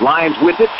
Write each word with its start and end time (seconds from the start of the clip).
Lions 0.00 0.36
with 0.42 0.56
it, 0.60 0.70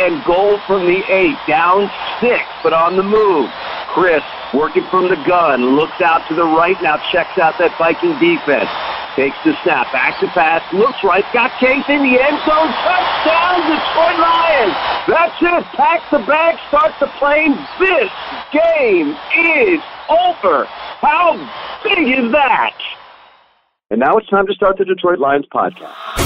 and 0.00 0.22
goal 0.24 0.58
from 0.66 0.86
the 0.86 1.02
eight. 1.08 1.36
Down 1.48 1.90
six, 2.20 2.44
but 2.62 2.72
on 2.72 2.96
the 2.96 3.02
move. 3.02 3.50
Chris 3.96 4.22
working 4.52 4.84
from 4.90 5.08
the 5.08 5.16
gun, 5.26 5.76
looks 5.76 6.00
out 6.00 6.26
to 6.28 6.34
the 6.34 6.44
right, 6.44 6.76
now 6.82 7.00
checks 7.10 7.38
out 7.38 7.56
that 7.58 7.72
Viking 7.78 8.12
defense. 8.20 8.68
Takes 9.16 9.36
the 9.44 9.56
snap, 9.64 9.88
back 9.92 10.20
to 10.20 10.28
pass, 10.36 10.60
looks 10.74 11.02
right, 11.02 11.24
got 11.32 11.48
Case 11.56 11.88
in 11.88 12.04
the 12.04 12.20
end 12.20 12.36
zone, 12.44 12.68
touchdown, 12.84 13.56
Detroit 13.64 14.20
Lions! 14.20 14.76
That's 15.08 15.40
it, 15.40 15.64
pack 15.72 16.04
the 16.10 16.20
bag, 16.28 16.60
start 16.68 16.92
the 17.00 17.08
plane. 17.16 17.56
This 17.80 18.12
game 18.52 19.16
is 19.32 19.80
over. 20.12 20.68
How 21.00 21.32
big 21.82 22.04
is 22.04 22.30
that? 22.32 22.76
And 23.90 24.00
now 24.00 24.16
it's 24.18 24.28
time 24.28 24.46
to 24.46 24.52
start 24.52 24.76
the 24.76 24.84
Detroit 24.84 25.18
Lions 25.18 25.46
podcast. 25.52 26.25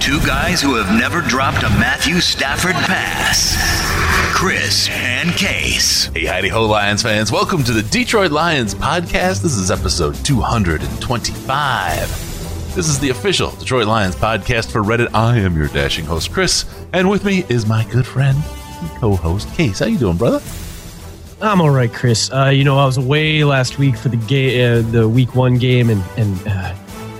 two 0.00 0.20
guys 0.20 0.60
who 0.62 0.74
have 0.76 0.96
never 0.98 1.20
dropped 1.20 1.62
a 1.64 1.68
Matthew 1.70 2.20
Stafford 2.20 2.74
pass. 2.74 3.56
Chris 4.34 4.88
and 4.90 5.32
Case. 5.32 6.04
Hey, 6.06 6.24
howdy 6.26 6.48
ho, 6.48 6.66
Lions 6.66 7.02
fans. 7.02 7.30
Welcome 7.32 7.64
to 7.64 7.72
the 7.72 7.82
Detroit 7.82 8.30
Lions 8.30 8.74
podcast. 8.74 9.42
This 9.42 9.56
is 9.56 9.70
episode 9.70 10.14
225. 10.24 12.74
This 12.74 12.88
is 12.88 12.98
the 13.00 13.08
official 13.10 13.50
Detroit 13.52 13.86
Lions 13.88 14.14
podcast 14.14 14.70
for 14.70 14.82
Reddit. 14.82 15.08
I 15.14 15.38
am 15.38 15.56
your 15.56 15.68
dashing 15.68 16.04
host, 16.04 16.30
Chris, 16.32 16.64
and 16.92 17.08
with 17.10 17.24
me 17.24 17.44
is 17.48 17.66
my 17.66 17.84
good 17.90 18.06
friend 18.06 18.36
and 18.80 18.90
co-host, 19.00 19.52
Case. 19.54 19.78
How 19.80 19.86
you 19.86 19.98
doing, 19.98 20.16
brother? 20.18 20.40
I'm 21.40 21.60
all 21.60 21.70
right, 21.70 21.92
Chris. 21.92 22.30
Uh, 22.32 22.46
you 22.46 22.64
know, 22.64 22.78
I 22.78 22.86
was 22.86 22.96
away 22.98 23.42
last 23.44 23.78
week 23.78 23.96
for 23.96 24.08
the 24.10 24.16
ga- 24.16 24.78
uh, 24.78 24.82
the 24.82 25.08
week 25.08 25.34
one 25.34 25.58
game, 25.58 25.90
and 25.90 26.02
and 26.16 26.38
uh, 26.48 26.74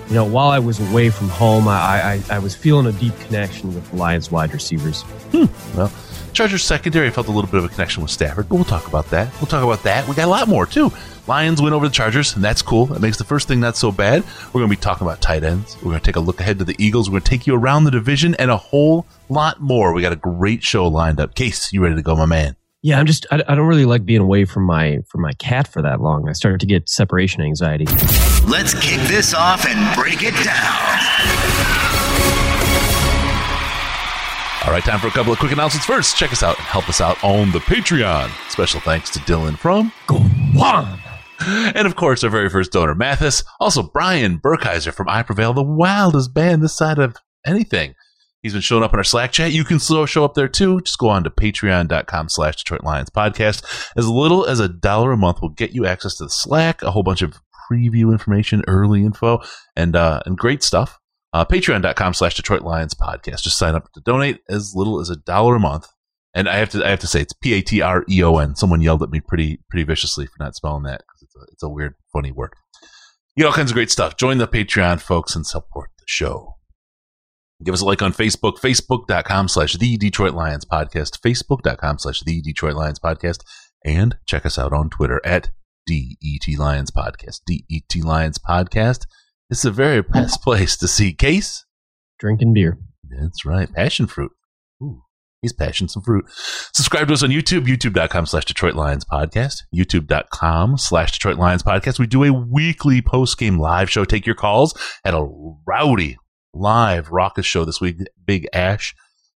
you 0.09 0.15
know, 0.15 0.25
while 0.25 0.51
I 0.51 0.59
was 0.59 0.81
away 0.91 1.11
from 1.11 1.29
home, 1.29 1.67
I, 1.69 2.23
I 2.31 2.37
I 2.37 2.39
was 2.39 2.55
feeling 2.55 2.87
a 2.87 2.93
deep 2.93 3.19
connection 3.21 3.75
with 3.75 3.91
the 3.91 3.97
Lions 3.97 4.31
wide 4.31 4.53
receivers. 4.53 5.03
Hmm. 5.33 5.47
Well, 5.77 5.93
Chargers 6.33 6.63
secondary 6.63 7.11
felt 7.11 7.29
a 7.29 7.33
little 7.33 7.51
bit 7.51 7.59
of 7.59 7.65
a 7.65 7.69
connection 7.69 8.03
with 8.03 8.11
Stafford, 8.11 8.49
but 8.49 8.57
we'll 8.57 8.65
talk 8.65 8.87
about 8.87 9.09
that. 9.11 9.33
We'll 9.41 9.47
talk 9.47 9.65
about 9.65 9.83
that. 9.85 10.07
We 10.07 10.15
got 10.15 10.27
a 10.27 10.31
lot 10.31 10.49
more 10.49 10.67
too. 10.67 10.93
Lions 11.27 11.61
win 11.61 11.73
over 11.73 11.89
the 11.89 11.95
Chargers, 11.95 12.35
and 12.37 12.45
that's 12.45 12.63
cool. 12.63 12.87
That 12.87 13.01
makes 13.01 13.17
the 13.17 13.25
first 13.25 13.49
thing 13.49 13.59
not 13.59 13.77
so 13.77 13.91
bad. 13.91 14.23
We're 14.49 14.61
going 14.61 14.71
to 14.71 14.77
be 14.77 14.81
talking 14.81 15.07
about 15.07 15.21
tight 15.21 15.43
ends. 15.43 15.77
We're 15.77 15.91
going 15.91 16.01
to 16.01 16.05
take 16.05 16.17
a 16.17 16.21
look 16.21 16.39
ahead 16.39 16.59
to 16.61 16.65
the 16.65 16.77
Eagles. 16.79 17.09
We're 17.09 17.15
going 17.15 17.23
to 17.23 17.31
take 17.31 17.47
you 17.47 17.57
around 17.57 17.85
the 17.85 17.91
division 17.91 18.35
and 18.37 18.51
a 18.51 18.57
whole 18.57 19.07
lot 19.29 19.61
more. 19.61 19.93
We 19.93 20.03
got 20.03 20.13
a 20.13 20.17
great 20.17 20.63
show 20.63 20.87
lined 20.87 21.19
up. 21.19 21.35
Case, 21.35 21.73
you 21.73 21.83
ready 21.83 21.97
to 21.97 22.03
go, 22.03 22.15
my 22.15 22.27
man? 22.27 22.55
Yeah, 22.87 23.01
I'm 23.01 23.07
just 23.07 23.27
I, 23.33 23.43
I 23.49 23.57
don't 23.57 23.67
really 23.67 23.85
like 23.85 24.05
being 24.05 24.21
away 24.21 24.45
from 24.45 24.63
my 24.63 25.01
from 25.09 25.23
my 25.23 25.33
cat 25.33 25.67
for 25.67 25.83
that 25.83 26.01
long. 26.01 26.29
I 26.29 26.33
started 26.35 26.61
to 26.61 26.67
get 26.67 26.89
separation 26.89 27.43
anxiety. 27.43 27.85
Let's 28.47 28.75
kick 28.75 29.01
this 29.09 29.35
off 29.35 29.67
and 29.67 29.97
break 29.97 30.23
it 30.23 30.35
down. 30.45 30.87
All 34.65 34.73
right, 34.73 34.85
time 34.85 35.01
for 35.01 35.09
a 35.09 35.11
couple 35.11 35.33
of 35.33 35.41
quick 35.41 35.51
announcements. 35.51 35.85
First, 35.85 36.17
check 36.17 36.31
us 36.31 36.45
out 36.45 36.59
and 36.59 36.67
help 36.69 36.89
us 36.89 37.01
out 37.01 37.23
on 37.25 37.51
the 37.51 37.59
Patreon. 37.59 38.31
Special 38.53 38.79
thanks 38.79 39.11
to 39.11 39.19
Dylan 39.19 39.59
from 39.59 39.91
Go 40.07 40.19
on. 40.63 41.01
And 41.41 41.89
of 41.89 41.97
course, 41.97 42.23
our 42.23 42.31
very 42.31 42.49
first 42.49 42.71
donor, 42.71 42.95
Mathis. 42.95 43.43
Also, 43.59 43.83
Brian 43.83 44.39
Burkheiser 44.39 44.95
from 44.95 45.09
I 45.09 45.25
Prevail, 45.25 45.53
the 45.53 45.61
wildest 45.61 46.33
band 46.33 46.63
this 46.63 46.77
side 46.77 47.01
of 47.01 47.17
anything. 47.45 47.97
He's 48.47 48.53
been 48.53 48.63
showing 48.63 48.85
up 48.85 48.93
in 48.93 49.01
our 49.01 49.03
Slack 49.03 49.33
chat. 49.33 49.51
You 49.51 49.65
can 49.65 49.81
still 49.81 50.07
show 50.07 50.25
up 50.25 50.35
there 50.35 50.47
too. 50.47 50.81
Just 50.83 50.99
go 50.99 51.09
on 51.09 51.25
to 51.25 51.31
patreon.com 51.31 52.29
slash 52.29 52.55
Detroit 52.55 52.85
Lions 52.85 53.11
podcast. 53.11 53.65
As 53.97 54.09
little 54.09 54.47
as 54.47 54.61
a 54.61 54.69
dollar 54.69 55.11
a 55.11 55.17
month 55.17 55.43
will 55.43 55.49
get 55.49 55.73
you 55.73 55.85
access 55.85 56.15
to 56.19 56.25
the 56.27 56.31
Slack, 56.31 56.81
a 56.83 56.93
whole 56.93 57.03
bunch 57.03 57.23
of 57.23 57.41
preview 57.69 58.13
information, 58.13 58.63
early 58.69 59.05
info, 59.05 59.41
and 59.75 59.97
uh, 59.97 60.21
and 60.27 60.39
great 60.39 60.63
stuff. 60.63 61.01
Uh, 61.33 61.45
patreon.com 61.45 62.15
slash 62.15 62.37
Detroit 62.37 62.63
Lions 62.63 62.95
podcast. 62.95 63.43
Just 63.43 63.59
sign 63.59 63.75
up 63.75 63.93
to 63.95 64.01
donate 64.01 64.39
as 64.49 64.77
little 64.77 65.01
as 65.01 65.11
a 65.11 65.17
dollar 65.17 65.57
a 65.57 65.61
month. 65.61 65.89
And 66.33 66.49
I 66.49 66.59
have 66.59 66.69
to 66.69 66.87
I 66.87 66.91
have 66.91 67.01
to 67.01 67.09
say 67.09 67.23
it's 67.23 67.33
P 67.33 67.53
A 67.55 67.63
T 67.63 67.81
R 67.81 68.05
E 68.09 68.23
O 68.23 68.39
N. 68.39 68.55
Someone 68.55 68.81
yelled 68.81 69.03
at 69.03 69.11
me 69.11 69.19
pretty 69.19 69.59
pretty 69.69 69.83
viciously 69.83 70.27
for 70.27 70.37
not 70.39 70.55
spelling 70.55 70.85
that 70.85 71.01
because 71.01 71.23
it's 71.23 71.35
a, 71.35 71.41
it's 71.51 71.63
a 71.65 71.69
weird 71.69 71.97
funny 72.13 72.31
word. 72.31 72.53
You 73.35 73.43
get 73.43 73.49
all 73.49 73.55
kinds 73.55 73.73
of 73.73 73.75
great 73.75 73.91
stuff. 73.91 74.17
Join 74.17 74.39
the 74.39 74.47
Patreon 74.47 75.01
folks 75.01 75.35
and 75.35 75.45
support 75.45 75.91
the 75.99 76.05
show. 76.07 76.56
Give 77.65 77.73
us 77.73 77.81
a 77.81 77.87
like 77.87 78.03
on 78.03 78.13
Facebook, 78.13 78.59
facebook.com 78.59 79.49
slash 79.49 79.75
the 79.75 79.97
Detroit 79.97 80.35
Lions 80.35 80.65
podcast, 80.65 81.19
facebook.com 81.21 81.99
slash 81.99 82.21
the 82.21 82.43
Detroit 82.43 82.75
Lions 82.75 82.99
podcast, 82.99 83.41
and 83.85 84.19
check 84.27 84.45
us 84.45 84.59
out 84.59 84.73
on 84.73 84.91
Twitter 84.91 85.21
at 85.25 85.51
DET 85.87 86.59
Lions 86.59 86.91
podcast. 86.91 87.41
DET 87.47 88.05
Lions 88.05 88.39
podcast. 88.39 89.07
It's 89.49 89.63
the 89.63 89.71
very 89.71 90.03
best 90.03 90.43
place 90.43 90.77
to 90.79 90.89
see 90.89 91.15
Case. 91.15 91.65
Drinking 92.19 92.53
beer. 92.53 92.79
That's 93.09 93.47
right. 93.47 93.73
Passion 93.73 94.07
fruit. 94.07 94.33
Ooh, 94.83 95.03
he's 95.41 95.53
passion 95.53 95.89
some 95.89 96.03
fruit. 96.03 96.27
Subscribe 96.75 97.09
to 97.09 97.15
us 97.15 97.23
on 97.23 97.31
YouTube, 97.31 97.67
youtube.com 97.67 98.27
slash 98.27 98.45
Detroit 98.45 98.75
Lions 98.75 99.05
podcast, 99.05 99.63
youtube.com 99.75 100.77
slash 100.77 101.13
Detroit 101.13 101.39
Lions 101.39 101.63
podcast. 101.63 101.99
We 101.99 102.07
do 102.07 102.25
a 102.25 102.33
weekly 102.33 103.01
post 103.01 103.39
game 103.39 103.59
live 103.59 103.91
show. 103.91 104.05
Take 104.05 104.27
your 104.27 104.35
calls 104.35 104.79
at 105.05 105.15
a 105.15 105.27
rowdy 105.67 106.19
live 106.59 107.11
raucous 107.11 107.47
show 107.47 107.65
this 107.65 107.81
week. 107.81 107.99
Big 108.25 108.49
Ash 108.53 108.95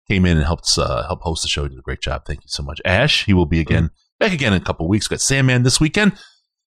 came 0.09 0.25
in 0.25 0.37
and 0.37 0.47
helped 0.47 0.71
uh, 0.79 1.07
help 1.07 1.23
host 1.23 1.43
the 1.43 1.49
show. 1.49 1.65
He 1.65 1.71
did 1.71 1.79
a 1.79 1.83
great 1.83 2.01
job. 2.01 2.25
Thank 2.27 2.41
you 2.41 2.49
so 2.49 2.63
much, 2.63 2.81
Ash. 2.85 3.25
He 3.25 3.35
will 3.35 3.47
be 3.47 3.61
again 3.61 3.91
back 4.19 4.33
again 4.33 4.53
in 4.53 4.61
a 4.61 4.65
couple 4.65 4.89
weeks. 4.89 5.09
Got 5.09 5.21
Sandman 5.21 5.63
this 5.63 5.81
weekend. 5.81 6.19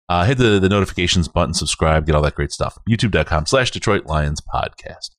Uh, 0.09 0.25
hit 0.25 0.39
the, 0.39 0.59
the 0.59 0.69
notifications 0.69 1.27
button, 1.27 1.53
subscribe, 1.53 2.07
get 2.07 2.15
all 2.15 2.23
that 2.23 2.33
great 2.33 2.51
stuff. 2.51 2.79
YouTube.com 2.89 3.45
slash 3.45 3.69
Detroit 3.69 4.07
Lions 4.07 4.41
podcast. 4.41 5.11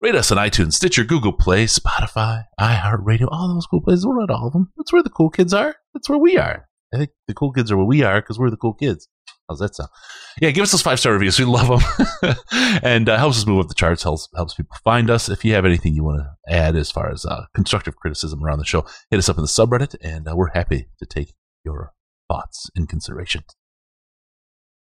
Rate 0.00 0.14
us 0.14 0.30
on 0.30 0.38
iTunes, 0.38 0.74
Stitcher, 0.74 1.02
Google 1.02 1.32
Play, 1.32 1.64
Spotify, 1.64 2.44
iHeartRadio, 2.60 3.26
all 3.28 3.52
those 3.52 3.66
cool 3.66 3.80
places. 3.80 4.06
We're 4.06 4.20
not 4.20 4.30
all 4.30 4.46
of 4.46 4.52
them. 4.52 4.70
That's 4.76 4.92
where 4.92 5.02
the 5.02 5.10
cool 5.10 5.30
kids 5.30 5.52
are. 5.52 5.74
That's 5.94 6.08
where 6.08 6.18
we 6.18 6.36
are. 6.36 6.68
I 6.94 6.98
think 6.98 7.10
the 7.26 7.34
cool 7.34 7.50
kids 7.50 7.72
are 7.72 7.76
where 7.76 7.86
we 7.86 8.02
are 8.04 8.20
because 8.20 8.38
we're 8.38 8.50
the 8.50 8.56
cool 8.56 8.74
kids. 8.74 9.08
How's 9.48 9.58
that 9.58 9.74
sound? 9.74 9.90
Yeah, 10.40 10.50
give 10.50 10.62
us 10.62 10.72
those 10.72 10.82
five 10.82 10.98
star 10.98 11.12
reviews. 11.12 11.38
We 11.38 11.44
love 11.44 11.68
them, 11.68 11.80
and 12.82 13.06
uh, 13.08 13.18
helps 13.18 13.36
us 13.36 13.46
move 13.46 13.60
up 13.60 13.68
the 13.68 13.74
charts. 13.74 14.02
helps 14.02 14.28
helps 14.34 14.54
people 14.54 14.74
find 14.82 15.10
us. 15.10 15.28
If 15.28 15.44
you 15.44 15.52
have 15.54 15.66
anything 15.66 15.94
you 15.94 16.02
want 16.02 16.22
to 16.22 16.30
add 16.52 16.74
as 16.76 16.90
far 16.90 17.10
as 17.10 17.26
uh, 17.26 17.44
constructive 17.54 17.94
criticism 17.96 18.42
around 18.42 18.58
the 18.58 18.64
show, 18.64 18.86
hit 19.10 19.18
us 19.18 19.28
up 19.28 19.36
in 19.36 19.42
the 19.42 19.48
subreddit, 19.48 19.96
and 20.00 20.26
uh, 20.26 20.34
we're 20.34 20.52
happy 20.54 20.88
to 20.98 21.06
take 21.06 21.34
your 21.62 21.92
thoughts 22.28 22.70
in 22.74 22.86
consideration. 22.86 23.44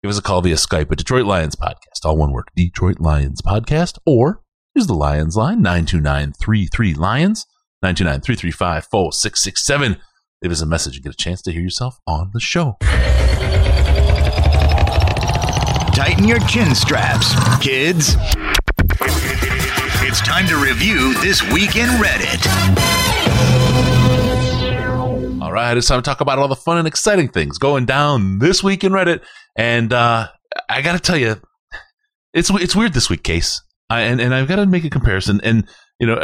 Give 0.02 0.10
us 0.10 0.18
a 0.18 0.22
call 0.22 0.42
via 0.42 0.56
Skype 0.56 0.92
at 0.92 0.98
Detroit 0.98 1.24
Lions 1.24 1.56
Podcast, 1.56 2.04
all 2.04 2.18
one 2.18 2.32
word, 2.32 2.50
Detroit 2.54 3.00
Lions 3.00 3.40
Podcast, 3.40 3.98
or 4.04 4.42
use 4.74 4.86
the 4.86 4.92
Lions 4.92 5.34
line, 5.34 5.64
929-33 5.64 6.98
Lions, 6.98 7.46
929-335-4667. 7.82 9.98
Leave 10.42 10.52
us 10.52 10.60
a 10.60 10.66
message 10.66 10.96
and 10.96 11.04
get 11.04 11.14
a 11.14 11.16
chance 11.16 11.40
to 11.40 11.52
hear 11.52 11.62
yourself 11.62 12.00
on 12.06 12.32
the 12.34 12.40
show. 12.40 12.76
Tighten 16.04 16.28
your 16.28 16.38
chin 16.40 16.74
straps, 16.74 17.32
kids. 17.60 18.16
It's 20.02 20.20
time 20.20 20.46
to 20.48 20.56
review 20.56 21.14
this 21.22 21.42
week 21.50 21.76
in 21.76 21.88
Reddit. 21.96 22.44
All 25.40 25.50
right, 25.50 25.74
it's 25.74 25.88
time 25.88 26.02
to 26.02 26.02
talk 26.02 26.20
about 26.20 26.38
all 26.38 26.46
the 26.46 26.56
fun 26.56 26.76
and 26.76 26.86
exciting 26.86 27.28
things 27.28 27.56
going 27.56 27.86
down 27.86 28.38
this 28.38 28.62
week 28.62 28.84
in 28.84 28.92
Reddit. 28.92 29.22
And 29.56 29.94
uh, 29.94 30.28
I 30.68 30.82
got 30.82 30.92
to 30.92 30.98
tell 30.98 31.16
you, 31.16 31.36
it's 32.34 32.50
it's 32.50 32.76
weird 32.76 32.92
this 32.92 33.08
week, 33.08 33.22
Case. 33.22 33.62
I, 33.88 34.02
and 34.02 34.20
and 34.20 34.34
I've 34.34 34.46
got 34.46 34.56
to 34.56 34.66
make 34.66 34.84
a 34.84 34.90
comparison. 34.90 35.40
And 35.42 35.66
you 35.98 36.06
know, 36.06 36.18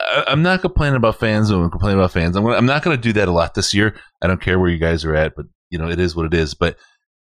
I, 0.00 0.24
I'm 0.26 0.42
not 0.42 0.60
complaining 0.60 0.96
about 0.96 1.20
fans. 1.20 1.50
I'm 1.50 1.70
complaining 1.70 2.00
about 2.00 2.10
fans. 2.10 2.34
I'm, 2.34 2.42
gonna, 2.42 2.56
I'm 2.56 2.66
not 2.66 2.82
going 2.82 2.96
to 2.96 3.00
do 3.00 3.12
that 3.12 3.28
a 3.28 3.32
lot 3.32 3.54
this 3.54 3.72
year. 3.74 3.94
I 4.20 4.26
don't 4.26 4.42
care 4.42 4.58
where 4.58 4.70
you 4.70 4.78
guys 4.78 5.04
are 5.04 5.14
at, 5.14 5.36
but 5.36 5.46
you 5.70 5.78
know, 5.78 5.88
it 5.88 6.00
is 6.00 6.16
what 6.16 6.26
it 6.26 6.34
is. 6.34 6.54
But 6.54 6.78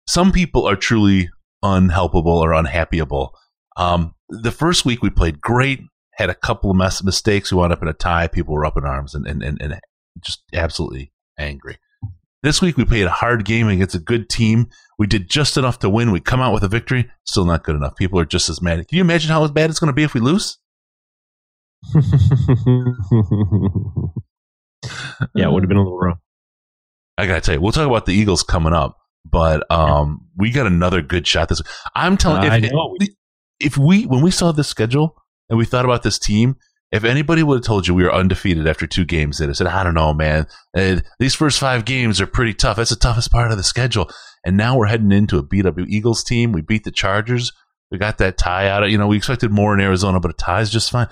some 0.06 0.32
people 0.32 0.66
are 0.66 0.74
truly 0.74 1.28
unhelpable 1.64 2.26
or 2.26 2.50
unhappyable. 2.50 3.30
Um, 3.76 4.14
the 4.28 4.52
first 4.52 4.84
week 4.84 5.02
we 5.02 5.10
played 5.10 5.40
great, 5.40 5.80
had 6.12 6.30
a 6.30 6.34
couple 6.34 6.70
of 6.70 6.76
mess- 6.76 7.04
mistakes. 7.04 7.52
We 7.52 7.58
wound 7.58 7.72
up 7.72 7.82
in 7.82 7.88
a 7.88 7.92
tie. 7.92 8.28
People 8.28 8.54
were 8.54 8.66
up 8.66 8.76
in 8.76 8.84
arms 8.84 9.14
and, 9.14 9.26
and, 9.26 9.42
and, 9.42 9.60
and 9.60 9.80
just 10.20 10.42
absolutely 10.52 11.12
angry. 11.38 11.78
This 12.42 12.62
week 12.62 12.76
we 12.76 12.84
played 12.84 13.06
a 13.06 13.10
hard 13.10 13.44
game 13.44 13.68
against 13.68 13.94
a 13.94 14.00
good 14.00 14.28
team. 14.28 14.68
We 14.98 15.06
did 15.06 15.28
just 15.28 15.56
enough 15.56 15.80
to 15.80 15.88
win. 15.88 16.12
We 16.12 16.20
come 16.20 16.40
out 16.40 16.54
with 16.54 16.62
a 16.62 16.68
victory. 16.68 17.10
Still 17.24 17.44
not 17.44 17.64
good 17.64 17.76
enough. 17.76 17.96
People 17.96 18.20
are 18.20 18.24
just 18.24 18.48
as 18.48 18.62
mad. 18.62 18.86
Can 18.86 18.96
you 18.96 19.02
imagine 19.02 19.30
how 19.30 19.46
bad 19.48 19.70
it's 19.70 19.80
going 19.80 19.88
to 19.88 19.92
be 19.92 20.04
if 20.04 20.14
we 20.14 20.20
lose? 20.20 20.58
yeah, 21.94 22.02
it 25.46 25.52
would 25.52 25.62
have 25.62 25.68
been 25.68 25.76
a 25.76 25.82
little 25.82 25.98
rough. 25.98 26.18
I 27.16 27.26
gotta 27.26 27.40
tell 27.40 27.54
you, 27.56 27.60
we'll 27.60 27.72
talk 27.72 27.86
about 27.86 28.06
the 28.06 28.14
Eagles 28.14 28.44
coming 28.44 28.72
up, 28.72 28.97
but 29.30 29.68
um, 29.70 30.26
we 30.36 30.50
got 30.50 30.66
another 30.66 31.02
good 31.02 31.26
shot 31.26 31.48
this. 31.48 31.62
I'm 31.94 32.16
telling 32.16 32.42
you, 32.42 32.50
I 32.50 32.60
if, 33.00 33.08
if 33.60 33.78
we 33.78 34.04
when 34.04 34.22
we 34.22 34.30
saw 34.30 34.52
this 34.52 34.68
schedule 34.68 35.16
and 35.48 35.58
we 35.58 35.64
thought 35.64 35.84
about 35.84 36.02
this 36.02 36.18
team, 36.18 36.56
if 36.90 37.04
anybody 37.04 37.42
would 37.42 37.56
have 37.56 37.64
told 37.64 37.86
you 37.86 37.94
we 37.94 38.04
were 38.04 38.14
undefeated 38.14 38.66
after 38.66 38.86
two 38.86 39.04
games, 39.04 39.38
they'd 39.38 39.48
have 39.48 39.56
said, 39.56 39.66
"I 39.66 39.82
don't 39.84 39.94
know, 39.94 40.14
man. 40.14 40.46
Uh, 40.76 41.00
these 41.18 41.34
first 41.34 41.58
five 41.58 41.84
games 41.84 42.20
are 42.20 42.26
pretty 42.26 42.54
tough. 42.54 42.76
That's 42.76 42.90
the 42.90 42.96
toughest 42.96 43.30
part 43.30 43.50
of 43.50 43.56
the 43.56 43.64
schedule." 43.64 44.10
And 44.44 44.56
now 44.56 44.76
we're 44.76 44.86
heading 44.86 45.12
into 45.12 45.38
a 45.38 45.42
beat 45.42 45.66
up 45.66 45.78
Eagles 45.78 46.24
team. 46.24 46.52
We 46.52 46.62
beat 46.62 46.84
the 46.84 46.90
Chargers. 46.90 47.52
We 47.90 47.98
got 47.98 48.18
that 48.18 48.38
tie 48.38 48.68
out. 48.68 48.82
Of, 48.82 48.90
you 48.90 48.98
know, 48.98 49.06
we 49.06 49.16
expected 49.16 49.50
more 49.50 49.74
in 49.74 49.80
Arizona, 49.80 50.20
but 50.20 50.30
a 50.30 50.34
tie 50.34 50.60
is 50.60 50.70
just 50.70 50.90
fine. 50.90 51.08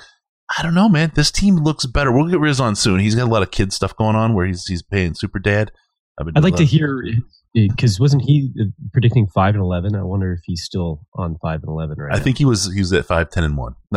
I 0.57 0.63
don't 0.63 0.75
know, 0.75 0.89
man. 0.89 1.13
This 1.15 1.31
team 1.31 1.57
looks 1.57 1.87
better. 1.87 2.13
We'll 2.13 2.29
get 2.29 2.39
Riz 2.39 2.61
on 2.61 2.77
soon. 2.77 3.01
He's 3.01 3.15
got 3.15 3.25
a 3.25 3.31
lot 3.31 3.43
of 3.43 3.51
kid 3.51 3.73
stuff 3.73 3.97
going 3.97 4.15
on 4.15 4.35
where 4.35 4.47
he's 4.47 4.67
he's 4.67 4.83
paying 4.83 5.15
super 5.15 5.39
dad. 5.39 5.73
I've 6.19 6.27
been 6.27 6.37
I'd 6.37 6.45
like 6.45 6.57
to 6.57 6.65
hear 6.65 7.03
because 7.69 7.99
wasn't 7.99 8.23
he 8.23 8.53
uh, 8.61 8.65
predicting 8.93 9.27
five 9.35 9.55
and 9.55 9.63
eleven? 9.63 9.97
I 9.97 10.03
wonder 10.03 10.33
if 10.35 10.41
he's 10.45 10.63
still 10.63 11.07
on 11.15 11.37
five 11.41 11.61
and 11.63 11.71
eleven 11.71 11.97
right 11.99 12.13
I 12.15 12.19
now. 12.19 12.23
think 12.25 12.39
he 12.39 12.45
was 12.45 12.73
he 12.73 12.81
was 12.81 12.93
at 12.93 13.07
five, 13.07 13.31
ten, 13.31 13.45
and 13.45 13.57
one. 13.57 13.75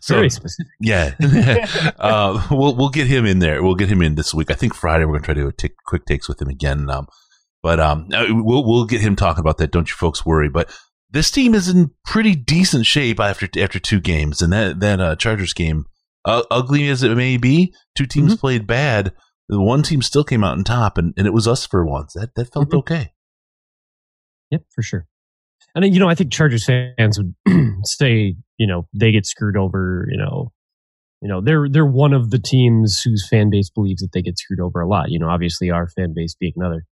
so 0.00 0.14
very 0.14 0.30
specific. 0.30 0.72
yeah, 0.80 1.14
uh, 1.98 2.46
we'll 2.50 2.74
we'll 2.76 2.88
get 2.90 3.06
him 3.06 3.26
in 3.26 3.38
there. 3.38 3.62
We'll 3.62 3.74
get 3.74 3.88
him 3.88 4.02
in 4.02 4.14
this 4.14 4.34
week. 4.34 4.50
I 4.50 4.54
think 4.54 4.74
Friday 4.74 5.04
we're 5.04 5.14
gonna 5.14 5.24
try 5.24 5.34
to 5.34 5.40
do 5.42 5.48
a 5.48 5.52
tick, 5.52 5.74
quick 5.86 6.04
takes 6.06 6.28
with 6.28 6.40
him 6.40 6.48
again. 6.48 6.88
Um, 6.90 7.06
but 7.62 7.80
um, 7.80 8.08
uh, 8.12 8.26
we'll 8.30 8.64
we'll 8.66 8.86
get 8.86 9.00
him 9.00 9.16
talking 9.16 9.40
about 9.40 9.58
that. 9.58 9.70
Don't 9.72 9.88
you 9.88 9.94
folks 9.96 10.24
worry. 10.24 10.48
But 10.48 10.70
this 11.10 11.30
team 11.30 11.54
is 11.54 11.68
in 11.68 11.90
pretty 12.04 12.34
decent 12.34 12.86
shape 12.86 13.20
after 13.20 13.48
after 13.60 13.78
two 13.78 14.00
games, 14.00 14.42
and 14.42 14.52
that 14.52 14.80
that 14.80 15.00
uh, 15.00 15.16
Chargers 15.16 15.52
game, 15.52 15.86
uh, 16.24 16.42
ugly 16.50 16.88
as 16.88 17.02
it 17.02 17.14
may 17.16 17.36
be, 17.36 17.74
two 17.96 18.06
teams 18.06 18.32
Mm-hmm. 18.32 18.40
played 18.40 18.66
bad. 18.66 19.12
The 19.48 19.60
one 19.60 19.82
team 19.82 20.02
still 20.02 20.24
came 20.24 20.42
out 20.42 20.58
on 20.58 20.64
top, 20.64 20.98
and, 20.98 21.14
and 21.16 21.26
it 21.26 21.32
was 21.32 21.46
us 21.46 21.66
for 21.66 21.84
once. 21.86 22.14
That 22.14 22.34
that 22.34 22.52
felt 22.52 22.70
Mhm. 22.70 22.78
okay. 22.78 23.12
Yep, 24.50 24.62
for 24.74 24.82
sure. 24.82 25.06
And 25.74 25.84
uh, 25.84 25.88
you 25.88 25.98
know, 26.00 26.08
I 26.08 26.14
think 26.14 26.32
Chargers 26.32 26.64
fans 26.64 27.18
would 27.18 27.34
say, 27.84 28.36
you 28.58 28.66
know, 28.66 28.86
they 28.94 29.12
get 29.12 29.26
screwed 29.26 29.56
over. 29.56 30.06
You 30.10 30.18
know, 30.18 30.52
you 31.20 31.28
know, 31.28 31.40
they're 31.40 31.68
they're 31.68 31.86
one 31.86 32.12
of 32.12 32.30
the 32.30 32.38
teams 32.38 33.00
whose 33.00 33.26
fan 33.28 33.50
base 33.50 33.70
believes 33.70 34.00
that 34.02 34.10
they 34.12 34.22
get 34.22 34.38
screwed 34.38 34.60
over 34.60 34.80
a 34.80 34.88
lot. 34.88 35.10
You 35.10 35.18
know, 35.18 35.28
obviously 35.28 35.70
our 35.70 35.88
fan 35.88 36.12
base 36.14 36.34
being 36.34 36.54
another. 36.56 36.84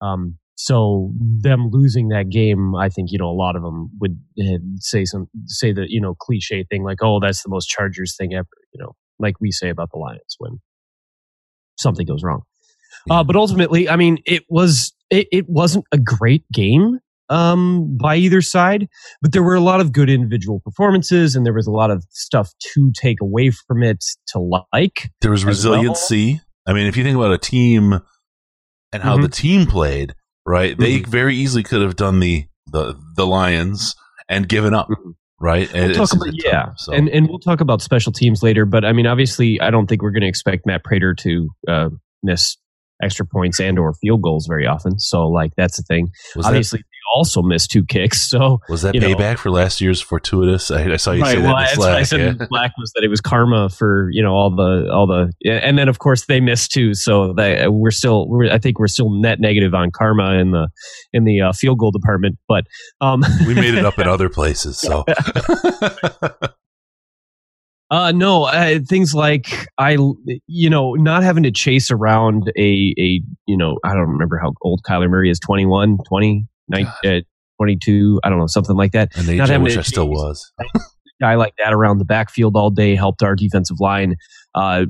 Um, 0.00 0.38
so 0.54 1.12
them 1.18 1.70
losing 1.70 2.08
that 2.08 2.28
game, 2.28 2.74
I 2.76 2.88
think 2.88 3.10
you 3.10 3.18
know 3.18 3.30
a 3.30 3.32
lot 3.32 3.56
of 3.56 3.62
them 3.62 3.90
would 4.00 4.18
uh, 4.40 4.58
say 4.76 5.04
some 5.04 5.28
say 5.46 5.72
the 5.72 5.86
you 5.88 6.00
know 6.00 6.14
cliche 6.14 6.64
thing 6.70 6.84
like, 6.84 6.98
oh, 7.02 7.20
that's 7.20 7.42
the 7.42 7.48
most 7.48 7.66
Chargers 7.68 8.16
thing 8.16 8.34
ever. 8.34 8.48
You 8.72 8.82
know, 8.82 8.92
like 9.18 9.40
we 9.40 9.50
say 9.50 9.70
about 9.70 9.90
the 9.92 9.98
Lions 9.98 10.36
when 10.38 10.60
something 11.82 12.06
goes 12.06 12.22
wrong. 12.22 12.42
Uh, 13.10 13.24
but 13.24 13.34
ultimately, 13.36 13.88
I 13.88 13.96
mean, 13.96 14.18
it 14.26 14.44
was 14.48 14.92
it, 15.10 15.26
it 15.32 15.46
wasn't 15.48 15.84
a 15.92 15.98
great 15.98 16.44
game 16.52 16.98
um, 17.28 17.96
by 17.96 18.16
either 18.16 18.40
side, 18.40 18.88
but 19.20 19.32
there 19.32 19.42
were 19.42 19.54
a 19.54 19.60
lot 19.60 19.80
of 19.80 19.92
good 19.92 20.08
individual 20.08 20.60
performances, 20.60 21.34
and 21.34 21.44
there 21.44 21.52
was 21.52 21.66
a 21.66 21.70
lot 21.72 21.90
of 21.90 22.04
stuff 22.10 22.50
to 22.74 22.92
take 22.94 23.20
away 23.20 23.50
from 23.50 23.82
it 23.82 24.04
to 24.28 24.38
like. 24.72 25.10
There 25.20 25.30
was 25.30 25.44
as 25.44 25.66
well. 25.66 25.74
resiliency. 25.74 26.40
I 26.66 26.72
mean, 26.72 26.86
if 26.86 26.96
you 26.96 27.02
think 27.02 27.16
about 27.16 27.32
a 27.32 27.38
team 27.38 27.98
and 28.92 29.02
how 29.02 29.16
Mhm. 29.18 29.22
the 29.22 29.28
team 29.28 29.66
played, 29.66 30.14
right? 30.46 30.78
They 30.78 31.00
Mhm. 31.00 31.06
very 31.08 31.34
easily 31.36 31.62
could 31.64 31.82
have 31.82 31.96
done 31.96 32.20
the 32.20 32.46
the 32.70 32.94
the 33.16 33.26
Lions 33.26 33.94
and 34.28 34.48
given 34.48 34.72
up, 34.74 34.88
Mhm. 34.88 35.14
Right? 35.42 35.68
And 35.74 35.92
We'll 35.92 36.06
talk 36.06 36.14
about, 36.14 36.28
yeah, 36.32 36.72
so. 36.76 36.92
and 36.92 37.08
and 37.08 37.28
we'll 37.28 37.40
talk 37.40 37.60
about 37.60 37.82
special 37.82 38.12
teams 38.12 38.42
later. 38.42 38.64
But 38.64 38.84
I 38.84 38.92
mean, 38.92 39.06
obviously, 39.06 39.60
I 39.60 39.70
don't 39.70 39.86
think 39.88 40.00
we're 40.00 40.12
going 40.12 40.22
to 40.22 40.28
expect 40.28 40.64
Matt 40.64 40.84
Prater 40.84 41.14
to 41.14 41.50
uh, 41.68 41.88
miss 42.22 42.56
extra 43.02 43.26
points 43.26 43.60
and 43.60 43.78
or 43.78 43.94
field 43.94 44.22
goals 44.22 44.46
very 44.46 44.66
often. 44.66 44.98
So, 44.98 45.28
like, 45.28 45.52
that's 45.56 45.76
the 45.76 45.82
thing. 45.82 46.10
was 46.36 46.44
that, 46.44 46.50
obviously, 46.50 46.78
they 46.78 46.84
also 47.14 47.42
missed 47.42 47.70
two 47.70 47.84
kicks. 47.84 48.22
So, 48.32 48.60
was 48.70 48.80
that 48.80 48.94
you 48.94 49.00
know- 49.00 49.08
payback 49.08 49.36
for 49.36 49.50
last 49.50 49.82
year's 49.82 50.00
fortuitous? 50.00 50.70
I, 50.70 50.92
I 50.92 50.96
saw 50.96 51.12
you 51.12 51.22
say 51.26 51.34
that 51.34 51.42
well, 51.42 51.74
the 51.74 51.78
what 51.78 51.92
I 51.92 52.02
said 52.02 52.20
yeah. 52.20 52.28
in 52.28 52.46
Slack 52.46 52.72
was 52.78 52.90
that 52.94 53.04
it 53.04 53.08
was 53.08 53.20
karma 53.20 53.68
for 53.68 54.08
you 54.10 54.22
know 54.22 54.32
all 54.32 54.54
the 54.54 54.88
all 54.90 55.06
the 55.06 55.30
and 55.44 55.76
then 55.76 55.88
of 55.90 55.98
course 55.98 56.24
they 56.26 56.40
missed 56.40 56.72
two. 56.72 56.94
So 56.94 57.34
they, 57.34 57.68
we're 57.68 57.90
still 57.90 58.26
we're, 58.26 58.50
I 58.50 58.56
think 58.56 58.78
we're 58.78 58.86
still 58.86 59.10
net 59.10 59.38
negative 59.38 59.74
on 59.74 59.90
karma 59.90 60.38
in 60.38 60.52
the 60.52 60.68
in 61.12 61.24
the 61.24 61.42
uh, 61.42 61.52
field 61.52 61.78
goal 61.78 61.90
department. 61.90 62.38
But 62.48 62.64
um, 63.02 63.22
we 63.46 63.54
made 63.54 63.74
it 63.74 63.84
up 63.84 63.98
in 63.98 64.08
other 64.08 64.30
places, 64.30 64.78
so 64.78 65.04
Uh, 67.92 68.10
no, 68.10 68.44
uh, 68.44 68.78
things 68.88 69.14
like 69.14 69.68
I, 69.76 69.98
you 70.46 70.70
know, 70.70 70.94
not 70.94 71.22
having 71.22 71.42
to 71.42 71.50
chase 71.50 71.90
around 71.90 72.50
a, 72.56 72.94
a, 72.98 73.20
you 73.44 73.56
know, 73.56 73.78
I 73.84 73.92
don't 73.92 74.08
remember 74.08 74.38
how 74.38 74.54
old 74.62 74.80
Kyler 74.88 75.10
Murray 75.10 75.28
is 75.28 75.38
21, 75.38 75.98
20, 76.08 76.46
nine, 76.68 76.86
uh, 77.04 77.20
22, 77.58 78.18
I 78.24 78.30
don't 78.30 78.38
know, 78.38 78.46
something 78.46 78.76
like 78.76 78.92
that. 78.92 79.14
and 79.14 79.28
age 79.28 79.36
Not 79.36 79.50
having 79.50 79.64
wish 79.64 79.74
to 79.74 79.80
I 79.80 79.82
still 79.82 80.08
was. 80.08 80.50
guy 81.20 81.34
like 81.34 81.52
that 81.62 81.74
around 81.74 81.98
the 81.98 82.04
backfield 82.06 82.56
all 82.56 82.70
day 82.70 82.96
helped 82.96 83.22
our 83.22 83.36
defensive 83.36 83.76
line 83.78 84.16
uh, 84.54 84.86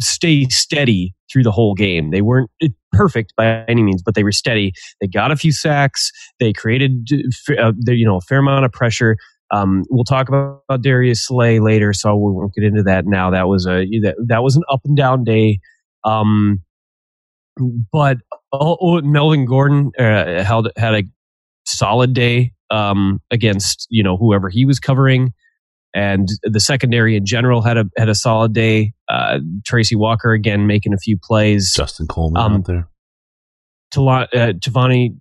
stay 0.00 0.46
steady 0.50 1.14
through 1.32 1.42
the 1.42 1.50
whole 1.50 1.74
game. 1.74 2.10
They 2.10 2.20
weren't 2.20 2.50
uh, 2.62 2.68
perfect 2.92 3.32
by 3.36 3.64
any 3.68 3.82
means, 3.82 4.02
but 4.02 4.14
they 4.14 4.22
were 4.22 4.32
steady. 4.32 4.72
They 5.00 5.08
got 5.08 5.30
a 5.30 5.36
few 5.36 5.50
sacks. 5.50 6.10
They 6.40 6.52
created, 6.52 7.08
uh, 7.58 7.72
you 7.86 8.06
know, 8.06 8.16
a 8.16 8.20
fair 8.20 8.38
amount 8.38 8.66
of 8.66 8.72
pressure. 8.72 9.16
Um, 9.54 9.84
we'll 9.88 10.04
talk 10.04 10.28
about, 10.28 10.62
about 10.68 10.82
Darius 10.82 11.26
Slay 11.26 11.60
later, 11.60 11.92
so 11.92 12.16
we 12.16 12.32
won't 12.32 12.54
get 12.54 12.64
into 12.64 12.82
that 12.84 13.06
now. 13.06 13.30
That 13.30 13.46
was 13.46 13.66
a 13.66 13.84
that, 14.02 14.16
that 14.28 14.42
was 14.42 14.56
an 14.56 14.62
up 14.70 14.80
and 14.84 14.96
down 14.96 15.22
day. 15.22 15.60
Um, 16.04 16.62
but 17.92 18.18
oh, 18.52 18.76
oh, 18.80 19.00
Melvin 19.02 19.44
Gordon 19.44 19.92
uh, 19.98 20.42
held 20.42 20.70
had 20.76 20.94
a 20.94 21.02
solid 21.66 22.14
day 22.14 22.52
um, 22.70 23.20
against 23.30 23.86
you 23.90 24.02
know 24.02 24.16
whoever 24.16 24.48
he 24.48 24.64
was 24.64 24.80
covering, 24.80 25.32
and 25.94 26.28
the 26.42 26.60
secondary 26.60 27.16
in 27.16 27.24
general 27.24 27.62
had 27.62 27.76
a 27.76 27.84
had 27.96 28.08
a 28.08 28.14
solid 28.14 28.52
day. 28.54 28.92
Uh, 29.08 29.38
Tracy 29.64 29.94
Walker 29.94 30.32
again 30.32 30.66
making 30.66 30.92
a 30.92 30.98
few 30.98 31.16
plays. 31.22 31.72
Justin 31.72 32.08
Coleman 32.08 32.42
Um, 32.42 32.54
out 32.54 32.64
there. 32.66 32.88
Uh, 33.96 34.52
Tavani 34.54 35.16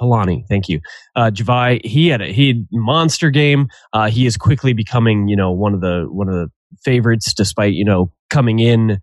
Jelani. 0.00 0.42
uh, 0.42 0.46
thank 0.48 0.68
you. 0.68 0.80
Uh, 1.14 1.30
Javai, 1.32 1.84
he 1.84 2.08
had 2.08 2.20
a 2.20 2.32
he 2.32 2.48
had 2.48 2.66
monster 2.72 3.30
game. 3.30 3.68
Uh, 3.92 4.08
he 4.10 4.26
is 4.26 4.36
quickly 4.36 4.72
becoming, 4.72 5.28
you 5.28 5.36
know, 5.36 5.50
one 5.52 5.74
of 5.74 5.80
the 5.80 6.06
one 6.10 6.28
of 6.28 6.34
the 6.34 6.48
favorites, 6.84 7.32
despite 7.34 7.74
you 7.74 7.84
know 7.84 8.12
coming 8.30 8.58
in 8.58 8.98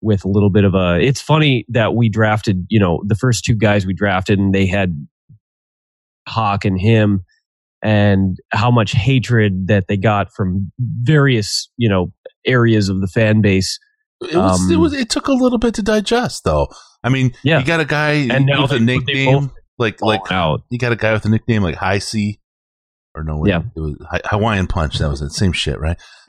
with 0.00 0.24
a 0.24 0.28
little 0.28 0.50
bit 0.50 0.64
of 0.64 0.74
a. 0.74 0.98
It's 1.00 1.20
funny 1.20 1.64
that 1.68 1.94
we 1.94 2.08
drafted, 2.08 2.66
you 2.68 2.80
know, 2.80 3.02
the 3.06 3.14
first 3.14 3.44
two 3.44 3.54
guys 3.54 3.86
we 3.86 3.94
drafted, 3.94 4.38
and 4.38 4.54
they 4.54 4.66
had 4.66 4.94
Hawk 6.28 6.64
and 6.64 6.80
him, 6.80 7.24
and 7.82 8.38
how 8.52 8.70
much 8.70 8.92
hatred 8.92 9.66
that 9.68 9.84
they 9.88 9.96
got 9.96 10.32
from 10.32 10.72
various, 11.02 11.68
you 11.76 11.88
know, 11.88 12.12
areas 12.46 12.88
of 12.88 13.00
the 13.00 13.08
fan 13.08 13.40
base. 13.40 13.78
It 14.22 14.36
was, 14.36 14.70
it 14.70 14.74
um, 14.76 14.80
was. 14.80 14.92
It 14.92 15.10
took 15.10 15.26
a 15.26 15.32
little 15.32 15.58
bit 15.58 15.74
to 15.74 15.82
digest, 15.82 16.44
though. 16.44 16.68
I 17.02 17.08
mean, 17.08 17.32
Yeah. 17.42 17.58
you 17.58 17.66
got 17.66 17.80
a 17.80 17.84
guy 17.84 18.12
And 18.30 18.46
now 18.46 18.62
with 18.62 18.72
a 18.72 18.78
nickname 18.80 19.50
like 19.82 20.00
like 20.02 20.32
out. 20.32 20.62
you 20.70 20.78
got 20.78 20.92
a 20.92 20.96
guy 20.96 21.12
with 21.12 21.24
a 21.24 21.28
nickname 21.28 21.62
like 21.62 21.74
High 21.76 21.98
C, 21.98 22.40
or 23.14 23.22
no? 23.24 23.38
wait, 23.38 23.50
Yeah. 23.50 23.62
it 23.76 23.80
was 23.80 23.94
Hawaiian 24.24 24.66
Punch. 24.66 24.98
That 24.98 25.10
was 25.10 25.20
the 25.20 25.28
same 25.30 25.52
shit, 25.52 25.78
right? 25.78 25.98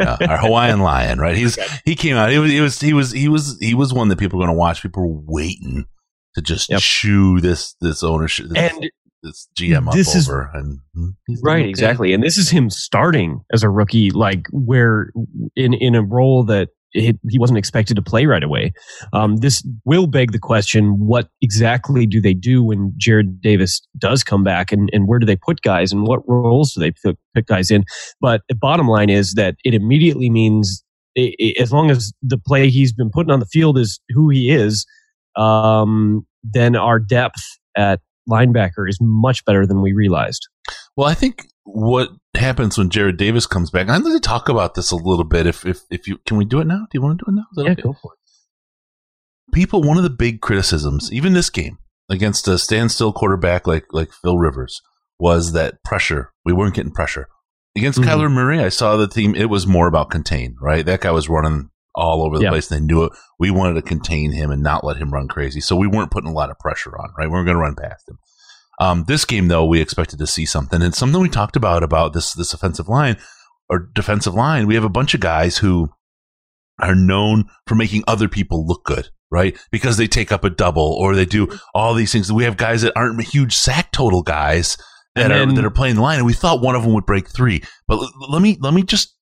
No, 0.00 0.16
our 0.28 0.38
Hawaiian 0.38 0.80
Lion, 0.80 1.18
right? 1.18 1.36
He's 1.36 1.58
he 1.84 1.94
came 1.94 2.16
out. 2.16 2.32
It 2.32 2.38
was 2.38 2.52
it 2.52 2.60
was 2.60 2.80
he 2.80 2.92
was 2.92 3.12
he 3.12 3.28
was 3.28 3.56
he 3.60 3.74
was 3.74 3.92
one 3.94 4.08
that 4.08 4.18
people 4.18 4.38
were 4.38 4.44
going 4.46 4.54
to 4.54 4.58
watch. 4.58 4.82
People 4.82 5.02
were 5.08 5.22
waiting 5.26 5.86
to 6.34 6.42
just 6.42 6.70
Yep. 6.70 6.80
chew 6.80 7.40
this 7.40 7.74
this 7.80 8.02
ownership 8.02 8.46
this, 8.50 8.72
And 8.72 8.90
this 9.22 9.48
GM 9.58 9.88
up 9.88 9.94
this 9.94 10.14
is- 10.14 10.28
over, 10.28 10.50
and 10.54 10.78
hmm, 10.94 11.08
Right, 11.42 11.60
okay. 11.62 11.68
exactly. 11.68 12.12
And 12.14 12.22
this 12.22 12.38
is 12.38 12.50
him 12.50 12.70
starting 12.70 13.40
as 13.52 13.62
a 13.62 13.68
rookie, 13.68 14.10
like 14.10 14.46
where 14.52 15.12
in 15.56 15.74
in 15.74 15.94
a 15.94 16.02
role 16.02 16.44
that 16.44 16.68
it, 16.92 17.18
he 17.28 17.38
wasn't 17.38 17.58
expected 17.58 17.94
to 17.96 18.02
play 18.02 18.26
right 18.26 18.42
away. 18.42 18.72
Um, 19.12 19.36
this 19.36 19.66
will 19.84 20.06
beg 20.06 20.32
the 20.32 20.38
question: 20.38 20.98
What 20.98 21.28
exactly 21.40 22.06
do 22.06 22.20
they 22.20 22.34
do 22.34 22.62
when 22.62 22.92
Jarrad 22.98 23.40
Davis 23.40 23.80
does 23.98 24.24
come 24.24 24.44
back, 24.44 24.72
and, 24.72 24.90
and 24.92 25.06
where 25.06 25.18
do 25.18 25.26
they 25.26 25.36
put 25.36 25.62
guys, 25.62 25.92
and 25.92 26.06
what 26.06 26.20
roles 26.28 26.72
do 26.72 26.80
they 26.80 26.92
put, 27.04 27.18
put 27.34 27.46
guys 27.46 27.70
in? 27.70 27.84
But 28.20 28.42
the 28.48 28.54
bottom 28.54 28.88
line 28.88 29.10
is 29.10 29.34
that 29.34 29.56
it 29.64 29.74
immediately 29.74 30.30
means, 30.30 30.84
i 31.16 31.32
i 31.40 31.54
as 31.60 31.72
long 31.72 31.90
as 31.90 32.12
the 32.22 32.38
play 32.38 32.70
he's 32.70 32.92
been 32.92 33.10
putting 33.10 33.30
on 33.30 33.40
the 33.40 33.46
field 33.46 33.78
is 33.78 34.00
who 34.10 34.28
he 34.30 34.50
is, 34.50 34.86
um, 35.36 36.26
then 36.42 36.76
our 36.76 36.98
depth 36.98 37.42
at 37.76 38.00
linebacker 38.28 38.88
is 38.88 38.98
much 39.00 39.44
better 39.44 39.66
than 39.66 39.82
we 39.82 39.92
realized. 39.92 40.46
Well, 40.96 41.08
I 41.08 41.14
think 41.14 41.46
what 41.64 42.10
happens 42.34 42.78
when 42.78 42.90
Jarrad 42.90 43.16
Davis 43.16 43.46
comes 43.46 43.70
back. 43.70 43.88
I'd 43.88 44.02
like 44.02 44.14
to 44.14 44.20
talk 44.20 44.48
about 44.48 44.74
this 44.74 44.90
a 44.90 44.96
little 44.96 45.24
bit. 45.24 45.46
If 45.46 45.66
if 45.66 45.80
if 45.90 46.06
you 46.06 46.18
can 46.26 46.36
we 46.36 46.44
do 46.44 46.60
it 46.60 46.66
now? 46.66 46.80
Do 46.80 46.88
you 46.94 47.02
want 47.02 47.18
to 47.18 47.24
do 47.24 47.30
it 47.32 47.34
now? 47.40 47.46
Yeah, 47.64 47.72
okay? 47.72 47.82
go 47.82 47.92
for 48.00 48.12
it. 48.14 49.54
people 49.54 49.82
one 49.82 49.96
of 49.96 50.02
the 50.04 50.10
big 50.10 50.40
criticisms 50.40 51.12
even 51.12 51.32
this 51.32 51.50
game 51.50 51.78
against 52.08 52.46
a 52.46 52.56
standstill 52.58 53.12
quarterback 53.12 53.66
like 53.66 53.84
like 53.92 54.12
Phil 54.12 54.38
Rivers 54.38 54.80
was 55.18 55.52
that 55.52 55.82
pressure 55.84 56.30
we 56.44 56.52
weren't 56.52 56.74
getting 56.74 56.92
pressure 56.92 57.26
against 57.76 57.98
Mhm. 57.98 58.04
Kyler 58.04 58.32
Murray 58.32 58.60
I 58.60 58.68
saw 58.68 58.96
the 58.96 59.08
team 59.08 59.34
it 59.34 59.46
was 59.50 59.66
more 59.66 59.88
about 59.88 60.10
contain 60.10 60.56
right 60.60 60.86
that 60.86 61.00
guy 61.00 61.10
was 61.10 61.28
running 61.28 61.70
all 61.96 62.22
over 62.24 62.38
the 62.38 62.44
Yeah. 62.44 62.50
place. 62.50 62.70
And 62.70 62.80
they 62.80 62.86
knew 62.86 63.02
it. 63.02 63.12
We 63.40 63.50
wanted 63.50 63.74
to 63.74 63.82
contain 63.82 64.30
him 64.30 64.52
and 64.52 64.62
not 64.62 64.84
let 64.84 64.96
him 64.98 65.10
run 65.10 65.26
crazy. 65.26 65.60
So 65.60 65.74
we 65.74 65.88
weren't 65.88 66.12
putting 66.12 66.30
a 66.30 66.32
lot 66.32 66.48
of 66.48 66.58
pressure 66.60 66.96
on, 66.96 67.10
right? 67.18 67.26
We 67.26 67.32
were 67.36 67.42
going 67.44 67.56
to 67.56 67.60
run 67.60 67.74
past 67.74 68.08
him. 68.08 68.16
Um, 68.80 69.04
this 69.06 69.26
game, 69.26 69.48
though, 69.48 69.66
we 69.66 69.80
expected 69.80 70.18
to 70.18 70.26
see 70.26 70.46
something, 70.46 70.80
and 70.80 70.94
something 70.94 71.20
we 71.20 71.28
talked 71.28 71.54
about 71.54 71.82
about 71.82 72.14
this 72.14 72.32
this 72.32 72.54
offensive 72.54 72.88
line 72.88 73.18
or 73.68 73.90
defensive 73.94 74.34
line. 74.34 74.66
We 74.66 74.74
have 74.74 74.84
a 74.84 74.88
bunch 74.88 75.14
of 75.14 75.20
guys 75.20 75.58
who 75.58 75.90
are 76.80 76.94
known 76.94 77.44
for 77.66 77.74
making 77.74 78.04
other 78.08 78.26
people 78.26 78.66
look 78.66 78.84
good, 78.84 79.10
right? 79.30 79.56
Because 79.70 79.98
they 79.98 80.06
take 80.06 80.32
up 80.32 80.44
a 80.44 80.50
double 80.50 80.96
or 80.98 81.14
they 81.14 81.26
do 81.26 81.46
all 81.74 81.92
these 81.92 82.10
things. 82.10 82.32
We 82.32 82.44
have 82.44 82.56
guys 82.56 82.80
that 82.82 82.94
aren't 82.96 83.22
huge 83.22 83.54
sack 83.54 83.92
total 83.92 84.22
guys 84.22 84.78
that 85.14 85.30
And 85.30 85.50
are 85.50 85.54
that 85.54 85.64
are 85.64 85.70
playing 85.70 85.96
the 85.96 86.02
line, 86.02 86.16
and 86.16 86.26
we 86.26 86.32
thought 86.32 86.62
one 86.62 86.74
of 86.74 86.82
them 86.82 86.94
would 86.94 87.06
break 87.06 87.28
three. 87.28 87.62
But 87.86 87.98
l- 87.98 88.12
let 88.30 88.40
me 88.40 88.56
let 88.60 88.72
me 88.72 88.82
just 88.82 89.14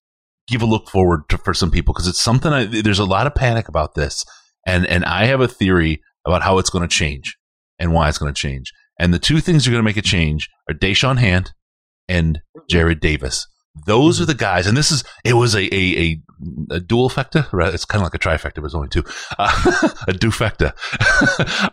give 0.46 0.62
a 0.62 0.66
look 0.66 0.88
forward 0.88 1.28
to, 1.30 1.38
for 1.38 1.52
some 1.52 1.70
people 1.70 1.94
because 1.94 2.06
it's 2.06 2.20
something. 2.20 2.52
I, 2.52 2.64
there's 2.64 2.98
a 2.98 3.04
lot 3.04 3.26
of 3.26 3.34
panic 3.34 3.68
about 3.68 3.94
this, 3.94 4.24
and 4.66 4.86
and 4.86 5.04
I 5.04 5.24
have 5.24 5.40
a 5.40 5.48
theory 5.48 6.02
about 6.26 6.42
how 6.42 6.58
it's 6.58 6.70
going 6.70 6.86
to 6.86 6.94
change 6.94 7.36
and 7.78 7.92
why 7.92 8.08
it's 8.08 8.18
going 8.18 8.32
to 8.32 8.40
change. 8.40 8.72
And 8.98 9.14
the 9.14 9.18
two 9.18 9.40
things 9.40 9.64
that 9.64 9.70
are 9.70 9.72
going 9.72 9.82
to 9.82 9.88
make 9.88 9.96
a 9.96 10.02
change 10.02 10.48
are 10.68 10.74
Da'Shawn 10.74 11.18
Hand 11.18 11.52
and 12.08 12.40
Jarrad 12.70 13.00
Davis. 13.00 13.46
Those 13.86 14.20
are 14.20 14.24
the 14.24 14.34
guys, 14.34 14.66
and 14.66 14.76
this 14.76 14.90
is 14.90 15.04
it 15.24 15.34
was 15.34 15.54
a 15.54 15.72
a, 15.72 15.98
a, 15.98 16.22
a 16.70 16.80
dual 16.80 17.08
factor, 17.08 17.46
right? 17.52 17.72
It's 17.72 17.84
kind 17.84 18.02
of 18.02 18.06
like 18.06 18.14
a 18.14 18.18
trifecta, 18.18 18.56
but 18.56 18.64
it's 18.64 18.74
only 18.74 18.88
two, 18.88 19.04
uh, 19.38 19.52
a 20.08 20.12
dufecta. 20.12 20.72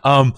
um, 0.04 0.34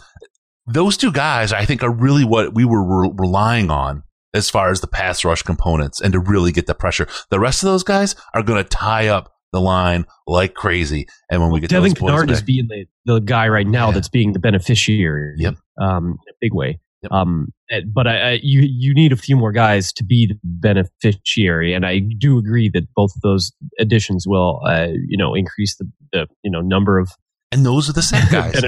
those 0.67 0.97
two 0.97 1.13
guys, 1.13 1.53
I 1.53 1.67
think, 1.67 1.83
are 1.83 1.93
really 1.93 2.25
what 2.25 2.55
we 2.55 2.65
were 2.65 3.03
re- 3.03 3.13
relying 3.19 3.71
on 3.71 4.03
as 4.35 4.49
far 4.49 4.71
as 4.71 4.81
the 4.81 4.87
pass 4.87 5.25
rush 5.25 5.43
components 5.43 6.01
and 6.01 6.13
to 6.13 6.19
really 6.21 6.53
get 6.53 6.67
the 6.67 6.75
pressure. 6.75 7.09
The 7.31 7.41
rest 7.41 7.63
of 7.63 7.69
those 7.69 7.83
guys 7.83 8.15
are 8.35 8.43
going 8.43 8.63
to 8.63 8.69
tie 8.69 9.09
up 9.09 9.33
the 9.53 9.61
line 9.61 10.05
like 10.27 10.55
crazy. 10.55 11.07
And 11.31 11.41
when 11.41 11.51
we 11.51 11.61
get 11.61 11.71
Devon 11.71 11.95
Kennard 11.95 12.31
is 12.31 12.43
being 12.43 12.69
the, 12.69 12.87
the 13.07 13.21
guy 13.21 13.49
right 13.49 13.67
now 13.67 13.89
Yeah. 13.89 13.95
that's 13.95 14.09
being 14.09 14.33
the 14.33 14.39
beneficiary. 14.39 15.35
Yep. 15.39 15.55
Um, 15.81 16.19
in 16.27 16.33
a 16.33 16.37
big 16.41 16.55
way. 16.55 16.79
Yep. 17.03 17.13
Um, 17.13 17.49
but 17.95 18.07
I, 18.09 18.31
I, 18.33 18.41
you 18.43 18.63
you 18.63 18.93
need 18.93 19.13
a 19.13 19.17
few 19.17 19.37
more 19.37 19.53
guys 19.53 19.93
to 19.95 20.05
be 20.05 20.27
the 20.27 20.37
beneficiary, 20.43 21.73
and 21.73 21.87
I 21.87 22.01
do 22.01 22.39
agree 22.39 22.69
that 22.71 22.93
both 22.97 23.13
of 23.15 23.23
those 23.23 23.53
additions 23.79 24.27
will, 24.27 24.61
uh, 24.67 24.89
you 25.07 25.17
know, 25.17 25.35
increase 25.35 25.77
the, 25.77 25.89
the 26.13 26.27
you 26.43 26.51
know 26.51 26.61
number 26.61 26.99
of 26.99 27.11
and 27.53 27.65
those 27.65 27.89
are 27.89 27.93
the 27.93 28.03
sack 28.03 28.31
guys. 28.33 28.61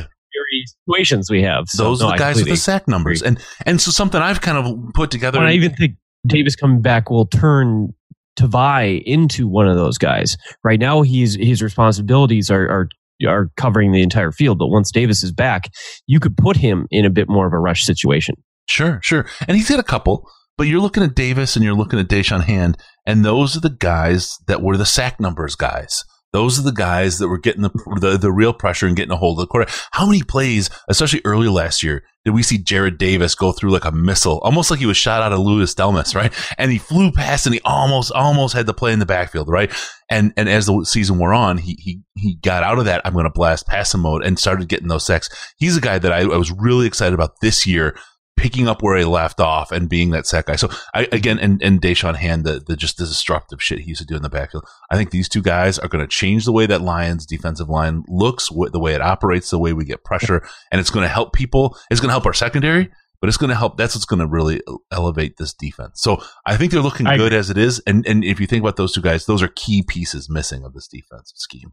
situations 0.87 1.30
we 1.30 1.42
have. 1.42 1.68
So, 1.68 1.84
those 1.84 2.00
no, 2.00 2.06
are 2.08 2.12
the 2.12 2.18
guys 2.18 2.37
with 2.37 2.46
the 2.46 2.56
sack 2.56 2.87
numbers. 2.88 3.20
agree. 3.22 3.28
And 3.28 3.44
and 3.66 3.80
so 3.80 3.90
something 3.90 4.20
I've 4.20 4.40
kind 4.40 4.58
of 4.58 4.94
put 4.94 5.10
together. 5.10 5.38
But 5.38 5.49
I 5.49 5.52
even 5.52 5.75
think 5.75 5.96
Davis 6.26 6.54
coming 6.56 6.82
back 6.82 7.10
will 7.10 7.26
turn 7.26 7.94
Tavai 8.40 9.02
into 9.04 9.49
one 9.49 9.68
of 9.68 9.76
those 9.76 9.99
guys. 9.99 10.37
Right 10.64 10.80
now, 10.80 11.02
he's 11.02 11.35
his 11.35 11.62
responsibilities 11.62 12.50
are 12.50 12.68
are 12.68 12.88
are 13.26 13.50
covering 13.56 13.92
the 13.92 14.02
entire 14.02 14.32
field. 14.32 14.59
But 14.59 14.68
once 14.68 14.90
Davis 14.90 15.23
is 15.23 15.32
back, 15.32 15.70
you 16.06 16.20
could 16.20 16.37
put 16.37 16.56
him 16.56 16.87
in 16.90 17.04
a 17.04 17.11
bit 17.11 17.28
more 17.28 17.47
of 17.47 17.52
a 17.52 17.59
rush 17.59 17.85
situation. 17.85 18.37
Sure, 18.66 19.00
sure. 19.02 19.26
And 19.47 19.56
he's 19.56 19.68
hit 19.68 19.80
a 19.80 19.85
couple, 19.85 20.30
but 20.56 20.66
you're 20.66 20.80
looking 20.80 21.02
at 21.02 21.14
Davis 21.14 21.56
and 21.56 21.64
you're 21.64 21.75
looking 21.75 21.99
at 21.99 22.09
Da'Shawn 22.09 22.44
Hand, 22.44 22.78
and 23.06 23.25
those 23.25 23.56
are 23.56 23.61
the 23.61 23.70
guys 23.70 24.38
that 24.47 24.62
were 24.62 24.76
the 24.76 24.87
sack 24.87 25.20
numbers 25.20 25.56
guys. 25.56 26.04
Those 26.32 26.58
are 26.58 26.62
the 26.62 26.72
guys 26.72 27.18
that 27.18 27.28
were 27.28 27.38
getting 27.38 27.62
the, 27.62 27.70
the 28.00 28.16
the 28.16 28.30
real 28.30 28.52
pressure 28.52 28.87
and 28.87 28.96
getting 28.96 29.12
a 29.12 29.16
hold 29.16 29.38
of 29.38 29.42
the 29.42 29.46
quarter. 29.49 29.70
How 29.90 30.06
many 30.06 30.22
plays, 30.22 30.70
especially 30.88 31.22
early 31.25 31.49
last 31.49 31.82
year, 31.82 32.04
did 32.25 32.34
we 32.34 32.42
see 32.42 32.62
Jarrad 32.62 32.99
Davis 32.99 33.34
go 33.34 33.50
through 33.50 33.70
like 33.70 33.84
a 33.84 33.90
missile, 33.90 34.38
almost 34.40 34.70
like 34.70 34.78
he 34.78 34.87
was 34.87 34.96
shot 34.96 35.22
out 35.22 35.32
of 35.32 35.40
Louis 35.40 35.75
Delmas, 35.75 36.14
right? 36.14 36.32
And 36.56 36.70
he 36.70 36.78
flew 36.78 37.10
past 37.10 37.46
and 37.46 37.54
he 37.54 37.60
almost 37.64 38.12
almost 38.12 38.54
had 38.54 38.66
to 38.66 38.75
play 38.75 38.92
in 38.92 39.00
the 39.00 39.06
backfield, 39.06 39.49
right? 39.49 39.72
And 40.08 40.32
and 40.37 40.49
as 40.49 40.66
the 40.66 40.84
season 40.84 41.18
wore 41.18 41.34
on, 41.34 41.58
he 41.58 41.76
he 41.80 42.02
he 42.14 42.37
got 42.37 42.62
out 42.62 42.78
of 42.78 42.84
that 42.84 43.00
I'm 43.04 43.14
going 43.14 43.25
to 43.25 43.30
blast 43.30 43.66
pass 43.66 43.92
him 43.92 44.02
mode 44.02 44.25
and 44.25 44.38
started 44.38 44.68
getting 44.68 44.88
those 44.88 45.06
sacks. 45.06 45.30
He's 45.56 45.76
a 45.76 45.80
guy 45.80 45.99
that 45.99 46.12
I, 46.12 46.20
I 46.20 46.37
was 46.37 46.52
really 46.52 46.87
excited 46.87 47.14
about 47.14 47.40
this 47.40 47.66
year 47.66 47.96
picking 48.40 48.68
up 48.68 48.82
where 48.82 48.97
he 48.97 49.04
left 49.04 49.38
off 49.38 49.70
and 49.70 49.87
being 49.88 50.11
that 50.11 50.26
sack 50.26 50.47
guy. 50.47 50.56
So 50.56 50.70
I 50.94 51.06
again 51.12 51.38
and 51.38 51.62
and 51.62 51.80
Da'Shawn 51.80 52.16
Hand 52.16 52.44
the, 52.44 52.59
the 52.59 52.75
just 52.75 52.97
the 52.97 53.04
disruptive 53.04 53.62
shit 53.62 53.80
he 53.80 53.90
used 53.90 54.00
to 54.00 54.06
do 54.06 54.16
in 54.16 54.23
the 54.23 54.30
backfield. 54.30 54.64
I 54.90 54.97
think 54.97 55.11
these 55.11 55.28
two 55.28 55.42
guys 55.42 55.78
are 55.78 55.88
going 55.88 56.02
to 56.02 56.09
change 56.09 56.47
the 56.47 56.52
way 56.52 56.64
that 56.64 56.80
Lions 56.80 57.26
defensive 57.26 57.68
line 57.68 58.02
looks, 58.09 58.49
wh- 58.49 58.73
the 58.73 58.80
way 58.80 58.94
it 58.94 59.02
operates, 59.02 59.50
the 59.50 59.59
way 59.59 59.75
we 59.75 59.85
get 59.85 60.04
pressure, 60.04 60.42
and 60.73 60.80
it's 60.80 60.88
going 60.88 61.04
to 61.04 61.09
help 61.09 61.35
people. 61.35 61.76
It's 61.90 62.00
going 62.00 62.09
to 62.09 62.14
help 62.14 62.26
our 62.26 62.32
secondary. 62.32 62.90
But 63.20 63.28
it's 63.28 63.37
going 63.37 63.50
to 63.50 63.54
help. 63.56 63.76
That's 63.76 63.94
what's 63.94 64.06
going 64.06 64.20
to 64.20 64.26
really 64.26 64.62
elevate 64.90 65.37
this 65.37 65.52
defense. 65.52 66.00
So 66.00 66.23
I 66.47 66.56
think 66.56 66.73
they're 66.73 66.80
looking 66.80 67.06
I 67.06 67.18
good 67.18 67.35
as 67.35 67.50
it 67.50 67.59
is. 67.59 67.78
And 67.80 68.06
and 68.06 68.25
if 68.25 68.40
you 68.40 68.47
think 68.47 68.62
about 68.62 68.76
those 68.76 68.92
two 68.94 69.02
guys, 69.02 69.26
those 69.26 69.42
are 69.42 69.49
key 69.49 69.82
pieces 69.82 70.30
missing 70.30 70.64
of 70.64 70.73
this 70.73 70.88
defensive 70.88 71.37
scheme. 71.37 71.73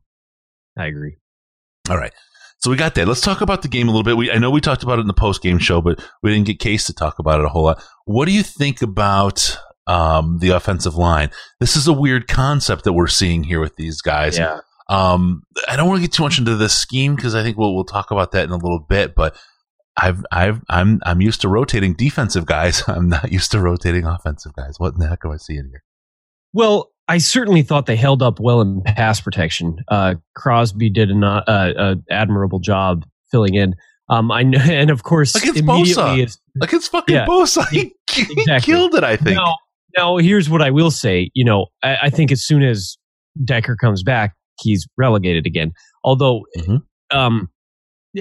I 0.77 0.87
agree. 0.87 1.15
All 1.89 1.97
right. 1.97 2.11
So 2.59 2.71
we 2.71 2.77
got 2.77 2.95
that. 2.95 3.07
Let's 3.07 3.21
talk 3.21 3.41
about 3.41 3.61
the 3.61 3.67
game 3.67 3.87
a 3.87 3.91
little 3.91 4.03
bit. 4.03 4.17
We 4.17 4.31
I 4.31 4.37
know 4.37 4.49
we 4.49 4.61
talked 4.61 4.83
about 4.83 4.97
it 4.97 5.01
in 5.01 5.07
the 5.07 5.13
post 5.13 5.41
game 5.41 5.59
show, 5.59 5.81
but 5.81 6.03
we 6.23 6.31
didn't 6.31 6.47
get 6.47 6.59
Case 6.59 6.85
to 6.87 6.93
talk 6.93 7.19
about 7.19 7.39
it 7.39 7.45
a 7.45 7.49
whole 7.49 7.65
lot. 7.65 7.83
What 8.05 8.25
do 8.25 8.31
you 8.31 8.43
think 8.43 8.81
about 8.81 9.57
um, 9.85 10.39
the 10.39 10.49
offensive 10.49 10.95
line? 10.95 11.29
This 11.59 11.75
is 11.75 11.87
a 11.87 11.93
weird 11.93 12.27
concept 12.27 12.83
that 12.85 12.93
we're 12.93 13.07
seeing 13.07 13.43
here 13.43 13.59
with 13.59 13.75
these 13.75 14.01
guys. 14.01 14.37
Yeah. 14.37 14.61
Um, 14.89 15.43
I 15.67 15.75
don't 15.75 15.87
want 15.87 16.01
to 16.01 16.07
get 16.07 16.13
too 16.13 16.23
much 16.23 16.39
into 16.39 16.55
the 16.55 16.69
scheme 16.69 17.15
because 17.15 17.35
I 17.35 17.43
think 17.43 17.57
we'll 17.57 17.75
we'll 17.75 17.83
talk 17.83 18.11
about 18.11 18.31
that 18.31 18.45
in 18.45 18.51
a 18.51 18.57
little 18.57 18.79
bit. 18.79 19.13
But 19.15 19.37
I've 19.95 20.25
I've 20.31 20.61
I'm 20.69 20.99
I'm 21.05 21.21
used 21.21 21.41
to 21.41 21.49
rotating 21.49 21.93
defensive 21.93 22.45
guys. 22.45 22.83
I'm 22.87 23.09
not 23.09 23.31
used 23.31 23.51
to 23.51 23.59
rotating 23.59 24.05
offensive 24.05 24.53
guys. 24.55 24.75
What 24.79 24.93
in 24.93 24.99
the 24.99 25.09
heck 25.09 25.25
am 25.25 25.31
I 25.31 25.37
seeing 25.37 25.69
here? 25.69 25.83
Well, 26.53 26.91
I 27.07 27.19
certainly 27.19 27.61
thought 27.61 27.85
they 27.85 27.95
held 27.95 28.21
up 28.21 28.39
well 28.39 28.59
in 28.61 28.81
pass 28.81 29.21
protection. 29.21 29.77
Uh, 29.87 30.15
Crosby 30.35 30.89
did 30.89 31.09
an 31.09 31.23
uh, 31.23 31.43
uh, 31.47 31.95
admirable 32.09 32.59
job 32.59 33.05
filling 33.31 33.55
in. 33.55 33.75
Um, 34.09 34.31
I 34.31 34.43
know, 34.43 34.59
and 34.69 34.89
of 34.89 35.03
course, 35.03 35.35
Against 35.35 35.59
immediately 35.59 36.03
Bosa. 36.03 36.23
is- 36.25 36.39
Like 36.59 36.73
it's 36.73 36.87
fucking 36.87 37.15
Yeah. 37.15 37.25
Bosa. 37.25 37.67
He, 37.69 37.93
he 38.11 38.59
killed 38.61 38.95
it. 38.95 39.03
I 39.03 39.15
think. 39.17 39.37
Now, 39.37 39.55
now, 39.97 40.17
here's 40.17 40.49
what 40.49 40.61
I 40.61 40.69
will 40.71 40.91
say. 40.91 41.29
You 41.33 41.43
know, 41.45 41.67
I, 41.83 41.97
I 42.03 42.09
think 42.09 42.31
as 42.31 42.43
soon 42.45 42.61
as 42.63 42.97
Decker 43.43 43.75
comes 43.75 44.03
back, 44.03 44.35
he's 44.61 44.87
relegated 44.97 45.45
again. 45.45 45.71
Although, 46.03 46.43
Mhm. 46.57 46.81
um, 47.11 47.49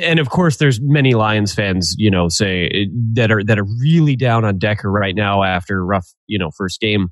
and 0.01 0.19
of 0.19 0.29
course, 0.31 0.57
there's 0.59 0.81
many 0.81 1.15
Lions 1.15 1.55
fans, 1.55 1.95
you 1.99 2.11
know, 2.11 2.29
say 2.29 2.89
that 3.15 3.31
are 3.33 3.43
that 3.45 3.59
are 3.59 3.67
really 3.81 4.15
down 4.17 4.45
on 4.45 4.59
Decker 4.59 4.91
right 4.91 5.15
now 5.15 5.43
after 5.43 5.85
rough, 5.85 6.07
you 6.27 6.39
know, 6.39 6.51
first 6.57 6.81
game. 6.81 7.09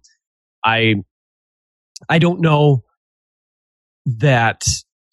I, 0.65 0.97
I 2.09 2.19
don't 2.19 2.41
know 2.41 2.85
that. 4.07 4.63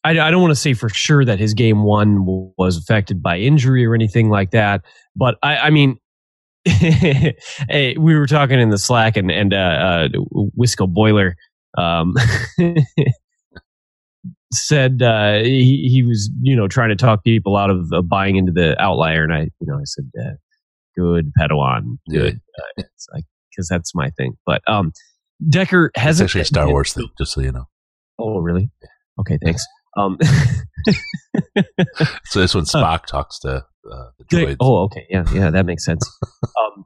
I, 0.04 0.20
I 0.20 0.32
don't 0.32 0.42
want 0.42 0.52
to 0.52 0.60
say 0.60 0.74
for 0.74 0.90
sure 0.90 1.24
that 1.26 1.40
his 1.40 1.54
game 1.54 1.84
one 1.84 2.26
was 2.58 2.78
affected 2.78 3.22
by 3.22 3.38
injury 3.38 3.86
or 3.86 3.94
anything 3.94 4.30
like 4.30 4.52
that, 4.52 4.82
but 5.16 5.38
I, 5.44 5.58
I 5.58 5.70
mean, 5.70 5.98
hey, 6.66 7.96
we 7.98 8.16
were 8.16 8.28
talking 8.28 8.60
in 8.60 8.70
the 8.70 8.78
Slack, 8.78 9.18
and 9.18 9.32
and 9.32 9.54
uh, 9.54 9.58
uh, 9.58 10.08
Wisco 10.60 10.88
Boiler 10.88 11.36
um, 11.78 12.14
said 14.54 15.02
uh, 15.02 15.40
he 15.40 15.90
he 15.92 16.04
was 16.04 16.30
you 16.42 16.56
know 16.56 16.68
trying 16.68 16.90
to 16.90 16.96
talk 16.96 17.24
people 17.24 17.58
out 17.58 17.72
of 17.72 17.92
uh, 17.92 18.02
buying 18.04 18.36
into 18.36 18.52
the 18.52 18.80
outlier, 18.80 19.24
and 19.24 19.34
I 19.34 19.40
you 19.60 19.68
know 19.68 19.78
I 19.78 19.86
said 19.86 20.12
uh, 20.20 20.34
good 20.96 21.32
Padawan, 21.40 21.98
good, 22.10 22.40
uh, 22.78 22.84
because 23.50 23.68
that's 23.68 23.96
my 23.96 24.12
thing. 24.12 24.34
But 24.46 24.62
um, 24.68 24.92
Decker 25.50 25.92
hasn't 25.96 26.28
actually 26.28 26.42
a 26.42 26.46
Star 26.46 26.68
Wars 26.70 26.94
thing, 26.94 27.10
just 27.18 27.34
so 27.34 27.42
you 27.42 27.52
know. 27.52 27.68
Oh, 28.20 28.40
really? 28.40 28.70
Okay, 29.20 29.38
thanks. 29.44 29.66
Um, 29.98 30.18
So 32.26 32.40
this 32.40 32.56
when 32.56 32.64
Spock 32.66 33.06
talks 33.06 33.40
to 33.40 33.66
uh, 33.92 34.06
the 34.18 34.26
droids. 34.26 34.58
Oh, 34.60 34.84
okay. 34.84 35.06
Yeah, 35.10 35.26
yeah, 35.34 35.50
that 35.50 35.66
makes 35.66 35.86
sense. 35.86 36.10
um, 36.44 36.86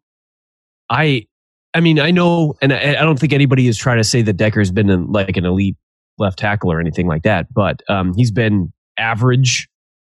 I, 0.90 1.26
I 1.74 1.80
mean, 1.80 2.00
I 2.00 2.12
know, 2.12 2.56
and 2.62 2.74
I, 2.74 2.92
I 2.92 3.02
don't 3.02 3.20
think 3.20 3.34
anybody 3.34 3.68
is 3.68 3.78
trying 3.78 3.98
to 3.98 4.04
say 4.04 4.22
that 4.24 4.34
Decker's 4.34 4.72
been 4.72 4.90
an, 4.90 5.12
like 5.12 5.38
an 5.38 5.46
elite 5.46 5.78
left 6.18 6.40
tackle 6.40 6.72
or 6.72 6.80
anything 6.80 7.08
like 7.08 7.24
that, 7.24 7.54
but 7.54 7.82
um, 7.90 8.14
he's 8.16 8.32
been 8.32 8.72
average 8.98 9.68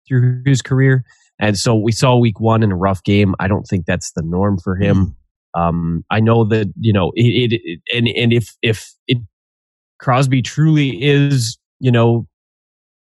through 0.07 0.43
his 0.45 0.61
career, 0.61 1.03
and 1.39 1.57
so 1.57 1.75
we 1.75 1.91
saw 1.91 2.15
week 2.15 2.39
one 2.39 2.63
in 2.63 2.71
a 2.71 2.75
rough 2.75 3.03
game. 3.03 3.33
I 3.39 3.47
don't 3.47 3.63
think 3.63 3.85
that's 3.85 4.11
the 4.11 4.21
norm 4.21 4.57
for 4.57 4.75
him. 4.75 5.15
Um, 5.55 6.03
I 6.09 6.19
know 6.19 6.45
that 6.45 6.73
you 6.79 6.93
know 6.93 7.11
it, 7.15 7.51
it, 7.51 7.61
it 7.63 7.79
and 7.95 8.07
and 8.07 8.33
if 8.33 8.55
if 8.61 8.91
it 9.07 9.17
Crosby 9.99 10.41
truly 10.41 11.01
is 11.01 11.57
you 11.79 11.91
know 11.91 12.27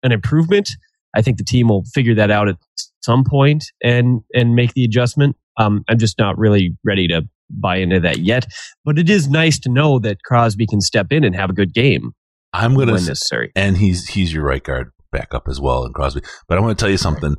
an 0.02 0.12
improvement, 0.12 0.70
I 1.14 1.22
think 1.22 1.38
the 1.38 1.44
team 1.44 1.68
will 1.68 1.84
figure 1.94 2.14
that 2.14 2.30
out 2.30 2.48
at 2.48 2.56
some 3.02 3.24
point 3.24 3.64
and 3.82 4.20
and 4.34 4.54
make 4.54 4.74
the 4.74 4.84
adjustment. 4.84 5.36
Um, 5.56 5.84
I'm 5.88 5.98
just 5.98 6.18
not 6.18 6.36
really 6.36 6.76
ready 6.84 7.06
to 7.08 7.22
buy 7.50 7.76
into 7.76 8.00
that 8.00 8.18
yet, 8.18 8.46
but 8.84 8.98
it 8.98 9.08
is 9.08 9.28
nice 9.28 9.58
to 9.60 9.70
know 9.70 9.98
that 10.00 10.22
Crosby 10.24 10.66
can 10.66 10.80
step 10.80 11.12
in 11.12 11.22
and 11.22 11.36
have 11.36 11.50
a 11.50 11.52
good 11.52 11.72
game 11.72 12.12
I'm 12.52 12.74
gonna 12.74 12.92
when 12.92 13.04
necessary. 13.04 13.52
and 13.54 13.76
he's 13.76 14.08
he's 14.08 14.32
your 14.32 14.44
right 14.44 14.62
guard 14.62 14.90
backup 15.12 15.48
as 15.48 15.60
well 15.60 15.84
in 15.84 15.92
Crosby. 15.92 16.22
But 16.48 16.58
I 16.58 16.60
want 16.60 16.78
to 16.78 16.82
tell 16.82 16.90
you 16.90 16.98
something. 16.98 17.36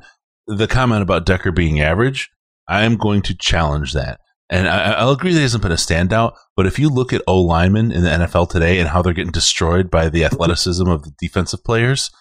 The 0.48 0.68
comment 0.68 1.02
about 1.02 1.26
Decker 1.26 1.52
being 1.52 1.82
average, 1.82 2.30
I 2.68 2.84
am 2.84 2.98
going 2.98 3.24
to 3.24 3.36
challenge 3.36 3.94
that 3.94 4.20
And 4.50 4.68
I, 4.68 4.92
I'll 4.94 5.12
agree 5.12 5.32
that 5.34 5.40
he 5.40 5.44
hasn't 5.44 5.64
been 5.64 5.72
a 5.72 5.76
standout, 5.76 6.34
but 6.56 6.68
if 6.68 6.78
you 6.78 6.90
look 6.90 7.12
at 7.14 7.24
O 7.28 7.40
linemen 7.42 7.92
in 7.92 8.04
the 8.04 8.10
NFL 8.10 8.50
today 8.50 8.80
and 8.80 8.90
how 8.90 9.02
they're 9.02 9.14
getting 9.14 9.32
destroyed 9.32 9.90
by 9.90 10.08
the 10.10 10.24
athleticism 10.24 10.88
of 10.88 11.04
the 11.04 11.12
defensive 11.20 11.64
players, 11.64 12.12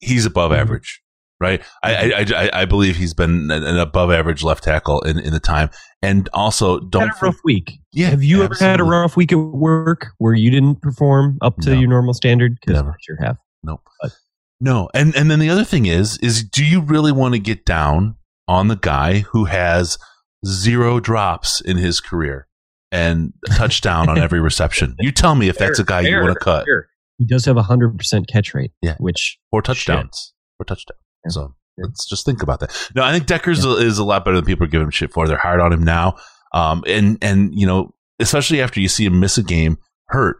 he's 0.00 0.26
above 0.26 0.52
Mhm. 0.52 0.58
average, 0.58 1.00
right? 1.40 1.62
I, 1.82 1.94
I, 2.12 2.26
I, 2.36 2.50
I 2.52 2.64
believe 2.66 2.96
he's 2.96 3.14
been 3.14 3.50
an 3.50 3.78
above 3.78 4.10
average 4.10 4.42
left 4.42 4.62
tackle 4.64 5.00
in, 5.02 5.18
in 5.18 5.32
the 5.32 5.40
time. 5.40 5.70
And 6.02 6.28
also, 6.34 6.80
don't 6.80 7.08
a 7.08 7.14
rough 7.22 7.38
week. 7.44 7.72
Yeah, 7.94 8.10
Have 8.10 8.22
you 8.22 8.42
ever 8.42 8.54
had 8.56 8.78
a 8.78 8.84
rough 8.84 9.16
week 9.16 9.32
at 9.32 9.36
work 9.36 10.08
where 10.18 10.34
you 10.34 10.50
didn't 10.50 10.82
perform 10.82 11.38
up 11.40 11.56
to 11.62 11.70
No. 11.70 11.78
your 11.80 11.88
normal 11.88 12.12
standard? 12.12 12.58
Because 12.60 12.74
Never. 12.82 12.90
I 12.90 12.96
sure 13.00 13.16
have. 13.22 13.38
Nope. 13.62 13.80
No, 14.60 14.90
and 14.94 15.14
and 15.16 15.30
then 15.30 15.38
the 15.40 15.48
other 15.50 15.64
thing 15.64 15.86
is 15.86 16.18
is 16.18 16.42
do 16.42 16.64
you 16.64 16.80
really 16.82 17.10
want 17.12 17.32
to 17.34 17.40
get 17.40 17.64
down 17.64 18.16
on 18.46 18.68
the 18.68 18.76
guy 18.76 19.20
who 19.20 19.46
has 19.46 19.98
zero 20.46 21.00
drops 21.00 21.60
in 21.60 21.76
his 21.76 22.00
career 22.00 22.46
and 22.92 23.32
a 23.48 23.54
touchdown 23.54 24.08
on 24.08 24.18
every 24.18 24.40
reception? 24.40 24.96
You 25.00 25.12
tell 25.12 25.34
me 25.34 25.48
if 25.48 25.58
that's 25.58 25.78
a 25.78 25.84
guy 25.84 26.00
you 26.00 26.16
want 26.16 26.32
to 26.34 26.38
cut 26.40 26.64
fair. 26.66 26.88
He 27.18 27.26
does 27.26 27.44
have 27.44 27.56
a 27.56 27.62
hundred 27.62 27.96
percent 27.96 28.26
catch 28.28 28.54
rate. 28.54 28.72
Yeah. 28.82 28.96
which 28.98 29.38
or 29.52 29.62
touchdowns 29.62 30.32
or 30.58 30.64
touchdowns. 30.64 30.98
Yeah. 31.24 31.30
So 31.30 31.54
Yeah. 31.78 31.84
let's 31.86 32.08
just 32.08 32.24
think 32.26 32.42
about 32.42 32.60
that. 32.60 32.90
No, 32.94 33.02
I 33.04 33.12
think 33.12 33.26
Decker's 33.26 33.64
is 33.64 33.98
a 33.98 34.04
lot 34.04 34.24
better 34.24 34.36
than 34.36 34.44
people 34.44 34.64
are 34.64 34.70
giving 34.70 34.86
him 34.86 34.90
shit 34.90 35.12
for. 35.12 35.26
They're 35.28 35.36
hard 35.36 35.60
on 35.60 35.72
him 35.72 35.82
now, 35.84 36.16
um, 36.52 36.82
and 36.86 37.18
and 37.22 37.50
you 37.54 37.66
know 37.66 37.94
especially 38.20 38.60
after 38.62 38.80
you 38.80 38.88
see 38.88 39.04
him 39.06 39.18
miss 39.20 39.38
a 39.38 39.42
game 39.42 39.78
hurt. 40.08 40.36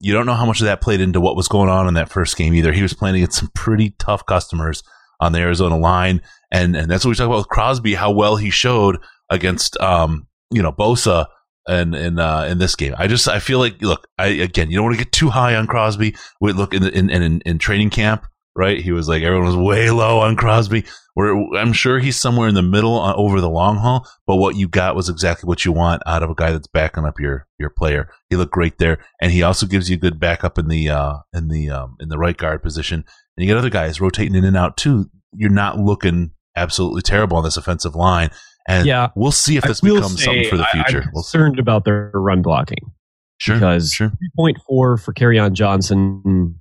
You 0.00 0.12
don't 0.12 0.26
know 0.26 0.34
how 0.34 0.44
much 0.46 0.60
of 0.60 0.66
that 0.66 0.80
played 0.80 1.00
into 1.00 1.20
what 1.20 1.36
was 1.36 1.48
going 1.48 1.70
on 1.70 1.86
in 1.88 1.94
that 1.94 2.10
first 2.10 2.36
game 2.36 2.52
either. 2.54 2.72
He 2.72 2.82
was 2.82 2.92
playing 2.92 3.16
against 3.16 3.38
some 3.38 3.50
pretty 3.54 3.94
tough 3.98 4.26
customers 4.26 4.82
on 5.20 5.32
the 5.32 5.38
Arizona 5.38 5.76
line, 5.78 6.20
and 6.52 6.76
and 6.76 6.90
that's 6.90 7.04
what 7.04 7.10
we 7.10 7.14
talk 7.16 7.26
about 7.26 7.38
with 7.38 7.48
Crosby, 7.48 7.94
how 7.94 8.10
well 8.12 8.36
he 8.36 8.50
showed 8.50 8.98
against 9.30 9.80
um 9.80 10.26
you 10.50 10.62
know 10.62 10.72
Bosa 10.72 11.26
and 11.66 11.94
in 11.94 12.18
uh, 12.18 12.42
in 12.42 12.58
this 12.58 12.76
game. 12.76 12.94
I 12.98 13.06
just 13.06 13.28
I 13.28 13.38
feel 13.38 13.58
like 13.58 13.80
look, 13.80 14.06
I 14.18 14.26
again 14.26 14.70
you 14.70 14.76
don't 14.76 14.84
want 14.84 14.98
to 14.98 15.04
get 15.04 15.12
too 15.12 15.30
high 15.30 15.54
on 15.54 15.66
Crosby. 15.66 16.14
We 16.40 16.52
look 16.52 16.74
in 16.74 16.84
in, 16.84 17.10
in 17.10 17.40
in 17.40 17.58
training 17.58 17.90
camp, 17.90 18.26
right? 18.54 18.78
He 18.78 18.92
was 18.92 19.08
like 19.08 19.22
everyone 19.22 19.46
was 19.46 19.56
way 19.56 19.90
low 19.90 20.20
on 20.20 20.36
Crosby. 20.36 20.84
Where 21.14 21.32
I'm 21.56 21.72
sure 21.72 22.00
he's 22.00 22.18
somewhere 22.18 22.48
in 22.48 22.56
the 22.56 22.62
middle 22.62 22.98
uh, 23.00 23.14
over 23.14 23.40
the 23.40 23.48
long 23.48 23.76
haul. 23.76 24.04
But 24.26 24.36
what 24.36 24.56
you 24.56 24.66
got 24.66 24.96
was 24.96 25.08
exactly 25.08 25.46
what 25.46 25.64
you 25.64 25.70
want 25.70 26.02
out 26.06 26.24
of 26.24 26.30
a 26.30 26.34
guy 26.34 26.50
that's 26.50 26.66
backing 26.66 27.04
up 27.04 27.20
your 27.20 27.46
your 27.58 27.70
player. 27.70 28.10
He 28.30 28.36
looked 28.36 28.52
great 28.52 28.78
there, 28.78 28.98
and 29.20 29.30
he 29.30 29.42
also 29.42 29.66
gives 29.66 29.88
you 29.88 29.96
good 29.96 30.18
backup 30.18 30.58
in 30.58 30.68
the 30.68 30.90
uh 30.90 31.18
in 31.32 31.48
the 31.48 31.70
um 31.70 31.96
in 32.00 32.08
the 32.08 32.18
right 32.18 32.36
guard 32.36 32.62
position. 32.62 33.04
And 33.36 33.44
you 33.44 33.46
get 33.46 33.56
other 33.56 33.70
guys 33.70 34.00
rotating 34.00 34.34
in 34.34 34.44
and 34.44 34.56
out 34.56 34.76
too. 34.76 35.08
You're 35.32 35.50
not 35.50 35.78
looking 35.78 36.32
absolutely 36.56 37.02
terrible 37.02 37.36
on 37.36 37.44
this 37.44 37.56
offensive 37.56 37.94
line. 37.94 38.30
And 38.68 38.86
Yeah. 38.86 39.10
we'll 39.14 39.32
see 39.32 39.56
if 39.56 39.64
this 39.64 39.80
becomes 39.80 40.18
say 40.18 40.24
something 40.24 40.48
for 40.50 40.56
the 40.56 40.64
future. 40.66 41.02
I'm 41.02 41.10
we'll 41.12 41.22
see. 41.22 41.32
concerned 41.38 41.58
about 41.58 41.84
their 41.84 42.10
run 42.14 42.42
blocking 42.42 42.92
Sure, 43.38 43.56
because 43.56 43.92
sure. 43.92 44.12
3.4 44.38 44.56
for 44.68 44.98
Kerryon 45.12 45.52
Johnson 45.52 46.54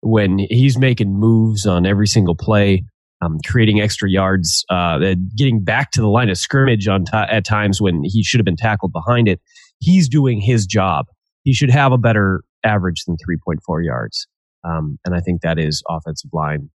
when 0.00 0.38
he's 0.50 0.78
making 0.78 1.12
moves 1.18 1.66
on 1.66 1.86
every 1.86 2.06
single 2.06 2.34
play, 2.36 2.84
um, 3.22 3.38
creating 3.46 3.80
extra 3.80 4.10
yards, 4.10 4.64
uh, 4.68 4.98
getting 5.36 5.64
back 5.64 5.90
to 5.92 6.00
the 6.00 6.08
line 6.08 6.28
of 6.28 6.36
scrimmage 6.36 6.86
on 6.86 7.04
ti 7.04 7.16
at 7.16 7.44
times 7.44 7.80
when 7.80 8.02
he 8.04 8.22
should 8.22 8.38
have 8.38 8.44
been 8.44 8.56
tackled 8.56 8.92
behind 8.92 9.26
it. 9.28 9.40
He's 9.78 10.08
doing 10.08 10.40
his 10.40 10.66
job. 10.66 11.06
He 11.42 11.54
should 11.54 11.70
have 11.70 11.92
a 11.92 11.98
better 11.98 12.42
average 12.64 13.04
than 13.06 13.16
3.4 13.16 13.84
yards. 13.84 14.26
Um, 14.64 14.98
and 15.04 15.14
I 15.14 15.20
think 15.20 15.40
that 15.42 15.58
is 15.58 15.82
offensive 15.88 16.30
line 16.32 16.70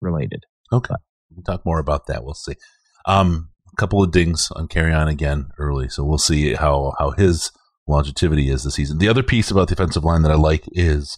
related. 0.00 0.44
Okay. 0.72 0.94
We'll 1.30 1.42
talk 1.44 1.64
more 1.64 1.78
about 1.78 2.06
that. 2.06 2.24
We'll 2.24 2.34
see. 2.34 2.54
Um, 3.06 3.50
couple 3.78 4.02
of 4.02 4.10
dings 4.10 4.50
on 4.56 4.68
Kerryon 4.68 5.08
again 5.08 5.50
early, 5.58 5.88
so 5.88 6.04
we'll 6.04 6.18
see 6.18 6.54
how 6.54 6.94
how 6.98 7.12
his 7.12 7.50
longevity 7.86 8.50
is 8.50 8.64
this 8.64 8.74
season. 8.74 8.98
The 8.98 9.08
other 9.08 9.22
piece 9.22 9.50
about 9.50 9.68
the 9.68 9.74
offensive 9.74 10.04
line 10.04 10.22
that 10.22 10.32
I 10.32 10.36
like 10.36 10.64
is 10.72 11.16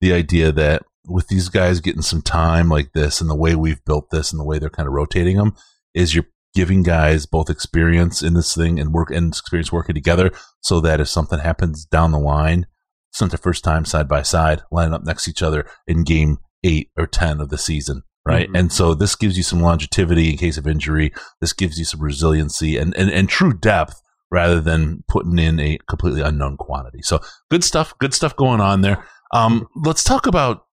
the 0.00 0.12
idea 0.12 0.52
that 0.52 0.82
with 1.06 1.28
these 1.28 1.48
guys 1.48 1.80
getting 1.80 2.02
some 2.02 2.22
time 2.22 2.68
like 2.68 2.92
this 2.92 3.20
and 3.20 3.30
the 3.30 3.36
way 3.36 3.54
we've 3.54 3.84
built 3.84 4.10
this 4.10 4.30
and 4.30 4.38
the 4.38 4.44
way 4.44 4.58
they're 4.58 4.70
kind 4.70 4.86
of 4.86 4.92
rotating 4.92 5.36
them 5.36 5.54
is 5.94 6.14
you're 6.14 6.26
giving 6.54 6.82
guys 6.82 7.26
both 7.26 7.48
experience 7.48 8.22
in 8.22 8.34
this 8.34 8.54
thing 8.54 8.78
and 8.78 8.92
work 8.92 9.10
and 9.10 9.28
experience 9.28 9.72
working 9.72 9.94
together 9.94 10.30
so 10.60 10.80
that 10.80 11.00
if 11.00 11.08
something 11.08 11.38
happens 11.38 11.84
down 11.86 12.12
the 12.12 12.18
line, 12.18 12.66
it's 13.10 13.20
not 13.20 13.30
the 13.30 13.38
first 13.38 13.64
time 13.64 13.84
side 13.84 14.08
by 14.08 14.22
side 14.22 14.62
lining 14.70 14.94
up 14.94 15.04
next 15.04 15.24
to 15.24 15.30
each 15.30 15.42
other 15.42 15.66
in 15.86 16.04
game 16.04 16.38
eight 16.62 16.90
or 16.96 17.06
10 17.06 17.40
of 17.40 17.48
the 17.48 17.58
season. 17.58 18.02
Right. 18.26 18.48
Mhm. 18.50 18.58
And 18.58 18.72
so 18.72 18.94
this 18.94 19.16
gives 19.16 19.36
you 19.36 19.42
some 19.42 19.60
longevity 19.60 20.30
in 20.30 20.36
case 20.36 20.58
of 20.58 20.66
injury. 20.66 21.12
This 21.40 21.52
gives 21.52 21.78
you 21.78 21.84
some 21.84 22.00
resiliency 22.00 22.76
and, 22.76 22.94
and, 22.96 23.10
and 23.10 23.28
true 23.28 23.52
depth 23.52 24.00
rather 24.30 24.60
than 24.60 25.02
putting 25.08 25.38
in 25.38 25.58
a 25.58 25.78
completely 25.88 26.20
unknown 26.22 26.56
quantity. 26.56 27.00
So 27.02 27.20
good 27.50 27.64
stuff, 27.64 27.94
good 27.98 28.12
stuff 28.14 28.36
going 28.36 28.60
on 28.60 28.82
there. 28.82 29.04
Um, 29.32 29.66
let's 29.74 30.04
talk 30.04 30.26
about 30.26 30.66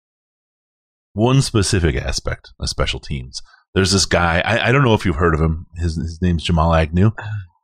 one 1.13 1.43
specific 1.43 1.97
aspect 1.97 2.53
of 2.59 2.69
special 2.69 2.99
teams. 2.99 3.43
There's 3.75 3.93
this 3.93 4.07
guy. 4.07 4.41
I, 4.45 4.69
I 4.69 4.73
don't 4.73 4.85
know 4.85 4.95
if 4.95 5.05
you've 5.05 5.17
heard 5.17 5.35
of 5.35 5.41
him. 5.41 5.67
His 5.77 5.97
his 5.97 6.21
name's 6.23 6.45
Jamal 6.45 6.75
Agnew. 6.75 7.11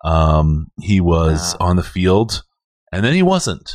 Um, 0.05 0.69
he 0.81 1.01
was 1.01 1.57
Wow. 1.61 1.69
on 1.69 1.77
the 1.77 1.83
field, 1.83 2.43
and 2.93 3.05
then 3.05 3.15
he 3.15 3.23
wasn't. 3.23 3.75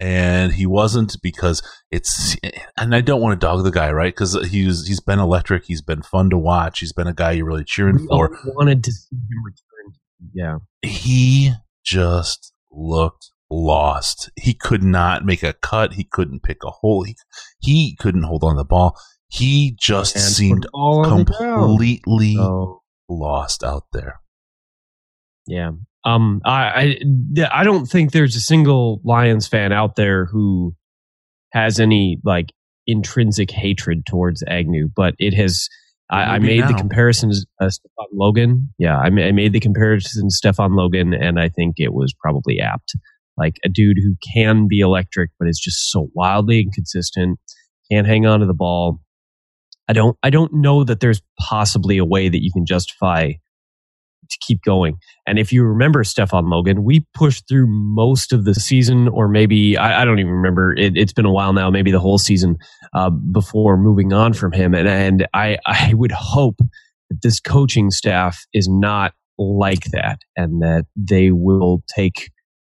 And 0.00 0.52
he 0.52 0.64
wasn't 0.64 1.16
because 1.22 1.60
it's. 1.90 2.36
And 2.76 2.94
I 2.94 3.00
don't 3.00 3.20
want 3.20 3.38
to 3.40 3.44
dog 3.44 3.64
the 3.64 3.70
guy, 3.72 3.90
right? 3.90 4.14
Because 4.14 4.34
he's 4.48 4.86
he's 4.86 5.00
been 5.00 5.18
electric. 5.18 5.64
He's 5.64 5.82
been 5.82 6.02
fun 6.02 6.30
to 6.30 6.38
watch. 6.38 6.78
He's 6.78 6.92
been 6.92 7.08
a 7.08 7.14
guy 7.14 7.32
you're 7.32 7.46
really 7.46 7.64
cheering 7.64 7.96
We 8.02 8.06
for. 8.06 8.38
wanted 8.46 8.84
to 8.84 8.92
see 8.92 9.16
him 9.16 9.44
return. 9.44 9.94
Yeah. 10.32 10.58
he 10.82 11.52
just 11.84 12.52
looked 12.70 13.30
lost. 13.50 14.30
He 14.36 14.54
could 14.54 14.82
not 14.84 15.24
make 15.24 15.42
a 15.42 15.52
cut. 15.54 15.94
He 15.94 16.04
couldn't 16.04 16.42
pick 16.44 16.58
a 16.64 16.70
hole. 16.70 17.02
He, 17.02 17.16
he 17.60 17.96
couldn't 17.96 18.24
hold 18.24 18.44
on 18.44 18.54
to 18.54 18.58
the 18.58 18.64
ball. 18.64 18.96
He 19.28 19.74
just 19.80 20.14
And 20.16 20.24
seemed 20.24 20.66
all 20.72 21.04
on 21.06 21.18
the 21.20 21.24
ground. 21.24 21.62
completely 21.62 22.34
So, 22.36 22.82
lost 23.08 23.64
out 23.64 23.84
there. 23.92 24.20
Yeah. 25.46 25.72
Um, 26.08 26.40
I, 26.44 26.98
I, 27.36 27.60
I 27.60 27.64
don't 27.64 27.86
think 27.86 28.12
there's 28.12 28.36
a 28.36 28.40
single 28.40 29.00
Lions 29.04 29.46
fan 29.46 29.72
out 29.72 29.96
there 29.96 30.26
who 30.26 30.74
has 31.52 31.78
any 31.78 32.18
like 32.24 32.52
intrinsic 32.86 33.50
hatred 33.50 34.06
towards 34.06 34.42
Agnew, 34.48 34.88
but 34.94 35.14
it 35.18 35.34
has. 35.34 35.68
I, 36.10 36.22
I 36.22 36.38
made 36.38 36.62
the 36.62 36.70
now. 36.70 36.78
comparison 36.78 37.30
to 37.30 37.46
uh, 37.60 37.68
Stefan 37.68 38.06
Logan. 38.14 38.72
Yeah, 38.78 38.98
I, 38.98 39.08
I 39.08 39.32
made 39.32 39.52
the 39.52 39.60
comparison 39.60 40.28
to 40.28 40.34
Stefan 40.34 40.74
Logan, 40.74 41.12
and 41.12 41.38
I 41.38 41.50
think 41.50 41.74
it 41.76 41.92
was 41.92 42.14
probably 42.18 42.58
apt. 42.60 42.94
Like 43.36 43.56
a 43.62 43.68
dude 43.68 43.98
who 44.02 44.16
can 44.34 44.68
be 44.68 44.80
electric, 44.80 45.30
but 45.38 45.48
is 45.48 45.60
just 45.60 45.92
so 45.92 46.08
wildly 46.14 46.60
inconsistent, 46.62 47.38
can't 47.92 48.06
hang 48.06 48.24
on 48.24 48.40
to 48.40 48.46
the 48.46 48.54
ball. 48.54 49.00
I 49.86 49.92
don't. 49.92 50.16
I 50.22 50.30
don't 50.30 50.54
know 50.54 50.84
that 50.84 51.00
there's 51.00 51.20
possibly 51.38 51.98
a 51.98 52.04
way 52.06 52.30
that 52.30 52.42
you 52.42 52.50
can 52.50 52.64
justify 52.64 53.32
to 54.30 54.38
keep 54.40 54.62
going. 54.62 54.96
And 55.26 55.38
if 55.38 55.52
you 55.52 55.64
remember 55.64 56.04
Stefan 56.04 56.48
Logan, 56.48 56.84
we 56.84 57.06
pushed 57.14 57.48
through 57.48 57.66
most 57.68 58.32
of 58.32 58.44
the 58.44 58.54
season, 58.54 59.08
or 59.08 59.28
maybe 59.28 59.76
I, 59.76 60.02
I 60.02 60.04
don't 60.04 60.18
even 60.18 60.32
remember. 60.32 60.74
It, 60.74 60.96
it's 60.96 61.12
been 61.12 61.26
a 61.26 61.32
while 61.32 61.52
now, 61.52 61.70
maybe 61.70 61.90
the 61.90 62.00
whole 62.00 62.18
season 62.18 62.56
uh, 62.94 63.10
before 63.10 63.76
moving 63.76 64.12
on 64.12 64.32
from 64.32 64.52
him. 64.52 64.74
And 64.74 64.88
and 64.88 65.26
I 65.34 65.58
I 65.66 65.94
would 65.94 66.12
hope 66.12 66.58
that 66.58 67.22
this 67.22 67.40
coaching 67.40 67.90
staff 67.90 68.44
is 68.52 68.68
not 68.68 69.12
like 69.38 69.84
that, 69.92 70.20
and 70.36 70.62
that 70.62 70.86
they 70.96 71.30
will 71.30 71.82
take 71.94 72.30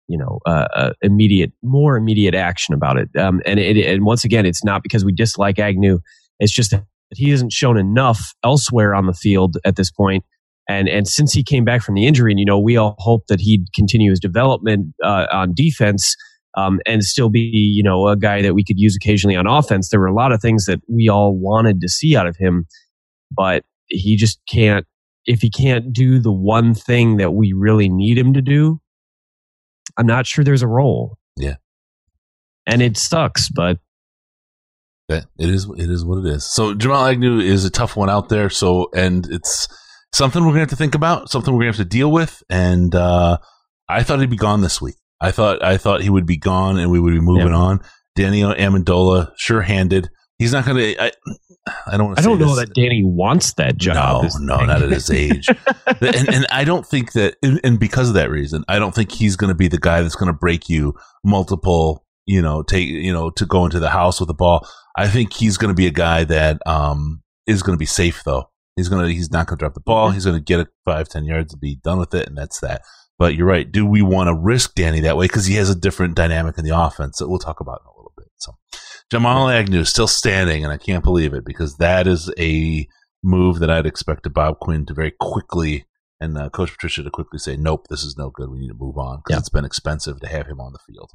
you 0.09 0.19
know 0.19 0.41
uh, 0.47 0.69
uh, 0.75 0.93
immediate 1.03 1.53
more 1.63 1.97
immediate 1.97 2.35
action 2.35 2.75
about 2.75 2.99
it. 2.99 3.09
Um, 3.19 3.41
and 3.47 3.59
it, 3.61 3.77
and 3.87 4.05
once 4.05 4.25
again, 4.25 4.47
it's 4.47 4.65
not 4.65 4.83
because 4.83 5.05
we 5.05 5.13
dislike 5.13 5.59
Agnew. 5.59 6.01
It's 6.41 6.53
just 6.53 6.71
that 6.71 6.85
he 7.15 7.31
hasn't 7.31 7.53
shown 7.53 7.79
enough 7.79 8.35
elsewhere 8.45 8.95
on 8.95 9.07
the 9.07 9.15
field 9.15 9.57
at 9.65 9.77
this 9.77 9.91
point 9.91 10.25
and 10.69 10.89
and 10.89 11.09
since 11.09 11.33
he 11.33 11.43
came 11.43 11.65
back 11.65 11.83
from 11.83 11.95
the 11.95 12.07
injury, 12.07 12.33
and 12.33 12.39
you 12.39 12.45
know, 12.45 12.59
we 12.59 12.77
all 12.77 12.95
hope 12.99 13.27
that 13.29 13.41
he'd 13.41 13.73
continue 13.75 14.11
his 14.11 14.21
development 14.21 14.95
uh, 15.03 15.27
on 15.33 15.55
defense 15.55 16.15
um, 16.57 16.81
and 16.87 17.03
still 17.05 17.31
be 17.31 17.41
you 17.41 17.83
know 17.83 18.09
a 18.09 18.17
guy 18.17 18.43
that 18.43 18.55
we 18.55 18.63
could 18.65 18.79
use 18.79 18.95
occasionally 18.97 19.37
on 19.37 19.47
offense. 19.47 19.89
There 19.91 20.01
were 20.01 20.07
a 20.07 20.15
lot 20.15 20.33
of 20.33 20.41
things 20.41 20.67
that 20.67 20.81
we 20.89 21.09
all 21.09 21.35
wanted 21.37 21.81
to 21.81 21.89
see 21.89 22.17
out 22.17 22.27
of 22.27 22.37
him, 22.37 22.67
but 23.31 23.65
he 23.87 24.17
just 24.17 24.41
can't. 24.51 24.87
If 25.27 25.41
he 25.41 25.51
can't 25.51 25.93
do 25.93 26.19
the 26.19 26.33
one 26.33 26.75
thing 26.75 27.19
that 27.19 27.33
we 27.35 27.53
really 27.53 27.89
need 27.89 28.17
him 28.17 28.33
to 28.35 28.41
do, 28.43 28.81
I'm 29.99 30.07
not 30.07 30.27
sure 30.27 30.43
there's 30.45 30.63
a 30.63 30.67
role. 30.69 31.19
Yeah. 31.37 31.57
and 32.67 32.83
it 32.83 32.97
sucks, 32.97 33.49
but 33.49 33.79
That 35.09 35.27
it 35.39 35.49
is 35.51 35.67
it 35.77 35.91
is 35.91 36.05
what 36.05 36.25
it 36.25 36.27
is. 36.27 36.45
So 36.45 36.75
Jamal 36.75 37.05
Agnew 37.07 37.41
is 37.41 37.65
a 37.65 37.71
tough 37.71 37.95
one 37.97 38.11
out 38.11 38.29
there. 38.29 38.51
So 38.51 38.91
and 38.95 39.27
it's 39.31 39.69
something 40.13 40.43
we're 40.43 40.51
gonna 40.51 40.61
have 40.61 40.69
to 40.71 40.77
think 40.77 40.95
about, 40.95 41.31
something 41.31 41.53
we're 41.53 41.61
gonna 41.61 41.71
have 41.71 41.77
to 41.77 41.85
deal 41.85 42.11
with. 42.11 42.43
And 42.51 42.95
uh, 42.95 43.39
I 43.89 44.03
thought 44.03 44.21
he'd 44.21 44.31
be 44.31 44.37
gone 44.37 44.61
this 44.61 44.81
week. 44.81 44.97
I 45.21 45.31
thought 45.31 45.63
I 45.65 45.77
thought 45.77 46.03
he 46.03 46.11
would 46.11 46.27
be 46.27 46.37
gone 46.37 46.79
and 46.79 46.91
we 46.91 47.01
would 47.01 47.13
be 47.15 47.21
moving 47.21 47.49
Yeah. 47.49 47.57
on. 47.59 47.81
Danny 48.17 48.41
Amendola, 48.43 49.33
sure 49.37 49.63
handed, 49.63 50.11
he's 50.39 50.53
not 50.53 50.65
going 50.65 50.77
to. 50.77 51.03
I, 51.03 51.13
I 51.87 51.97
don't. 51.97 52.19
I 52.19 52.23
don't 52.23 52.39
know 52.39 52.57
this. 52.57 52.67
that 52.67 52.75
Danny 52.75 53.03
wants 53.05 53.53
that 53.55 53.77
job. 53.77 54.25
No, 54.41 54.57
no, 54.59 54.65
not 54.65 54.83
at 54.83 54.91
his 54.91 55.11
age. 55.11 55.47
and, 56.01 56.29
and 56.35 56.47
I 56.51 56.65
don't 56.65 56.85
think 56.87 57.13
that, 57.13 57.37
and 57.43 57.79
because 57.79 58.09
of 58.09 58.15
that 58.15 58.31
reason, 58.31 58.65
I 58.69 58.79
don't 58.79 58.95
think 58.95 59.13
he's 59.13 59.37
going 59.37 59.49
to 59.51 59.55
be 59.55 59.69
the 59.69 59.79
guy 59.79 60.03
that's 60.03 60.17
going 60.17 60.33
to 60.33 60.37
break 60.39 60.69
you 60.69 60.95
multiple. 61.25 62.05
You 62.27 62.43
know, 62.43 62.63
take 62.63 62.89
you 62.89 63.13
know 63.13 63.31
to 63.31 63.47
go 63.47 63.65
into 63.65 63.79
the 63.81 63.91
house 63.91 64.21
with 64.21 64.27
the 64.29 64.35
ball. 64.35 64.67
I 64.97 65.09
think 65.09 65.33
he's 65.33 65.57
going 65.57 65.69
to 65.71 65.75
be 65.77 65.87
a 65.87 65.91
guy 65.93 66.25
that 66.25 66.61
um 66.67 67.23
is 67.47 67.63
going 67.63 67.75
to 67.77 67.79
be 67.79 67.87
safe 67.87 68.23
though. 68.25 68.51
He's 68.79 68.89
gonna 68.89 69.09
he's 69.09 69.31
not 69.31 69.47
going 69.47 69.59
to 69.59 69.63
drop 69.63 69.75
the 69.75 69.81
ball. 69.81 70.11
He's 70.11 70.25
going 70.25 70.37
to 70.37 70.43
get 70.43 70.61
it 70.61 70.69
five 70.85 71.09
ten 71.09 71.25
yards 71.25 71.53
and 71.53 71.61
be 71.61 71.77
done 71.77 71.99
with 71.99 72.15
it, 72.15 72.29
and 72.29 72.37
that's 72.37 72.61
that. 72.61 72.83
But 73.19 73.35
you're 73.35 73.47
right. 73.47 73.71
Do 73.71 73.85
we 73.85 74.01
want 74.01 74.29
to 74.29 74.35
risk 74.35 74.75
Danny 74.75 75.01
that 75.01 75.17
way 75.17 75.27
because 75.27 75.47
he 75.47 75.57
has 75.57 75.69
a 75.69 75.75
different 75.75 76.15
dynamic 76.15 76.57
in 76.57 76.65
the 76.65 76.79
offense 76.79 77.19
that 77.19 77.29
we'll 77.29 77.41
talk 77.41 77.61
about 77.61 77.81
in 77.83 77.89
a 77.89 77.97
little 77.97 78.13
bit. 78.17 78.29
So 78.37 78.53
Jamal 79.11 79.49
Agnew 79.49 79.85
still 79.85 80.07
standing, 80.07 80.65
and 80.65 80.73
I 80.73 80.77
can't 80.77 81.03
believe 81.03 81.35
it 81.35 81.45
because 81.45 81.77
that 81.79 82.07
is 82.07 82.33
a 82.39 82.87
move 83.23 83.59
that 83.59 83.71
I'd 83.71 83.87
expect 83.87 84.23
to 84.23 84.31
Bob 84.31 84.61
Quinn 84.61 84.87
to 84.87 84.95
very 84.95 85.13
quickly 85.19 85.87
and 86.21 86.37
uh, 86.37 86.51
Coach 86.51 86.73
Patricia 86.73 87.03
to 87.03 87.11
quickly 87.11 87.39
say, 87.39 87.57
"Nope, 87.57 87.87
this 87.89 88.03
is 88.03 88.17
no 88.17 88.31
good. 88.31 88.51
We 88.51 88.59
need 88.59 88.69
to 88.69 88.75
move 88.75 88.99
on 88.99 89.19
because 89.19 89.37
yeah. 89.37 89.39
it's 89.39 89.49
been 89.49 89.65
expensive 89.65 90.21
to 90.21 90.29
have 90.29 90.47
him 90.47 90.61
on 90.61 90.73
the 90.73 90.79
field." 90.79 91.11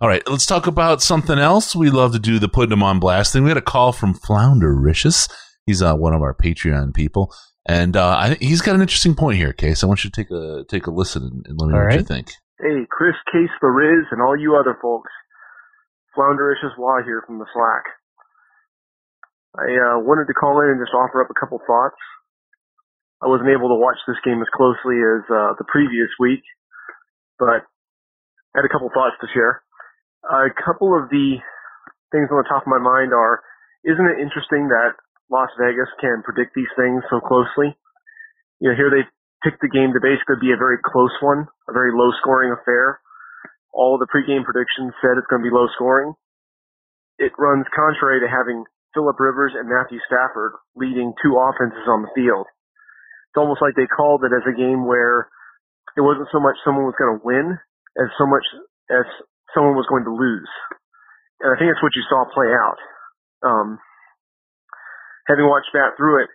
All 0.00 0.08
right, 0.08 0.22
let's 0.28 0.46
talk 0.46 0.66
about 0.66 1.02
something 1.02 1.38
else. 1.38 1.76
We 1.76 1.90
love 1.90 2.12
to 2.12 2.18
do 2.18 2.38
the 2.38 2.48
putting 2.48 2.72
him 2.72 2.82
on 2.82 2.98
blast 2.98 3.32
thing. 3.32 3.44
We 3.44 3.50
had 3.50 3.56
a 3.56 3.62
call 3.62 3.92
from 3.92 4.14
Floundericious. 4.14 5.30
He's 5.66 5.82
uh, 5.82 5.94
one 5.94 6.14
of 6.14 6.22
our 6.22 6.34
Patreon 6.34 6.94
people, 6.94 7.32
and 7.66 7.96
uh, 7.96 8.08
I, 8.08 8.34
he's 8.40 8.62
got 8.62 8.74
an 8.74 8.82
interesting 8.82 9.14
point 9.14 9.38
here. 9.38 9.52
Case, 9.52 9.84
I 9.84 9.86
want 9.86 10.02
you 10.02 10.10
to 10.10 10.16
take 10.16 10.30
a 10.30 10.64
take 10.68 10.86
a 10.86 10.90
listen 10.90 11.22
and, 11.22 11.46
and 11.46 11.58
let 11.58 11.68
me 11.68 11.74
know 11.74 11.84
what 11.84 11.94
you 11.94 12.02
think. 12.02 12.34
Hey, 12.58 12.86
Chris, 12.90 13.14
Case, 13.30 13.50
the 13.60 13.68
Riz, 13.68 14.06
and 14.10 14.20
all 14.20 14.36
you 14.36 14.56
other 14.56 14.76
folks. 14.82 15.10
Floundericious 16.18 16.76
Law 16.78 16.98
here 17.04 17.22
from 17.26 17.38
the 17.38 17.46
Slack. 17.54 17.84
I 19.54 19.68
uh, 19.70 19.98
wanted 20.00 20.26
to 20.26 20.34
call 20.34 20.60
in 20.60 20.76
and 20.76 20.80
just 20.80 20.92
offer 20.92 21.22
up 21.22 21.30
a 21.30 21.38
couple 21.38 21.60
thoughts. 21.66 22.00
I 23.22 23.28
wasn't 23.30 23.54
able 23.54 23.70
to 23.70 23.78
watch 23.78 24.02
this 24.08 24.18
game 24.24 24.42
as 24.42 24.50
closely 24.50 24.98
as 24.98 25.22
uh, 25.30 25.54
the 25.56 25.68
previous 25.70 26.10
week, 26.18 26.42
but 27.38 27.62
I 28.52 28.56
had 28.58 28.66
a 28.66 28.72
couple 28.72 28.90
thoughts 28.90 29.14
to 29.22 29.30
share. 29.30 29.62
a 30.26 30.50
couple 30.58 30.90
of 30.90 31.08
the 31.08 31.38
things 32.10 32.28
on 32.34 32.42
the 32.42 32.48
top 32.50 32.66
of 32.66 32.68
my 32.68 32.82
mind 32.82 33.14
are, 33.14 33.40
isn't 33.86 34.10
it 34.10 34.18
interesting 34.20 34.68
that 34.68 34.98
Las 35.30 35.50
Vegas 35.58 35.90
can 36.00 36.22
predict 36.24 36.54
these 36.54 36.70
things 36.74 37.02
so 37.10 37.20
closely? 37.20 37.76
You 38.58 38.70
know, 38.70 38.76
here 38.76 38.90
they 38.90 39.04
picked 39.42 39.60
the 39.60 39.72
game 39.72 39.92
to 39.92 40.00
basically 40.00 40.38
be 40.40 40.54
a 40.54 40.60
very 40.60 40.78
close 40.80 41.14
one, 41.20 41.46
a 41.68 41.72
very 41.72 41.90
low 41.94 42.10
scoring 42.22 42.54
affair 42.54 43.02
all 43.72 43.96
the 43.96 44.08
pregame 44.08 44.44
predictions 44.44 44.92
said 45.00 45.16
it's 45.16 45.28
going 45.32 45.40
to 45.40 45.48
be 45.48 45.52
low 45.52 45.66
scoring. 45.74 46.12
It 47.18 47.32
runs 47.40 47.64
contrary 47.72 48.20
to 48.20 48.28
having 48.28 48.64
Philip 48.92 49.16
Rivers 49.16 49.56
and 49.56 49.68
Matthew 49.68 49.98
Stafford 50.04 50.52
leading 50.76 51.16
two 51.24 51.40
offenses 51.40 51.88
on 51.88 52.04
the 52.04 52.12
field. 52.12 52.44
It's 53.32 53.40
almost 53.40 53.64
like 53.64 53.72
they 53.74 53.88
called 53.88 54.28
it 54.28 54.36
as 54.36 54.44
a 54.44 54.56
game 54.56 54.84
where 54.84 55.32
it 55.96 56.04
wasn't 56.04 56.28
so 56.32 56.40
much 56.40 56.60
someone 56.64 56.84
was 56.84 56.98
going 57.00 57.16
to 57.16 57.24
win 57.24 57.56
as 57.96 58.08
so 58.20 58.28
much 58.28 58.44
as 58.92 59.08
someone 59.56 59.76
was 59.76 59.88
going 59.88 60.04
to 60.04 60.12
lose. 60.12 60.52
And 61.40 61.48
I 61.48 61.56
think 61.56 61.72
that's 61.72 61.82
what 61.82 61.96
you 61.96 62.04
saw 62.12 62.28
play 62.28 62.52
out. 62.52 62.80
Um, 63.40 63.80
having 65.28 65.46
watched 65.46 65.72
that 65.74 65.96
through 65.96 66.24
it, 66.24 66.30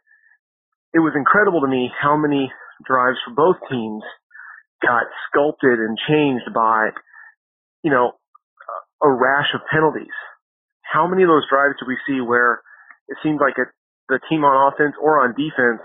it 0.93 1.00
was 1.00 1.13
incredible 1.15 1.62
to 1.62 1.67
me 1.67 1.89
how 2.00 2.17
many 2.17 2.52
drives 2.86 3.17
for 3.26 3.34
both 3.36 3.58
teams 3.69 4.04
got 4.82 5.04
sculpted 5.30 5.80
and 5.80 5.97
changed 6.08 6.54
by 6.54 6.89
you 7.84 7.91
know, 7.91 8.13
a 9.04 9.10
rash 9.10 9.47
of 9.56 9.62
penalties. 9.71 10.15
How 10.84 11.08
many 11.08 11.23
of 11.23 11.30
those 11.30 11.47
drives 11.50 11.76
do 11.80 11.86
we 11.88 11.97
see 12.08 12.21
where 12.21 12.62
it 13.08 13.17
seemed 13.23 13.39
like 13.39 13.56
it, 13.58 13.69
the 14.10 14.19
team 14.30 14.43
on 14.43 14.73
offense 14.73 14.95
or 15.02 15.23
on 15.23 15.36
defense 15.36 15.84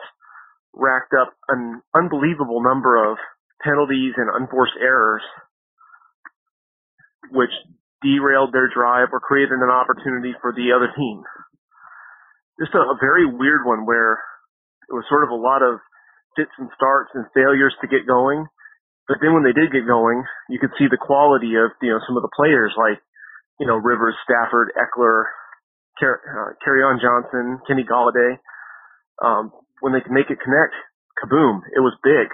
racked 0.74 1.12
up 1.14 1.34
an 1.48 1.82
unbelievable 1.94 2.62
number 2.62 2.98
of 2.98 3.18
penalties 3.62 4.14
and 4.16 4.30
unforced 4.34 4.74
errors, 4.80 5.22
which 7.30 7.52
derailed 8.02 8.52
their 8.52 8.70
drive 8.74 9.08
or 9.12 9.20
created 9.20 9.58
an 9.62 9.70
opportunity 9.70 10.34
for 10.40 10.52
the 10.52 10.72
other 10.74 10.90
team. 10.96 11.22
Just 12.60 12.74
a, 12.74 12.80
a 12.80 12.98
very 13.00 13.26
weird 13.26 13.64
one 13.64 13.86
where 13.86 14.20
it 14.88 14.94
was 14.94 15.04
sort 15.08 15.24
of 15.24 15.30
a 15.30 15.38
lot 15.40 15.62
of 15.62 15.80
fits 16.36 16.52
and 16.58 16.68
starts 16.76 17.10
and 17.14 17.26
failures 17.34 17.74
to 17.80 17.88
get 17.88 18.06
going 18.06 18.46
but 19.08 19.18
then 19.20 19.34
when 19.34 19.44
they 19.44 19.52
did 19.52 19.72
get 19.72 19.86
going, 19.86 20.24
you 20.48 20.58
could 20.58 20.72
see 20.80 20.88
the 20.88 20.96
quality 21.00 21.60
of, 21.60 21.76
you 21.82 21.90
know, 21.92 22.00
some 22.08 22.16
of 22.16 22.24
the 22.24 22.32
players 22.36 22.72
like, 22.78 23.00
you 23.60 23.66
know, 23.66 23.76
Rivers, 23.76 24.14
Stafford, 24.24 24.72
Ekeler, 24.76 25.24
Car- 26.00 26.22
uh, 26.24 26.88
on 26.88 27.00
Johnson, 27.02 27.60
Kenny 27.68 27.84
Golladay. 27.84 28.38
Um, 29.22 29.52
when 29.80 29.92
they 29.92 30.00
could 30.00 30.12
make 30.12 30.30
it 30.30 30.38
connect, 30.42 30.74
kaboom, 31.22 31.62
it 31.76 31.80
was 31.80 31.94
big 32.04 32.28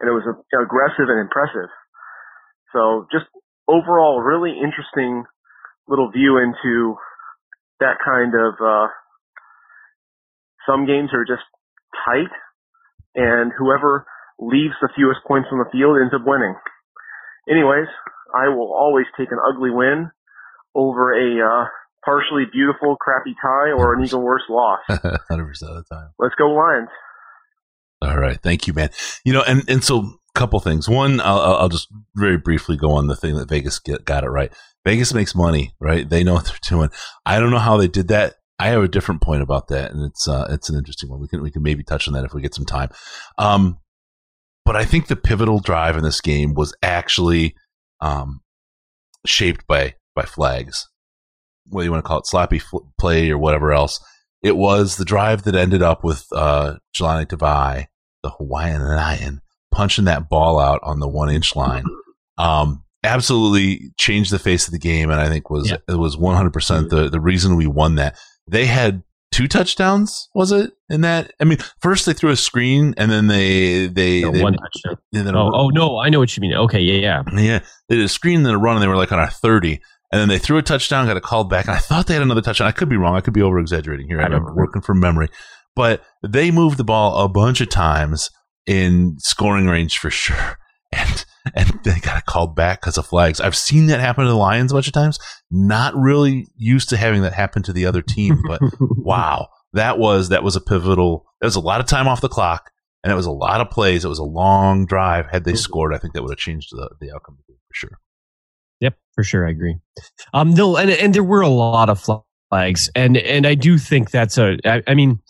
and 0.00 0.08
it 0.08 0.12
was 0.12 0.24
aggressive 0.52 1.08
and 1.08 1.20
impressive. 1.20 1.70
So 2.72 3.06
just 3.12 3.26
overall, 3.68 4.20
really 4.20 4.52
interesting 4.52 5.24
little 5.88 6.10
view 6.10 6.38
into 6.38 6.96
that 7.80 7.98
kind 8.04 8.34
of, 8.34 8.54
uh, 8.60 8.88
some 10.66 10.86
games 10.86 11.10
are 11.12 11.24
just 11.24 11.44
tight 12.06 12.32
and 13.14 13.52
whoever 13.56 14.06
leaves 14.38 14.74
the 14.80 14.88
fewest 14.96 15.20
points 15.26 15.48
on 15.52 15.58
the 15.58 15.70
field 15.70 15.98
ends 16.00 16.14
up 16.14 16.22
winning. 16.24 16.54
Anyways, 17.48 17.88
I 18.34 18.48
will 18.48 18.72
always 18.72 19.06
take 19.18 19.32
an 19.32 19.38
ugly 19.38 19.70
win 19.70 20.10
over 20.74 21.12
a 21.12 21.40
uh, 21.40 21.66
partially 22.04 22.44
beautiful 22.52 22.96
crappy 22.96 23.34
tie 23.42 23.72
or 23.72 23.94
an 23.94 24.04
even 24.04 24.22
worse 24.22 24.42
loss. 24.48 24.80
100% 24.88 25.02
of 25.30 25.58
the 25.60 25.84
time. 25.90 26.10
Let's 26.18 26.34
go 26.36 26.48
Lions. 26.48 26.88
All 28.02 28.18
right. 28.18 28.40
Thank 28.40 28.66
you, 28.66 28.72
man. 28.72 28.90
You 29.24 29.32
know, 29.32 29.42
and, 29.42 29.68
and 29.68 29.84
so 29.84 29.98
a 29.98 30.38
couple 30.38 30.58
things. 30.60 30.88
One, 30.88 31.20
I'll, 31.20 31.40
I'll 31.40 31.68
just 31.68 31.88
very 32.14 32.38
briefly 32.38 32.76
go 32.76 32.92
on 32.92 33.08
the 33.08 33.16
thing 33.16 33.36
that 33.36 33.48
Vegas 33.48 33.78
get, 33.78 34.04
got 34.04 34.24
it 34.24 34.30
right. 34.30 34.52
Vegas 34.84 35.12
makes 35.12 35.34
money, 35.34 35.74
right? 35.80 36.08
They 36.08 36.24
know 36.24 36.34
what 36.34 36.46
they're 36.46 36.56
doing. 36.62 36.90
I 37.26 37.38
don't 37.38 37.50
know 37.50 37.58
how 37.58 37.76
they 37.76 37.88
did 37.88 38.08
that. 38.08 38.36
I 38.60 38.68
have 38.68 38.82
a 38.82 38.88
different 38.88 39.22
point 39.22 39.42
about 39.42 39.68
that, 39.68 39.90
and 39.90 40.04
it's 40.04 40.28
uh, 40.28 40.46
it's 40.50 40.68
an 40.68 40.76
interesting 40.76 41.08
one. 41.08 41.18
We 41.18 41.28
can 41.28 41.42
we 41.42 41.50
can 41.50 41.62
maybe 41.62 41.82
touch 41.82 42.06
on 42.06 42.14
that 42.14 42.24
if 42.24 42.34
we 42.34 42.42
get 42.42 42.54
some 42.54 42.66
time. 42.66 42.90
Um, 43.38 43.78
but 44.66 44.76
I 44.76 44.84
think 44.84 45.06
the 45.06 45.16
pivotal 45.16 45.60
drive 45.60 45.96
in 45.96 46.04
this 46.04 46.20
game 46.20 46.52
was 46.52 46.74
actually 46.82 47.54
um, 48.00 48.42
shaped 49.24 49.66
by 49.66 49.94
by 50.14 50.24
flags. 50.24 50.88
Whether 51.68 51.86
you 51.86 51.90
want 51.90 52.04
to 52.04 52.08
call 52.08 52.18
it 52.18 52.26
sloppy 52.26 52.58
fl- 52.58 52.88
play 52.98 53.30
or 53.30 53.38
whatever 53.38 53.72
else, 53.72 53.98
it 54.42 54.58
was 54.58 54.96
the 54.96 55.06
drive 55.06 55.44
that 55.44 55.54
ended 55.54 55.82
up 55.82 56.04
with 56.04 56.26
uh, 56.34 56.74
Jahlani 56.94 57.26
Tavai, 57.26 57.86
the 58.22 58.30
Hawaiian 58.30 58.82
Lion, 58.82 59.40
punching 59.72 60.04
that 60.04 60.28
ball 60.28 60.58
out 60.58 60.80
on 60.82 61.00
the 61.00 61.08
one 61.08 61.30
inch 61.30 61.56
line. 61.56 61.84
Um, 62.36 62.84
absolutely 63.02 63.90
changed 63.98 64.30
the 64.30 64.38
face 64.38 64.66
of 64.66 64.72
the 64.72 64.78
game, 64.78 65.10
and 65.10 65.20
I 65.20 65.28
think 65.28 65.48
was 65.48 65.70
yeah. 65.70 65.78
it 65.88 65.98
was 65.98 66.18
one 66.18 66.36
hundred 66.36 66.52
percent 66.52 66.90
the 66.90 67.08
the 67.08 67.20
reason 67.20 67.56
we 67.56 67.66
won 67.66 67.94
that. 67.94 68.18
They 68.50 68.66
had 68.66 69.02
two 69.32 69.46
touchdowns 69.46 70.28
was 70.34 70.50
it 70.50 70.72
in 70.88 71.02
that? 71.02 71.32
I 71.40 71.44
mean 71.44 71.58
first 71.80 72.06
they 72.06 72.12
threw 72.12 72.30
a 72.30 72.36
screen 72.36 72.94
and 72.96 73.10
then 73.10 73.28
they 73.28 73.86
they, 73.86 74.22
no, 74.22 74.32
they 74.32 74.42
one 74.42 74.54
touchdown. 74.54 75.36
oh, 75.36 75.50
oh 75.54 75.68
no 75.68 75.98
i 76.00 76.08
know 76.08 76.18
what 76.18 76.36
you 76.36 76.40
mean. 76.40 76.54
Okay 76.54 76.80
yeah 76.80 77.22
yeah. 77.32 77.40
Yeah 77.40 77.60
they 77.88 77.96
did 77.96 78.04
a 78.04 78.08
screen 78.08 78.44
and 78.44 78.54
a 78.54 78.58
run 78.58 78.76
and 78.76 78.82
they 78.82 78.88
were 78.88 78.96
like 78.96 79.12
on 79.12 79.18
our 79.18 79.30
30 79.30 79.80
and 80.12 80.20
then 80.20 80.28
they 80.28 80.38
threw 80.38 80.58
a 80.58 80.62
touchdown 80.62 81.06
got 81.06 81.16
a 81.16 81.20
call 81.20 81.44
back 81.44 81.66
and 81.66 81.76
i 81.76 81.78
thought 81.78 82.06
they 82.06 82.14
had 82.14 82.22
another 82.22 82.42
touchdown. 82.42 82.66
I 82.66 82.72
could 82.72 82.88
be 82.88 82.96
wrong. 82.96 83.14
I 83.14 83.20
could 83.20 83.34
be 83.34 83.42
over 83.42 83.58
exaggerating 83.58 84.08
here 84.08 84.20
i'm 84.20 84.54
working 84.54 84.82
from 84.82 85.00
memory. 85.00 85.28
But 85.76 86.02
they 86.26 86.50
moved 86.50 86.78
the 86.78 86.84
ball 86.84 87.24
a 87.24 87.28
bunch 87.28 87.60
of 87.60 87.68
times 87.68 88.30
in 88.66 89.16
scoring 89.18 89.66
range 89.66 89.98
for 89.98 90.10
sure 90.10 90.58
and 90.92 91.24
and 91.54 91.80
they 91.84 91.98
got 92.00 92.26
called 92.26 92.54
back 92.54 92.80
because 92.80 92.98
of 92.98 93.06
flags. 93.06 93.40
I've 93.40 93.56
seen 93.56 93.86
that 93.86 94.00
happen 94.00 94.24
to 94.24 94.30
the 94.30 94.36
Lions 94.36 94.72
a 94.72 94.74
bunch 94.74 94.86
of 94.86 94.92
times. 94.92 95.18
Not 95.50 95.94
really 95.96 96.48
used 96.56 96.88
to 96.90 96.96
having 96.96 97.22
that 97.22 97.32
happen 97.32 97.62
to 97.64 97.72
the 97.72 97.86
other 97.86 98.02
team, 98.02 98.42
but 98.46 98.60
wow, 98.80 99.48
that 99.72 99.98
was 99.98 100.28
that 100.30 100.42
was 100.42 100.56
a 100.56 100.60
pivotal. 100.60 101.24
There 101.40 101.46
was 101.46 101.56
a 101.56 101.60
lot 101.60 101.80
of 101.80 101.86
time 101.86 102.08
off 102.08 102.20
the 102.20 102.28
clock, 102.28 102.70
and 103.02 103.12
it 103.12 103.16
was 103.16 103.26
a 103.26 103.32
lot 103.32 103.60
of 103.60 103.70
plays. 103.70 104.04
It 104.04 104.08
was 104.08 104.18
a 104.18 104.24
long 104.24 104.86
drive. 104.86 105.26
Had 105.30 105.44
they 105.44 105.54
scored, 105.54 105.94
I 105.94 105.98
think 105.98 106.14
that 106.14 106.22
would 106.22 106.32
have 106.32 106.38
changed 106.38 106.68
the 106.72 106.90
the 107.00 107.12
outcome 107.14 107.38
for 107.46 107.74
sure. 107.74 107.98
Yep, 108.80 108.96
for 109.14 109.24
sure, 109.24 109.46
I 109.46 109.50
agree. 109.50 109.76
Um, 110.34 110.54
no, 110.54 110.76
and 110.76 110.90
and 110.90 111.14
there 111.14 111.24
were 111.24 111.42
a 111.42 111.48
lot 111.48 111.88
of 111.88 112.02
flags, 112.50 112.90
and 112.94 113.16
and 113.16 113.46
I 113.46 113.54
do 113.54 113.78
think 113.78 114.10
that's 114.10 114.38
a. 114.38 114.58
I, 114.64 114.82
I 114.86 114.94
mean, 114.94 115.20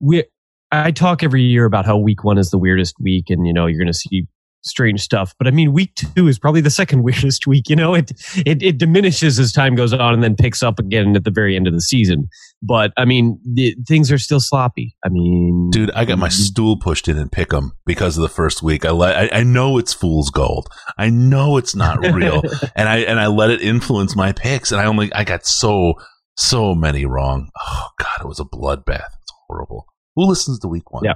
we 0.00 0.24
I 0.72 0.90
talk 0.90 1.22
every 1.22 1.42
year 1.42 1.64
about 1.64 1.86
how 1.86 1.96
week 1.96 2.24
one 2.24 2.38
is 2.38 2.50
the 2.50 2.58
weirdest 2.58 2.96
week, 3.00 3.26
and 3.28 3.46
you 3.46 3.52
know 3.52 3.66
you're 3.66 3.78
going 3.78 3.86
to 3.86 3.94
see 3.94 4.26
strange 4.66 5.00
stuff. 5.00 5.34
But 5.38 5.46
I 5.46 5.50
mean, 5.50 5.72
week 5.72 5.94
two 5.94 6.28
is 6.28 6.38
probably 6.38 6.60
the 6.60 6.70
second 6.70 7.02
weirdest 7.04 7.46
week. 7.46 7.68
You 7.68 7.76
know, 7.76 7.94
it, 7.94 8.12
it 8.44 8.62
it 8.62 8.78
diminishes 8.78 9.38
as 9.38 9.52
time 9.52 9.74
goes 9.74 9.92
on 9.92 10.14
and 10.14 10.22
then 10.22 10.36
picks 10.36 10.62
up 10.62 10.78
again 10.78 11.16
at 11.16 11.24
the 11.24 11.30
very 11.30 11.56
end 11.56 11.66
of 11.66 11.72
the 11.72 11.80
season. 11.80 12.28
But 12.62 12.92
I 12.96 13.04
mean, 13.04 13.38
the, 13.44 13.76
things 13.86 14.10
are 14.10 14.18
still 14.18 14.40
sloppy. 14.40 14.96
I 15.04 15.08
mean, 15.08 15.70
dude, 15.70 15.90
I 15.92 16.04
got 16.04 16.18
my 16.18 16.28
mm-hmm. 16.28 16.42
stool 16.42 16.78
pushed 16.78 17.08
in 17.08 17.18
and 17.18 17.30
pick 17.30 17.52
'em 17.52 17.72
because 17.84 18.16
of 18.16 18.22
the 18.22 18.28
first 18.28 18.62
week. 18.62 18.84
I 18.84 18.90
let 18.90 19.32
I, 19.34 19.40
I 19.40 19.42
know 19.42 19.78
it's 19.78 19.92
fool's 19.92 20.30
gold. 20.30 20.68
I 20.98 21.10
know 21.10 21.56
it's 21.56 21.74
not 21.74 21.98
real, 22.00 22.42
and 22.76 22.88
I 22.88 22.98
and 22.98 23.20
I 23.20 23.26
let 23.26 23.50
it 23.50 23.60
influence 23.60 24.16
my 24.16 24.32
picks, 24.32 24.72
and 24.72 24.80
I 24.80 24.86
only 24.86 25.12
I 25.12 25.24
got 25.24 25.46
so 25.46 25.94
So 26.38 26.74
many 26.74 27.06
wrong. 27.06 27.48
Oh 27.58 27.88
God, 27.98 28.20
it 28.20 28.26
was 28.26 28.40
a 28.40 28.44
bloodbath. 28.44 29.08
It's 29.22 29.32
horrible. 29.48 29.86
Who 30.16 30.26
listens 30.26 30.58
to 30.60 30.68
week 30.68 30.90
one? 30.92 31.04
Yeah. 31.04 31.14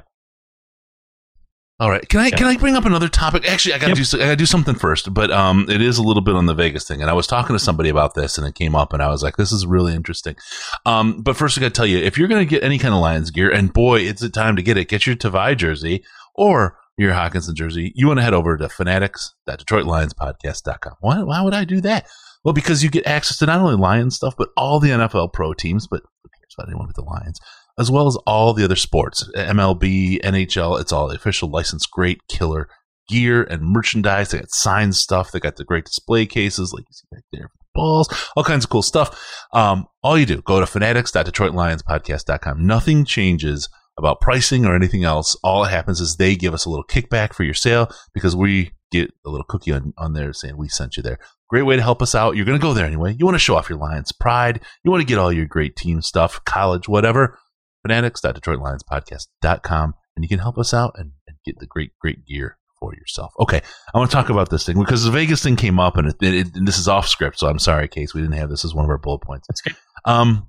All 1.80 1.90
right. 1.90 2.06
Can 2.08 2.20
I 2.20 2.26
Yeah. 2.26 2.36
can 2.36 2.46
I 2.46 2.56
bring 2.58 2.76
up 2.76 2.84
another 2.84 3.08
topic? 3.08 3.50
Actually, 3.50 3.74
I 3.74 3.78
gotta 3.78 3.96
Yep. 3.96 4.06
do 4.10 4.16
I 4.18 4.24
gotta 4.24 4.36
do 4.36 4.44
something 4.46 4.74
first, 4.74 5.14
but 5.14 5.30
um, 5.30 5.64
it 5.68 5.80
is 5.80 5.96
a 5.96 6.02
little 6.02 6.20
bit 6.22 6.34
on 6.36 6.44
the 6.44 6.52
Vegas 6.54 6.84
thing. 6.86 7.00
And 7.00 7.08
I 7.10 7.14
was 7.14 7.26
talking 7.26 7.56
to 7.56 7.58
somebody 7.58 7.88
about 7.88 8.14
this, 8.14 8.36
and 8.36 8.46
it 8.46 8.54
came 8.54 8.74
up, 8.76 8.92
and 8.92 9.02
I 9.02 9.08
was 9.08 9.22
like, 9.22 9.36
"This 9.36 9.50
is 9.50 9.64
really 9.66 9.94
interesting." 9.94 10.36
Um, 10.84 11.22
but 11.22 11.36
first, 11.36 11.56
I 11.56 11.62
gotta 11.62 11.72
tell 11.72 11.86
you, 11.86 11.96
if 11.98 12.18
you're 12.18 12.28
gonna 12.28 12.44
get 12.44 12.62
any 12.62 12.78
kind 12.78 12.92
of 12.94 13.00
Lions 13.00 13.30
gear, 13.30 13.50
and 13.50 13.72
boy, 13.72 14.00
it's 14.00 14.20
the 14.20 14.28
time 14.28 14.56
to 14.56 14.62
get 14.62 14.76
it. 14.76 14.88
Get 14.88 15.06
your 15.06 15.16
Tavai 15.16 15.56
jersey 15.56 16.04
or 16.34 16.76
your 16.98 17.14
Hockenson 17.14 17.54
jersey. 17.54 17.92
You 17.94 18.08
want 18.08 18.18
to 18.18 18.24
head 18.24 18.34
over 18.34 18.58
to 18.58 18.68
fanatics.detroitlionspodcast.com. 18.68 20.92
Why 21.00 21.22
why 21.22 21.40
would 21.42 21.54
I 21.54 21.64
do 21.64 21.80
that? 21.80 22.06
Well, 22.44 22.52
because 22.54 22.82
you 22.82 22.90
get 22.90 23.06
access 23.06 23.38
to 23.38 23.46
not 23.46 23.60
only 23.60 23.76
Lions 23.76 24.16
stuff, 24.16 24.34
but 24.36 24.48
all 24.56 24.80
the 24.80 24.90
NFL 24.90 25.28
pro 25.32 25.54
teams. 25.54 25.86
But 25.86 26.02
who 26.22 26.28
cares 26.28 26.54
about 26.58 26.68
anyone 26.68 26.86
with 26.86 26.96
the 26.96 27.02
Lions? 27.02 27.38
As 27.80 27.90
well 27.90 28.06
as 28.06 28.16
all 28.26 28.52
the 28.52 28.62
other 28.62 28.76
sports 28.76 29.28
MLB, 29.34 30.20
NHL. 30.20 30.78
It's 30.80 30.92
all 30.92 31.08
the 31.08 31.16
official 31.16 31.50
licensed 31.50 31.90
great 31.90 32.20
killer 32.28 32.68
gear 33.08 33.42
and 33.42 33.62
merchandise. 33.62 34.30
They 34.30 34.38
got 34.38 34.50
signed 34.50 34.94
stuff. 34.94 35.32
They 35.32 35.40
got 35.40 35.56
the 35.56 35.64
great 35.64 35.86
display 35.86 36.26
cases, 36.26 36.72
like 36.72 36.84
you 36.88 36.92
see 36.92 37.06
back 37.10 37.24
there, 37.32 37.50
balls, 37.74 38.08
all 38.36 38.44
kinds 38.44 38.64
of 38.64 38.70
cool 38.70 38.82
stuff. 38.82 39.46
Um, 39.52 39.86
all 40.02 40.18
you 40.18 40.26
do, 40.26 40.42
go 40.42 40.60
to 40.60 40.66
fanatics.detroitlionspodcast.com. 40.66 42.66
Nothing 42.66 43.04
changes 43.04 43.68
about 43.98 44.20
pricing 44.20 44.66
or 44.66 44.76
anything 44.76 45.04
else. 45.04 45.36
All 45.42 45.64
that 45.64 45.70
happens 45.70 46.00
is 46.00 46.16
they 46.16 46.36
give 46.36 46.54
us 46.54 46.66
a 46.66 46.70
little 46.70 46.84
kickback 46.84 47.32
for 47.32 47.44
your 47.44 47.54
sale 47.54 47.90
because 48.14 48.36
we 48.36 48.72
get 48.92 49.12
a 49.26 49.30
little 49.30 49.44
cookie 49.44 49.72
on, 49.72 49.92
on 49.98 50.12
there 50.12 50.32
saying 50.32 50.56
we 50.56 50.68
sent 50.68 50.96
you 50.96 51.02
there. 51.02 51.18
Great 51.48 51.62
way 51.62 51.76
to 51.76 51.82
help 51.82 52.02
us 52.02 52.14
out. 52.14 52.36
You're 52.36 52.44
going 52.44 52.58
to 52.58 52.62
go 52.62 52.74
there 52.74 52.86
anyway. 52.86 53.16
You 53.18 53.24
want 53.24 53.34
to 53.34 53.40
show 53.40 53.56
off 53.56 53.68
your 53.68 53.78
Lions 53.78 54.12
pride. 54.12 54.60
You 54.84 54.90
want 54.90 55.00
to 55.00 55.06
get 55.06 55.18
all 55.18 55.32
your 55.32 55.46
great 55.46 55.76
team 55.76 56.00
stuff, 56.00 56.44
college, 56.44 56.88
whatever 56.88 57.38
fanatics.detroitlionspodcast.com 57.82 59.94
and 60.16 60.24
you 60.24 60.28
can 60.28 60.38
help 60.38 60.58
us 60.58 60.74
out 60.74 60.94
and, 60.96 61.12
and 61.26 61.36
get 61.44 61.58
the 61.58 61.66
great, 61.66 61.92
great 62.00 62.26
gear 62.26 62.58
for 62.78 62.94
yourself. 62.94 63.32
Okay, 63.38 63.60
I 63.94 63.98
want 63.98 64.10
to 64.10 64.16
talk 64.16 64.30
about 64.30 64.50
this 64.50 64.66
thing 64.66 64.78
because 64.78 65.04
the 65.04 65.10
Vegas 65.10 65.42
thing 65.42 65.56
came 65.56 65.78
up 65.78 65.96
and, 65.96 66.08
it, 66.08 66.16
it, 66.22 66.56
and 66.56 66.66
this 66.66 66.78
is 66.78 66.88
off 66.88 67.08
script, 67.08 67.38
so 67.38 67.46
I'm 67.46 67.58
sorry, 67.58 67.88
Case, 67.88 68.14
we 68.14 68.22
didn't 68.22 68.36
have 68.36 68.50
this 68.50 68.64
as 68.64 68.74
one 68.74 68.84
of 68.84 68.90
our 68.90 68.98
bullet 68.98 69.22
points. 69.22 69.46
That's 69.48 69.60
good. 69.60 69.76
Um, 70.04 70.48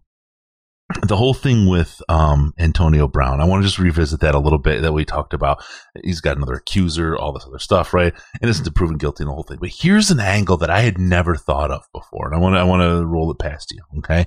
the 1.04 1.18
whole 1.18 1.34
thing 1.34 1.70
with 1.70 2.02
um, 2.10 2.54
Antonio 2.60 3.08
Brown, 3.08 3.40
I 3.40 3.46
want 3.46 3.62
to 3.62 3.68
just 3.68 3.80
revisit 3.80 4.20
that 4.22 4.36
a 4.36 4.40
little 4.40 4.60
bit 4.60 4.82
that 4.82 4.94
we 4.94 5.06
talked 5.06 5.34
about. 5.34 5.64
He's 6.04 6.22
got 6.22 6.38
another 6.38 6.56
accuser, 6.56 7.18
all 7.18 7.32
this 7.32 7.46
other 7.46 7.60
stuff, 7.60 7.94
right? 7.94 8.14
And 8.42 8.50
this 8.50 8.60
is 8.60 8.70
proven 8.70 8.98
guilty 8.98 9.24
in 9.24 9.28
the 9.28 9.34
whole 9.34 9.44
thing. 9.44 9.58
But 9.60 9.70
here's 9.70 10.12
an 10.12 10.20
angle 10.20 10.58
that 10.58 10.70
I 10.70 10.82
had 10.82 10.98
never 10.98 11.36
thought 11.36 11.72
of 11.72 11.86
before, 11.94 12.28
and 12.28 12.36
I 12.36 12.40
want 12.40 12.56
to 12.56 12.60
I 12.60 12.64
want 12.64 12.82
to 12.82 13.06
roll 13.06 13.32
it 13.32 13.40
past 13.40 13.72
you, 13.72 13.82
okay? 14.00 14.26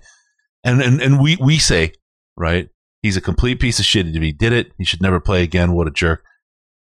And 0.62 0.81
and 0.81 1.01
and 1.01 1.21
we 1.21 1.37
we 1.37 1.59
say, 1.59 1.93
right? 2.37 2.69
He's 3.05 3.19
a 3.19 3.21
complete 3.21 3.61
piece 3.61 3.79
of 3.79 3.85
shit. 3.85 4.07
If 4.07 4.23
he 4.23 4.33
did 4.33 4.55
it, 4.55 4.73
he 4.79 4.85
should 4.85 5.03
never 5.03 5.21
play 5.21 5.43
again. 5.43 5.75
What 5.75 5.87
a 5.87 5.90
jerk. 5.90 6.25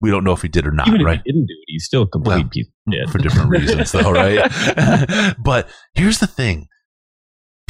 We 0.03 0.11
don't 0.11 0.25
know 0.25 0.33
if 0.33 0.43
he 0.43 0.49
did 0.49 0.67
or 0.67 0.71
not, 0.71 0.89
Even 0.89 1.01
if 1.01 1.07
right? 1.07 1.23
he 1.25 1.33
didn't 1.33 1.47
do 1.47 1.55
it, 1.59 1.65
he's 1.69 1.87
still 1.87 2.03
a 2.03 2.07
complete 2.09 2.35
Well, 2.43 2.49
piece 2.51 2.67
of 2.67 2.93
shit. 2.93 3.09
for 3.09 3.17
different 3.19 3.49
reasons, 3.57 3.93
though, 3.93 4.11
right? 4.13 5.35
but 5.43 5.71
here's 5.95 6.19
the 6.19 6.27
thing: 6.27 6.69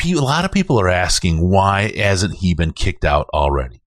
a 0.05 0.15
lot 0.15 0.45
of 0.45 0.51
people 0.51 0.81
are 0.81 0.89
asking 0.89 1.49
why 1.49 1.93
hasn't 1.97 2.35
he 2.39 2.53
been 2.55 2.73
kicked 2.73 3.05
out 3.05 3.29
already? 3.33 3.83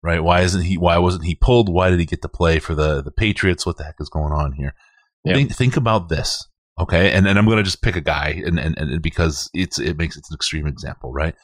Right? 0.00 0.22
Why 0.22 0.42
isn't 0.42 0.62
he? 0.62 0.78
Why 0.78 0.98
wasn't 0.98 1.24
he 1.24 1.34
pulled? 1.34 1.68
Why 1.68 1.90
did 1.90 1.98
he 1.98 2.06
get 2.06 2.22
to 2.22 2.28
play 2.28 2.60
for 2.60 2.76
the 2.76 3.02
the 3.02 3.10
Patriots? 3.10 3.66
What 3.66 3.78
the 3.78 3.84
heck 3.84 3.96
is 3.98 4.08
going 4.08 4.32
on 4.32 4.52
here? 4.52 4.74
Yeah. 5.24 5.34
Think 5.34 5.52
think 5.56 5.76
about 5.76 6.08
this, 6.08 6.46
okay? 6.78 7.10
And 7.10 7.26
and 7.26 7.36
I'm 7.36 7.46
going 7.46 7.56
to 7.56 7.64
just 7.64 7.82
pick 7.82 7.96
a 7.96 8.00
guy, 8.00 8.40
and, 8.46 8.60
and 8.60 8.78
and 8.78 9.02
because 9.02 9.50
it's 9.54 9.80
it 9.80 9.96
makes 9.98 10.16
it 10.16 10.24
an 10.30 10.34
extreme 10.36 10.68
example, 10.68 11.12
right? 11.12 11.34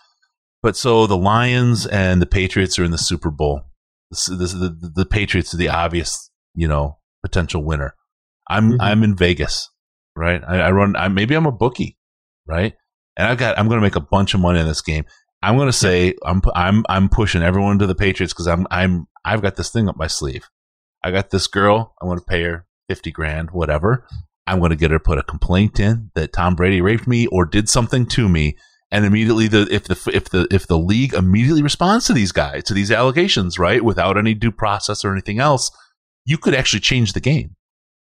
But 0.64 0.76
so 0.78 1.06
the 1.06 1.16
Lions 1.16 1.86
and 1.86 2.22
the 2.22 2.26
Patriots 2.26 2.78
are 2.78 2.84
in 2.84 2.90
the 2.90 2.96
Super 2.96 3.30
Bowl. 3.30 3.60
This, 4.10 4.24
this, 4.24 4.52
the, 4.54 4.74
the 4.94 5.04
Patriots 5.04 5.52
are 5.52 5.58
the 5.58 5.68
obvious, 5.68 6.30
you 6.54 6.66
know, 6.66 6.98
potential 7.22 7.62
winner. 7.62 7.94
I'm 8.48 8.72
Mhm. 8.72 8.76
I'm 8.80 9.02
in 9.02 9.14
Vegas, 9.14 9.68
right? 10.16 10.42
I, 10.42 10.60
I 10.60 10.70
run. 10.70 10.96
I, 10.96 11.08
maybe 11.08 11.34
I'm 11.34 11.44
a 11.44 11.52
bookie, 11.52 11.98
right? 12.46 12.72
And 13.14 13.28
I've 13.28 13.36
got. 13.36 13.58
I'm 13.58 13.68
going 13.68 13.78
to 13.78 13.84
make 13.86 13.94
a 13.96 14.00
bunch 14.00 14.32
of 14.32 14.40
money 14.40 14.58
in 14.58 14.66
this 14.66 14.80
game. 14.80 15.04
I'm 15.42 15.56
going 15.56 15.68
to 15.68 15.72
say 15.72 16.14
I'm 16.24 16.40
I'm 16.54 16.82
I'm 16.88 17.08
pushing 17.10 17.42
everyone 17.42 17.78
to 17.80 17.86
the 17.86 17.94
Patriots 17.94 18.32
because 18.32 18.48
I'm 18.48 18.66
I'm 18.70 19.06
I've 19.22 19.42
got 19.42 19.56
this 19.56 19.68
thing 19.70 19.86
up 19.90 19.98
my 19.98 20.06
sleeve. 20.06 20.48
I 21.04 21.10
got 21.10 21.28
this 21.28 21.46
girl. 21.46 21.94
I'm 22.00 22.08
going 22.08 22.20
to 22.20 22.24
pay 22.24 22.42
her 22.44 22.66
fifty 22.88 23.10
grand, 23.10 23.50
whatever. 23.50 24.06
I'm 24.46 24.60
going 24.60 24.70
to 24.70 24.76
get 24.76 24.90
her 24.92 24.98
to 24.98 25.04
put 25.04 25.18
a 25.18 25.22
complaint 25.22 25.78
in 25.78 26.10
that 26.14 26.32
Tom 26.32 26.54
Brady 26.54 26.80
raped 26.80 27.06
me 27.06 27.26
or 27.26 27.44
did 27.44 27.68
something 27.68 28.06
to 28.06 28.28
me, 28.30 28.56
and 28.90 29.04
immediately 29.04 29.48
the 29.48 29.66
if 29.70 29.84
the 29.84 30.10
if 30.12 30.28
the 30.30 30.46
if 30.50 30.66
the 30.66 30.78
league 30.78 31.14
immediately 31.14 31.62
responds 31.62 32.06
to 32.06 32.12
these 32.12 32.32
guys 32.32 32.64
to 32.64 32.74
these 32.74 32.90
allegations, 32.90 33.58
right, 33.58 33.84
without 33.84 34.16
any 34.16 34.34
due 34.34 34.52
process 34.52 35.04
or 35.04 35.12
anything 35.12 35.38
else, 35.38 35.70
you 36.24 36.38
could 36.38 36.54
actually 36.54 36.80
change 36.80 37.12
the 37.12 37.20
game. 37.20 37.56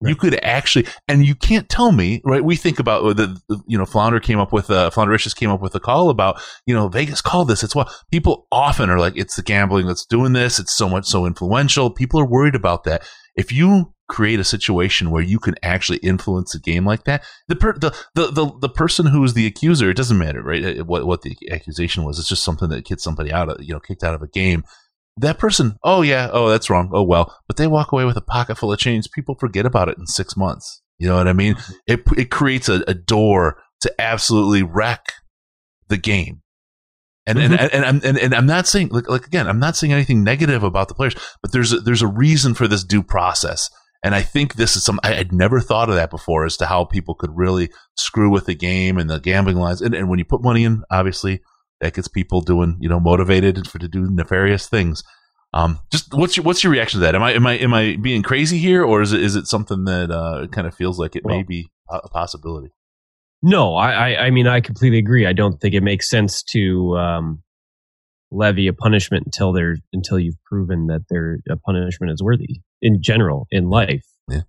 You 0.01 0.15
could 0.15 0.39
actually, 0.45 0.87
and 1.09 1.27
you 1.27 1.35
can't 1.35 1.69
tell 1.69 1.91
me, 1.91 2.23
right? 2.25 2.45
We 2.45 2.55
think 2.55 2.79
about 2.79 3.17
the, 3.17 3.37
the 3.49 3.61
you 3.67 3.77
know, 3.77 3.85
Flounder 3.85 4.21
came 4.21 4.39
up 4.39 4.53
with, 4.53 4.71
uh, 4.71 4.91
Floundericious 4.91 5.35
came 5.35 5.51
up 5.51 5.61
with 5.61 5.75
a 5.75 5.81
call 5.81 6.09
about, 6.09 6.41
you 6.67 6.75
know, 6.75 6.87
Vegas 6.87 7.21
called 7.21 7.49
this. 7.49 7.65
It's 7.65 7.75
what 7.75 7.93
people 8.13 8.47
often 8.53 8.91
are 8.91 9.01
like, 9.01 9.17
it's 9.17 9.35
the 9.35 9.43
gambling 9.43 9.89
that's 9.89 10.07
doing 10.07 10.35
this. 10.35 10.61
It's 10.61 10.73
so 10.77 10.89
much 10.89 11.07
so 11.07 11.27
influential. 11.27 11.91
People 11.91 12.21
are 12.21 12.29
worried 12.29 12.55
about 12.55 12.85
that. 12.85 13.03
If 13.35 13.51
you 13.51 13.93
create 14.09 14.41
a 14.41 14.45
situation 14.45 15.11
where 15.11 15.23
you 15.23 15.39
can 15.39 15.55
actually 15.63 15.99
influence 15.99 16.55
a 16.55 16.61
game 16.61 16.85
like 16.87 17.05
that, 17.05 17.25
the 17.47 17.57
per, 17.57 17.73
the, 17.75 17.91
the, 18.15 18.31
the, 18.31 18.51
the 18.61 18.69
person 18.69 19.07
who 19.07 19.23
is 19.23 19.35
the 19.35 19.47
accuser, 19.47 19.91
it 19.91 19.97
doesn't 19.97 20.19
matter, 20.19 20.43
right? 20.43 20.81
Uh, 20.81 20.85
What, 20.85 21.07
what 21.07 21.23
the 21.23 21.37
accusation 21.51 22.05
was. 22.05 22.19
It's 22.19 22.29
just 22.29 22.45
something 22.45 22.69
that 22.71 22.87
gets 22.87 23.05
somebody 23.05 23.33
out 23.33 23.49
of, 23.49 23.63
you 23.63 23.75
know, 23.75 23.81
kicked 23.81 24.05
out 24.05 24.15
of 24.15 24.23
a 24.23 24.29
game 24.29 24.65
that 25.21 25.39
person, 25.39 25.77
oh 25.83 26.03
yeah, 26.03 26.31
oh 26.33 26.49
that's 26.49 26.71
wrong, 26.71 26.91
oh 26.93 27.03
well, 27.03 27.37
but 27.47 27.57
they 27.57 27.67
walk 27.67 27.93
away 27.93 28.05
with 28.05 28.17
a 28.17 28.23
pocket 28.23 28.57
full 28.57 28.73
of 28.73 28.79
change. 28.79 29.11
People 29.11 29.35
forget 29.35 29.67
about 29.67 29.89
it 29.89 29.99
in 29.99 30.07
six 30.07 30.37
months. 30.37 30.83
You 30.99 31.09
know 31.09 31.17
what 31.17 31.29
I 31.29 31.33
mean? 31.33 31.57
It 31.87 32.03
it 32.17 32.31
creates 32.31 32.69
a, 32.69 32.83
a 32.89 32.95
door 32.95 33.61
to 33.81 33.93
absolutely 34.01 34.63
wreck 34.63 35.13
the 35.89 35.97
game. 35.97 36.43
And, 37.27 37.39
and, 37.39 37.61
and, 37.61 37.85
and, 37.85 38.05
and, 38.05 38.19
and 38.19 38.35
I'm 38.35 38.47
not 38.47 38.67
saying, 38.67 38.89
like, 38.89 39.09
like, 39.09 39.27
again, 39.27 39.47
I'm 39.47 39.59
not 39.59 39.77
saying 39.77 39.93
anything 39.93 40.25
negative 40.25 40.63
about 40.63 40.89
the 40.89 40.95
players, 40.95 41.15
but 41.43 41.53
there's 41.53 41.75
a, 41.75 41.81
there's 41.81 42.01
a 42.01 42.07
reason 42.07 42.55
for 42.55 42.67
this 42.67 42.83
due 42.83 43.03
process. 43.03 43.69
And 44.03 44.15
I 44.15 44.23
think 44.23 44.55
this 44.55 44.77
is 44.77 44.85
some, 44.85 45.01
I 45.03 45.13
had 45.13 45.33
never 45.33 45.61
thought 45.61 45.89
of 45.89 45.97
that 45.97 46.11
before 46.11 46.45
as 46.45 46.57
to 46.59 46.67
how 46.67 46.85
people 46.85 47.15
could 47.15 47.37
really 47.37 47.71
screw 47.97 48.31
with 48.31 48.47
the 48.47 48.55
game 48.55 48.97
and 48.97 49.11
the 49.11 49.19
gambling 49.19 49.57
lines. 49.57 49.81
And, 49.81 49.95
and 49.95 50.09
when 50.09 50.19
you 50.19 50.25
put 50.25 50.43
money 50.43 50.65
in, 50.65 50.85
obviously, 50.91 51.41
that 51.81 51.95
gets 51.95 52.09
people 52.09 52.41
doing, 52.41 52.77
you 52.81 52.89
know, 52.89 53.01
motivated 53.01 53.67
for 53.67 53.79
to 53.79 53.89
do 53.89 54.09
nefarious 54.11 54.69
things. 54.69 55.03
Um, 55.53 55.81
just 55.91 56.13
what's 56.13 56.37
your 56.37 56.45
what's 56.45 56.63
your 56.63 56.73
reaction 56.73 57.01
to 57.01 57.07
that? 57.07 57.15
Am 57.15 57.23
I 57.23 57.33
am 57.33 57.47
I 57.47 57.55
am 57.55 57.73
I 57.73 57.97
being 57.97 58.23
crazy 58.23 58.59
here, 58.59 58.85
or 58.85 59.01
is 59.01 59.15
it 59.15 59.23
is 59.23 59.35
it 59.35 59.47
something 59.47 59.85
that 59.85 60.11
uh, 60.11 60.47
kind 60.49 60.67
of 60.67 60.75
feels 60.75 60.99
like 60.99 61.17
it 61.17 61.25
may 61.25 61.43
be 61.43 61.71
a 61.89 62.09
possibility? 62.09 62.71
No, 63.43 63.75
I, 63.75 63.93
I, 63.93 64.27
I 64.27 64.31
mean, 64.31 64.47
I 64.47 64.61
completely 64.61 64.99
agree. 64.99 65.25
I 65.25 65.33
don't 65.33 65.59
think 65.59 65.75
it 65.75 65.83
makes 65.83 66.11
sense 66.11 66.43
to 66.53 66.99
um, 66.99 67.43
levy 68.31 68.67
a 68.67 68.73
punishment 68.73 69.25
until 69.27 69.53
there 69.53 69.77
until 69.93 70.19
you've 70.19 70.43
proven 70.45 70.89
that 70.89 71.05
there 71.09 71.39
a 71.49 71.57
punishment 71.57 72.13
is 72.13 72.23
worthy 72.23 72.61
in 72.83 73.03
general 73.03 73.47
in 73.51 73.69
life. 73.69 74.05
Yeah. 74.29 74.43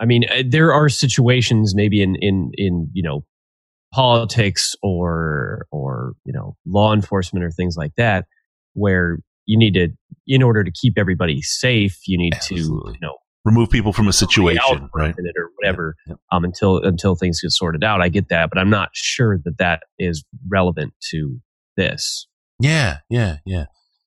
I 0.00 0.04
mean, 0.04 0.24
uh, 0.30 0.42
there 0.48 0.72
are 0.72 0.88
situations 0.88 1.74
maybe 1.74 2.02
in 2.02 2.16
in 2.20 2.50
in 2.54 2.90
you 2.92 3.02
know 3.02 3.24
politics 3.92 4.74
or 4.82 5.66
or 5.70 6.12
you 6.24 6.32
know 6.32 6.56
law 6.66 6.92
enforcement 6.92 7.44
or 7.44 7.50
things 7.50 7.76
like 7.76 7.92
that 7.96 8.26
where 8.74 9.18
you 9.46 9.56
need 9.58 9.74
to 9.74 9.88
in 10.26 10.42
order 10.42 10.64
to 10.64 10.70
keep 10.72 10.94
everybody 10.98 11.40
safe 11.40 11.96
you 12.06 12.18
need 12.18 12.34
Absolutely. 12.34 12.92
to 12.92 12.98
you 13.00 13.06
know 13.06 13.14
Remove 13.44 13.70
people 13.70 13.92
from 13.92 14.08
a 14.08 14.12
situation, 14.12 14.90
right? 14.92 15.14
or 15.16 15.50
whatever 15.60 15.94
Yeah. 16.08 16.14
um, 16.32 16.42
until 16.42 16.78
until 16.82 17.14
things 17.14 17.40
get 17.40 17.52
sorted 17.52 17.84
out. 17.84 18.02
I 18.02 18.08
get 18.08 18.28
that, 18.30 18.48
but 18.50 18.58
I'm 18.58 18.70
not 18.70 18.88
sure 18.92 19.38
that 19.44 19.58
that 19.58 19.82
is 20.00 20.24
relevant 20.50 20.94
to 21.12 21.38
this. 21.76 22.26
Yeah, 22.58 22.98
yeah, 23.08 23.36
yeah. 23.46 23.66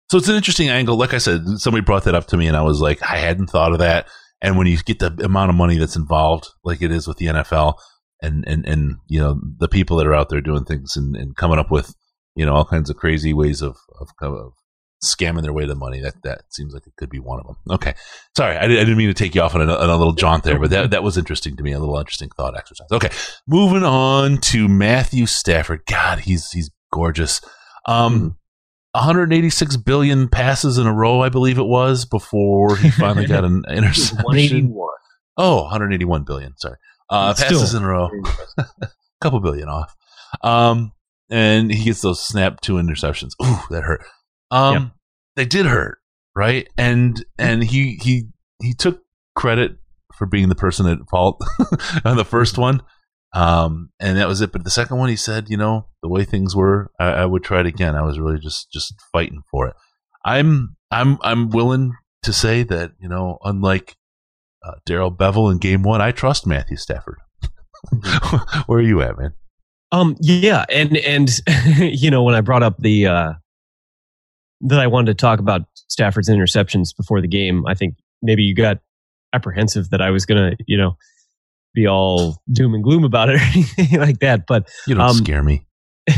So 0.09 0.17
it's 0.17 0.27
an 0.27 0.35
interesting 0.35 0.69
angle. 0.69 0.97
Like 0.97 1.13
I 1.13 1.19
said, 1.19 1.41
somebody 1.57 1.83
brought 1.83 2.03
that 2.05 2.15
up 2.15 2.27
to 2.27 2.37
me, 2.37 2.47
and 2.47 2.57
I 2.57 2.61
was 2.61 2.81
like, 2.81 3.01
I 3.03 3.17
hadn't 3.17 3.47
thought 3.47 3.73
of 3.73 3.79
that. 3.79 4.07
And 4.41 4.57
when 4.57 4.67
you 4.67 4.77
get 4.77 4.99
the 4.99 5.13
amount 5.23 5.49
of 5.49 5.55
money 5.55 5.77
that's 5.77 5.95
involved, 5.95 6.47
like 6.63 6.81
it 6.81 6.91
is 6.91 7.07
with 7.07 7.17
the 7.17 7.27
NFL, 7.27 7.75
and 8.21 8.43
and 8.47 8.65
and 8.65 8.95
you 9.07 9.19
know 9.19 9.39
the 9.59 9.67
people 9.67 9.97
that 9.97 10.07
are 10.07 10.15
out 10.15 10.29
there 10.29 10.41
doing 10.41 10.63
things 10.65 10.95
and, 10.95 11.15
and 11.15 11.35
coming 11.35 11.59
up 11.59 11.69
with 11.71 11.93
you 12.35 12.45
know 12.45 12.53
all 12.53 12.65
kinds 12.65 12.89
of 12.89 12.95
crazy 12.97 13.33
ways 13.33 13.61
of 13.61 13.77
of, 13.99 14.09
of 14.21 14.53
scamming 15.03 15.43
their 15.43 15.53
way 15.53 15.65
to 15.65 15.75
money, 15.75 16.01
that 16.01 16.15
that 16.23 16.41
seems 16.49 16.73
like 16.73 16.87
it 16.87 16.93
could 16.97 17.09
be 17.09 17.19
one 17.19 17.39
of 17.39 17.45
them. 17.47 17.55
Okay, 17.69 17.93
sorry, 18.35 18.55
I, 18.57 18.61
didn't- 18.61 18.77
I 18.77 18.81
didn't 18.85 18.97
mean 18.97 19.07
to 19.09 19.13
take 19.13 19.35
you 19.35 19.41
off 19.41 19.55
on 19.55 19.61
a, 19.61 19.73
on 19.73 19.89
a 19.89 19.95
little 19.97 20.13
jaunt 20.13 20.43
there, 20.43 20.57
but 20.59 20.69
that 20.71 20.91
that 20.91 21.03
was 21.03 21.17
interesting 21.17 21.55
to 21.57 21.63
me, 21.63 21.71
a 21.73 21.79
little 21.79 21.97
interesting 21.99 22.29
thought 22.35 22.57
exercise. 22.57 22.87
Okay, 22.91 23.09
moving 23.47 23.83
on 23.83 24.37
to 24.37 24.67
Matthew 24.67 25.25
Stafford. 25.25 25.81
God, 25.85 26.19
he's 26.19 26.49
he's 26.51 26.71
gorgeous. 26.93 27.41
Um, 27.85 28.37
186 28.93 29.77
billion 29.77 30.27
passes 30.29 30.77
in 30.77 30.87
a 30.87 30.93
row, 30.93 31.21
I 31.21 31.29
believe 31.29 31.57
it 31.59 31.65
was, 31.67 32.05
before 32.05 32.75
he 32.77 32.89
finally 32.89 33.27
got 33.27 33.43
an 33.45 33.63
interception. 33.69 34.17
181. 34.17 34.87
Oh, 35.37 35.61
181 35.63 36.23
billion. 36.23 36.57
Sorry. 36.57 36.75
Uh, 37.09 37.33
passes 37.33 37.69
still 37.69 37.79
in 37.79 37.85
a 37.85 37.87
row. 37.89 38.09
impressive. 38.11 38.65
couple 39.21 39.39
billion 39.39 39.67
off. 39.69 39.95
Um, 40.41 40.91
and 41.29 41.71
he 41.71 41.83
gets 41.85 42.01
those 42.01 42.21
snap 42.25 42.61
two 42.61 42.73
interceptions. 42.73 43.31
Ooh, 43.43 43.59
that 43.69 43.83
hurt. 43.83 44.01
Um, 44.51 44.73
Yep. 44.73 44.83
they 45.35 45.45
did 45.45 45.65
hurt, 45.65 45.99
right? 46.35 46.67
And 46.77 47.23
and 47.37 47.63
he 47.63 47.99
he 48.01 48.29
he 48.61 48.73
took 48.73 49.01
credit 49.35 49.73
for 50.15 50.25
being 50.25 50.49
the 50.49 50.55
person 50.55 50.87
at 50.87 50.97
fault 51.09 51.41
on 52.05 52.17
the 52.17 52.25
first 52.25 52.57
one. 52.57 52.81
Um, 53.33 53.89
and 53.99 54.17
that 54.17 54.27
was 54.27 54.41
it. 54.41 54.51
But 54.51 54.63
the 54.63 54.71
second 54.71 54.97
one, 54.97 55.09
he 55.09 55.15
said, 55.15 55.49
you 55.49 55.57
know, 55.57 55.87
the 56.01 56.09
way 56.09 56.25
things 56.25 56.55
were, 56.55 56.91
I, 56.99 57.09
I 57.09 57.25
would 57.25 57.43
try 57.43 57.59
it 57.59 57.67
again. 57.67 57.95
I 57.95 58.01
was 58.01 58.19
really 58.19 58.39
just 58.39 58.71
just 58.71 58.93
fighting 59.11 59.43
for 59.51 59.67
it. 59.67 59.75
I'm 60.25 60.75
I'm 60.91 61.17
I'm 61.21 61.49
willing 61.49 61.93
to 62.23 62.33
say 62.33 62.63
that 62.63 62.91
you 62.99 63.07
know, 63.07 63.37
unlike 63.43 63.95
uh, 64.65 64.75
Darrell 64.85 65.11
Bevell 65.11 65.51
in 65.51 65.59
Game 65.59 65.83
One, 65.83 66.01
I 66.01 66.11
trust 66.11 66.47
Matthew 66.47 66.77
Stafford. 66.77 67.19
Where 68.65 68.79
are 68.79 68.81
you 68.81 69.01
at, 69.01 69.17
man? 69.17 69.33
Um, 69.91 70.15
yeah, 70.19 70.65
and 70.69 70.97
and 70.97 71.29
you 71.77 72.11
know 72.11 72.23
when 72.23 72.35
I 72.35 72.41
brought 72.41 72.63
up 72.63 72.77
the 72.79 73.07
uh, 73.07 73.33
that 74.61 74.79
I 74.79 74.87
wanted 74.87 75.17
to 75.17 75.21
talk 75.21 75.39
about 75.39 75.61
Stafford's 75.87 76.29
interceptions 76.29 76.95
before 76.95 77.21
the 77.21 77.27
game, 77.27 77.65
I 77.67 77.73
think 77.73 77.95
maybe 78.21 78.43
you 78.43 78.55
got 78.55 78.79
apprehensive 79.33 79.89
that 79.91 80.01
I 80.01 80.09
was 80.11 80.25
gonna, 80.25 80.53
you 80.67 80.77
know, 80.77 80.97
be 81.73 81.87
all 81.87 82.41
doom 82.51 82.73
and 82.73 82.83
gloom 82.83 83.03
about 83.03 83.29
it 83.29 83.35
or 83.35 83.39
anything 83.53 83.99
like 83.99 84.19
that. 84.19 84.45
But 84.47 84.69
You 84.87 84.95
don't 84.95 85.09
Um, 85.09 85.15
scare 85.15 85.43
me. 85.43 85.65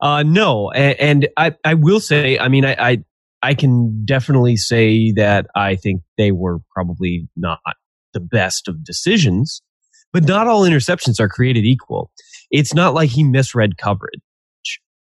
uh, 0.00 0.22
no, 0.22 0.70
and, 0.70 1.00
and 1.00 1.28
I 1.36 1.54
I 1.64 1.74
will 1.74 2.00
say, 2.00 2.38
I 2.38 2.48
mean, 2.48 2.64
I, 2.64 2.76
I 2.78 3.04
I 3.42 3.54
can 3.54 4.04
definitely 4.04 4.56
say 4.56 5.12
that 5.12 5.46
I 5.54 5.76
think 5.76 6.02
they 6.16 6.32
were 6.32 6.60
probably 6.72 7.28
not 7.36 7.58
the 8.12 8.20
best 8.20 8.68
of 8.68 8.84
decisions, 8.84 9.60
but 10.12 10.24
not 10.24 10.46
all 10.46 10.62
interceptions 10.62 11.20
are 11.20 11.28
created 11.28 11.64
equal. 11.64 12.10
It's 12.50 12.72
not 12.72 12.94
like 12.94 13.10
he 13.10 13.24
misread 13.24 13.76
coverage. 13.76 14.20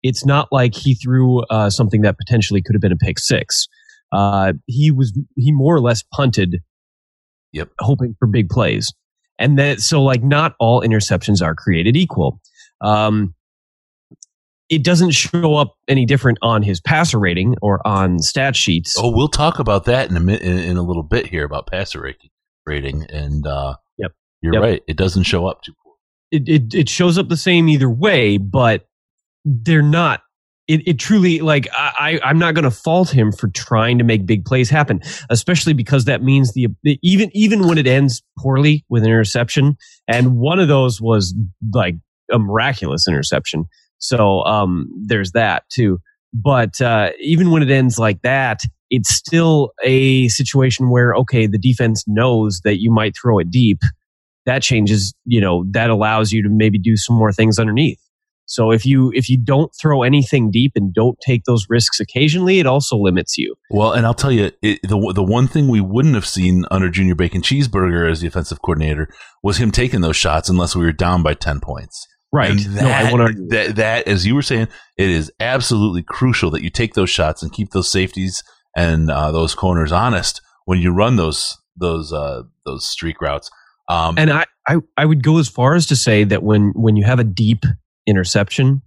It's 0.03 0.25
not 0.25 0.47
like 0.51 0.73
he 0.73 0.95
threw 0.95 1.41
uh, 1.43 1.69
something 1.69 2.01
that 2.01 2.17
potentially 2.17 2.61
could 2.61 2.73
have 2.73 2.81
been 2.81 2.91
a 2.91 2.97
pick 2.97 3.19
six. 3.19 3.67
Uh, 4.11 4.53
he 4.65 4.89
was 4.91 5.17
he 5.35 5.51
more 5.51 5.75
or 5.75 5.79
less 5.81 6.03
punted, 6.13 6.57
Yep. 7.53 7.69
hoping 7.79 8.15
for 8.19 8.27
big 8.27 8.49
plays, 8.49 8.93
and 9.39 9.57
that 9.59 9.81
so 9.81 10.01
like 10.03 10.23
not 10.23 10.55
all 10.59 10.81
interceptions 10.81 11.41
are 11.43 11.55
created 11.55 11.95
equal. 11.97 12.39
Um, 12.81 13.33
it 14.69 14.83
doesn't 14.83 15.11
show 15.11 15.55
up 15.55 15.75
any 15.87 16.05
different 16.05 16.37
on 16.41 16.63
his 16.63 16.79
passer 16.79 17.19
rating 17.19 17.55
or 17.61 17.85
on 17.85 18.19
stat 18.19 18.55
sheets. 18.55 18.95
Oh, 18.97 19.11
we'll 19.13 19.27
talk 19.27 19.59
about 19.59 19.83
that 19.85 20.09
in 20.09 20.15
a 20.15 20.19
mi- 20.21 20.39
in, 20.39 20.57
in 20.59 20.77
a 20.77 20.81
little 20.81 21.03
bit 21.03 21.27
here 21.27 21.43
about 21.43 21.67
passer 21.67 22.01
rating, 22.01 22.29
rating 22.65 23.05
and 23.09 23.45
uh, 23.45 23.75
Yep. 23.97 24.11
you're 24.41 24.53
Yep. 24.53 24.61
right. 24.63 24.83
It 24.87 24.95
doesn't 24.97 25.23
show 25.23 25.45
up 25.47 25.61
too 25.63 25.73
poor. 25.83 25.95
it, 26.31 26.47
it 26.47 26.73
it 26.73 26.89
shows 26.89 27.17
up 27.17 27.27
the 27.27 27.35
same 27.37 27.67
either 27.67 27.89
way, 27.89 28.37
but 28.37 28.87
they're 29.43 29.81
not. 29.81 30.21
It, 30.71 30.87
it 30.87 30.99
truly 30.99 31.39
like 31.39 31.67
I, 31.73 32.19
I'm 32.23 32.39
not 32.39 32.53
going 32.53 32.63
to 32.63 32.71
fault 32.71 33.09
him 33.09 33.31
for 33.31 33.49
trying 33.49 33.97
to 33.97 34.03
make 34.03 34.25
big 34.25 34.45
plays 34.45 34.69
happen, 34.69 35.01
especially 35.29 35.73
because 35.73 36.05
that 36.05 36.23
means 36.23 36.53
the 36.53 36.67
even 37.01 37.29
even 37.33 37.67
when 37.67 37.77
it 37.77 37.87
ends 37.87 38.23
poorly 38.39 38.85
with 38.87 39.03
an 39.03 39.09
interception, 39.09 39.75
and 40.07 40.37
one 40.37 40.59
of 40.59 40.69
those 40.69 41.01
was 41.01 41.35
like 41.73 41.95
a 42.31 42.39
miraculous 42.39 43.07
interception. 43.07 43.65
So 43.97 44.45
um, 44.45 44.89
there's 45.05 45.33
that 45.33 45.63
too. 45.69 45.99
But 46.33 46.79
uh, 46.79 47.09
even 47.19 47.51
when 47.51 47.61
it 47.61 47.69
ends 47.69 47.99
like 47.99 48.21
that, 48.21 48.61
it's 48.89 49.13
still 49.13 49.73
a 49.83 50.29
situation 50.29 50.89
where 50.89 51.13
okay, 51.15 51.47
the 51.47 51.59
defense 51.59 52.05
knows 52.07 52.61
that 52.63 52.79
you 52.79 52.91
might 52.91 53.13
throw 53.21 53.39
it 53.39 53.51
deep 53.51 53.79
that 54.45 54.63
changes 54.63 55.13
you 55.25 55.41
know 55.41 55.65
that 55.69 55.89
allows 55.89 56.31
you 56.31 56.41
to 56.41 56.49
maybe 56.49 56.79
do 56.79 56.97
some 56.97 57.15
more 57.15 57.31
things 57.31 57.59
underneath 57.59 57.99
so 58.51 58.71
if 58.71 58.85
you 58.85 59.11
if 59.15 59.29
you 59.29 59.37
don't 59.37 59.71
throw 59.81 60.03
anything 60.03 60.51
deep 60.51 60.73
and 60.75 60.93
don't 60.93 61.17
take 61.25 61.43
those 61.45 61.65
risks 61.69 61.99
occasionally 61.99 62.59
it 62.59 62.65
also 62.65 62.97
limits 62.97 63.37
you 63.37 63.55
Well, 63.69 63.93
and 63.93 64.05
I'll 64.05 64.13
tell 64.13 64.31
you, 64.31 64.51
it, 64.61 64.81
the 64.83 65.13
the 65.15 65.23
one 65.23 65.47
thing 65.47 65.67
we 65.67 65.81
wouldn't 65.81 66.15
have 66.15 66.25
seen 66.25 66.65
under 66.69 66.89
Junior 66.89 67.15
Bacon 67.15 67.41
Cheeseburger 67.41 68.09
as 68.09 68.21
the 68.21 68.27
offensive 68.27 68.61
coordinator 68.61 69.07
was 69.41 69.57
him 69.57 69.71
taking 69.71 70.01
those 70.01 70.17
shots 70.17 70.49
unless 70.49 70.75
we 70.75 70.85
were 70.85 70.91
down 70.91 71.23
by 71.23 71.33
ten 71.33 71.59
points. 71.59 72.07
And 72.51 72.75
no 72.75 72.81
i 72.81 73.03
that, 73.03 73.13
want 73.13 73.35
to 73.35 73.47
that, 73.49 73.75
that, 73.77 74.07
as 74.07 74.25
you 74.25 74.35
were 74.35 74.41
saying, 74.41 74.67
it 74.97 75.09
is 75.09 75.31
absolutely 75.39 76.03
crucial 76.03 76.49
that 76.51 76.63
you 76.63 76.69
take 76.69 76.93
those 76.93 77.09
shots 77.09 77.41
and 77.41 77.51
keep 77.51 77.71
those 77.71 77.89
safeties 77.89 78.43
and 78.75 79.09
uh, 79.09 79.31
those 79.31 79.55
corners 79.55 79.91
honest 79.91 80.41
when 80.65 80.79
you 80.79 80.91
run 80.91 81.15
those 81.15 81.57
those 81.75 82.11
uh, 82.13 82.43
those 82.65 82.87
streak 82.87 83.21
routes. 83.21 83.49
Um, 83.89 84.15
and 84.17 84.31
I, 84.31 84.45
I 84.67 84.77
i 84.97 85.05
would 85.05 85.23
go 85.23 85.39
as 85.39 85.49
far 85.49 85.75
as 85.75 85.85
to 85.87 85.95
say 85.95 86.23
that 86.25 86.43
when 86.43 86.71
when 86.75 86.95
you 86.95 87.03
have 87.05 87.19
a 87.19 87.25
deep 87.25 87.63
interception 88.07 88.81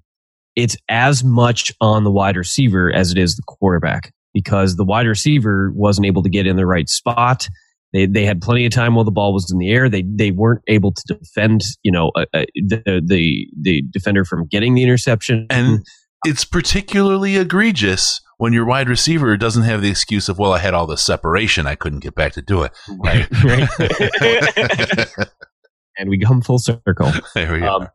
it's 0.56 0.76
as 0.88 1.24
much 1.24 1.72
on 1.80 2.04
the 2.04 2.10
wide 2.10 2.36
receiver 2.36 2.92
as 2.94 3.10
it 3.10 3.18
is 3.18 3.36
the 3.36 3.42
quarterback 3.46 4.12
because 4.32 4.76
the 4.76 4.84
wide 4.84 5.06
receiver 5.06 5.72
wasn't 5.74 6.06
able 6.06 6.22
to 6.22 6.28
get 6.30 6.46
in 6.46 6.56
the 6.56 6.66
right 6.66 6.88
spot 6.88 7.48
they 7.92 8.06
they 8.06 8.24
had 8.24 8.40
plenty 8.42 8.66
of 8.66 8.72
time 8.72 8.96
while 8.96 9.04
the 9.04 9.12
ball 9.12 9.32
was 9.32 9.48
in 9.52 9.58
the 9.58 9.70
air. 9.70 9.88
They 9.88 10.02
they 10.02 10.32
weren't 10.32 10.62
able 10.66 10.90
to 10.92 11.14
defend, 11.14 11.60
you 11.84 11.92
know, 11.92 12.10
uh, 12.16 12.24
uh, 12.34 12.44
the 12.56 13.00
the 13.06 13.46
the 13.62 13.82
defender 13.92 14.24
from 14.24 14.48
getting 14.48 14.74
the 14.74 14.82
interception. 14.82 15.46
and 15.48 15.78
it's 16.26 16.44
particularly 16.44 17.36
egregious 17.36 18.20
when 18.38 18.52
your 18.52 18.64
wide 18.66 18.88
receiver 18.88 19.36
doesn't 19.36 19.62
have 19.62 19.80
the 19.80 19.90
excuse 19.90 20.28
of, 20.28 20.40
"Well, 20.40 20.52
I 20.52 20.58
had 20.58 20.74
all 20.74 20.88
this 20.88 21.04
separation, 21.04 21.68
I 21.68 21.76
couldn't 21.76 22.00
get 22.00 22.16
back 22.16 22.32
to 22.32 22.42
do 22.42 22.64
it." 22.64 22.72
right, 22.98 23.28
right. 23.44 23.68
and 25.96 26.10
we 26.10 26.18
come 26.18 26.42
full 26.42 26.58
circle. 26.58 27.12
there 27.36 27.52
we 27.52 27.62
Um, 27.62 27.82
are. 27.82 27.92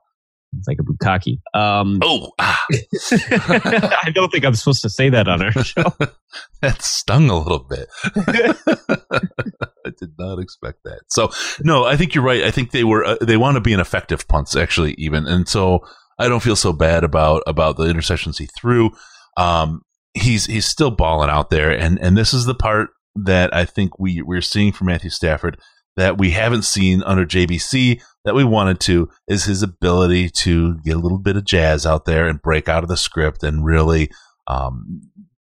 It's 0.57 0.67
like 0.67 0.79
a 0.79 0.83
bukkake. 0.83 1.39
Um, 1.53 1.99
Oh, 2.03 2.31
ah, 2.39 2.65
I 3.12 4.12
don't 4.13 4.31
think 4.31 4.45
I'm 4.45 4.55
supposed 4.55 4.81
to 4.81 4.89
say 4.89 5.09
that 5.09 5.27
on 5.27 5.41
our 5.43 5.51
show. 5.51 5.83
that 6.62 6.81
stung 6.81 7.29
a 7.29 7.38
little 7.38 7.59
bit. 7.59 7.88
I 9.85 9.91
did 9.97 10.13
not 10.17 10.39
expect 10.39 10.79
that. 10.85 11.01
So, 11.09 11.29
no, 11.62 11.85
I 11.85 11.95
think 11.97 12.15
you're 12.15 12.23
right. 12.23 12.43
I 12.43 12.51
think 12.51 12.71
they 12.71 12.83
were 12.83 13.05
uh, 13.05 13.17
they 13.21 13.38
want 13.38 13.55
to 13.55 13.62
be 13.62 13.73
an 13.73 13.79
effective 13.79 14.27
punts 14.27 14.55
actually, 14.55 14.93
even, 14.97 15.27
and 15.27 15.47
so 15.47 15.85
I 16.17 16.27
don't 16.27 16.43
feel 16.43 16.55
so 16.55 16.73
bad 16.73 17.03
about 17.03 17.43
about 17.45 17.77
the 17.77 17.85
interceptions 17.85 18.38
he 18.39 18.47
threw. 18.47 18.91
Um, 19.38 19.81
he's 20.13 20.45
he's 20.45 20.65
still 20.65 20.91
balling 20.91 21.29
out 21.29 21.49
there, 21.49 21.71
and 21.71 21.99
and 21.99 22.17
this 22.17 22.33
is 22.33 22.45
the 22.45 22.55
part 22.55 22.89
that 23.15 23.53
I 23.53 23.65
think 23.65 23.99
we 23.99 24.21
we're 24.21 24.41
seeing 24.41 24.71
from 24.71 24.88
Matthew 24.88 25.09
Stafford 25.09 25.59
that 25.99 26.17
we 26.17 26.31
haven't 26.31 26.63
seen 26.63 27.03
under 27.03 27.25
JBC 27.25 28.01
that 28.23 28.35
we 28.35 28.43
wanted 28.43 28.79
to 28.79 29.09
is 29.27 29.45
his 29.45 29.62
ability 29.62 30.29
to 30.29 30.79
get 30.79 30.95
a 30.95 30.99
little 30.99 31.17
bit 31.17 31.35
of 31.35 31.43
jazz 31.43 31.85
out 31.85 32.05
there 32.05 32.27
and 32.27 32.41
break 32.41 32.69
out 32.69 32.83
of 32.83 32.89
the 32.89 32.97
script 32.97 33.43
and 33.43 33.65
really 33.65 34.09
um, 34.47 35.01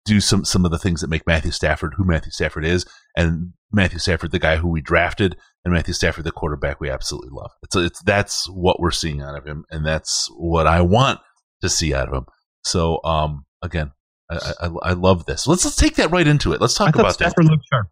do 0.06 0.20
some 0.20 0.46
some 0.46 0.64
of 0.64 0.72
the 0.72 0.78
things 0.78 1.02
that 1.02 1.10
make 1.10 1.26
Matthew 1.26 1.52
Stafford 1.52 1.94
who 1.98 2.06
Matthew 2.06 2.32
Stafford 2.32 2.66
is, 2.66 2.86
and 3.18 3.54
Matthew 3.72 4.00
Stafford 4.00 4.32
the 4.32 4.40
guy 4.40 4.58
who 4.58 4.68
we 4.68 4.80
drafted, 4.80 5.38
and 5.66 5.74
Matthew 5.74 5.94
Stafford 5.94 6.24
the 6.24 6.32
quarterback 6.32 6.80
we 6.80 6.90
absolutely 6.90 7.32
love. 7.32 7.52
It's 7.64 7.76
it's 7.76 8.04
that's 8.04 8.48
what 8.50 8.80
we're 8.80 8.92
seeing 8.92 9.22
out 9.22 9.38
of 9.38 9.46
him, 9.46 9.66
and 9.72 9.86
that's 9.86 10.30
what 10.36 10.68
I 10.68 10.82
want 10.82 11.20
to 11.62 11.70
see 11.70 11.94
out 11.94 12.10
of 12.10 12.14
him. 12.14 12.26
So 12.64 13.00
um, 13.04 13.46
again, 13.62 13.92
I, 14.30 14.54
I, 14.62 14.70
I 14.84 14.94
love 14.94 15.26
this. 15.26 15.48
Let's 15.48 15.66
let's 15.66 15.78
take 15.78 15.96
that 15.96 16.12
right 16.12 16.28
into 16.28 16.54
it. 16.54 16.62
Let's 16.62 16.76
talk 16.76 16.96
about 16.96 17.18
that. 17.18 17.32
Stafford 17.32 17.46
looked 17.46 17.66
sharp. 17.72 17.88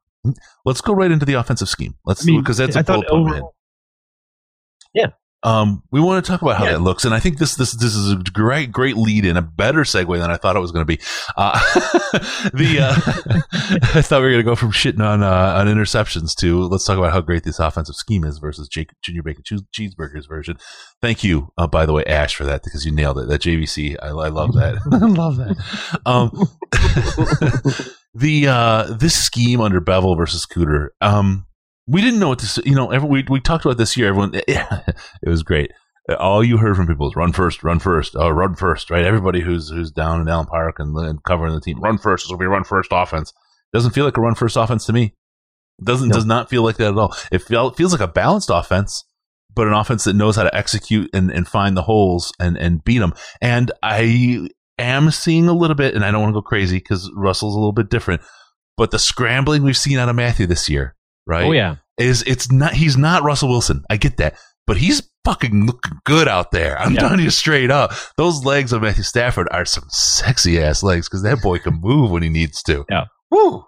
Let's 0.66 0.82
go 0.82 0.94
right 0.94 1.12
into 1.12 1.26
the 1.26 1.34
offensive 1.34 1.70
scheme. 1.70 1.96
Let's 2.06 2.24
I 2.24 2.28
mean, 2.28 2.42
because 2.42 2.58
that's 2.58 2.76
I 2.76 2.82
a 2.82 2.84
thought 2.84 3.08
bullet 3.08 3.10
point, 3.10 3.26
man. 3.26 3.34
overall- 3.36 3.56
Yeah. 4.94 5.08
Um, 5.44 5.82
we 5.92 6.00
want 6.00 6.24
to 6.24 6.32
talk 6.32 6.44
about 6.44 6.58
how 6.58 6.66
Yeah. 6.66 6.74
that 6.74 6.82
looks, 6.82 7.04
and 7.04 7.16
I 7.16 7.20
think 7.20 7.40
this 7.40 7.56
this 7.56 7.72
this 7.72 7.96
is 7.96 8.12
a 8.12 8.18
great 8.18 8.72
great 8.72 8.96
lead 8.96 9.26
in 9.26 9.38
a 9.38 9.42
better 9.42 9.80
segue 9.82 10.20
than 10.20 10.30
I 10.30 10.38
thought 10.38 10.56
it 10.56 10.60
was 10.60 10.72
going 10.72 10.86
to 10.86 10.98
be. 10.98 11.02
Uh, 11.36 11.60
the 12.54 12.78
uh, 12.80 13.40
I 13.98 14.04
thought 14.04 14.20
we 14.20 14.26
were 14.28 14.34
going 14.34 14.44
to 14.44 14.52
go 14.52 14.56
from 14.56 14.72
shitting 14.72 15.02
on 15.04 15.24
uh, 15.24 15.56
on 15.58 15.66
interceptions 15.66 16.36
to 16.42 16.62
let's 16.68 16.86
talk 16.86 17.00
about 17.00 17.12
how 17.12 17.22
great 17.22 17.42
this 17.44 17.58
offensive 17.58 17.96
scheme 17.96 18.24
is 18.24 18.38
versus 18.38 18.68
Jake, 18.68 18.92
Junior 19.02 19.24
Bacon 19.24 19.44
Cheeseburgers 19.76 20.28
version. 20.28 20.60
Thank 21.02 21.24
you, 21.24 21.52
uh, 21.58 21.66
by 21.66 21.88
the 21.88 21.94
way, 21.94 22.04
Ash, 22.06 22.36
for 22.36 22.44
that 22.46 22.62
because 22.64 22.86
you 22.86 22.92
nailed 22.92 23.18
it. 23.18 23.28
That 23.28 23.42
JVC, 23.42 23.98
I, 24.00 24.10
I 24.10 24.28
love 24.30 24.54
that. 24.54 24.76
I 24.92 24.98
love 25.08 25.38
that. 25.38 25.58
Um, 26.06 27.90
the 28.14 28.48
uh, 28.48 28.84
this 29.00 29.16
scheme 29.16 29.62
under 29.62 29.82
Bevell 29.82 30.18
versus 30.18 30.46
Cooter. 30.46 30.90
Um, 31.00 31.46
we 31.88 32.02
didn't 32.02 32.20
know 32.20 32.30
what 32.30 32.40
to. 32.40 32.62
You 32.66 32.76
know, 32.76 32.92
every, 32.92 33.10
we 33.10 33.26
we 33.30 33.40
talked 33.40 33.66
about 33.66 33.78
this 33.78 33.96
year. 33.98 34.10
Everyone, 34.10 34.32
it 34.48 34.96
was 35.26 35.44
great. 35.44 35.72
All 36.20 36.44
you 36.44 36.58
heard 36.58 36.76
from 36.76 36.88
people 36.88 37.08
is 37.08 37.16
run 37.16 37.32
first, 37.32 37.64
run 37.64 37.80
first, 37.80 38.16
oh, 38.16 38.30
run 38.30 38.56
first, 38.56 38.90
right? 38.90 39.06
Everybody 39.06 39.42
who's 39.42 39.70
who's 39.70 39.92
down 39.92 40.20
in 40.20 40.28
Allen 40.28 40.48
Park 40.48 40.78
and, 40.80 40.96
and 40.98 41.24
covering 41.24 41.54
the 41.54 41.62
team, 41.62 41.80
run 41.80 41.98
first. 41.98 42.26
This 42.26 42.32
will 42.32 42.38
be 42.40 42.46
run 42.46 42.64
first 42.64 42.90
offense. 42.92 43.34
Doesn't 43.74 43.92
feel 43.92 44.06
like 44.06 44.18
a 44.18 44.22
run 44.22 44.36
first 44.36 44.58
offense 44.58 44.86
to 44.88 44.94
me. 44.94 45.16
Doesn't 45.84 46.10
No. 46.10 46.16
does 46.16 46.26
not 46.26 46.50
feel 46.50 46.64
like 46.64 46.78
that 46.78 46.90
at 46.90 46.98
all. 46.98 47.16
It 47.32 47.40
feel, 47.42 47.72
feels 47.72 47.92
like 47.92 48.02
a 48.02 48.08
balanced 48.08 48.50
offense, 48.52 49.04
but 49.54 49.68
an 49.68 49.74
offense 49.74 50.04
that 50.04 50.14
knows 50.16 50.36
how 50.36 50.44
to 50.44 50.56
execute 50.56 51.10
and, 51.14 51.32
and 51.32 51.48
find 51.48 51.78
the 51.78 51.84
holes 51.84 52.34
and 52.40 52.58
and 52.58 52.84
beat 52.84 53.00
them. 53.00 53.14
And 53.42 53.72
I 53.82 54.50
am 54.82 55.10
seeing 55.12 55.48
a 55.48 55.54
little 55.54 55.76
bit, 55.76 55.96
and 55.96 56.04
I 56.04 56.12
don't 56.12 56.22
want 56.22 56.32
to 56.34 56.38
go 56.38 56.42
crazy 56.42 56.78
because 56.78 57.10
Russell's 57.16 57.56
a 57.56 57.60
little 57.60 57.72
bit 57.74 57.90
different. 57.90 58.22
But 58.78 58.92
the 58.92 59.00
scrambling 59.00 59.64
we've 59.64 59.78
seen 59.78 59.98
out 59.98 60.10
of 60.10 60.16
Matthew 60.16 60.46
this 60.48 60.70
year, 60.70 60.96
right? 61.26 61.46
Oh 61.46 61.52
yeah, 61.52 61.76
is 61.98 62.24
it's 62.24 62.52
not 62.52 62.74
he's 62.74 62.98
not 62.98 63.24
Russell 63.24 63.50
Wilson. 63.50 63.84
I 63.90 63.98
get 63.98 64.18
that, 64.18 64.38
but 64.68 64.78
he's 64.78 65.04
fucking 65.24 65.66
looking 65.68 66.00
good 66.06 66.28
out 66.28 66.52
there. 66.52 66.80
I'm 66.80 66.94
Yeah. 66.94 67.02
telling 67.02 67.20
you 67.20 67.30
straight 67.30 67.70
up. 67.70 67.92
Those 68.18 68.44
legs 68.44 68.74
of 68.74 68.82
Matthew 68.82 69.04
Stafford 69.04 69.48
are 69.52 69.66
some 69.66 69.84
sexy 69.90 70.60
ass 70.60 70.82
legs 70.84 71.08
because 71.08 71.22
that 71.24 71.42
boy 71.42 71.60
can 71.60 71.80
move 71.80 72.10
when 72.12 72.24
he 72.24 72.30
needs 72.30 72.64
to. 72.64 72.86
Yeah. 72.90 73.06
Woo. 73.30 73.64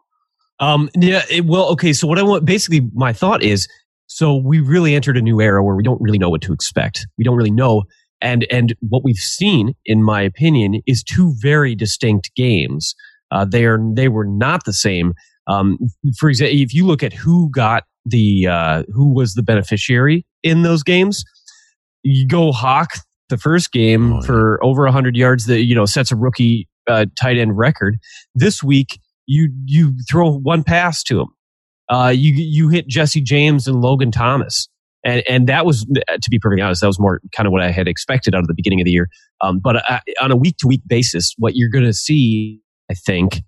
Um, 0.60 0.90
yeah, 0.96 1.24
it, 1.30 1.46
well, 1.46 1.66
okay. 1.72 1.94
So 1.94 2.08
what 2.08 2.18
I 2.18 2.24
want, 2.24 2.46
basically, 2.46 2.90
my 2.94 3.14
thought 3.14 3.44
is, 3.44 3.68
so 4.08 4.36
we 4.36 4.60
really 4.62 4.96
entered 4.96 5.18
a 5.18 5.22
new 5.22 5.42
era 5.42 5.64
where 5.64 5.76
we 5.76 5.84
don't 5.84 6.02
really 6.02 6.18
know 6.20 6.30
what 6.30 6.42
to 6.44 6.54
expect. 6.54 7.06
We 7.18 7.24
don't 7.24 7.36
really 7.36 7.52
know, 7.52 7.84
and 8.24 8.48
and 8.50 8.74
what 8.80 9.04
we've 9.04 9.16
seen, 9.18 9.74
in 9.86 10.02
my 10.02 10.22
opinion, 10.22 10.82
is 10.88 11.04
two 11.04 11.34
very 11.40 11.76
distinct 11.76 12.32
games. 12.36 12.96
Uh, 13.30 13.46
they 13.46 13.66
are 13.66 13.80
they 13.94 14.08
were 14.08 14.26
not 14.26 14.66
the 14.66 14.74
same. 14.74 15.14
Um, 15.48 15.78
for 16.18 16.30
example, 16.30 16.58
if 16.60 16.74
you 16.74 16.86
look 16.88 17.04
at 17.04 17.14
who 17.14 17.52
got 17.52 17.84
the 18.06 18.48
uh, 18.48 18.84
who 18.94 19.14
was 19.14 19.34
the 19.36 19.44
beneficiary 19.44 20.26
in 20.42 20.64
those 20.64 20.82
games, 20.84 21.24
you 22.04 22.28
go 22.28 22.52
Hawk 22.52 22.94
the 23.30 23.38
first 23.38 23.72
game 23.72 24.14
Oh, 24.14 24.16
yeah. 24.20 24.26
for 24.26 24.64
over 24.64 24.84
100 24.84 25.16
yards 25.16 25.46
that 25.46 25.64
you 25.64 25.76
know 25.76 25.86
sets 25.86 26.12
a 26.12 26.16
rookie 26.16 26.68
uh, 26.88 27.06
tight 27.20 27.38
end 27.38 27.58
record. 27.58 27.98
This 28.36 28.64
week 28.64 29.00
you 29.26 29.50
you 29.66 29.96
throw 30.10 30.32
one 30.32 30.64
pass 30.64 31.04
to 31.04 31.22
him. 31.22 31.28
Uh, 31.90 32.14
you 32.16 32.32
you 32.34 32.70
hit 32.70 32.88
Jesse 32.88 33.22
James 33.22 33.68
and 33.68 33.82
Logan 33.82 34.12
Thomas, 34.12 34.68
and 35.04 35.24
and 35.30 35.48
that 35.48 35.66
was 35.66 35.86
to 35.86 36.30
be 36.30 36.40
perfectly 36.40 36.62
honest, 36.62 36.82
that 36.82 36.88
was 36.88 37.00
more 37.00 37.20
kind 37.36 37.48
of 37.48 37.54
what 37.54 37.62
I 37.62 37.72
had 37.72 37.88
expected 37.88 38.34
out 38.36 38.42
of 38.42 38.48
the 38.48 38.54
beginning 38.56 38.82
of 38.82 38.86
the 38.86 38.92
year. 38.92 39.08
Um, 39.42 39.60
but 39.64 39.78
uh, 39.90 40.00
on 40.22 40.32
a 40.32 40.36
week 40.38 40.58
to 40.60 40.68
week 40.68 40.82
basis, 40.88 41.34
what 41.38 41.56
you're 41.56 41.70
going 41.70 41.86
to 41.86 41.94
see, 41.94 42.62
I 42.90 42.94
think, 42.94 43.42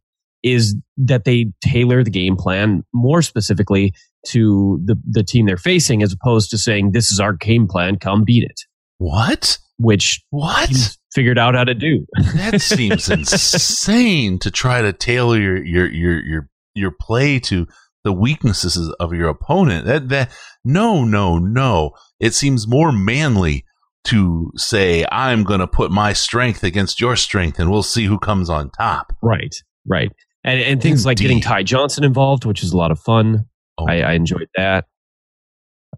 is 0.44 0.76
that 0.98 1.24
they 1.26 1.48
tailor 1.64 2.04
the 2.04 2.12
game 2.12 2.36
plan 2.36 2.84
more 2.94 3.22
specifically 3.22 3.94
to 4.28 4.80
the 4.86 4.96
the 5.10 5.24
team 5.24 5.46
they're 5.46 5.58
facing, 5.58 6.04
as 6.04 6.14
opposed 6.14 6.50
to 6.52 6.58
saying 6.58 6.92
this 6.92 7.12
is 7.12 7.20
our 7.20 7.34
game 7.34 7.68
plan, 7.68 7.98
come 7.98 8.24
beat 8.26 8.44
it, 8.44 8.62
What? 8.98 9.58
which 9.78 10.22
What? 10.30 10.98
figured 11.14 11.38
out 11.38 11.54
how 11.56 11.64
to 11.64 11.74
do. 11.74 12.06
that 12.36 12.62
seems 12.62 13.10
insane 13.56 14.40
to 14.40 14.52
try 14.52 14.82
to 14.82 14.92
tailor 14.94 15.38
your 15.40 15.64
your 15.64 15.88
your 15.92 16.26
your 16.26 16.50
your 16.74 16.92
play 17.00 17.40
to 17.40 17.68
the 18.06 18.14
weaknesses 18.14 18.94
of 19.02 19.14
your 19.14 19.28
opponent. 19.28 19.86
That 19.86 20.08
that 20.10 20.32
no 20.64 21.04
no 21.04 21.38
no. 21.38 21.92
It 22.22 22.34
seems 22.34 22.66
more 22.66 22.94
manly 22.94 23.66
to 24.06 24.52
say 24.56 25.04
I'm 25.12 25.44
going 25.44 25.60
to 25.60 25.68
put 25.68 25.92
my 25.92 26.14
strength 26.14 26.64
against 26.64 27.02
your 27.02 27.16
strength 27.16 27.60
and 27.60 27.70
we'll 27.70 27.84
see 27.84 28.06
who 28.06 28.20
comes 28.20 28.50
on 28.50 28.70
top. 28.70 29.12
Right, 29.22 29.54
right. 29.86 30.12
And, 30.44 30.62
and 30.62 30.82
things 30.82 31.06
like 31.08 31.18
getting 31.18 31.42
Ty 31.42 31.64
Johnson 31.64 32.04
involved, 32.04 32.46
which 32.46 32.64
is 32.64 32.72
a 32.72 32.78
lot 32.78 32.92
of 32.92 33.00
fun. 33.00 33.46
Oh. 33.80 33.88
I, 33.90 34.02
I 34.02 34.14
enjoyed 34.14 34.48
that. 34.56 34.86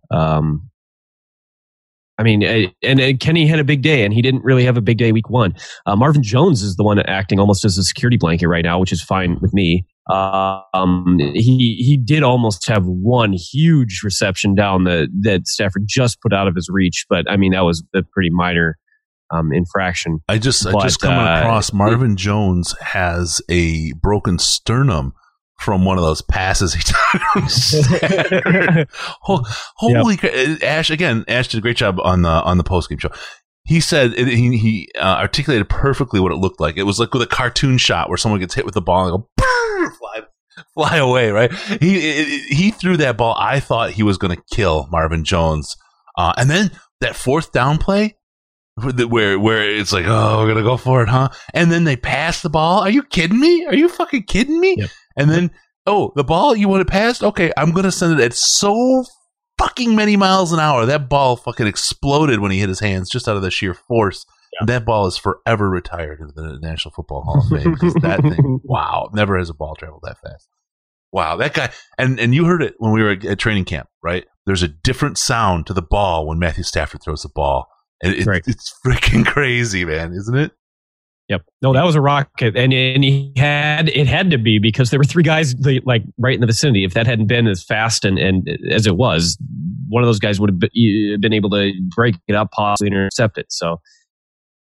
Um, 0.10 0.70
I 2.18 2.24
mean, 2.24 2.44
eh, 2.44 2.68
and, 2.82 3.00
and 3.00 3.20
Kenny 3.20 3.46
had 3.46 3.60
a 3.60 3.64
big 3.64 3.82
day, 3.82 4.04
and 4.04 4.14
he 4.14 4.22
didn't 4.22 4.44
really 4.44 4.64
have 4.64 4.78
a 4.78 4.82
big 4.82 4.98
day 4.98 5.12
week 5.12 5.30
one. 5.30 5.54
Uh, 5.86 5.96
Marvin 5.96 6.24
Jones 6.24 6.64
is 6.64 6.78
the 6.78 6.84
one 6.84 6.98
acting 7.00 7.40
almost 7.40 7.66
as 7.66 7.78
a 7.78 7.84
security 7.84 8.18
blanket 8.18 8.48
right 8.48 8.64
now, 8.64 8.80
which 8.80 8.94
is 8.94 9.04
fine 9.04 9.38
with 9.42 9.54
me. 9.54 9.86
Uh, 10.10 10.62
um, 10.74 11.18
he 11.20 11.76
he 11.80 11.98
did 11.98 12.24
almost 12.24 12.68
have 12.68 12.86
one 12.86 13.34
huge 13.34 14.02
reception 14.04 14.56
down 14.56 14.84
the 14.86 15.08
that 15.22 15.48
Stafford 15.48 15.84
just 15.88 16.22
put 16.22 16.34
out 16.34 16.48
of 16.48 16.56
his 16.56 16.70
reach, 16.72 17.06
but 17.10 17.30
I 17.30 17.38
mean 17.38 17.52
that 17.52 17.62
was 17.62 17.84
a 17.94 18.04
pretty 18.04 18.30
minor 18.30 18.78
um, 19.32 19.52
infraction. 19.52 20.20
I 20.28 20.38
just 20.38 20.66
I 20.66 20.72
just 20.82 21.02
coming 21.02 21.20
uh, 21.20 21.40
across 21.40 21.74
Marvin 21.74 22.16
Jones 22.16 22.76
has 22.80 23.42
a 23.50 23.94
broken 23.94 24.40
sternum 24.40 25.14
from 25.60 25.86
one 25.86 25.98
of 25.98 26.04
those 26.04 26.22
passes 26.22 26.74
he 26.74 26.82
took. 26.86 26.96
Ho- 29.22 29.44
Holy 29.76 30.18
cra- 30.18 30.64
Ash 30.64 30.90
again! 30.90 31.26
Ash 31.28 31.48
did 31.48 31.58
a 31.58 31.62
great 31.62 31.78
job 31.78 32.00
on 32.02 32.22
the 32.22 32.30
on 32.30 32.58
the 32.58 32.64
post 32.64 32.90
game 32.90 33.00
show. 33.00 33.12
He 33.68 33.80
said 33.82 34.14
it, 34.14 34.28
he 34.28 34.58
he 34.58 34.90
uh, 34.98 35.18
articulated 35.20 35.68
perfectly 35.70 36.20
what 36.20 36.32
it 36.32 36.36
looked 36.38 36.60
like. 36.60 36.78
It 36.78 36.84
was 36.84 37.00
like 37.00 37.14
with 37.14 37.22
a 37.22 37.28
cartoon 37.28 37.78
shot 37.78 38.08
where 38.10 38.18
someone 38.18 38.40
gets 38.40 38.56
hit 38.56 38.66
with 38.66 38.74
the 38.76 38.82
ball 38.82 39.08
and 39.08 39.24
go 39.24 39.90
fly 40.00 40.22
fly 40.74 40.98
away. 40.98 41.32
Right? 41.32 41.52
He 41.54 41.98
it, 41.98 42.28
it- 42.28 42.54
he 42.56 42.72
threw 42.72 42.98
that 42.98 43.18
ball. 43.18 43.36
I 43.38 43.60
thought 43.60 43.92
he 43.92 44.04
was 44.04 44.18
going 44.18 44.36
to 44.36 44.44
kill 44.54 44.88
Marvin 44.92 45.24
Jones, 45.24 45.76
uh, 46.18 46.34
and 46.38 46.50
then 46.50 46.72
that 47.02 47.16
fourth 47.16 47.52
down 47.52 47.78
play 47.78 48.16
where 48.78 49.40
where 49.40 49.70
it's 49.70 49.92
like, 49.92 50.06
oh, 50.08 50.38
we're 50.40 50.48
gonna 50.48 50.64
go 50.64 50.78
for 50.78 51.02
it, 51.02 51.10
huh? 51.10 51.30
And 51.54 51.72
then 51.72 51.84
they 51.84 51.96
pass 51.98 52.42
the 52.42 52.50
ball. 52.50 52.82
Are 52.82 52.90
you 52.90 53.04
kidding 53.04 53.40
me? 53.40 53.66
Are 53.66 53.76
you 53.76 53.90
fucking 53.90 54.24
kidding 54.24 54.60
me? 54.60 54.76
Yep. 54.78 54.90
And 55.18 55.30
then, 55.32 55.52
oh, 55.88 56.12
the 56.16 56.24
ball 56.24 56.56
you 56.56 56.68
want 56.70 56.82
it 56.82 56.88
passed? 56.88 57.24
Okay, 57.24 57.52
I'm 57.58 57.72
gonna 57.72 57.92
send 57.92 58.20
it 58.20 58.24
at 58.24 58.34
so 58.36 59.04
fucking 59.58 59.96
many 59.96 60.16
miles 60.16 60.52
an 60.54 60.60
hour. 60.60 60.86
That 60.86 61.10
ball 61.10 61.36
fucking 61.36 61.68
exploded 61.68 62.40
when 62.40 62.52
he 62.52 62.60
hit 62.60 62.70
his 62.70 62.80
hands 62.80 63.10
just 63.10 63.28
out 63.28 63.36
of 63.36 63.42
the 63.42 63.52
sheer 63.52 63.74
force. 63.74 64.26
That 64.66 64.86
ball 64.86 65.06
is 65.06 65.18
forever 65.18 65.70
retired 65.70 66.20
into 66.20 66.34
the 66.34 66.58
National 66.60 66.92
Football 66.92 67.22
Hall 67.22 67.42
of 67.44 67.50
Fame 67.62 67.74
because 67.74 67.94
that 67.96 68.22
thing, 68.22 68.60
wow, 68.64 69.10
never 69.14 69.38
has 69.38 69.50
a 69.50 69.54
ball 69.54 69.76
traveled 69.76 70.02
that 70.04 70.18
fast. 70.20 70.48
Wow, 71.12 71.36
that 71.38 71.54
guy, 71.54 71.72
and 71.98 72.20
and 72.20 72.34
you 72.34 72.46
heard 72.46 72.64
it 72.64 72.74
when 72.80 72.92
we 72.92 73.04
were 73.04 73.12
at, 73.12 73.24
at 73.26 73.40
training 73.40 73.66
camp, 73.66 73.88
right? 74.02 74.26
There's 74.46 74.64
a 74.64 74.68
different 74.68 75.18
sound 75.18 75.68
to 75.68 75.74
the 75.74 75.82
ball 75.82 76.26
when 76.28 76.40
Matthew 76.40 76.64
Stafford 76.64 77.04
throws 77.04 77.22
the 77.22 77.30
ball. 77.34 77.68
And 78.02 78.14
it, 78.14 78.26
Right. 78.26 78.44
it's 78.48 78.74
freaking 78.86 79.26
crazy, 79.34 79.86
man, 79.86 80.12
isn't 80.14 80.36
it? 80.38 80.52
Yep. 81.30 81.42
No, 81.62 81.74
that 81.74 81.84
was 81.84 81.96
a 81.96 82.02
rocket, 82.02 82.56
and 82.56 82.72
and 82.74 83.04
he 83.04 83.34
had 83.36 83.90
it 83.90 84.08
had 84.08 84.32
to 84.32 84.38
be 84.38 84.60
because 84.60 84.92
there 84.92 85.00
were 85.00 85.04
three 85.04 85.24
guys 85.24 85.56
like 85.86 86.04
right 86.18 86.36
in 86.36 86.40
the 86.42 86.48
vicinity. 86.48 86.86
If 86.86 86.94
that 86.94 87.06
hadn't 87.06 87.28
been 87.28 87.48
as 87.48 87.62
fast 87.64 88.06
and 88.06 88.18
and 88.18 88.48
as 88.72 88.88
it 88.88 88.96
was, 88.96 89.38
one 89.90 90.02
of 90.04 90.08
those 90.08 90.20
guys 90.20 90.40
would 90.40 90.50
have 90.50 90.60
been, 90.60 90.70
uh, 90.70 91.18
been 91.20 91.34
able 91.34 91.50
to 91.50 91.74
break 91.96 92.16
it 92.30 92.34
up, 92.36 92.52
possibly 92.52 92.88
intercept 92.88 93.38
it. 93.38 93.48
So, 93.50 93.82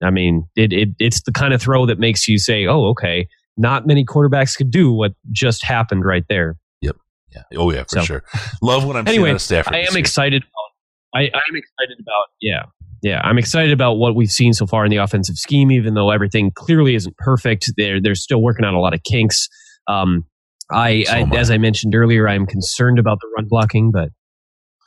I 0.03 0.11
mean, 0.11 0.47
it, 0.57 0.73
it 0.73 0.89
it's 0.99 1.23
the 1.25 1.33
kind 1.33 1.53
of 1.53 1.61
throw 1.61 1.85
that 1.85 1.99
makes 1.99 2.27
you 2.29 2.39
say, 2.39 2.67
"Oh, 2.67 2.87
okay." 2.91 3.29
Not 3.57 3.87
many 3.87 4.05
quarterbacks 4.05 4.57
could 4.57 4.73
do 4.73 4.91
what 4.93 5.13
just 5.31 5.63
happened 5.63 6.05
right 6.05 6.25
there. 6.29 6.57
Yep. 6.81 6.97
Yeah. 7.37 7.43
Oh 7.57 7.71
yeah, 7.71 7.83
for 7.85 8.01
So- 8.01 8.03
sure. 8.05 8.25
Love 8.63 8.85
what 8.85 8.97
I'm 8.97 9.07
Anyway, 9.07 9.25
seeing 9.27 9.31
out 9.31 9.35
of 9.37 9.43
Stafford. 9.43 9.75
I 9.77 9.79
am 9.81 9.97
excited 9.97 10.43
about. 10.43 11.21
I, 11.21 11.21
I'm 11.27 11.55
excited 11.55 11.99
about. 12.01 12.27
Yeah, 12.41 12.63
yeah. 13.05 13.21
I'm 13.23 13.37
excited 13.37 13.71
about 13.71 13.95
what 13.99 14.17
we've 14.17 14.31
seen 14.31 14.55
so 14.55 14.67
far 14.67 14.85
in 14.87 14.91
the 14.91 14.97
offensive 14.97 15.37
scheme. 15.37 15.71
Even 15.71 15.93
though 15.93 16.11
everything 16.11 16.51
clearly 16.55 16.95
isn't 16.95 17.15
perfect, 17.19 17.71
they're 17.77 18.01
they're 18.01 18.15
still 18.15 18.41
working 18.41 18.65
on 18.65 18.73
a 18.73 18.81
lot 18.81 18.95
of 18.95 19.03
kinks. 19.05 19.47
Um, 19.87 20.25
I, 20.73 21.03
So 21.03 21.13
I 21.13 21.21
as 21.37 21.51
I 21.51 21.59
mentioned 21.59 21.95
earlier, 21.95 22.27
I 22.27 22.35
am 22.35 22.47
concerned 22.47 22.99
about 22.99 23.19
the 23.21 23.29
run 23.37 23.47
blocking, 23.47 23.91
but 23.91 24.09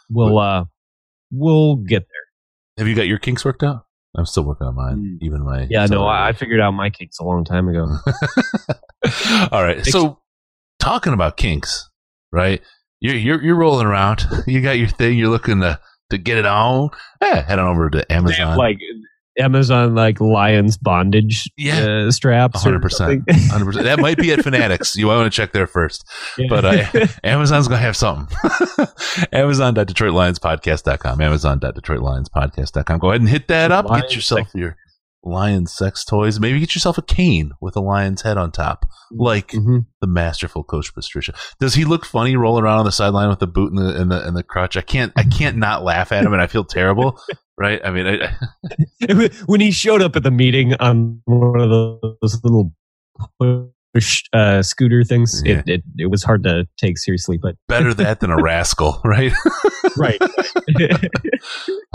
we'll 0.09 0.39
uh 0.39 0.65
we'll 1.31 1.75
get 1.75 2.01
there. 2.01 2.79
Have 2.79 2.87
you 2.87 2.95
got 2.95 3.07
your 3.07 3.19
kinks 3.19 3.45
worked 3.45 3.61
out? 3.61 3.85
I'm 4.17 4.25
still 4.25 4.45
working 4.45 4.65
on 4.65 4.75
mine. 4.75 4.97
Mm. 4.97 5.17
Even 5.25 5.45
my 5.45 5.67
Yeah, 5.69 5.85
no, 5.85 6.07
I, 6.07 6.29
I 6.29 6.33
figured 6.33 6.59
out 6.59 6.71
my 6.71 6.89
kinks 6.89 7.19
a 7.19 7.23
long 7.23 7.45
time 7.45 7.67
ago. 7.67 7.85
All 9.51 9.63
right. 9.63 9.85
So 9.85 10.19
talking 10.79 11.13
about 11.13 11.37
kinks, 11.37 11.87
right? 12.31 12.63
You're 12.99 13.15
you're 13.15 13.43
you're 13.43 13.55
rolling 13.55 13.85
around. 13.85 14.25
You 14.47 14.61
got 14.61 14.79
your 14.79 14.87
thing. 14.87 15.19
You're 15.19 15.29
looking 15.29 15.61
to 15.61 15.79
to 16.09 16.17
get 16.17 16.37
it 16.37 16.45
on. 16.45 16.89
Eh, 17.21 17.41
head 17.43 17.59
on 17.59 17.67
over 17.67 17.89
to 17.89 17.97
have, 17.99 18.05
Amazon. 18.09 18.57
like 18.57 18.77
Amazon 19.39 19.93
like 19.93 20.19
Lions 20.19 20.77
bondage 20.77 21.47
Yeah. 21.57 22.05
uh, 22.07 22.11
straps. 22.11 22.63
100%. 22.63 22.91
something. 22.91 23.21
100%. 23.27 23.83
That 23.83 23.99
might 23.99 24.17
be 24.17 24.31
at 24.31 24.41
Fanatics. 24.43 24.95
You 24.95 25.05
might 25.07 25.15
want 25.17 25.31
to 25.31 25.35
check 25.35 25.51
there 25.51 25.67
first. 25.67 26.05
But 26.49 26.65
uh, 26.65 27.05
Amazon's 27.23 27.67
going 27.67 27.77
to 27.79 27.85
have 27.85 27.95
something. 27.95 28.35
Amazon.DetroitLionsPodcast.com. 29.31 31.21
Amazon.DetroitLionsPodcast.com. 31.21 32.99
Go 32.99 33.09
ahead 33.09 33.21
and 33.21 33.29
hit 33.29 33.47
that 33.49 33.71
up. 33.71 33.85
Lions 33.89 34.05
get 34.05 34.15
yourself 34.15 34.47
your 34.55 34.75
lion 35.27 35.67
sex 35.67 36.03
toys. 36.05 36.39
Maybe 36.39 36.59
get 36.59 36.73
yourself 36.75 36.97
a 36.97 37.01
cane 37.01 37.51
with 37.61 37.75
a 37.75 37.81
lion's 37.81 38.21
head 38.23 38.37
on 38.37 38.51
top, 38.51 38.85
like 39.11 39.49
Mhm. 39.49 39.85
the 40.01 40.07
masterful 40.07 40.63
Coach 40.63 40.93
Patricia. 40.93 41.33
Does 41.59 41.75
he 41.75 41.85
look 41.85 42.05
funny 42.05 42.35
rolling 42.35 42.63
around 42.63 42.79
on 42.79 42.85
the 42.85 42.91
sideline 42.91 43.29
with 43.29 43.39
the 43.39 43.47
boot 43.47 43.71
and 43.71 43.77
the 43.79 43.99
and 44.01 44.11
the, 44.11 44.27
and 44.27 44.35
the 44.37 44.43
crutch? 44.43 44.77
I 44.77 44.81
can't 44.81 45.11
I 45.15 45.23
can't 45.23 45.57
not 45.57 45.83
laugh 45.83 46.11
at 46.11 46.25
him, 46.25 46.33
and 46.33 46.41
I 46.41 46.47
feel 46.47 46.63
terrible. 46.63 47.19
Right? 47.59 47.81
I 47.83 47.89
mean, 47.89 48.05
I, 48.05 49.29
when 49.47 49.61
he 49.61 49.71
showed 49.71 50.03
up 50.03 50.15
at 50.15 50.21
the 50.21 50.29
meeting 50.29 50.75
on 50.75 51.21
one 51.25 51.59
of 51.59 51.71
those 51.71 52.39
little 52.43 52.71
uh, 54.33 54.61
scooter 54.61 55.03
things, 55.03 55.41
Yeah. 55.45 55.59
it, 55.59 55.63
it 55.67 55.83
it 55.97 56.11
was 56.11 56.23
hard 56.23 56.43
to 56.43 56.65
take 56.77 56.97
seriously. 56.97 57.37
But 57.41 57.55
better 57.67 57.93
that 57.95 58.19
than 58.19 58.31
a 58.31 58.37
rascal, 58.41 58.99
right? 59.05 59.31
right, 59.97 60.19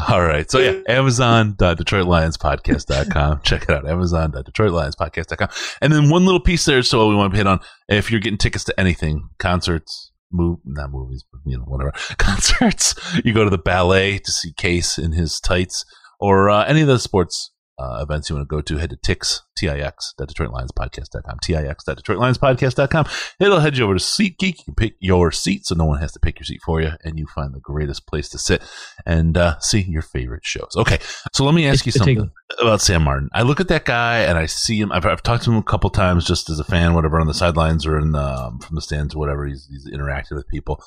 All 0.08 0.22
right. 0.22 0.50
So 0.50 0.58
yeah, 0.58 0.80
Amazon.DetroitLionsPodcast.com. 0.88 3.40
Check 3.42 3.62
it 3.64 3.70
out. 3.70 3.86
Amazon.DetroitLionsPodcast.com. 3.88 5.48
And 5.80 5.92
then 5.92 6.10
one 6.10 6.24
little 6.24 6.40
piece 6.40 6.64
there, 6.64 6.82
so 6.82 7.08
we 7.08 7.14
want 7.14 7.32
to 7.32 7.36
hit 7.36 7.46
on 7.46 7.60
if 7.88 8.10
you're 8.10 8.20
getting 8.20 8.38
tickets 8.38 8.64
to 8.64 8.78
anything, 8.80 9.28
concerts, 9.38 10.10
move 10.32 10.58
not 10.64 10.90
movies, 10.90 11.24
but 11.30 11.40
you 11.44 11.56
know, 11.58 11.64
whatever. 11.64 11.92
Concerts. 12.18 12.94
You 13.24 13.32
go 13.32 13.44
to 13.44 13.50
the 13.50 13.58
ballet 13.58 14.18
to 14.18 14.32
see 14.32 14.52
Case 14.54 14.98
in 14.98 15.12
his 15.12 15.38
tights, 15.40 15.84
or 16.20 16.50
uh, 16.50 16.64
any 16.64 16.80
of 16.80 16.88
the 16.88 16.98
sports 16.98 17.51
uh, 17.78 18.00
events 18.02 18.28
you 18.28 18.36
want 18.36 18.48
to 18.48 18.54
go 18.54 18.60
to, 18.60 18.76
head 18.76 18.90
to 18.90 18.96
Tix, 18.96 19.40
T-I-X, 19.56 20.14
DetroitLionsPodcast.com, 20.20 21.38
T-I-X, 21.42 21.84
DetroitLionsPodcast.com. 21.84 23.06
It'll 23.40 23.60
head 23.60 23.76
you 23.76 23.84
over 23.84 23.94
to 23.94 24.00
SeatGeek. 24.00 24.58
You 24.58 24.64
can 24.64 24.74
pick 24.74 24.94
your 25.00 25.32
seat 25.32 25.66
so 25.66 25.74
no 25.74 25.84
one 25.84 26.00
has 26.00 26.12
to 26.12 26.20
pick 26.20 26.38
your 26.38 26.44
seat 26.44 26.60
for 26.64 26.80
you, 26.80 26.90
and 27.02 27.18
you 27.18 27.26
find 27.26 27.54
the 27.54 27.60
greatest 27.60 28.06
place 28.06 28.28
to 28.30 28.38
sit 28.38 28.62
and 29.06 29.36
uh, 29.36 29.58
see 29.60 29.80
your 29.80 30.02
favorite 30.02 30.44
shows. 30.44 30.72
Okay, 30.76 30.98
so 31.32 31.44
let 31.44 31.54
me 31.54 31.66
ask 31.66 31.86
you 31.86 31.92
something 31.92 32.30
about 32.60 32.80
Sam 32.80 33.02
Martin. 33.02 33.30
I 33.32 33.42
look 33.42 33.60
at 33.60 33.68
that 33.68 33.84
guy 33.84 34.20
and 34.20 34.38
I 34.38 34.46
see 34.46 34.78
him. 34.80 34.92
I've, 34.92 35.06
I've 35.06 35.22
talked 35.22 35.44
to 35.44 35.50
him 35.50 35.58
a 35.58 35.62
couple 35.62 35.90
times 35.90 36.26
just 36.26 36.50
as 36.50 36.60
a 36.60 36.64
fan, 36.64 36.94
whatever, 36.94 37.20
on 37.20 37.26
the 37.26 37.34
sidelines 37.34 37.86
or 37.86 37.98
in 37.98 38.12
the, 38.12 38.22
um, 38.22 38.58
from 38.58 38.76
the 38.76 38.82
stands 38.82 39.14
or 39.14 39.18
whatever. 39.18 39.46
He's, 39.46 39.66
he's 39.70 39.88
interacted 39.90 40.32
with 40.32 40.48
people. 40.48 40.82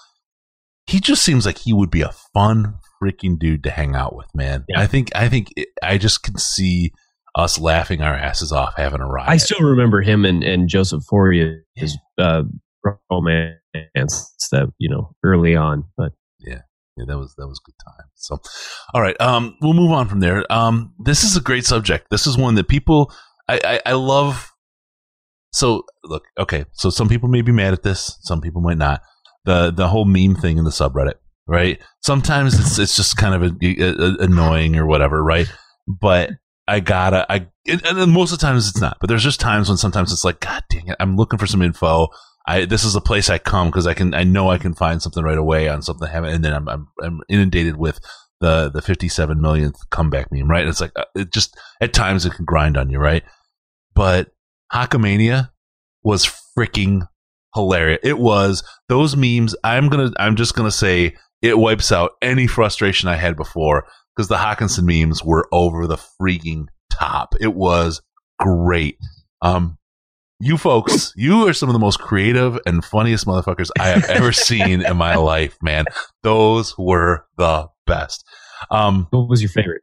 He 0.87 0.99
just 0.99 1.23
seems 1.23 1.45
like 1.45 1.57
he 1.57 1.73
would 1.73 1.89
be 1.89 2.01
a 2.01 2.11
fun, 2.33 2.75
freaking 3.01 3.37
dude 3.39 3.63
to 3.63 3.71
hang 3.71 3.95
out 3.95 4.15
with, 4.15 4.27
man. 4.33 4.65
Yeah. 4.69 4.79
I 4.79 4.87
think 4.87 5.11
I 5.15 5.29
think 5.29 5.49
it, 5.55 5.69
I 5.81 5.97
just 5.97 6.23
can 6.23 6.37
see 6.37 6.91
us 7.35 7.59
laughing 7.59 8.01
our 8.01 8.15
asses 8.15 8.51
off 8.51 8.73
having 8.77 9.01
a 9.01 9.07
ride. 9.07 9.29
I 9.29 9.37
still 9.37 9.59
remember 9.59 10.01
him 10.01 10.25
and, 10.25 10.43
and 10.43 10.69
Joseph 10.69 11.03
Fauria, 11.11 11.59
his 11.75 11.97
uh, 12.17 12.43
romance 13.11 13.55
that 14.51 14.71
you 14.77 14.89
know 14.89 15.15
early 15.23 15.55
on, 15.55 15.85
but 15.97 16.13
yeah. 16.39 16.61
Yeah, 16.97 17.03
that 17.09 17.17
was 17.17 17.35
that 17.37 17.45
was 17.45 17.59
good 17.59 17.75
time. 17.85 18.07
So, 18.13 18.39
all 18.93 19.01
right, 19.01 19.19
um, 19.19 19.57
we'll 19.59 19.73
move 19.73 19.91
on 19.91 20.07
from 20.07 20.21
there. 20.21 20.49
Um, 20.49 20.93
this 20.97 21.25
is 21.25 21.35
a 21.35 21.41
great 21.41 21.65
subject. 21.65 22.09
This 22.09 22.25
is 22.25 22.37
one 22.37 22.55
that 22.55 22.69
people 22.69 23.11
I, 23.49 23.59
I, 23.63 23.91
I 23.91 23.93
love. 23.95 24.53
So 25.51 25.83
look, 26.05 26.23
okay, 26.39 26.63
so 26.71 26.89
some 26.89 27.09
people 27.09 27.27
may 27.27 27.41
be 27.41 27.51
mad 27.51 27.73
at 27.73 27.83
this, 27.83 28.17
some 28.21 28.39
people 28.39 28.61
might 28.61 28.77
not. 28.77 29.01
The 29.43 29.71
the 29.71 29.89
whole 29.89 30.05
meme 30.05 30.35
thing 30.35 30.57
in 30.57 30.63
the 30.63 30.71
subreddit 30.71 31.15
right? 31.47 31.79
Sometimes 32.01 32.59
it's 32.59 32.79
it's 32.79 32.95
just 32.95 33.17
kind 33.17 33.35
of 33.35 33.43
a, 33.43 33.81
a, 33.81 34.23
annoying 34.23 34.75
or 34.75 34.85
whatever, 34.85 35.23
right? 35.23 35.51
But 35.87 36.31
I 36.67 36.79
gotta, 36.79 37.25
I 37.31 37.47
and 37.67 38.11
most 38.11 38.31
of 38.31 38.39
the 38.39 38.45
times 38.45 38.67
it's 38.67 38.81
not. 38.81 38.97
But 38.99 39.07
there's 39.07 39.23
just 39.23 39.39
times 39.39 39.69
when 39.69 39.77
sometimes 39.77 40.11
it's 40.11 40.25
like, 40.25 40.39
God 40.39 40.63
dang 40.69 40.87
it, 40.87 40.97
I'm 40.99 41.15
looking 41.15 41.39
for 41.39 41.47
some 41.47 41.61
info. 41.61 42.07
I 42.47 42.65
this 42.65 42.83
is 42.83 42.95
a 42.95 43.01
place 43.01 43.29
I 43.29 43.37
come 43.37 43.67
because 43.67 43.87
I 43.87 43.93
can 43.93 44.13
I 44.13 44.23
know 44.23 44.49
I 44.49 44.57
can 44.57 44.73
find 44.73 45.01
something 45.01 45.23
right 45.23 45.37
away 45.37 45.67
on 45.67 45.81
something 45.81 46.07
I 46.07 46.11
haven't, 46.11 46.33
and 46.33 46.45
then 46.45 46.53
I'm 46.53 46.67
I'm, 46.67 46.87
I'm 47.01 47.21
inundated 47.29 47.77
with 47.77 47.99
the 48.39 48.69
the 48.69 48.81
57 48.81 49.39
millionth 49.39 49.77
comeback 49.89 50.31
meme, 50.31 50.49
right? 50.49 50.67
It's 50.67 50.81
like 50.81 50.91
uh, 50.95 51.05
it 51.15 51.31
just 51.31 51.57
at 51.81 51.93
times 51.93 52.25
it 52.25 52.33
can 52.33 52.45
grind 52.45 52.77
on 52.77 52.89
you, 52.89 52.99
right? 52.99 53.23
But 53.93 54.31
Hockamania 54.73 55.49
was 56.03 56.31
freaking 56.57 57.07
hilarious. 57.55 57.99
It 58.03 58.19
was 58.19 58.63
those 58.89 59.15
memes. 59.15 59.55
I'm 59.63 59.89
gonna 59.89 60.11
I'm 60.17 60.35
just 60.35 60.55
gonna 60.55 60.71
say 60.71 61.15
it 61.41 61.57
wipes 61.57 61.91
out 61.91 62.11
any 62.21 62.47
frustration 62.47 63.09
I 63.09 63.15
had 63.15 63.35
before 63.35 63.85
because 64.15 64.27
the 64.27 64.35
Hockenson 64.35 64.83
memes 64.83 65.23
were 65.23 65.47
over 65.51 65.87
the 65.87 65.97
freaking 66.21 66.65
top. 66.89 67.35
It 67.39 67.53
was 67.53 68.01
great. 68.39 68.97
Um, 69.41 69.77
you 70.39 70.57
folks, 70.57 71.13
you 71.15 71.47
are 71.47 71.53
some 71.53 71.69
of 71.69 71.73
the 71.73 71.79
most 71.79 71.99
creative 71.99 72.59
and 72.65 72.83
funniest 72.83 73.25
motherfuckers 73.25 73.69
I 73.79 73.87
have 73.89 74.05
ever 74.09 74.31
seen 74.33 74.81
in 74.81 74.97
my 74.97 75.15
life, 75.15 75.57
man. 75.61 75.85
Those 76.23 76.77
were 76.77 77.25
the 77.37 77.67
best. 77.85 78.25
Um, 78.69 79.07
what 79.11 79.29
was 79.29 79.41
your 79.41 79.49
favorite? 79.49 79.81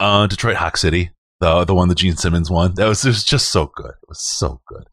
Uh, 0.00 0.26
Detroit 0.26 0.56
Hawk 0.56 0.76
City, 0.76 1.10
the 1.40 1.64
the 1.64 1.74
one 1.74 1.88
the 1.88 1.94
Gene 1.94 2.16
Simmons 2.16 2.50
one. 2.50 2.74
That 2.74 2.88
was, 2.88 3.04
it 3.04 3.08
was 3.08 3.24
just 3.24 3.50
so 3.50 3.70
good. 3.74 3.90
It 3.90 4.08
was 4.08 4.20
so 4.20 4.60
good. 4.66 4.84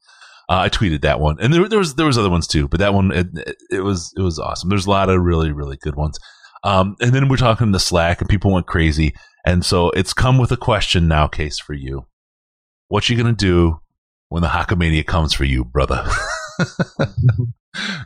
Uh, 0.48 0.60
I 0.60 0.70
tweeted 0.70 1.02
that 1.02 1.20
one, 1.20 1.38
and 1.39 1.54
there, 1.54 1.68
there, 1.68 1.80
was 1.80 1.96
there 1.96 2.06
was 2.06 2.18
other 2.18 2.30
ones 2.30 2.48
too, 2.48 2.68
but 2.68 2.80
that 2.80 2.93
one 2.93 3.12
it, 3.12 3.28
it, 3.72 3.80
was 3.82 4.14
it 4.16 4.22
was 4.22 4.39
awesome. 4.39 4.70
There's 4.70 4.86
a 4.86 4.91
lot 4.91 5.10
of 5.10 5.22
really 5.22 5.52
really 5.52 5.78
good 5.78 5.96
ones. 5.96 6.20
Um, 6.64 6.96
and 7.00 7.14
then 7.14 7.28
we're 7.28 7.38
talking 7.38 7.72
the 7.72 7.80
Slack, 7.80 8.22
and 8.22 8.30
people 8.30 8.52
went 8.52 8.68
crazy, 8.68 9.16
and 9.46 9.66
so 9.66 9.89
it's 9.91 10.14
come 10.14 10.38
with 10.38 10.52
a 10.52 10.58
question 10.58 11.08
now, 11.08 11.28
case 11.28 11.60
for 11.60 11.74
you. 11.74 12.06
What 12.88 13.10
you 13.10 13.18
gonna 13.18 13.34
do 13.34 13.80
when 14.30 14.41
the 14.41 14.50
Hockamania 14.50 15.06
comes 15.06 15.34
for 15.34 15.46
you, 15.46 15.66
brother? 15.66 16.06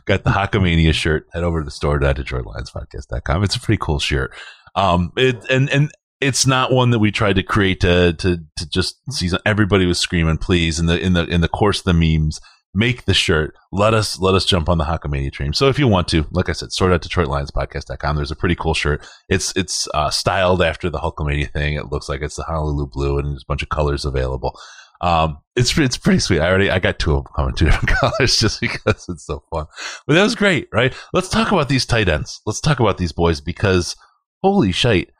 Got 0.04 0.24
the 0.24 0.30
Hockamania 0.30 0.92
shirt. 0.92 1.26
Head 1.32 1.44
over 1.44 1.60
to 1.60 1.64
the 1.64 1.70
store 1.70 2.02
at 2.02 2.16
DetroitLionsPodcast.com. 2.16 3.44
It's 3.44 3.56
a 3.56 3.60
pretty 3.60 3.78
cool 3.80 3.98
shirt. 3.98 4.32
Um, 4.74 5.12
it 5.16 5.44
and 5.50 5.68
and 5.70 5.90
it's 6.20 6.46
not 6.46 6.72
one 6.72 6.90
that 6.90 6.98
we 6.98 7.10
tried 7.10 7.36
to 7.36 7.42
create 7.42 7.80
to 7.80 8.12
to 8.14 8.38
to 8.56 8.68
just 8.68 9.00
see 9.10 9.30
everybody 9.46 9.86
was 9.86 9.98
screaming 9.98 10.38
please 10.38 10.78
in 10.78 10.86
the 10.86 10.98
in 10.98 11.12
the 11.12 11.24
in 11.26 11.40
the 11.40 11.48
course 11.48 11.78
of 11.80 11.84
the 11.84 11.94
memes 11.94 12.40
make 12.72 13.04
the 13.04 13.14
shirt 13.14 13.54
let 13.72 13.94
us 13.94 14.18
let 14.20 14.34
us 14.34 14.44
jump 14.44 14.68
on 14.68 14.78
the 14.78 14.84
Hockamania 14.84 15.32
train 15.32 15.52
so 15.52 15.68
if 15.68 15.78
you 15.78 15.88
want 15.88 16.06
to 16.08 16.24
like 16.30 16.48
i 16.48 16.52
said 16.52 16.72
sort 16.72 16.92
out 16.92 17.02
detroitlionspodcast.com 17.02 18.16
there's 18.16 18.30
a 18.30 18.36
pretty 18.36 18.54
cool 18.54 18.74
shirt 18.74 19.04
it's 19.28 19.52
it's 19.56 19.88
uh, 19.94 20.10
styled 20.10 20.62
after 20.62 20.88
the 20.88 20.98
Hulkamania 20.98 21.50
thing 21.50 21.74
it 21.74 21.90
looks 21.90 22.08
like 22.08 22.20
it's 22.22 22.36
the 22.36 22.44
honolulu 22.44 22.86
blue 22.86 23.18
and 23.18 23.32
there's 23.32 23.42
a 23.42 23.48
bunch 23.48 23.62
of 23.62 23.68
colors 23.70 24.04
available 24.04 24.58
um, 25.02 25.38
it's 25.56 25.76
it's 25.78 25.96
pretty 25.96 26.18
sweet. 26.18 26.40
I 26.40 26.48
already 26.48 26.70
I 26.70 26.78
got 26.78 26.98
two 26.98 27.14
of 27.14 27.24
them 27.24 27.32
coming 27.34 27.54
two 27.54 27.64
different 27.70 27.98
colors 27.98 28.38
just 28.38 28.60
because 28.60 29.06
it's 29.08 29.24
so 29.24 29.42
fun. 29.50 29.66
But 30.06 30.14
that 30.14 30.22
was 30.22 30.34
great, 30.34 30.68
right? 30.72 30.94
Let's 31.12 31.30
talk 31.30 31.52
about 31.52 31.68
these 31.68 31.86
tight 31.86 32.08
ends. 32.08 32.40
Let's 32.44 32.60
talk 32.60 32.80
about 32.80 32.98
these 32.98 33.12
boys 33.12 33.40
because 33.40 33.96
holy 34.42 34.72
shite, 34.72 35.10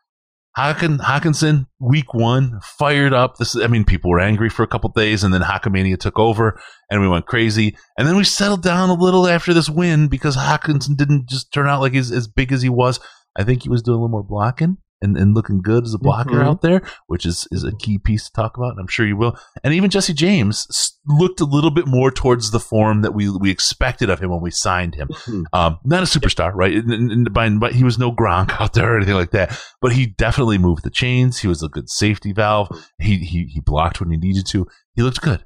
Haken, 0.58 0.98
Hockenson, 0.98 1.66
week 1.78 2.12
one, 2.12 2.58
fired 2.62 3.12
up. 3.12 3.36
This, 3.36 3.56
I 3.56 3.68
mean, 3.68 3.84
people 3.84 4.10
were 4.10 4.20
angry 4.20 4.48
for 4.48 4.62
a 4.62 4.66
couple 4.66 4.90
days, 4.90 5.22
and 5.22 5.32
then 5.32 5.42
Hockamania 5.42 5.98
took 5.98 6.18
over, 6.18 6.60
and 6.90 7.00
we 7.00 7.08
went 7.08 7.26
crazy. 7.26 7.76
And 7.96 8.06
then 8.06 8.16
we 8.16 8.24
settled 8.24 8.62
down 8.62 8.90
a 8.90 8.94
little 8.94 9.28
after 9.28 9.54
this 9.54 9.70
win 9.70 10.08
because 10.08 10.36
Hockenson 10.36 10.96
didn't 10.96 11.28
just 11.28 11.52
turn 11.52 11.68
out 11.68 11.80
like 11.80 11.92
he's 11.92 12.10
as 12.10 12.26
big 12.26 12.52
as 12.52 12.62
he 12.62 12.68
was. 12.68 12.98
I 13.38 13.44
think 13.44 13.62
he 13.62 13.68
was 13.68 13.82
doing 13.82 13.94
a 13.94 13.98
little 13.98 14.08
more 14.08 14.24
blocking 14.24 14.78
and, 15.02 15.16
and 15.16 15.34
looking 15.34 15.62
good 15.62 15.84
as 15.84 15.94
a 15.94 15.98
blocker 15.98 16.30
mm-hmm. 16.30 16.48
out 16.48 16.62
there, 16.62 16.82
which 17.06 17.24
is, 17.24 17.48
is 17.50 17.64
a 17.64 17.74
key 17.76 17.98
piece 17.98 18.26
to 18.26 18.32
talk 18.32 18.56
about. 18.56 18.70
And 18.70 18.80
I'm 18.80 18.86
sure 18.86 19.06
you 19.06 19.16
will. 19.16 19.36
And 19.64 19.74
even 19.74 19.90
Jesse 19.90 20.12
James 20.12 20.98
looked 21.06 21.40
a 21.40 21.44
little 21.44 21.70
bit 21.70 21.86
more 21.86 22.10
towards 22.10 22.50
the 22.50 22.60
form 22.60 23.02
that 23.02 23.14
we 23.14 23.30
we 23.30 23.50
expected 23.50 24.10
of 24.10 24.20
him 24.20 24.30
when 24.30 24.40
we 24.40 24.50
signed 24.50 24.94
him. 24.94 25.08
Mm-hmm. 25.08 25.42
Um, 25.52 25.78
not 25.84 26.02
a 26.02 26.06
superstar, 26.06 26.52
right? 26.54 26.74
And, 26.74 27.10
and 27.10 27.32
by, 27.32 27.48
but 27.50 27.74
he 27.74 27.84
was 27.84 27.98
no 27.98 28.12
Gronk 28.12 28.50
out 28.60 28.74
there 28.74 28.92
or 28.92 28.96
anything 28.96 29.14
like 29.14 29.32
that. 29.32 29.58
But 29.80 29.92
he 29.92 30.06
definitely 30.06 30.58
moved 30.58 30.84
the 30.84 30.90
chains. 30.90 31.38
He 31.38 31.48
was 31.48 31.62
a 31.62 31.68
good 31.68 31.88
safety 31.88 32.32
valve. 32.32 32.68
He 32.98 33.18
he, 33.18 33.46
he 33.46 33.60
blocked 33.60 34.00
when 34.00 34.10
he 34.10 34.16
needed 34.16 34.46
to. 34.48 34.66
He 34.94 35.02
looked 35.02 35.20
good. 35.20 35.44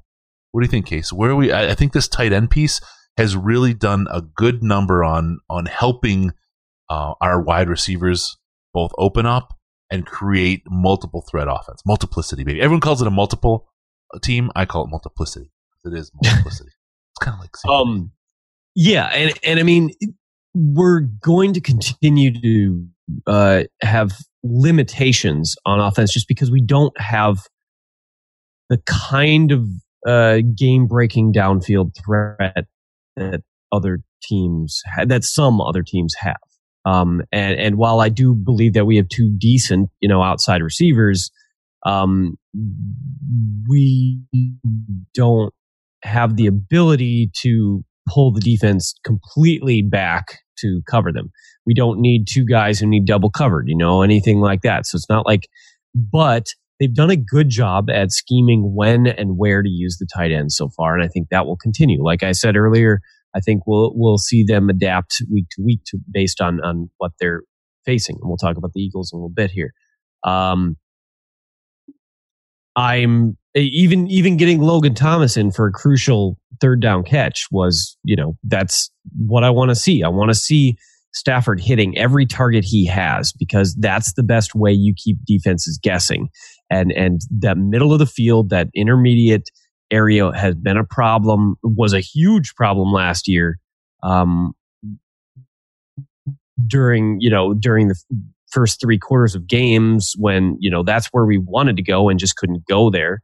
What 0.53 0.61
do 0.61 0.67
you 0.67 0.71
think, 0.71 0.87
Case? 0.87 1.13
Where 1.13 1.31
are 1.31 1.37
we? 1.37 1.53
I, 1.53 1.71
I 1.71 1.75
think 1.75 1.93
this 1.93 2.09
tight 2.09 2.33
end 2.33 2.51
piece 2.51 2.81
has 3.17 3.37
really 3.37 3.75
done 3.75 4.07
a 4.11 4.21
good 4.21 4.63
number 4.63 5.05
on 5.05 5.39
on 5.49 5.67
helping 5.67 6.33
uh, 6.91 7.15
our 7.21 7.43
wide 7.43 7.69
receivers 7.69 8.37
both 8.75 8.93
open 8.99 9.25
up 9.25 9.55
and 9.91 10.05
create 10.05 10.63
multiple 10.69 11.23
threat 11.23 11.47
offense. 11.49 11.81
Multiplicity, 11.87 12.45
baby. 12.45 12.61
Everyone 12.61 12.81
calls 12.81 13.01
it 13.01 13.07
a 13.07 13.11
multiple 13.11 13.69
team. 14.23 14.51
I 14.55 14.67
call 14.67 14.85
it 14.85 14.91
multiplicity. 14.91 15.51
It 15.85 15.95
is 15.95 16.11
multiplicity. 16.23 16.71
it's 16.71 17.25
kind 17.25 17.35
of 17.35 17.41
like 17.41 17.51
um, 17.69 18.13
yeah, 18.75 19.07
and 19.07 19.39
and 19.45 19.61
I 19.61 19.63
mean, 19.63 19.91
we're 20.55 21.01
going 21.01 21.55
to 21.55 21.61
continue 21.61 22.41
to 22.41 22.87
uh, 23.27 23.63
have 23.83 24.13
limitations 24.43 25.57
on 25.65 25.81
offense 25.81 26.13
just 26.13 26.29
because 26.29 26.51
we 26.51 26.61
don't 26.61 26.99
have 27.01 27.39
the 28.69 28.79
kind 28.87 29.53
of 29.53 29.69
uh, 30.07 30.39
game 30.57 30.87
breaking 30.87 31.33
downfield 31.33 31.97
threat 31.97 32.67
that 33.17 33.43
other 33.73 34.01
teams 34.23 34.83
ha- 34.95 35.05
that 35.05 35.25
some 35.25 35.61
other 35.61 35.83
teams 35.83 36.15
have. 36.19 36.37
Um, 36.85 37.23
and, 37.33 37.59
and 37.59 37.77
while 37.77 38.01
I 38.01 38.09
do 38.09 38.35
believe 38.35 38.75
that 38.75 38.85
we 38.85 38.97
have 38.97 39.09
two 39.09 39.35
decent, 39.39 39.91
you 40.01 40.09
know, 40.09 40.23
outside 40.23 40.63
receivers, 40.63 41.31
um, 41.87 42.37
we 43.69 44.21
don't 45.15 45.53
have 46.03 46.37
the 46.37 46.47
ability 46.47 47.31
to 47.43 47.85
pull 48.09 48.33
the 48.33 48.41
defense 48.41 48.95
completely 49.05 49.83
back 49.83 50.41
to 50.59 50.83
cover 50.89 51.11
them. 51.13 51.31
We 51.67 51.75
don't 51.75 52.01
need 52.01 52.27
two 52.29 52.45
guys 52.45 52.79
who 52.79 52.87
need 52.87 53.07
double 53.07 53.31
covered, 53.31 53.69
you 53.69 53.77
know, 53.77 54.03
anything 54.03 54.41
like 54.41 54.63
that. 54.63 54.87
So 54.87 54.97
it's 54.97 55.09
not 55.09 55.27
like, 55.27 55.49
but 55.95 56.47
they've 56.79 56.95
done 56.95 57.11
a 57.11 57.17
good 57.17 57.49
job 57.49 57.89
at 57.91 58.13
scheming 58.13 58.75
when 58.75 59.07
and 59.07 59.39
where 59.39 59.63
to 59.63 59.69
use 59.69 59.97
the 59.99 60.07
tight 60.15 60.33
end 60.33 60.53
so 60.53 60.69
far. 60.69 60.95
And 60.95 61.05
I 61.05 61.09
think 61.09 61.29
that 61.31 61.47
will 61.47 61.57
continue. 61.57 62.05
Like 62.05 62.23
I 62.23 62.33
said 62.33 62.57
earlier, 62.57 63.01
I 63.35 63.41
think 63.41 63.63
we'll 63.67 63.93
we'll 63.95 64.19
see 64.19 64.45
them 64.45 64.69
adapt 64.69 65.23
week 65.31 65.47
to 65.53 65.63
week 65.63 65.81
to 65.87 65.99
based 66.11 66.41
on 66.41 66.61
on 66.65 66.91
what 66.99 67.13
they're 67.19 67.43
facing. 67.85 68.17
And 68.21 68.29
we'll 68.29 68.37
talk 68.37 68.57
about 68.57 68.73
the 68.73 68.81
Eagles 68.81 69.13
in 69.13 69.17
a 69.17 69.21
little 69.21 69.35
bit 69.35 69.51
here. 69.51 69.73
Um, 70.25 70.77
I'm 72.77 73.37
even 73.55 74.09
even 74.09 74.37
getting 74.37 74.61
Logan 74.61 74.95
Thomas 74.95 75.37
in 75.37 75.51
for 75.51 75.67
a 75.67 75.73
crucial 75.73 76.39
third 76.61 76.81
down 76.81 77.05
catch 77.05 77.47
was 77.51 77.97
you 78.05 78.17
know 78.17 78.37
that's 78.45 78.91
what 79.17 79.45
I 79.45 79.51
want 79.51 79.71
to 79.71 79.75
see. 79.75 80.03
I 80.03 80.09
want 80.09 80.31
to 80.31 80.35
see 80.35 80.77
Stafford 81.13 81.61
hitting 81.61 81.97
every 81.97 82.27
target 82.27 82.65
he 82.65 82.85
has 82.87 83.33
because 83.33 83.77
that's 83.79 84.13
the 84.15 84.25
best 84.25 84.55
way 84.55 84.73
you 84.73 84.93
keep 84.97 85.19
defenses 85.25 85.79
guessing. 85.81 86.29
And 86.71 86.93
and 86.93 87.21
that 87.39 87.57
middle 87.57 87.93
of 87.93 88.01
the 88.01 88.07
field, 88.07 88.51
that 88.51 88.69
intermediate 88.75 89.49
area 89.95 90.31
has 90.33 90.55
been 90.55 90.77
a 90.77 90.85
problem, 90.85 91.57
was 91.63 91.93
a 91.93 92.01
huge 92.01 92.55
problem 92.55 92.93
last 92.93 93.29
year. 93.29 93.59
Um, 94.03 94.53
during 96.67 97.17
you 97.21 97.31
know 97.31 97.55
during 97.55 97.89
the 97.89 97.97
first 98.53 98.81
three 98.81 98.99
quarters 98.99 99.35
of 99.35 99.47
games 99.47 100.15
when 100.17 100.57
you 100.61 100.71
know 100.71 100.83
that's 100.83 101.09
where 101.09 101.25
we 101.25 101.39
wanted 101.39 101.77
to 101.77 101.83
go 101.83 102.09
and 102.09 102.19
just 102.21 102.37
couldn't 102.37 102.65
go 102.67 102.91
there. 102.91 103.23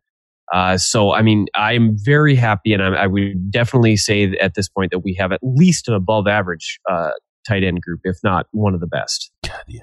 Uh, 0.52 0.76
so, 0.76 1.14
I 1.14 1.22
mean, 1.22 1.46
I'm 1.54 1.96
very 1.96 2.34
happy, 2.34 2.72
and 2.72 2.82
I, 2.82 3.04
I, 3.04 3.06
would 3.06 3.52
definitely 3.52 3.96
say 3.96 4.36
at 4.40 4.54
this 4.54 4.68
point 4.68 4.90
that 4.90 4.98
we 4.98 5.14
have 5.14 5.30
at 5.30 5.38
least 5.44 5.86
an 5.86 5.94
above 5.94 6.26
average 6.26 6.80
uh, 6.90 7.10
tight 7.46 7.62
end 7.62 7.80
group, 7.82 8.00
if 8.02 8.16
not 8.24 8.46
one 8.50 8.74
of 8.74 8.80
the 8.80 8.88
best. 8.88 9.30
God, 9.44 9.62
yeah. 9.68 9.82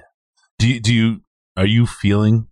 Do 0.58 0.68
you, 0.68 0.80
do 0.80 0.92
you 0.94 1.20
are 1.56 1.66
you 1.66 1.86
feeling 1.86 2.48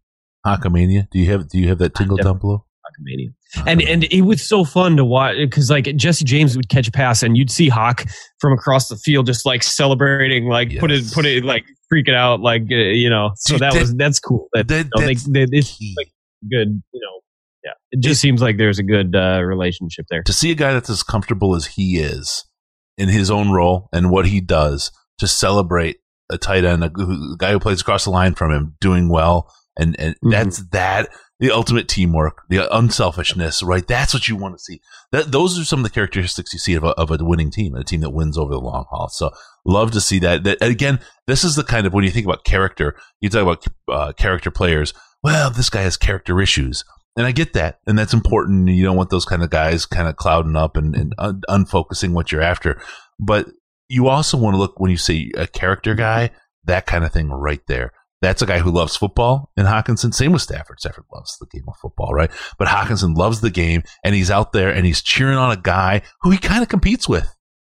Hockamania? 0.46 1.10
Do 1.10 1.18
you 1.18 1.30
have 1.30 1.48
do 1.48 1.58
you 1.58 1.68
have 1.68 1.78
that 1.78 1.94
tingle 1.94 2.16
down 2.16 2.38
below? 2.38 2.65
Hockamania. 2.86 3.32
And 3.66 3.82
and 3.82 4.04
it 4.04 4.22
was 4.22 4.46
so 4.46 4.64
fun 4.64 4.96
to 4.96 5.04
watch 5.04 5.36
because 5.36 5.70
like 5.70 5.84
Jesse 5.96 6.24
James 6.24 6.56
would 6.56 6.68
catch 6.68 6.88
a 6.88 6.92
pass 6.92 7.22
and 7.22 7.36
you'd 7.36 7.50
see 7.50 7.68
Hawk 7.68 8.04
from 8.40 8.52
across 8.52 8.88
the 8.88 8.96
field 8.96 9.26
just 9.26 9.46
like 9.46 9.62
celebrating, 9.62 10.46
like 10.46 10.72
yes. 10.72 10.80
put 10.80 10.90
it 10.90 11.12
put 11.12 11.26
it 11.26 11.44
like 11.44 11.64
freaking 11.92 12.14
out, 12.14 12.40
like 12.40 12.62
uh, 12.70 12.74
you 12.74 13.10
know. 13.10 13.30
So 13.36 13.54
Dude, 13.54 13.62
that, 13.62 13.72
that, 13.72 13.80
was 13.80 13.94
that's 13.94 14.18
cool. 14.18 14.48
That, 14.54 14.68
that 14.68 14.86
you 14.94 15.00
know, 15.00 15.06
they, 15.06 15.46
they, 15.46 15.58
it's 15.58 15.80
like 15.96 16.08
good, 16.50 16.82
you 16.92 17.00
know. 17.00 17.20
Yeah, 17.64 17.72
it 17.90 18.00
just 18.00 18.18
it, 18.18 18.20
seems 18.20 18.42
like 18.42 18.58
there's 18.58 18.78
a 18.78 18.84
good 18.84 19.16
uh, 19.16 19.42
relationship 19.42 20.06
there. 20.08 20.22
To 20.22 20.32
see 20.32 20.50
a 20.50 20.54
guy 20.54 20.72
that's 20.72 20.90
as 20.90 21.02
comfortable 21.02 21.54
as 21.54 21.66
he 21.66 21.98
is 21.98 22.44
in 22.96 23.08
his 23.08 23.30
own 23.30 23.50
role 23.50 23.88
and 23.92 24.10
what 24.10 24.26
he 24.26 24.40
does 24.40 24.92
to 25.18 25.26
celebrate 25.26 25.96
a 26.30 26.38
tight 26.38 26.64
end, 26.64 26.82
a, 26.82 26.86
a 26.86 27.36
guy 27.38 27.52
who 27.52 27.60
plays 27.60 27.80
across 27.80 28.04
the 28.04 28.10
line 28.10 28.34
from 28.34 28.52
him, 28.52 28.76
doing 28.80 29.08
well, 29.08 29.52
and 29.76 29.98
and 29.98 30.14
mm-hmm. 30.14 30.30
that's 30.30 30.62
that 30.70 31.08
the 31.38 31.50
ultimate 31.50 31.88
teamwork, 31.88 32.42
the 32.48 32.74
unselfishness, 32.74 33.62
right? 33.62 33.86
That's 33.86 34.14
what 34.14 34.28
you 34.28 34.36
want 34.36 34.56
to 34.56 34.62
see. 34.62 34.80
That 35.12 35.32
those 35.32 35.58
are 35.58 35.64
some 35.64 35.80
of 35.80 35.84
the 35.84 35.90
characteristics 35.90 36.52
you 36.52 36.58
see 36.58 36.74
of 36.74 36.84
a, 36.84 36.88
of 36.90 37.10
a 37.10 37.22
winning 37.22 37.50
team, 37.50 37.74
a 37.74 37.84
team 37.84 38.00
that 38.00 38.10
wins 38.10 38.38
over 38.38 38.52
the 38.52 38.60
long 38.60 38.86
haul. 38.90 39.08
So 39.08 39.30
love 39.64 39.90
to 39.92 40.00
see 40.00 40.18
that. 40.20 40.44
That 40.44 40.62
again, 40.62 41.00
this 41.26 41.44
is 41.44 41.56
the 41.56 41.64
kind 41.64 41.86
of 41.86 41.92
when 41.92 42.04
you 42.04 42.10
think 42.10 42.26
about 42.26 42.44
character, 42.44 42.96
you 43.20 43.28
talk 43.28 43.42
about 43.42 43.66
uh, 43.88 44.12
character 44.14 44.50
players. 44.50 44.94
Well, 45.22 45.50
this 45.50 45.70
guy 45.70 45.82
has 45.82 45.96
character 45.96 46.40
issues, 46.40 46.84
and 47.16 47.26
I 47.26 47.32
get 47.32 47.52
that, 47.52 47.80
and 47.86 47.98
that's 47.98 48.14
important. 48.14 48.68
You 48.68 48.84
don't 48.84 48.96
want 48.96 49.10
those 49.10 49.24
kind 49.24 49.42
of 49.42 49.50
guys 49.50 49.84
kind 49.84 50.08
of 50.08 50.16
clouding 50.16 50.56
up 50.56 50.76
and, 50.76 50.94
and 50.94 51.14
un- 51.18 51.42
unfocusing 51.48 52.12
what 52.12 52.32
you're 52.32 52.42
after. 52.42 52.80
But 53.18 53.48
you 53.88 54.08
also 54.08 54.36
want 54.36 54.54
to 54.54 54.58
look 54.58 54.78
when 54.80 54.90
you 54.90 54.96
say 54.96 55.30
a 55.36 55.46
character 55.46 55.94
guy, 55.94 56.30
that 56.64 56.86
kind 56.86 57.04
of 57.04 57.12
thing 57.12 57.30
right 57.30 57.62
there. 57.66 57.92
That's 58.22 58.40
a 58.40 58.46
guy 58.46 58.60
who 58.60 58.70
loves 58.70 58.96
football, 58.96 59.50
and 59.56 59.66
Hockenson, 59.66 60.14
same 60.14 60.32
with 60.32 60.40
Stafford. 60.40 60.80
Stafford 60.80 61.04
loves 61.12 61.36
the 61.38 61.46
game 61.46 61.64
of 61.68 61.76
football, 61.76 62.14
right? 62.14 62.30
But 62.58 62.68
Hockenson 62.68 63.14
loves 63.14 63.42
the 63.42 63.50
game, 63.50 63.82
and 64.02 64.14
he's 64.14 64.30
out 64.30 64.52
there 64.52 64.70
and 64.70 64.86
he's 64.86 65.02
cheering 65.02 65.36
on 65.36 65.50
a 65.50 65.60
guy 65.60 66.00
who 66.22 66.30
he 66.30 66.38
kind 66.38 66.62
of 66.62 66.68
competes 66.70 67.06
with, 67.06 67.28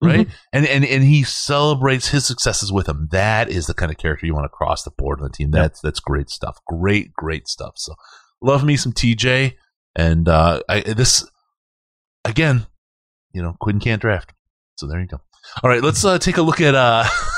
right? 0.00 0.28
Mm-hmm. 0.28 0.36
And, 0.52 0.66
and 0.66 0.84
and 0.84 1.02
he 1.02 1.24
celebrates 1.24 2.08
his 2.08 2.24
successes 2.24 2.72
with 2.72 2.88
him. 2.88 3.08
That 3.10 3.50
is 3.50 3.66
the 3.66 3.74
kind 3.74 3.90
of 3.90 3.98
character 3.98 4.26
you 4.26 4.34
want 4.34 4.44
to 4.44 4.56
cross 4.56 4.84
the 4.84 4.92
board 4.96 5.18
on 5.20 5.24
the 5.24 5.32
team. 5.32 5.50
That's 5.50 5.80
that's 5.80 6.00
great 6.00 6.30
stuff. 6.30 6.60
Great, 6.68 7.12
great 7.14 7.48
stuff. 7.48 7.72
So 7.76 7.94
love 8.40 8.62
me 8.62 8.76
some 8.76 8.92
TJ, 8.92 9.54
and 9.96 10.28
uh, 10.28 10.62
I, 10.68 10.80
this 10.82 11.28
again, 12.24 12.68
you 13.32 13.42
know, 13.42 13.56
Quinn 13.60 13.80
can't 13.80 14.00
draft, 14.00 14.34
so 14.76 14.86
there 14.86 15.00
you 15.00 15.08
go. 15.08 15.20
All 15.64 15.70
right, 15.70 15.82
let's 15.82 16.04
uh, 16.04 16.18
take 16.18 16.36
a 16.36 16.42
look 16.42 16.60
at. 16.60 16.76
Uh, 16.76 17.04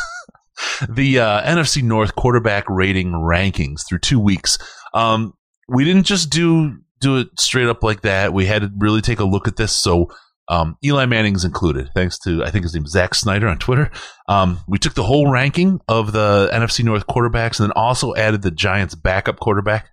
the 0.89 1.21
uh, 1.21 1.43
NFC 1.43 1.83
North 1.83 2.15
quarterback 2.15 2.69
rating 2.69 3.13
rankings 3.13 3.87
through 3.89 4.01
two 4.01 4.21
weeks. 4.21 4.59
Um, 4.95 5.35
we 5.69 5.85
didn't 5.85 6.05
just 6.05 6.31
do 6.31 6.79
do 7.01 7.19
it 7.19 7.29
straight 7.39 7.69
up 7.69 7.83
like 7.83 8.03
that. 8.03 8.33
We 8.33 8.47
had 8.47 8.63
to 8.63 8.71
really 8.79 9.01
take 9.01 9.21
a 9.21 9.25
look 9.25 9.49
at 9.49 9.57
this. 9.57 9.75
So 9.75 10.11
um, 10.49 10.77
Eli 10.85 11.07
Manning's 11.07 11.45
included, 11.45 11.91
thanks 11.95 12.19
to 12.21 12.45
I 12.45 12.51
think 12.51 12.65
his 12.65 12.75
name 12.75 12.85
is 12.85 12.91
Zach 12.91 13.15
Snyder 13.15 13.49
on 13.49 13.59
Twitter. 13.59 13.91
Um, 14.29 14.61
we 14.67 14.79
took 14.79 14.95
the 14.95 15.05
whole 15.05 15.31
ranking 15.31 15.81
of 15.89 16.13
the 16.13 16.51
NFC 16.53 16.85
North 16.85 17.07
quarterbacks 17.07 17.61
and 17.61 17.69
then 17.69 17.73
also 17.77 18.15
added 18.17 18.43
the 18.43 18.51
Giants' 18.51 18.97
backup 18.97 19.39
quarterback, 19.39 19.91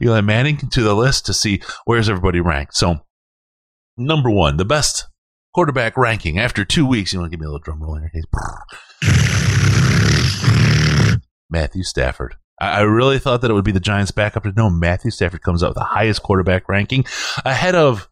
Eli 0.00 0.22
Manning, 0.22 0.56
to 0.56 0.82
the 0.82 0.94
list 0.94 1.26
to 1.26 1.34
see 1.34 1.60
where's 1.84 2.08
everybody 2.08 2.40
ranked. 2.40 2.74
So 2.74 3.00
number 3.96 4.30
one, 4.30 4.56
the 4.56 4.64
best 4.64 5.06
quarterback 5.54 5.96
ranking 5.96 6.38
after 6.38 6.64
two 6.64 6.86
weeks. 6.86 7.12
You 7.12 7.20
want 7.20 7.30
to 7.30 7.36
give 7.36 7.40
me 7.40 7.46
a 7.46 7.50
little 7.50 7.62
drum 7.62 7.82
roll 7.82 7.96
in 7.96 8.02
your 8.02 8.10
case? 8.10 8.24
Matthew 11.50 11.82
Stafford. 11.82 12.36
I 12.60 12.82
really 12.82 13.18
thought 13.18 13.40
that 13.40 13.50
it 13.50 13.54
would 13.54 13.64
be 13.64 13.72
the 13.72 13.80
Giants' 13.80 14.12
backup, 14.12 14.44
but 14.44 14.56
no, 14.56 14.70
Matthew 14.70 15.10
Stafford 15.10 15.42
comes 15.42 15.62
out 15.64 15.70
with 15.70 15.78
the 15.78 15.84
highest 15.84 16.22
quarterback 16.22 16.68
ranking 16.68 17.04
ahead 17.44 17.74
of 17.74 18.08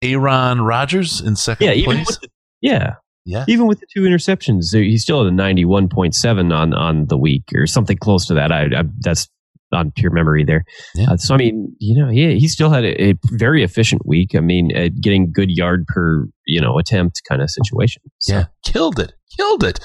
Aaron 0.00 0.60
Rodgers 0.60 1.20
in 1.20 1.34
second 1.34 1.76
yeah, 1.76 1.84
place. 1.84 2.18
The, 2.18 2.28
yeah, 2.60 2.94
yeah. 3.24 3.44
Even 3.48 3.66
with 3.66 3.80
the 3.80 3.86
two 3.92 4.02
interceptions, 4.02 4.72
he's 4.72 5.02
still 5.02 5.22
at 5.22 5.26
a 5.26 5.32
ninety-one 5.32 5.88
point 5.88 6.14
seven 6.14 6.52
on 6.52 6.72
on 6.72 7.06
the 7.06 7.18
week 7.18 7.44
or 7.54 7.66
something 7.66 7.98
close 7.98 8.26
to 8.28 8.34
that. 8.34 8.52
I, 8.52 8.66
I 8.66 8.84
that's 9.00 9.28
on 9.72 9.92
pure 9.92 10.10
memory 10.10 10.44
there. 10.44 10.64
Yeah. 10.94 11.12
Uh, 11.12 11.16
so 11.16 11.34
I 11.34 11.38
mean, 11.38 11.74
you 11.78 12.00
know, 12.00 12.10
he 12.10 12.38
he 12.38 12.48
still 12.48 12.70
had 12.70 12.84
a, 12.84 13.10
a 13.10 13.14
very 13.32 13.62
efficient 13.62 14.06
week. 14.06 14.34
I 14.34 14.40
mean, 14.40 14.76
uh, 14.76 14.88
getting 15.00 15.32
good 15.32 15.50
yard 15.50 15.86
per 15.86 16.26
you 16.46 16.60
know 16.60 16.78
attempt 16.78 17.22
kind 17.28 17.42
of 17.42 17.50
situation. 17.50 18.02
So. 18.18 18.34
Yeah, 18.34 18.44
killed 18.64 18.98
it, 18.98 19.14
killed 19.36 19.64
it. 19.64 19.80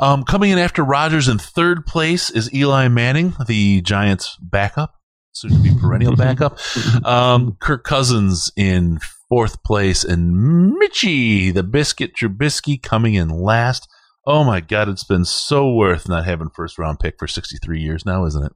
Um, 0.00 0.24
coming 0.24 0.50
in 0.50 0.58
after 0.58 0.82
Rodgers 0.82 1.28
in 1.28 1.38
third 1.38 1.86
place 1.86 2.28
is 2.28 2.52
Eli 2.52 2.88
Manning, 2.88 3.34
the 3.46 3.80
Giants' 3.82 4.36
backup, 4.40 4.94
soon 5.32 5.52
to 5.52 5.58
be 5.58 5.70
perennial 5.80 6.16
backup. 6.16 6.58
Um, 7.06 7.56
Kirk 7.60 7.84
Cousins 7.84 8.50
in 8.56 8.98
fourth 9.28 9.62
place, 9.62 10.02
and 10.02 10.72
Mitchy, 10.74 11.52
the 11.52 11.62
Biscuit 11.62 12.12
Trubisky, 12.16 12.82
coming 12.82 13.14
in 13.14 13.28
last. 13.28 13.88
Oh 14.26 14.44
my 14.44 14.60
God, 14.60 14.88
it's 14.88 15.04
been 15.04 15.24
so 15.24 15.72
worth 15.72 16.08
not 16.08 16.24
having 16.24 16.50
first 16.54 16.78
round 16.78 16.98
pick 16.98 17.14
for 17.18 17.26
63 17.26 17.80
years 17.80 18.04
now, 18.04 18.24
isn't 18.26 18.44
it? 18.44 18.52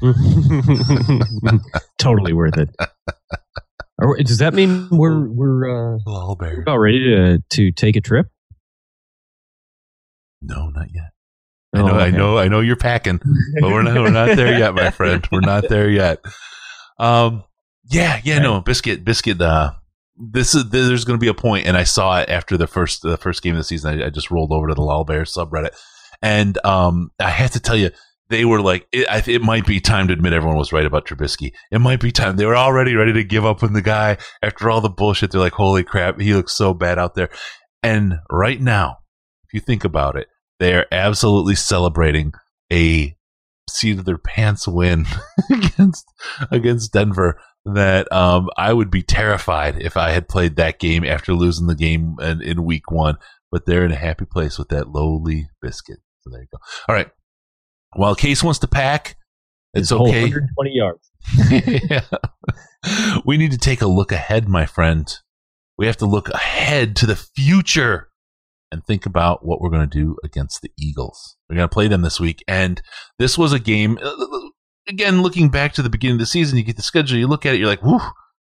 totally 1.98 2.32
worth 2.32 2.56
it. 2.56 2.70
Does 4.24 4.38
that 4.38 4.54
mean 4.54 4.88
we're 4.90 5.28
we're, 5.28 5.94
uh, 5.96 5.98
we're 6.06 6.62
about 6.62 6.78
ready 6.78 7.00
to 7.04 7.38
to 7.50 7.72
take 7.72 7.96
a 7.96 8.00
trip? 8.00 8.26
No, 10.40 10.68
not 10.68 10.86
yet. 10.94 11.10
I 11.74 11.78
know, 11.78 11.84
oh, 11.84 11.94
okay. 11.96 12.04
I 12.04 12.10
know, 12.10 12.38
I 12.38 12.48
know 12.48 12.60
you're 12.60 12.76
packing, 12.76 13.20
but 13.60 13.70
we're 13.70 13.82
not, 13.82 13.94
we're 13.94 14.10
not 14.10 14.36
there 14.36 14.58
yet, 14.58 14.74
my 14.74 14.90
friend. 14.90 15.26
We're 15.30 15.40
not 15.40 15.68
there 15.68 15.90
yet. 15.90 16.24
Um, 16.98 17.44
yeah, 17.90 18.20
yeah, 18.24 18.38
no, 18.38 18.60
biscuit, 18.60 19.04
biscuit. 19.04 19.40
Uh, 19.40 19.72
this 20.16 20.54
is 20.54 20.70
there's 20.70 21.04
going 21.04 21.18
to 21.18 21.22
be 21.22 21.28
a 21.28 21.34
point, 21.34 21.66
and 21.66 21.76
I 21.76 21.84
saw 21.84 22.20
it 22.20 22.28
after 22.28 22.56
the 22.56 22.66
first 22.66 23.02
the 23.02 23.16
first 23.16 23.42
game 23.42 23.54
of 23.54 23.58
the 23.58 23.64
season. 23.64 24.00
I, 24.00 24.06
I 24.06 24.10
just 24.10 24.30
rolled 24.30 24.52
over 24.52 24.68
to 24.68 24.74
the 24.74 24.82
Lol 24.82 25.04
Bears 25.04 25.34
subreddit, 25.34 25.76
and 26.22 26.58
um, 26.64 27.10
I 27.20 27.30
have 27.30 27.50
to 27.52 27.60
tell 27.60 27.76
you, 27.76 27.90
they 28.30 28.44
were 28.44 28.60
like, 28.60 28.86
it, 28.92 29.28
it, 29.28 29.42
might 29.42 29.66
be 29.66 29.80
time 29.80 30.08
to 30.08 30.12
admit 30.12 30.32
everyone 30.32 30.58
was 30.58 30.72
right 30.72 30.84
about 30.84 31.06
Trubisky. 31.06 31.52
It 31.70 31.78
might 31.78 32.00
be 32.00 32.12
time. 32.12 32.36
They 32.36 32.46
were 32.46 32.56
already 32.56 32.94
ready 32.94 33.12
to 33.14 33.24
give 33.24 33.44
up 33.44 33.62
on 33.62 33.72
the 33.72 33.82
guy 33.82 34.18
after 34.42 34.70
all 34.70 34.80
the 34.80 34.90
bullshit. 34.90 35.30
They're 35.30 35.40
like, 35.40 35.54
holy 35.54 35.82
crap, 35.82 36.20
he 36.20 36.34
looks 36.34 36.52
so 36.52 36.74
bad 36.74 36.98
out 36.98 37.14
there. 37.14 37.30
And 37.82 38.14
right 38.30 38.60
now, 38.60 38.98
if 39.44 39.54
you 39.54 39.60
think 39.60 39.84
about 39.84 40.16
it, 40.16 40.28
they 40.58 40.74
are 40.74 40.86
absolutely 40.92 41.54
celebrating 41.54 42.32
a 42.72 43.16
seat 43.70 43.98
of 43.98 44.04
their 44.04 44.18
pants 44.18 44.66
win 44.66 45.06
against 45.50 46.04
against 46.50 46.92
Denver. 46.92 47.40
That 47.64 48.10
um, 48.12 48.48
I 48.56 48.72
would 48.72 48.90
be 48.90 49.02
terrified 49.02 49.82
if 49.82 49.96
I 49.96 50.10
had 50.10 50.28
played 50.28 50.56
that 50.56 50.78
game 50.78 51.04
after 51.04 51.34
losing 51.34 51.66
the 51.66 51.74
game 51.74 52.16
in, 52.20 52.40
in 52.42 52.64
week 52.64 52.90
one. 52.90 53.16
But 53.50 53.66
they're 53.66 53.84
in 53.84 53.92
a 53.92 53.96
happy 53.96 54.26
place 54.26 54.58
with 54.58 54.68
that 54.68 54.88
lowly 54.88 55.48
biscuit. 55.62 55.98
So 56.20 56.30
there 56.30 56.40
you 56.40 56.48
go. 56.52 56.58
All 56.88 56.94
right. 56.94 57.10
While 57.94 58.14
Case 58.14 58.42
wants 58.42 58.58
to 58.60 58.68
pack, 58.68 59.16
it's 59.74 59.92
okay. 59.92 60.22
120 60.22 60.70
yards. 60.72 61.10
yeah. 61.90 62.00
We 63.24 63.36
need 63.36 63.50
to 63.50 63.58
take 63.58 63.82
a 63.82 63.88
look 63.88 64.12
ahead, 64.12 64.48
my 64.48 64.64
friend. 64.64 65.12
We 65.76 65.86
have 65.86 65.96
to 65.98 66.06
look 66.06 66.28
ahead 66.28 66.94
to 66.96 67.06
the 67.06 67.16
future 67.16 68.08
and 68.70 68.84
think 68.84 69.04
about 69.04 69.44
what 69.44 69.60
we're 69.60 69.70
going 69.70 69.88
to 69.88 69.98
do 69.98 70.16
against 70.24 70.62
the 70.62 70.70
Eagles. 70.78 71.36
We're 71.48 71.56
going 71.56 71.68
to 71.68 71.72
play 71.72 71.88
them 71.88 72.02
this 72.02 72.20
week. 72.20 72.42
And 72.46 72.80
this 73.18 73.36
was 73.36 73.52
a 73.52 73.58
game, 73.58 73.98
uh, 74.00 74.14
again, 74.88 75.22
looking 75.22 75.48
back 75.48 75.72
to 75.74 75.82
the 75.82 75.90
beginning 75.90 76.14
of 76.14 76.20
the 76.20 76.26
season, 76.26 76.56
you 76.56 76.64
get 76.64 76.76
the 76.76 76.82
schedule, 76.82 77.18
you 77.18 77.26
look 77.26 77.44
at 77.44 77.54
it, 77.54 77.58
you're 77.58 77.68
like, 77.68 77.82
whew, 77.82 78.00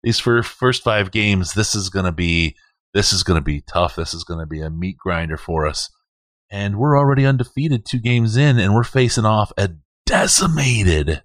these 0.03 0.19
first 0.19 0.83
five 0.83 1.11
games, 1.11 1.55
this 1.55 1.75
is 1.75 1.89
going 1.89 2.07
to 2.07 2.13
be, 2.13 2.55
this 2.95 3.13
is 3.13 3.23
going 3.23 3.39
to 3.39 3.45
be 3.45 3.63
tough. 3.63 3.97
This 3.97 4.15
is 4.15 4.25
going 4.25 4.41
to 4.41 4.47
be 4.47 4.61
a 4.61 4.71
meat 4.71 4.97
grinder 4.99 5.37
for 5.37 5.67
us. 5.67 5.91
And 6.51 6.79
we're 6.79 6.99
already 6.99 7.27
undefeated 7.27 7.85
two 7.85 7.99
games 7.99 8.37
in, 8.37 8.59
and 8.59 8.75
we're 8.75 8.85
facing 8.85 9.27
off 9.27 9.53
a 9.59 9.71
decimated 10.07 11.23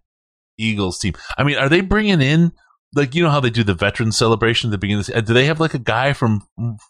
Eagles 0.57 0.99
team. 0.99 1.13
I 1.37 1.43
mean, 1.43 1.57
are 1.57 1.69
they 1.69 1.81
bringing 1.81 2.21
in 2.21 2.51
like 2.95 3.15
you 3.15 3.23
know 3.23 3.29
how 3.29 3.39
they 3.39 3.49
do 3.49 3.63
the 3.63 3.73
veteran 3.73 4.11
celebration 4.11 4.69
at 4.69 4.71
the 4.71 4.77
beginning. 4.77 5.01
Of 5.01 5.05
the, 5.07 5.17
uh, 5.17 5.21
do 5.21 5.33
they 5.33 5.45
have 5.45 5.59
like 5.59 5.73
a 5.73 5.79
guy 5.79 6.13
from 6.13 6.41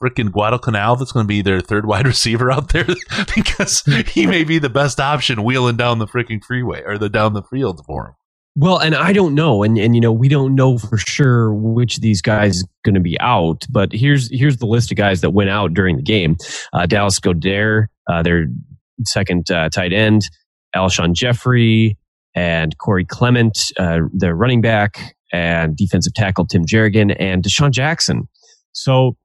freaking 0.02 0.32
Guadalcanal 0.32 0.96
that's 0.96 1.12
going 1.12 1.24
to 1.24 1.28
be 1.28 1.42
their 1.42 1.62
third 1.62 1.86
wide 1.88 2.08
receiver 2.08 2.52
out 2.52 2.70
there 2.70 2.86
because 3.36 3.84
he 4.08 4.28
may 4.28 4.44
be 4.44 4.60
the 4.60 4.70
best 4.70 5.00
option 5.00 5.44
wheeling 5.44 5.78
down 5.78 6.00
the 6.00 6.08
freaking 6.08 6.44
freeway 6.44 6.84
or 6.86 6.98
the 6.98 7.10
down 7.10 7.34
the 7.34 7.44
field 7.44 7.84
for 7.86 8.08
him. 8.08 8.14
Well, 8.56 8.78
and 8.78 8.94
I 8.94 9.14
don't 9.14 9.34
know, 9.34 9.64
and 9.64 9.78
and 9.80 9.96
you 9.96 10.02
know 10.02 10.12
we 10.12 10.28
don't 10.28 10.54
know 10.54 10.78
for 10.78 10.98
sure 10.98 11.54
which 11.54 11.98
of 11.98 12.02
these 12.02 12.22
guys 12.22 12.58
is 12.58 12.68
going 12.86 12.94
to 12.96 13.02
be 13.02 13.20
out. 13.20 13.66
But 13.70 13.92
here's 13.92 14.30
here's 14.32 14.58
the 14.58 14.68
list 14.68 14.92
of 14.92 14.98
guys 14.98 15.22
that 15.22 15.32
went 15.32 15.50
out 15.50 15.74
during 15.74 15.96
the 15.98 16.04
game: 16.04 16.38
uh, 16.72 16.86
Dallas 16.86 17.20
Goedert, 17.20 17.88
uh, 18.08 18.22
their 18.22 18.46
second 19.06 19.50
uh, 19.50 19.70
tight 19.70 19.92
end, 19.92 20.22
Alshon 20.76 21.14
Jeffery, 21.14 21.98
and 22.36 22.78
Corey 22.78 23.06
Clement, 23.06 23.58
uh, 23.80 24.02
the 24.14 24.36
running 24.36 24.62
back, 24.62 25.16
and 25.32 25.76
defensive 25.76 26.14
tackle 26.14 26.46
Tim 26.46 26.64
Jernigan, 26.64 27.16
and 27.20 27.44
DeSean 27.44 27.72
Jackson. 27.72 28.28
So 28.74 29.18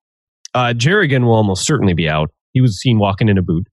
uh, 0.55 0.73
Jernigan 0.75 1.25
will 1.25 1.35
almost 1.35 1.67
certainly 1.67 1.93
be 1.93 2.09
out. 2.09 2.31
He 2.53 2.63
was 2.63 2.81
seen 2.81 2.99
walking 2.99 3.29
in 3.29 3.37
a 3.37 3.43
boot. 3.43 3.67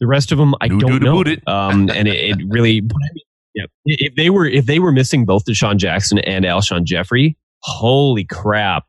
The 0.00 0.06
rest 0.06 0.32
of 0.32 0.38
them, 0.38 0.54
I 0.62 0.68
Do- 0.68 0.80
don't 0.80 1.02
know. 1.02 1.22
Um, 1.46 1.90
and 1.90 2.08
it, 2.08 2.38
it 2.38 2.38
really, 2.48 2.80
but 2.80 2.96
I 2.96 3.12
mean, 3.14 3.24
yeah, 3.54 3.64
if 3.84 4.14
they 4.14 4.30
were 4.30 4.46
if 4.46 4.66
they 4.66 4.78
were 4.78 4.92
missing 4.92 5.24
both 5.24 5.44
DeSean 5.44 5.76
Jackson 5.76 6.18
and 6.18 6.44
Alshon 6.44 6.84
Jeffery, 6.84 7.36
holy 7.62 8.24
crap, 8.24 8.84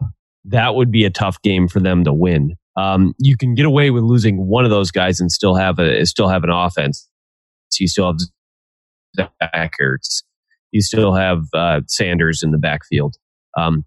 that 0.46 0.76
would 0.76 0.92
be 0.92 1.06
a 1.06 1.10
tough 1.10 1.42
game 1.42 1.68
for 1.68 1.80
them 1.80 2.04
to 2.04 2.14
win. 2.14 2.56
Um, 2.78 3.14
you 3.20 3.36
can 3.38 3.54
get 3.56 3.66
away 3.66 3.90
with 3.90 4.04
losing 4.04 4.48
one 4.48 4.64
of 4.64 4.72
those 4.72 4.92
guys 4.92 5.20
and 5.20 5.32
still 5.32 5.56
have 5.56 5.80
a 5.80 6.06
still 6.06 6.30
have 6.30 6.44
an 6.44 6.50
offense. 6.50 7.08
You 7.80 7.88
still 7.88 8.08
have 8.08 8.18
Zach 9.16 9.74
Ertz. 9.82 10.24
You 10.72 10.82
still 10.82 11.14
have 11.14 11.46
uh, 11.54 11.82
Sanders 11.88 12.44
in 12.44 12.52
the 12.52 12.58
backfield. 12.58 13.16
Um, 13.58 13.86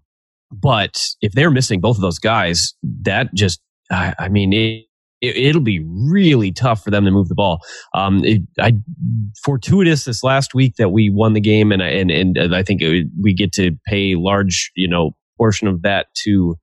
but 0.51 1.07
if 1.21 1.33
they're 1.33 1.51
missing 1.51 1.81
both 1.81 1.97
of 1.97 2.01
those 2.01 2.19
guys, 2.19 2.73
that 3.01 3.33
just, 3.33 3.59
I, 3.91 4.13
I 4.19 4.29
mean, 4.29 4.53
it, 4.53 4.85
it, 5.21 5.35
it'll 5.37 5.61
be 5.61 5.83
really 5.85 6.51
tough 6.51 6.83
for 6.83 6.91
them 6.91 7.05
to 7.05 7.11
move 7.11 7.29
the 7.29 7.35
ball. 7.35 7.59
Um, 7.93 8.23
it, 8.23 8.41
I 8.59 8.73
fortuitous 9.43 10.05
this 10.05 10.23
last 10.23 10.53
week 10.53 10.75
that 10.77 10.89
we 10.89 11.09
won 11.09 11.33
the 11.33 11.41
game, 11.41 11.71
and 11.71 11.81
I- 11.83 11.89
and 11.89 12.11
and 12.11 12.55
I 12.55 12.63
think 12.63 12.81
it, 12.81 13.07
we 13.21 13.33
get 13.33 13.51
to 13.53 13.71
pay 13.87 14.15
large, 14.15 14.71
you 14.75 14.87
know, 14.87 15.11
portion 15.37 15.67
of 15.67 15.81
that 15.83 16.07
to 16.25 16.55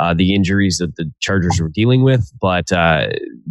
uh, 0.00 0.14
the 0.14 0.34
injuries 0.34 0.78
that 0.78 0.96
the 0.96 1.10
Chargers 1.20 1.60
were 1.60 1.70
dealing 1.72 2.02
with. 2.02 2.30
But 2.40 2.72
uh, 2.72 3.08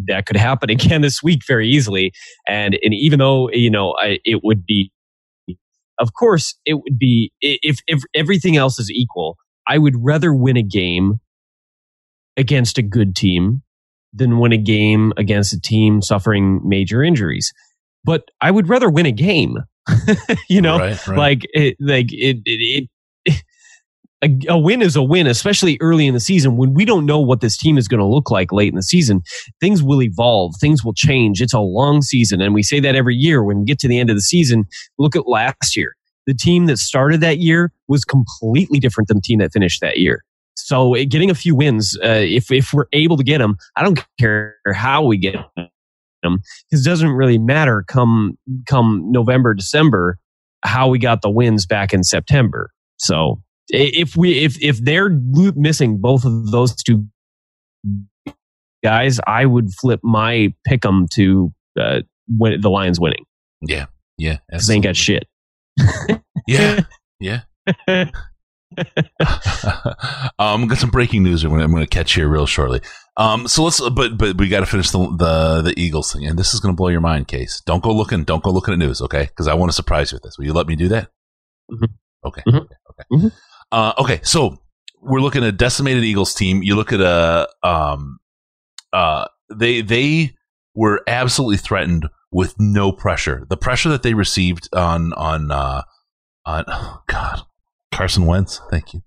that 0.08 0.26
could 0.26 0.36
happen 0.38 0.70
again 0.70 1.02
this 1.02 1.24
week 1.24 1.42
very 1.48 1.70
easily. 1.70 2.12
And 2.48 2.78
and 2.84 2.94
even 2.94 3.20
though 3.20 3.50
you 3.52 3.70
know 3.70 3.96
I, 4.00 4.20
it 4.26 4.42
would 4.44 4.66
be, 4.66 4.92
of 6.00 6.14
course, 6.14 6.56
it 6.66 6.76
would 6.76 7.00
be 7.00 7.32
if 7.42 7.80
if 7.88 8.02
everything 8.16 8.58
else 8.58 8.80
is 8.80 8.92
equal, 8.92 9.38
I 9.68 9.78
would 9.78 9.96
rather 10.04 10.34
win 10.34 10.58
a 10.58 10.64
game 10.64 11.20
against 12.38 12.78
a 12.78 12.82
good 12.82 13.16
team 13.16 13.62
than 14.14 14.40
win 14.40 14.52
a 14.54 14.58
game 14.58 15.14
against 15.18 15.54
a 15.54 15.60
team 15.60 16.02
suffering 16.02 16.62
major 16.64 17.04
injuries. 17.04 17.52
But 18.04 18.30
I 18.42 18.52
would 18.52 18.70
rather 18.70 18.90
win 18.90 19.06
a 19.06 19.12
game. 19.12 19.58
you 20.50 20.62
know, 20.62 20.80
right, 20.80 21.08
right. 21.08 21.18
like 21.18 21.42
it, 21.54 21.76
like 21.80 22.14
it, 22.14 22.38
it, 22.46 22.90
it 23.26 23.44
a, 24.24 24.54
a 24.54 24.58
win 24.58 24.82
is 24.82 24.96
a 24.96 25.04
win, 25.04 25.28
especially 25.28 25.78
early 25.82 26.08
in 26.08 26.14
the 26.14 26.20
season 26.20 26.56
when 26.56 26.74
we 26.74 26.86
don't 26.86 27.06
know 27.06 27.20
what 27.20 27.42
this 27.42 27.58
team 27.58 27.78
is 27.78 27.88
going 27.88 28.00
to 28.00 28.06
look 28.06 28.32
like 28.32 28.52
late 28.54 28.70
in 28.70 28.76
the 28.76 28.84
season. 28.84 29.22
Things 29.60 29.84
will 29.84 30.02
evolve, 30.02 30.56
things 30.60 30.84
will 30.84 30.94
change. 30.94 31.42
It's 31.42 31.54
a 31.54 31.60
long 31.60 32.02
season, 32.02 32.42
and 32.42 32.54
we 32.54 32.64
say 32.64 32.80
that 32.80 32.96
every 32.96 33.16
year. 33.16 33.44
When 33.44 33.60
we 33.60 33.66
get 33.66 33.80
to 33.80 33.88
the 33.88 34.00
end 34.00 34.10
of 34.10 34.16
the 34.16 34.22
season, 34.22 34.66
look 34.98 35.16
at 35.16 35.28
last 35.28 35.76
year. 35.76 35.96
The 36.26 36.34
team 36.34 36.68
that 36.68 36.78
started 36.78 37.20
that 37.20 37.40
year 37.40 37.74
was 37.90 38.06
completely 38.06 38.80
different 38.80 39.10
than 39.10 39.18
the 39.18 39.22
team 39.22 39.40
that 39.40 39.52
finished 39.52 39.82
that 39.82 39.98
year. 39.98 40.24
So, 40.66 40.94
getting 40.94 41.30
a 41.30 41.36
few 41.36 41.56
wins, 41.56 41.98
uh, 42.04 42.22
if 42.24 42.52
if 42.52 42.74
we're 42.74 42.88
able 42.94 43.18
to 43.18 43.24
get 43.24 43.40
them, 43.40 43.58
I 43.76 43.84
don't 43.84 44.04
care 44.20 44.56
how 44.74 45.04
we 45.04 45.18
get 45.18 45.36
them 45.56 46.40
because 46.70 46.86
it 46.86 46.90
doesn't 46.90 47.12
really 47.12 47.38
matter 47.38 47.84
come 47.88 48.38
come 48.68 49.12
November, 49.12 49.54
December 49.54 50.18
how 50.66 50.88
we 50.88 50.98
got 50.98 51.22
the 51.22 51.30
wins 51.30 51.66
back 51.66 51.94
in 51.94 52.04
September. 52.04 52.70
So 52.98 53.42
if 53.70 54.16
we 54.16 54.40
if 54.40 54.62
if 54.62 54.84
they're 54.84 55.10
missing 55.10 56.00
both 56.00 56.26
of 56.26 56.52
those 56.52 56.76
two 56.76 57.06
guys, 58.84 59.20
I 59.28 59.46
would 59.46 59.68
flip 59.82 60.00
my 60.04 60.54
pick 60.66 60.86
'em 60.86 61.08
to 61.16 61.54
uh, 61.80 62.02
win, 62.30 62.62
the 62.62 62.70
Lions 62.70 63.00
winning 63.00 63.26
yeah, 63.68 63.86
yeah, 64.18 64.38
because 64.50 64.68
they 64.68 64.76
ain't 64.76 64.84
got 64.84 64.96
shit. 64.96 65.28
Yeah, 66.48 66.82
yeah. 67.20 67.42
um, 70.40 70.68
got 70.68 70.78
some 70.78 70.90
breaking 70.90 71.24
news. 71.24 71.44
I'm 71.44 71.54
I'm 71.54 71.72
gonna 71.72 71.88
catch 71.88 72.14
here 72.14 72.28
real 72.28 72.46
shortly. 72.46 72.82
Um, 73.18 73.48
so 73.48 73.64
let's, 73.64 73.80
but 73.90 74.18
but 74.18 74.38
we 74.38 74.50
got 74.50 74.62
to 74.62 74.66
finish 74.66 74.90
the, 74.92 75.00
the 75.18 75.62
the 75.62 75.74
Eagles 75.80 76.12
thing, 76.12 76.26
and 76.26 76.38
this 76.38 76.54
is 76.54 76.60
gonna 76.60 76.74
blow 76.74 76.90
your 76.90 77.02
mind, 77.02 77.28
Case. 77.28 77.62
Don't 77.66 77.84
go 77.84 77.94
looking. 77.94 78.24
Don't 78.24 78.44
go 78.44 78.52
looking 78.52 78.74
at 78.74 78.80
news, 78.80 79.02
okay? 79.02 79.24
Because 79.26 79.48
I 79.48 79.54
want 79.54 79.70
to 79.72 79.76
surprise 79.76 80.12
you 80.12 80.16
with 80.18 80.24
this. 80.24 80.38
Will 80.38 80.46
you 80.46 80.54
let 80.54 80.68
me 80.68 80.76
do 80.76 80.88
that? 80.90 81.10
Mhm. 81.72 81.90
Okay. 82.26 82.42
Mhm. 82.48 82.62
Okay. 82.62 82.76
Okay. 82.90 83.04
Mhm. 83.12 83.32
Uh, 83.72 83.94
okay. 84.00 84.20
So 84.24 84.58
we're 85.02 85.20
looking 85.22 85.44
at 85.44 85.50
a 85.50 85.54
decimated 85.54 86.04
Eagles 86.04 86.34
team. 86.34 86.64
You 86.64 86.76
look 86.76 86.92
at 86.94 87.02
a 87.02 87.48
um, 87.62 88.20
uh, 88.92 89.26
they 89.54 89.82
they 89.82 90.36
were 90.76 91.02
absolutely 91.08 91.58
threatened 91.58 92.08
with 92.32 92.56
no 92.60 92.92
pressure. 92.92 93.46
The 93.50 93.58
pressure 93.58 93.90
that 93.90 94.04
they 94.04 94.14
received 94.14 94.70
on 94.74 95.14
on 95.14 95.52
uh, 95.52 95.84
on 96.46 96.66
oh 96.68 97.02
God 97.08 97.44
Carson 97.94 98.26
Wentz, 98.26 98.62
thank 98.70 98.94
you, 98.94 99.02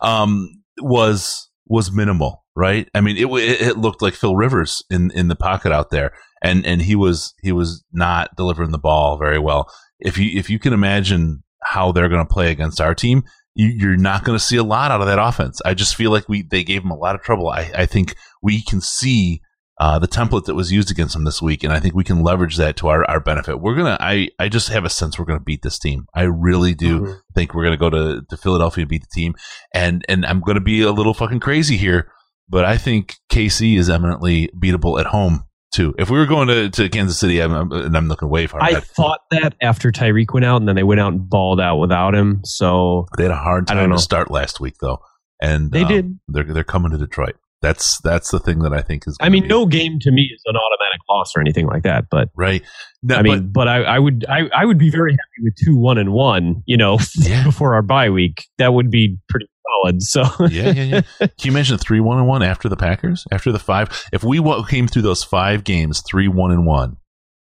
um, 0.00 0.62
was 0.80 1.48
was 1.66 1.92
minimal, 1.92 2.44
right? 2.56 2.88
I 2.94 3.00
mean, 3.00 3.16
it, 3.16 3.26
it 3.26 3.76
looked 3.76 4.02
like 4.02 4.14
Phil 4.14 4.36
Rivers 4.36 4.82
in 4.90 5.10
in 5.12 5.28
the 5.28 5.36
pocket 5.36 5.72
out 5.72 5.90
there, 5.90 6.12
and 6.42 6.64
and 6.66 6.82
he 6.82 6.94
was 6.94 7.34
he 7.42 7.52
was 7.52 7.84
not 7.92 8.36
delivering 8.36 8.70
the 8.70 8.78
ball 8.78 9.18
very 9.18 9.38
well. 9.38 9.70
If 10.00 10.18
you 10.18 10.38
if 10.38 10.48
you 10.48 10.58
can 10.58 10.72
imagine 10.72 11.42
how 11.62 11.92
they're 11.92 12.08
going 12.08 12.26
to 12.26 12.32
play 12.32 12.50
against 12.50 12.80
our 12.80 12.94
team, 12.94 13.24
you, 13.54 13.66
you're 13.66 13.96
not 13.96 14.24
going 14.24 14.38
to 14.38 14.44
see 14.44 14.56
a 14.56 14.64
lot 14.64 14.90
out 14.90 15.00
of 15.00 15.06
that 15.06 15.18
offense. 15.18 15.60
I 15.64 15.74
just 15.74 15.96
feel 15.96 16.10
like 16.10 16.28
we 16.28 16.42
they 16.42 16.64
gave 16.64 16.82
him 16.82 16.90
a 16.90 16.96
lot 16.96 17.14
of 17.14 17.22
trouble. 17.22 17.48
I, 17.48 17.70
I 17.74 17.86
think 17.86 18.14
we 18.42 18.62
can 18.62 18.80
see 18.80 19.42
uh, 19.80 19.98
the 19.98 20.08
template 20.08 20.44
that 20.46 20.54
was 20.54 20.72
used 20.72 20.90
against 20.90 21.14
them 21.14 21.24
this 21.24 21.40
week, 21.40 21.62
and 21.62 21.72
I 21.72 21.78
think 21.80 21.94
we 21.94 22.02
can 22.04 22.22
leverage 22.22 22.56
that 22.56 22.76
to 22.78 22.88
our, 22.88 23.08
our 23.08 23.20
benefit. 23.20 23.60
We're 23.60 23.76
gonna. 23.76 23.96
I 24.00 24.28
I 24.38 24.48
just 24.48 24.68
have 24.70 24.84
a 24.84 24.90
sense 24.90 25.18
we're 25.18 25.24
gonna 25.24 25.40
beat 25.40 25.62
this 25.62 25.78
team. 25.78 26.06
I 26.14 26.22
really 26.22 26.74
do 26.74 27.00
Mhm. 27.00 27.20
think 27.34 27.54
we're 27.54 27.64
gonna 27.64 27.76
go 27.76 27.90
to, 27.90 28.22
to 28.28 28.36
Philadelphia 28.36 28.82
and 28.82 28.88
beat 28.88 29.02
the 29.02 29.14
team, 29.20 29.34
and 29.72 30.04
and 30.08 30.26
I'm 30.26 30.40
gonna 30.40 30.60
be 30.60 30.82
a 30.82 30.90
little 30.92 31.14
fucking 31.14 31.40
crazy 31.40 31.76
here, 31.76 32.10
but 32.48 32.64
I 32.64 32.76
think 32.76 33.16
KC 33.30 33.76
is 33.78 33.88
eminently 33.88 34.50
beatable 34.58 34.98
at 34.98 35.06
home 35.06 35.44
too. 35.70 35.94
If 35.98 36.08
we 36.10 36.18
were 36.18 36.24
going 36.26 36.48
to, 36.48 36.70
to 36.70 36.88
Kansas 36.88 37.18
City, 37.18 37.40
I'm, 37.40 37.52
I'm- 37.52 37.70
and 37.72 37.94
I'm 37.96 38.08
looking 38.08 38.30
way 38.30 38.46
far 38.46 38.62
I 38.62 38.70
ahead. 38.70 38.84
thought 38.84 39.20
that 39.32 39.54
after 39.60 39.92
Tyreek 39.92 40.32
went 40.32 40.46
out, 40.46 40.56
and 40.56 40.66
then 40.66 40.74
they 40.76 40.82
went 40.82 40.98
out 40.98 41.12
and 41.12 41.28
balled 41.28 41.60
out 41.60 41.76
without 41.76 42.14
him. 42.14 42.40
So 42.42 43.06
They 43.18 43.24
had 43.24 43.32
a 43.32 43.36
hard 43.36 43.66
time 43.66 43.90
to 43.90 43.98
start 43.98 44.30
last 44.30 44.60
week 44.60 44.76
though, 44.80 44.98
and 45.42 45.70
they 45.70 45.82
um, 45.82 45.88
did. 45.88 46.18
They're 46.26 46.44
they're 46.54 46.64
coming 46.64 46.90
to 46.92 46.98
Detroit. 46.98 47.36
That's 47.60 48.00
that's 48.02 48.30
the 48.30 48.38
thing 48.38 48.60
that 48.60 48.72
I 48.72 48.82
think 48.82 49.02
is. 49.08 49.16
I 49.20 49.28
mean, 49.28 49.48
no 49.48 49.66
game 49.66 49.98
to 50.02 50.12
me 50.12 50.30
is 50.32 50.42
an 50.46 50.54
automatic 50.54 51.00
loss 51.10 51.32
or 51.36 51.40
anything 51.40 51.66
like 51.66 51.82
that. 51.82 52.04
But 52.08 52.28
right. 52.36 52.62
No, 53.02 53.16
I 53.16 53.22
mean, 53.22 53.50
but, 53.52 53.66
I, 53.68 53.82
I 53.82 53.98
would 53.98 54.24
I, 54.28 54.48
I 54.56 54.64
would 54.64 54.78
be 54.78 54.90
very 54.90 55.12
happy 55.12 55.42
with 55.42 55.54
two 55.64 55.76
one 55.76 55.98
and 55.98 56.12
one. 56.12 56.62
You 56.66 56.76
know, 56.76 56.98
Yeah. 57.16 57.42
before 57.44 57.74
our 57.74 57.82
bye 57.82 58.10
week, 58.10 58.46
that 58.58 58.74
would 58.74 58.90
be 58.92 59.18
pretty 59.28 59.46
solid. 59.82 60.02
So 60.02 60.22
yeah, 60.50 60.70
yeah, 60.70 60.82
yeah. 60.82 61.00
Can 61.18 61.30
you 61.42 61.50
imagine 61.50 61.78
three 61.78 61.98
one 62.00 62.18
and 62.18 62.28
one 62.28 62.42
after 62.44 62.68
the 62.68 62.76
Packers? 62.76 63.24
After 63.32 63.50
the 63.50 63.58
five, 63.58 64.04
if 64.12 64.22
we 64.22 64.40
came 64.68 64.86
through 64.86 65.02
those 65.02 65.24
five 65.24 65.64
games 65.64 66.00
three 66.08 66.28
one 66.28 66.52
and 66.52 66.64
one, 66.64 66.96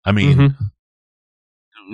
I 0.06 0.12
mean, 0.12 0.36
Mhm. 0.38 0.54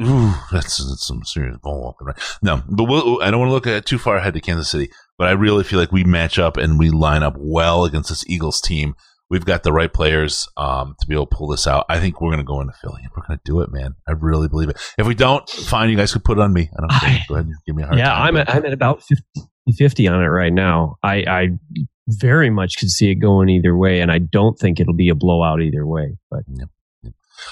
ooh, 0.07 0.35
that's, 0.53 0.79
that's 0.79 1.07
some 1.07 1.25
serious 1.25 1.57
ball 1.63 1.81
walking, 1.83 2.07
right? 2.07 2.19
No, 2.43 2.63
but 2.69 2.85
we'll, 2.85 3.21
I 3.23 3.31
don't 3.31 3.41
want 3.41 3.49
to 3.51 3.53
look 3.55 3.67
at 3.67 3.85
too 3.87 3.99
far 3.99 4.17
ahead 4.17 4.35
to 4.35 4.41
Kansas 4.41 4.71
City, 4.71 4.91
but 5.19 5.29
I 5.29 5.33
really 5.33 5.65
feel 5.65 5.79
like 5.79 5.93
we 5.93 6.05
match 6.05 6.39
up 6.39 6.57
and 6.57 6.79
we 6.79 6.91
line 6.91 7.23
up 7.23 7.35
well 7.39 7.85
against 7.85 8.09
this 8.09 8.25
Eagles 8.29 8.61
team. 8.61 8.95
We've 9.31 9.45
got 9.45 9.63
the 9.63 9.73
right 9.73 9.93
players 9.93 10.47
um, 10.59 10.95
to 11.01 11.07
be 11.07 11.15
able 11.15 11.27
to 11.27 11.35
pull 11.35 11.49
this 11.49 11.67
out. 11.67 11.87
I 11.89 12.01
think 12.01 12.21
we're 12.21 12.31
going 12.31 12.39
to 12.39 12.45
go 12.45 12.61
into 12.61 12.75
Philly 12.83 13.01
and 13.03 13.11
we're 13.17 13.27
going 13.27 13.39
to 13.39 13.43
do 13.45 13.61
it, 13.63 13.73
man. 13.73 13.95
I 14.07 14.13
really 14.13 14.49
believe 14.49 14.69
it. 14.69 14.77
If 14.99 15.07
we 15.07 15.15
don't, 15.15 15.49
fine, 15.49 15.89
you 15.89 15.97
guys 15.97 16.13
could 16.13 16.25
put 16.25 16.37
it 16.37 16.43
on 16.43 16.53
me. 16.53 16.69
I 16.77 16.81
don't 16.81 16.91
care. 16.91 17.19
Go 17.29 17.35
ahead 17.37 17.47
and 17.47 17.55
give 17.67 17.75
me 17.75 17.83
a 17.83 17.87
hard 17.87 17.99
yeah, 17.99 18.11
time. 18.11 18.27
I'm 18.27 18.37
at, 18.37 18.55
I'm 18.55 18.67
at 18.67 18.73
about 18.75 19.03
50, 19.03 19.25
50 19.75 20.09
on 20.09 20.23
it 20.23 20.27
right 20.27 20.53
now. 20.53 20.97
I, 21.03 21.25
I 21.27 21.49
very 22.09 22.51
much 22.51 22.77
could 22.79 22.91
see 22.91 23.11
it 23.11 23.17
going 23.17 23.49
either 23.49 23.75
way, 23.75 24.01
and 24.01 24.13
I 24.13 24.19
don't 24.19 24.59
think 24.59 24.81
it'll 24.81 24.93
be 24.93 25.09
a 25.09 25.15
blowout 25.15 25.63
either 25.63 25.87
way. 25.87 26.19
But 26.31 26.43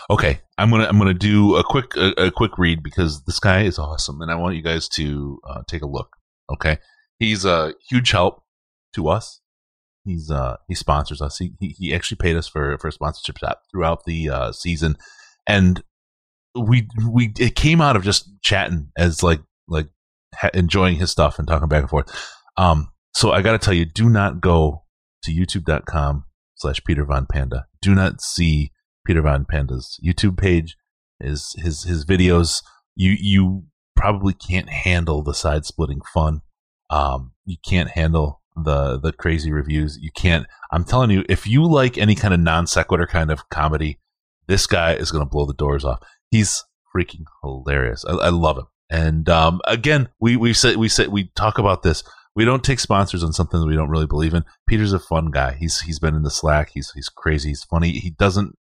Okay, 0.09 0.41
I'm 0.59 0.71
gonna 0.71 0.87
I'm 0.87 0.99
gonna 0.99 1.15
do 1.15 1.57
a 1.57 1.65
quick 1.65 1.97
a, 1.97 2.27
a 2.27 2.31
quick 2.31 2.59
read 2.59 2.83
because 2.83 3.25
this 3.25 3.39
guy 3.39 3.63
is 3.63 3.79
awesome, 3.79 4.21
and 4.21 4.31
I 4.31 4.35
want 4.37 4.57
you 4.57 4.63
guys 4.63 4.89
to 4.91 5.41
uh, 5.49 5.63
take 5.69 5.83
a 5.83 5.87
look. 5.87 6.17
Okay, 6.53 6.79
he's 7.21 7.45
a 7.45 7.75
huge 7.89 8.11
help 8.11 8.43
to 8.95 9.09
us. 9.09 9.41
He's 10.05 10.31
uh 10.31 10.57
he 10.67 10.75
sponsors 10.75 11.23
us. 11.23 11.39
He 11.39 11.53
he, 11.61 11.77
he 11.79 11.95
actually 11.95 12.17
paid 12.17 12.35
us 12.35 12.49
for 12.49 12.77
for 12.79 12.89
a 12.89 12.93
sponsorship 12.93 13.39
throughout 13.71 14.05
the 14.05 14.31
uh, 14.31 14.53
season, 14.53 14.97
and 15.47 15.85
we 16.59 16.89
we 17.09 17.33
it 17.39 17.55
came 17.55 17.81
out 17.81 17.95
of 17.95 18.03
just 18.03 18.29
chatting 18.43 18.91
as 18.97 19.23
like 19.23 19.41
like 19.69 19.89
ha- 20.35 20.51
enjoying 20.55 20.97
his 20.97 21.11
stuff 21.11 21.39
and 21.39 21.47
talking 21.47 21.69
back 21.69 21.83
and 21.83 21.91
forth. 21.91 22.11
Um, 22.57 22.89
so 23.15 23.31
I 23.33 23.43
got 23.43 23.53
to 23.53 23.59
tell 23.59 23.75
you, 23.75 23.85
do 23.85 24.09
not 24.09 24.41
go 24.41 24.85
to 25.23 25.33
youtube.com 25.33 26.25
slash 26.57 26.81
Peter 26.85 27.05
Von 27.05 27.27
Panda. 27.31 27.67
Do 27.83 27.95
not 27.95 28.21
see 28.21 28.73
Peter 29.07 29.23
Von 29.23 29.45
Panda's 29.45 29.99
YouTube 30.05 30.39
page, 30.39 30.77
his 31.23 31.55
his 31.59 31.85
his 31.85 32.05
videos. 32.05 32.63
You 32.97 33.17
you 33.19 33.65
probably 33.97 34.33
can't 34.33 34.71
handle 34.71 35.23
the 35.23 35.35
side 35.35 35.67
splitting 35.67 36.01
fun. 36.15 36.41
Um, 36.91 37.33
you 37.47 37.57
can't 37.65 37.91
handle 37.91 38.41
the 38.57 38.99
the 38.99 39.13
crazy 39.13 39.53
reviews. 39.53 39.99
You 40.01 40.11
can't. 40.13 40.47
I'm 40.71 40.85
telling 40.85 41.11
you, 41.11 41.25
if 41.29 41.47
you 41.47 41.65
like 41.65 41.97
any 41.97 42.15
kind 42.15 42.35
of 42.35 42.41
non 42.41 42.67
sequitur 42.67 43.07
kind 43.07 43.31
of 43.31 43.49
comedy, 43.49 43.99
this 44.47 44.67
guy 44.67 44.95
is 44.95 45.11
going 45.11 45.25
to 45.25 45.31
blow 45.31 45.47
the 45.47 45.55
doors 45.55 45.85
off. 45.85 46.01
He's 46.31 46.65
freaking 46.95 47.25
hilarious. 47.43 48.05
I, 48.05 48.13
I 48.15 48.29
love 48.31 48.59
him. 48.59 48.67
And 48.91 49.29
um, 49.29 49.61
again, 49.67 50.09
we 50.21 50.37
we 50.37 50.53
said 50.53 50.77
we 50.77 50.89
said 50.89 51.09
we 51.09 51.31
talk 51.37 51.59
about 51.59 51.83
this. 51.83 52.03
We 52.35 52.45
don't 52.45 52.65
take 52.65 52.81
sponsors 52.81 53.25
on 53.25 53.33
something 53.33 53.61
that 53.61 53.67
we 53.67 53.75
don't 53.75 53.91
really 53.91 54.07
believe 54.07 54.35
in. 54.35 54.45
Peter's 54.67 54.93
a 54.93 54.99
fun 54.99 55.31
guy. 55.31 55.57
He's 55.59 55.81
he's 55.81 55.99
been 55.99 56.15
in 56.15 56.23
the 56.23 56.31
Slack. 56.31 56.71
He's 56.75 56.91
he's 56.93 57.09
crazy. 57.09 57.51
He's 57.51 57.65
funny. 57.65 57.93
He 57.93 58.11
doesn't 58.11 58.57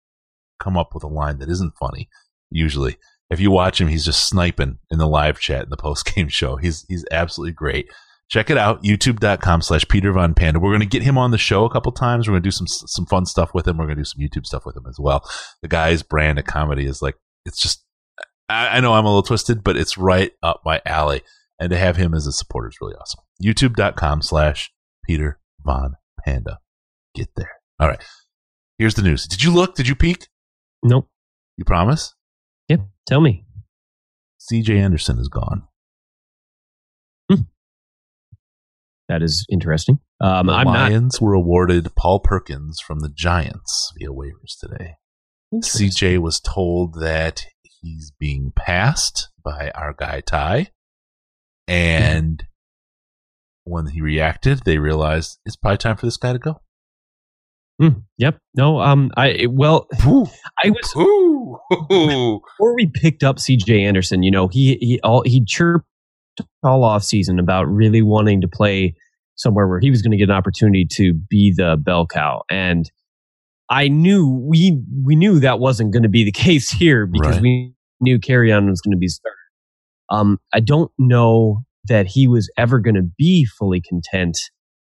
come 0.60 0.76
up 0.76 0.94
with 0.94 1.04
a 1.04 1.08
line 1.08 1.38
that 1.38 1.50
isn't 1.50 1.76
funny. 1.78 2.08
Usually, 2.50 2.96
if 3.30 3.40
you 3.40 3.50
watch 3.50 3.80
him, 3.80 3.88
he's 3.88 4.04
just 4.04 4.26
sniping 4.28 4.78
in 4.90 4.98
the 4.98 5.08
live 5.08 5.38
chat 5.38 5.64
in 5.64 5.70
the 5.70 5.76
post 5.76 6.14
game 6.14 6.28
show. 6.30 6.56
He's 6.56 6.84
he's 6.88 7.04
absolutely 7.10 7.52
great. 7.52 7.90
Check 8.30 8.50
it 8.50 8.56
out, 8.56 8.82
youtube.com 8.82 9.62
slash 9.62 9.86
Peter 9.86 10.10
Von 10.12 10.34
Panda. 10.34 10.58
We're 10.58 10.70
going 10.70 10.80
to 10.80 10.86
get 10.86 11.02
him 11.02 11.18
on 11.18 11.30
the 11.30 11.38
show 11.38 11.64
a 11.64 11.70
couple 11.70 11.92
times. 11.92 12.26
We're 12.26 12.32
going 12.32 12.42
to 12.42 12.46
do 12.46 12.50
some 12.50 12.66
some 12.66 13.06
fun 13.06 13.26
stuff 13.26 13.52
with 13.54 13.68
him. 13.68 13.76
We're 13.76 13.84
going 13.84 13.96
to 13.96 14.00
do 14.02 14.04
some 14.04 14.20
YouTube 14.20 14.46
stuff 14.46 14.64
with 14.64 14.76
him 14.76 14.86
as 14.88 14.96
well. 14.98 15.28
The 15.62 15.68
guy's 15.68 16.02
brand 16.02 16.38
of 16.38 16.46
comedy 16.46 16.86
is 16.86 17.02
like, 17.02 17.16
it's 17.44 17.60
just, 17.60 17.84
I, 18.48 18.78
I 18.78 18.80
know 18.80 18.94
I'm 18.94 19.04
a 19.04 19.08
little 19.08 19.22
twisted, 19.22 19.62
but 19.62 19.76
it's 19.76 19.98
right 19.98 20.32
up 20.42 20.62
my 20.64 20.80
alley. 20.86 21.22
And 21.60 21.70
to 21.70 21.78
have 21.78 21.96
him 21.96 22.14
as 22.14 22.26
a 22.26 22.32
supporter 22.32 22.68
is 22.68 22.78
really 22.80 22.94
awesome. 22.94 23.20
YouTube.com 23.42 24.22
slash 24.22 24.72
Peter 25.06 25.38
Von 25.64 25.94
Panda. 26.24 26.58
Get 27.14 27.28
there. 27.36 27.52
All 27.78 27.88
right. 27.88 28.02
Here's 28.78 28.94
the 28.94 29.02
news. 29.02 29.26
Did 29.26 29.44
you 29.44 29.52
look? 29.52 29.76
Did 29.76 29.86
you 29.86 29.94
peek? 29.94 30.26
Nope. 30.82 31.08
You 31.56 31.64
promise? 31.64 32.14
Yep. 32.68 32.80
Tell 33.06 33.20
me. 33.20 33.44
CJ 34.40 34.76
Anderson 34.76 35.18
is 35.18 35.28
gone. 35.28 35.68
That 39.08 39.22
is 39.22 39.46
interesting. 39.50 39.98
Um, 40.20 40.46
the 40.46 40.52
I'm 40.54 40.66
not. 40.66 40.90
Lions 40.90 41.20
were 41.20 41.34
awarded 41.34 41.94
Paul 41.94 42.20
Perkins 42.20 42.80
from 42.80 43.00
the 43.00 43.10
Giants 43.10 43.92
via 43.98 44.08
waivers 44.08 44.58
today. 44.58 44.94
CJ 45.54 46.18
was 46.18 46.40
told 46.40 47.00
that 47.00 47.44
he's 47.62 48.12
being 48.18 48.52
passed 48.56 49.28
by 49.44 49.70
our 49.74 49.92
guy 49.92 50.20
Ty, 50.20 50.70
and 51.68 52.44
when 53.64 53.86
he 53.86 54.00
reacted, 54.00 54.60
they 54.64 54.78
realized 54.78 55.38
it's 55.44 55.56
probably 55.56 55.78
time 55.78 55.96
for 55.96 56.06
this 56.06 56.16
guy 56.16 56.32
to 56.32 56.38
go. 56.38 56.60
Mm, 57.80 58.04
yep. 58.18 58.38
No. 58.54 58.80
Um. 58.80 59.10
I 59.16 59.46
well. 59.50 59.88
I 60.02 60.70
was 60.70 60.94
Ooh. 60.96 61.58
before 61.88 62.74
we 62.74 62.86
picked 62.86 63.24
up 63.24 63.38
C.J. 63.40 63.82
Anderson. 63.82 64.22
You 64.22 64.30
know, 64.30 64.48
he 64.48 64.76
he 64.80 65.00
all 65.02 65.22
he 65.22 65.44
chirped 65.44 65.86
all 66.62 66.84
off 66.84 67.02
season 67.04 67.38
about 67.38 67.64
really 67.64 68.02
wanting 68.02 68.40
to 68.40 68.48
play 68.48 68.94
somewhere 69.36 69.66
where 69.68 69.80
he 69.80 69.90
was 69.90 70.02
going 70.02 70.12
to 70.12 70.16
get 70.16 70.28
an 70.30 70.34
opportunity 70.36 70.86
to 70.92 71.14
be 71.14 71.52
the 71.56 71.76
bell 71.80 72.06
cow, 72.06 72.42
and 72.50 72.90
I 73.70 73.88
knew 73.88 74.28
we 74.28 74.80
we 75.04 75.16
knew 75.16 75.40
that 75.40 75.58
wasn't 75.58 75.92
going 75.92 76.02
to 76.04 76.08
be 76.08 76.24
the 76.24 76.32
case 76.46 76.70
here 76.70 77.06
because 77.06 77.34
Right. 77.36 77.42
we 77.42 77.74
knew 78.00 78.18
Kerryon 78.18 78.68
was 78.68 78.80
going 78.80 78.92
to 78.92 78.98
be 78.98 79.08
starter. 79.08 79.36
Um. 80.10 80.38
I 80.52 80.60
don't 80.60 80.90
know 80.98 81.64
that 81.86 82.06
he 82.06 82.28
was 82.28 82.50
ever 82.56 82.78
going 82.78 82.94
to 82.96 83.08
be 83.18 83.46
fully 83.58 83.80
content 83.80 84.36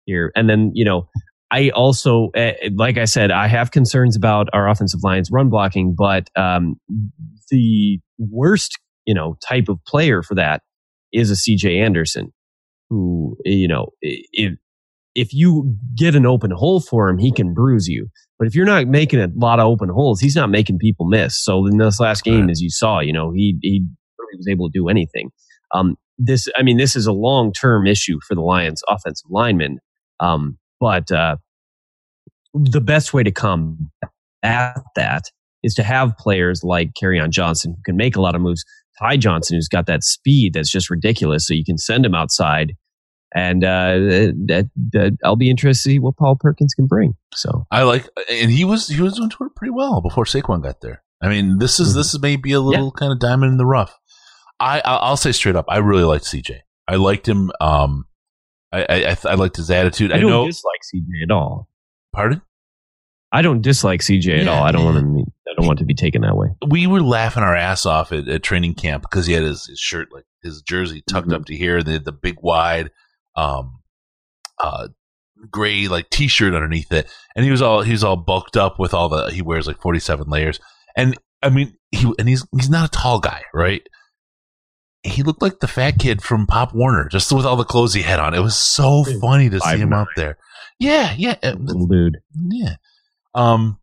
here, 0.06 0.32
and 0.36 0.50
then 0.50 0.72
you 0.74 0.86
know. 0.86 1.08
I 1.52 1.72
also, 1.72 2.30
uh, 2.38 2.52
like 2.76 3.00
I 3.00 3.06
said, 3.06 3.32
I 3.32 3.48
have 3.48 3.72
concerns 3.72 4.16
about 4.16 4.50
our 4.54 4.70
offensive 4.70 5.00
line's 5.02 5.32
run 5.32 5.50
blocking, 5.50 5.96
but 5.98 6.30
um, 6.36 6.80
the 7.50 8.00
worst, 8.20 8.78
you 9.08 9.16
know, 9.16 9.36
type 9.44 9.68
of 9.68 9.84
player 9.88 10.22
for 10.22 10.36
that 10.36 10.62
is 11.14 11.32
a 11.32 11.36
CJ 11.36 11.84
Anderson, 11.84 12.34
who, 12.89 13.38
you 13.45 13.68
know, 13.68 13.89
if 14.01 14.57
if 15.16 15.34
you 15.34 15.76
get 15.95 16.16
an 16.16 16.26
open 16.26 16.51
hole 16.51 16.80
for 16.80 17.10
him, 17.10 17.18
he 17.18 17.32
can 17.32 17.53
bruise 17.53 17.88
you. 17.88 18.07
But 18.38 18.47
if 18.47 18.55
you're 18.55 18.66
not 18.66 18.88
making 18.88 19.20
a 19.20 19.30
lot 19.36 19.60
of 19.60 19.66
open 19.66 19.89
holes, 19.89 20.22
he's 20.22 20.36
not 20.36 20.49
making 20.49 20.80
people 20.80 21.05
miss. 21.05 21.38
So 21.38 21.66
in 21.66 21.78
this 21.78 21.99
last 21.99 22.24
game, 22.24 22.49
as 22.49 22.62
you 22.62 22.70
saw, 22.70 22.99
you 22.99 23.12
know, 23.12 23.32
he 23.32 23.57
he 23.62 23.86
really 24.18 24.38
was 24.38 24.47
able 24.47 24.70
to 24.70 24.72
do 24.74 24.88
anything. 24.88 25.32
Um, 25.74 25.97
this, 26.18 26.47
I 26.55 26.64
mean, 26.64 26.78
this 26.78 26.95
is 26.95 27.05
a 27.05 27.12
long 27.12 27.51
term 27.53 27.88
issue 27.88 28.20
for 28.28 28.36
the 28.36 28.41
Lions' 28.41 28.84
offensive 28.88 29.30
linemen. 29.30 29.80
Um, 30.20 30.57
but 30.80 31.12
uh, 31.12 31.38
the 32.53 32.82
best 32.82 33.14
way 33.14 33.24
to 33.24 33.32
come 33.32 33.91
at 34.43 34.82
that 34.95 35.26
is 35.64 35.76
to 35.76 35.84
have 35.84 36.18
players 36.18 36.64
like 36.64 36.91
on 37.03 37.32
Johnson 37.32 37.74
who 37.76 37.82
can 37.84 37.97
make 37.97 38.16
a 38.16 38.22
lot 38.22 38.36
of 38.36 38.41
moves. 38.41 38.64
Ty 39.00 39.18
Johnson, 39.18 39.56
who's 39.56 39.68
got 39.68 39.86
that 39.86 40.04
speed 40.04 40.54
that's 40.54 40.72
just 40.72 40.89
ridiculous, 40.89 41.47
so 41.47 41.54
you 41.54 41.64
can 41.66 41.78
send 41.78 42.06
him 42.06 42.14
outside. 42.16 42.74
And 43.36 43.64
uh, 43.64 43.93
that, 44.47 44.70
that 44.91 45.18
I'll 45.24 45.36
be 45.36 45.52
interested 45.52 45.89
to 45.89 45.93
see 45.93 46.00
what 46.00 46.18
Paul 46.18 46.36
Perkins 46.36 46.74
can 46.74 46.88
bring. 46.88 47.14
So 47.34 47.68
I 47.70 47.84
like, 47.84 48.08
and 48.30 48.50
he 48.52 48.66
was 48.66 48.88
he 48.88 49.02
was 49.02 49.16
doing 49.18 49.30
pretty 49.56 49.72
well 49.72 50.02
before 50.02 50.26
Saquon 50.26 50.64
got 50.64 50.82
there. 50.82 51.04
I 51.22 51.30
mean, 51.30 51.60
this 51.60 51.80
is 51.80 51.91
Mhm. 51.91 51.95
this 51.95 52.14
is 52.14 52.22
maybe 52.22 52.54
a 52.54 52.60
little 52.60 52.91
kind 52.91 53.12
of 53.12 53.20
diamond 53.20 53.52
in 53.52 53.58
the 53.58 53.66
rough. 53.66 53.95
I 54.60 54.82
I'll 54.84 55.16
say 55.18 55.32
straight 55.32 55.56
up, 55.56 55.66
I 55.70 55.78
really 55.78 56.04
liked 56.04 56.26
CJ. 56.26 56.60
I 56.88 56.95
liked 56.95 57.28
him. 57.28 57.52
Um, 57.62 58.06
I 58.72 58.84
I, 58.89 59.18
I, 59.26 59.36
liked 59.36 59.58
his 59.58 59.70
attitude. 59.70 60.12
I, 60.12 60.18
I, 60.18 60.20
don't 60.20 60.30
know. 60.32 60.47
dislike 60.47 60.82
CJ 60.93 61.24
at 61.24 61.32
all. 61.32 61.70
Pardon? 62.14 62.41
I 63.32 63.41
don't 63.43 63.62
dislike 63.62 64.02
CJ 64.02 64.41
at 64.41 64.47
all. 64.47 64.64
I 64.64 64.72
don't 64.72 64.86
yeah. 64.86 65.02
want 65.02 65.28
to. 65.28 65.32
I 65.39 65.39
don't 65.60 65.68
want 65.68 65.80
to 65.80 65.86
be 65.86 65.93
taken 65.95 66.22
that 66.24 66.36
way. 66.36 66.49
we 66.68 66.88
were 66.88 67.01
laughing 67.01 67.43
our 67.43 67.55
ass 67.55 67.86
off 67.86 68.12
at, 68.12 68.28
at 68.28 68.43
training 68.43 68.74
camp 68.76 69.03
because 69.03 69.26
he 69.28 69.34
had 69.34 69.43
his, 69.43 69.66
his 69.68 69.80
shirt 69.80 70.10
like 70.12 70.26
his 70.43 70.62
jersey 70.62 71.03
tucked 71.07 71.28
Mhm. 71.30 71.34
up 71.36 71.45
to 71.45 71.55
here, 71.55 71.84
the 71.84 71.99
the 71.99 72.12
big 72.12 72.38
wide, 72.41 72.91
um, 73.36 73.80
uh, 74.57 74.88
gray 75.49 75.88
like 75.88 76.10
t-shirt 76.10 76.53
underneath 76.53 76.91
it, 76.91 77.10
and 77.36 77.45
he 77.45 77.51
was 77.51 77.62
all 77.62 77.82
he 77.82 77.91
was 77.91 78.03
all 78.03 78.16
bulked 78.18 78.57
up 78.57 78.80
with 78.80 78.93
all 78.93 79.10
the 79.10 79.28
he 79.32 79.41
wears 79.41 79.68
like 79.68 79.82
forty 79.82 79.99
seven 79.99 80.28
layers, 80.30 80.60
and 80.97 81.18
I 81.41 81.49
mean 81.49 81.76
he 81.91 82.12
and 82.20 82.28
he's 82.28 82.45
he's 82.55 82.70
not 82.70 82.88
a 82.88 82.91
tall 82.91 83.20
guy, 83.20 83.43
right? 83.53 83.82
He 85.03 85.24
looked 85.24 85.41
like 85.41 85.60
the 85.62 85.68
fat 85.68 85.97
kid 85.97 86.22
from 86.22 86.45
Pop 86.45 86.74
Warner, 86.76 87.07
just 87.07 87.32
with 87.32 87.45
all 87.45 87.55
the 87.55 87.64
clothes 87.64 87.93
he 87.93 88.01
had 88.01 88.20
on. 88.20 88.34
It 88.34 88.41
was 88.41 88.55
so 88.57 89.05
funny 89.22 89.49
to 89.49 89.60
see 89.62 89.78
him 89.78 89.91
5'9". 89.91 89.93
out 89.95 90.07
there. 90.18 90.38
Yeah, 90.78 91.14
yeah, 91.18 91.36
Little 91.57 91.88
dude. 91.88 92.18
yeah. 92.51 92.76
Um 93.34 93.79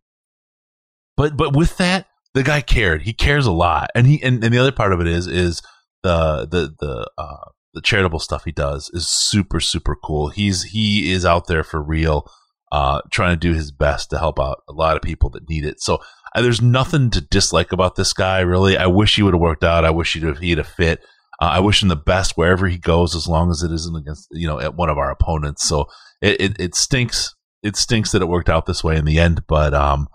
but 1.17 1.37
but 1.37 1.57
with 1.57 1.77
that, 1.79 2.07
the 2.35 2.43
guy 2.43 2.61
cared. 2.61 3.03
He 3.03 3.12
cares 3.12 3.47
a 3.47 3.53
lot. 3.53 3.91
And 3.95 4.07
he 4.07 4.23
and, 4.23 4.45
and 4.45 4.53
the 4.53 4.59
other 4.59 4.73
part 4.73 4.93
of 4.93 5.01
it 5.01 5.07
is 5.07 5.27
is 5.27 5.62
the 6.03 6.47
the 6.51 6.75
the 6.79 7.11
uh 7.17 7.51
the 7.73 7.81
charitable 7.81 8.19
stuff 8.19 8.45
he 8.45 8.53
does 8.53 8.91
is 8.93 9.09
super 9.09 9.59
super 9.59 9.97
cool. 9.97 10.29
He's 10.29 10.64
he 10.64 11.12
is 11.12 11.25
out 11.25 11.47
there 11.47 11.64
for 11.64 11.83
real 11.83 12.31
uh 12.73 13.01
trying 13.11 13.33
to 13.33 13.41
do 13.41 13.55
his 13.55 13.73
best 13.73 14.11
to 14.11 14.19
help 14.19 14.39
out 14.39 14.62
a 14.69 14.73
lot 14.73 14.97
of 14.97 15.03
people 15.03 15.31
that 15.31 15.49
need 15.49 15.64
it. 15.64 15.81
So 15.81 15.99
uh, 16.35 16.43
there's 16.43 16.61
nothing 16.61 17.09
to 17.11 17.23
dislike 17.23 17.73
about 17.73 17.97
this 17.97 18.12
guy 18.12 18.41
really. 18.41 18.77
I 18.77 18.87
wish 18.87 19.17
he 19.17 19.23
would 19.23 19.35
have 19.35 19.41
worked 19.41 19.64
out. 19.64 19.87
I 19.87 19.91
wish 19.91 20.12
he'd 20.12 20.25
have 20.25 20.39
he'd 20.39 20.64
fit. 20.67 21.01
Uh, 21.41 21.53
I 21.53 21.61
wish 21.61 21.83
him 21.83 21.89
the 21.89 21.97
best 21.97 22.37
wherever 22.37 22.67
he 22.69 22.79
goes, 22.79 23.14
as 23.14 23.27
long 23.27 23.51
as 23.51 23.62
it 23.62 23.73
isn't 23.73 23.97
against 23.97 24.29
you 24.33 24.47
know 24.47 24.61
at 24.61 24.75
one 24.75 24.91
of 24.91 24.99
our 24.99 25.11
opponents. 25.11 25.67
So 25.67 25.87
it, 26.21 26.41
it, 26.41 26.61
it 26.61 26.75
stinks. 26.75 27.35
It 27.62 27.77
stinks 27.77 28.12
that 28.12 28.23
it 28.23 28.29
worked 28.29 28.51
out 28.51 28.67
this 28.67 28.85
way 28.85 28.97
in 28.97 29.07
the 29.07 29.19
end, 29.19 29.43
but 29.49 29.75
um, 29.75 30.09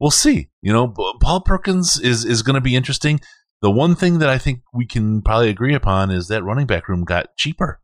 we'll 0.00 0.10
see. 0.10 0.50
You 0.62 0.72
know, 0.72 0.88
Paul 1.20 1.42
Perkins 1.42 1.98
is 2.00 2.24
is 2.24 2.42
going 2.42 2.54
to 2.54 2.60
be 2.60 2.76
interesting. 2.76 3.20
The 3.60 3.70
one 3.70 3.96
thing 3.96 4.18
that 4.20 4.28
I 4.28 4.38
think 4.38 4.60
we 4.72 4.86
can 4.86 5.20
probably 5.22 5.50
agree 5.50 5.74
upon 5.74 6.10
is 6.10 6.28
that 6.28 6.44
running 6.44 6.66
back 6.66 6.88
room 6.88 7.04
got 7.04 7.36
cheaper. 7.36 7.80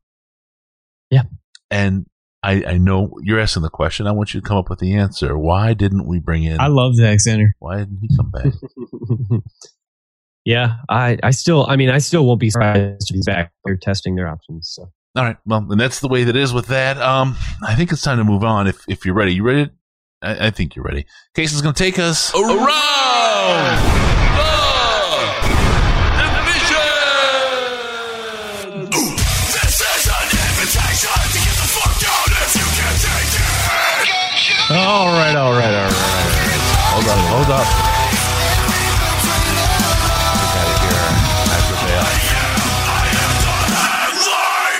Yeah. 1.10 1.22
and 1.70 2.06
I 2.42 2.62
I 2.66 2.78
know 2.78 3.10
you're 3.22 3.40
asking 3.40 3.62
the 3.62 3.70
question. 3.70 4.06
I 4.06 4.12
want 4.12 4.34
you 4.34 4.40
to 4.40 4.46
come 4.46 4.56
up 4.56 4.70
with 4.70 4.78
the 4.78 4.94
answer. 4.94 5.38
Why 5.38 5.74
didn't 5.74 6.06
we 6.06 6.18
bring 6.20 6.44
in? 6.44 6.60
I 6.60 6.66
love 6.68 6.94
Zach 6.94 7.18
Zenner. 7.26 7.48
why 7.58 7.78
didn't 7.78 7.98
he 8.00 8.16
come 8.16 8.30
back? 8.30 9.40
yeah, 10.44 10.76
I, 10.88 11.18
I 11.22 11.30
still, 11.30 11.66
I 11.68 11.76
mean, 11.76 11.90
I 11.90 11.98
still 11.98 12.26
won't 12.26 12.40
be 12.40 12.50
surprised 12.50 13.10
if 13.10 13.14
he's 13.14 13.26
back. 13.26 13.52
They're 13.64 13.76
testing 13.76 14.14
their 14.14 14.28
options. 14.28 14.70
So 14.74 14.90
All 15.16 15.24
right. 15.24 15.36
Well, 15.46 15.66
and 15.70 15.80
that's 15.80 16.00
the 16.00 16.08
way 16.08 16.24
that 16.24 16.36
is 16.36 16.52
with 16.52 16.66
that. 16.66 16.98
Um, 16.98 17.36
I 17.66 17.74
think 17.74 17.92
it's 17.92 18.02
time 18.02 18.18
to 18.18 18.24
move 18.24 18.44
on. 18.44 18.66
If 18.66 18.84
if 18.88 19.06
you're 19.06 19.14
ready, 19.14 19.34
you 19.34 19.42
ready? 19.42 19.70
I, 20.24 20.46
I 20.46 20.50
think 20.50 20.74
you're 20.74 20.84
ready. 20.84 21.06
Case 21.34 21.52
is 21.52 21.60
going 21.60 21.74
to 21.74 21.82
take 21.82 21.98
us 21.98 22.34
around 22.34 22.56
the 26.16 26.42
mission. 26.48 26.76
all 34.70 35.08
right, 35.08 35.36
all 35.36 35.52
right, 35.52 35.74
all 35.74 35.90
right. 35.90 36.34
Hold 36.94 37.08
up, 37.08 37.18
hold 37.28 37.50
up. 37.50 37.66
Hear 40.84 40.96
our 40.96 41.14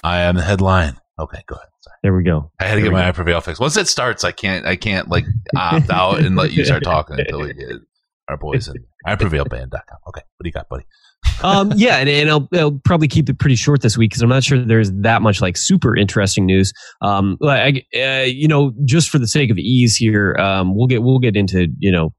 I 0.05 0.20
am 0.20 0.36
the 0.36 0.42
headline. 0.42 0.97
Okay, 1.18 1.42
go 1.47 1.57
ahead. 1.57 1.68
Sorry. 1.80 1.93
There 2.05 2.14
we 2.14 2.22
go. 2.22 2.52
I 2.61 2.64
had 2.64 2.74
to 2.74 2.82
There 2.82 2.90
get 2.90 2.92
my 2.92 3.00
go. 3.00 3.09
I 3.09 3.12
prevail 3.12 3.40
fix. 3.40 3.59
Once 3.59 3.78
it 3.78 3.88
starts, 3.88 4.24
I 4.24 4.30
can't. 4.30 4.66
I 4.66 4.76
can't 4.76 5.09
like 5.09 5.24
opt 5.57 5.88
out 5.88 6.20
and 6.20 6.36
let 6.36 6.52
you 6.52 6.62
start 6.62 6.82
talking 6.84 7.18
until 7.18 7.40
we 7.40 7.55
get 7.55 7.80
our 8.28 8.36
boys 8.36 8.68
in 8.68 8.74
iprevailband.com. 9.07 9.98
Okay, 10.09 10.20
what 10.36 10.42
do 10.42 10.46
you 10.46 10.52
got, 10.52 10.68
buddy? 10.68 10.84
um, 11.42 11.72
yeah, 11.76 11.96
and, 11.96 12.09
and 12.11 12.28
I'll, 12.28 12.46
I'll 12.52 12.78
probably 12.84 13.09
keep 13.09 13.30
it 13.30 13.38
pretty 13.38 13.57
short 13.57 13.80
this 13.80 13.96
week 13.96 14.11
because 14.11 14.20
I'm 14.20 14.28
not 14.28 14.44
sure 14.44 14.62
there's 14.62 14.92
that 14.92 15.22
much 15.22 15.40
like 15.40 15.57
super 15.57 15.96
interesting 15.96 16.44
news. 16.44 16.74
Um, 17.00 17.38
like, 17.40 17.86
uh, 17.96 18.24
you 18.26 18.48
know, 18.48 18.74
just 18.84 19.09
for 19.09 19.18
the 19.18 19.26
sake 19.26 19.50
of 19.50 19.57
ease 19.57 19.96
here, 19.96 20.36
um, 20.38 20.76
we'll 20.76 20.88
get 20.88 21.02
we'll 21.02 21.18
get 21.18 21.36
into 21.36 21.68
you 21.78 21.90
know 21.90 22.12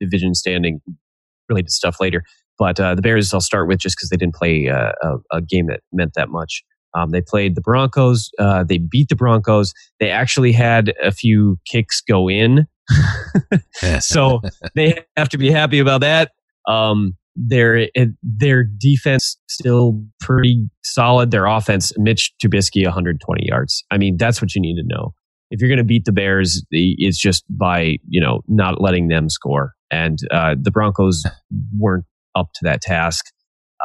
division 0.00 0.34
standing 0.34 0.82
related 1.48 1.70
stuff 1.70 1.96
later. 1.98 2.24
but 2.58 2.78
uh, 2.78 2.94
the 2.94 3.00
Bears, 3.00 3.32
I'll 3.32 3.40
start 3.40 3.68
with 3.68 3.78
just 3.78 3.96
because 3.96 4.10
they 4.10 4.18
didn't 4.18 4.34
play 4.34 4.68
uh, 4.68 4.92
a, 5.02 5.38
a, 5.38 5.40
game 5.40 5.66
that 5.68 5.80
meant 5.92 6.12
that 6.14 6.28
much. 6.28 6.62
Um, 6.94 7.10
they 7.10 7.20
played 7.20 7.54
the 7.54 7.60
Broncos. 7.60 8.30
Uh, 8.38 8.64
they 8.64 8.78
beat 8.78 9.08
the 9.08 9.16
Broncos. 9.16 9.72
They 10.00 10.10
actually 10.10 10.52
had 10.52 10.92
a 11.02 11.12
few 11.12 11.58
kicks 11.66 12.00
go 12.00 12.28
in. 12.28 12.66
so 14.00 14.40
they 14.74 14.98
have 15.16 15.28
to 15.28 15.38
be 15.38 15.50
happy 15.50 15.78
about 15.78 16.00
that. 16.00 16.32
Um, 16.68 17.16
their 17.36 17.88
their 18.22 18.64
defense 18.64 19.38
still 19.48 20.04
pretty 20.20 20.68
solid. 20.82 21.30
Their 21.30 21.46
offense, 21.46 21.92
Mitch 21.96 22.32
Trubisky, 22.42 22.84
120 22.84 23.46
yards. 23.46 23.84
I 23.90 23.98
mean, 23.98 24.16
that's 24.16 24.42
what 24.42 24.54
you 24.54 24.60
need 24.60 24.76
to 24.76 24.82
know. 24.84 25.14
If 25.50 25.60
you're 25.60 25.68
going 25.68 25.78
to 25.78 25.84
beat 25.84 26.04
the 26.04 26.12
Bears, 26.12 26.64
it's 26.70 27.18
just 27.18 27.44
by 27.48 27.96
you 28.08 28.20
know 28.20 28.42
not 28.48 28.80
letting 28.80 29.08
them 29.08 29.28
score. 29.28 29.74
And 29.90 30.18
uh, 30.30 30.56
the 30.60 30.70
Broncos 30.70 31.24
weren't 31.78 32.04
up 32.34 32.48
to 32.54 32.60
that 32.64 32.80
task. 32.80 33.24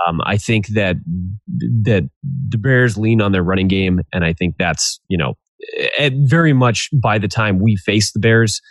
Um, 0.07 0.19
I 0.25 0.37
think 0.37 0.67
that 0.69 0.97
that 1.83 2.09
the 2.23 2.57
Bears 2.57 2.97
lean 2.97 3.21
on 3.21 3.31
their 3.31 3.43
running 3.43 3.67
game, 3.67 4.01
and 4.13 4.23
I 4.25 4.33
think 4.33 4.55
that's 4.57 4.99
you 5.07 5.17
know 5.17 5.35
very 6.11 6.53
much 6.53 6.89
by 7.01 7.17
the 7.17 7.27
time 7.27 7.59
we 7.59 7.75
face 7.75 8.11
the 8.11 8.19
Bears, 8.19 8.61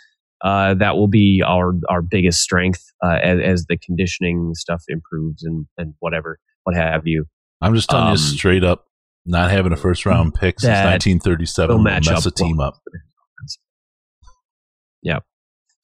uh, 0.43 0.75
that 0.75 0.95
will 0.95 1.07
be 1.07 1.43
our 1.45 1.73
our 1.89 2.01
biggest 2.01 2.41
strength 2.41 2.83
uh, 3.03 3.17
as, 3.21 3.39
as, 3.43 3.65
the 3.67 3.77
conditioning 3.77 4.51
stuff 4.53 4.83
improves 4.87 5.43
and 5.43 5.65
and 5.77 5.93
whatever 5.99 6.39
what 6.63 6.75
have 6.75 7.05
you. 7.05 7.25
I'm 7.61 7.73
just 7.73 7.89
telling 7.89 8.07
um, 8.07 8.11
you 8.11 8.17
straight 8.17 8.63
up, 8.63 8.85
not 9.25 9.51
having 9.51 9.71
a 9.71 9.77
first 9.77 10.05
round 10.05 10.33
pick 10.33 10.59
since 10.59 10.69
1937 10.69 11.75
will 11.75 11.83
mess 11.83 12.25
a 12.25 12.31
team 12.31 12.59
up. 12.59 12.79
Yeah. 15.01 15.19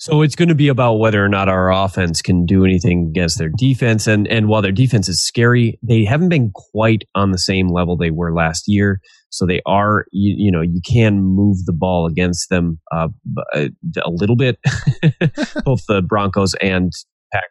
So 0.01 0.23
it's 0.23 0.35
going 0.35 0.49
to 0.49 0.55
be 0.55 0.67
about 0.67 0.95
whether 0.95 1.23
or 1.23 1.29
not 1.29 1.47
our 1.47 1.71
offense 1.71 2.23
can 2.23 2.43
do 2.47 2.65
anything 2.65 3.09
against 3.11 3.37
their 3.37 3.51
defense. 3.55 4.07
And, 4.07 4.27
and 4.29 4.47
while 4.47 4.63
their 4.63 4.71
defense 4.71 5.07
is 5.07 5.23
scary, 5.23 5.77
they 5.83 6.05
haven't 6.05 6.29
been 6.29 6.49
quite 6.55 7.03
on 7.13 7.29
the 7.29 7.37
same 7.37 7.67
level 7.67 7.95
they 7.95 8.09
were 8.09 8.33
last 8.33 8.63
year. 8.65 8.99
So 9.29 9.45
they 9.45 9.61
are, 9.67 10.05
you, 10.11 10.33
you 10.35 10.51
know, 10.51 10.61
you 10.61 10.81
can 10.83 11.21
move 11.21 11.65
the 11.67 11.71
ball 11.71 12.07
against 12.07 12.49
them 12.49 12.79
uh, 12.91 13.09
uh 13.53 13.67
a 14.03 14.09
little 14.09 14.35
bit. 14.35 14.57
Both 15.65 15.85
the 15.87 16.01
Broncos 16.01 16.55
and 16.55 16.91
Pack, 17.31 17.49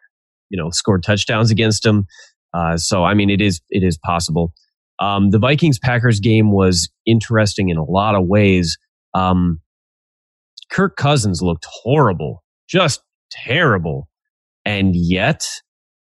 you 0.49 0.61
know, 0.61 0.71
scored 0.71 1.03
touchdowns 1.03 1.51
against 1.51 1.83
them. 1.83 2.05
Uh, 2.53 2.75
so 2.75 3.05
I 3.05 3.13
mean, 3.13 3.29
it 3.29 3.39
is 3.39 3.61
it 3.69 3.81
is 3.81 3.97
possible. 3.97 4.51
Um, 4.99 5.29
the 5.29 5.39
Vikings 5.39 5.79
Packers 5.79 6.19
game 6.19 6.51
was 6.51 6.89
interesting 7.05 7.69
in 7.69 7.77
a 7.77 7.85
lot 7.85 8.15
of 8.15 8.27
ways. 8.27 8.77
Um, 9.13 9.61
Kirk 10.71 10.95
Cousins 10.95 11.41
looked 11.41 11.65
horrible, 11.69 12.43
just 12.67 13.01
terrible. 13.31 14.07
And 14.65 14.95
yet, 14.95 15.45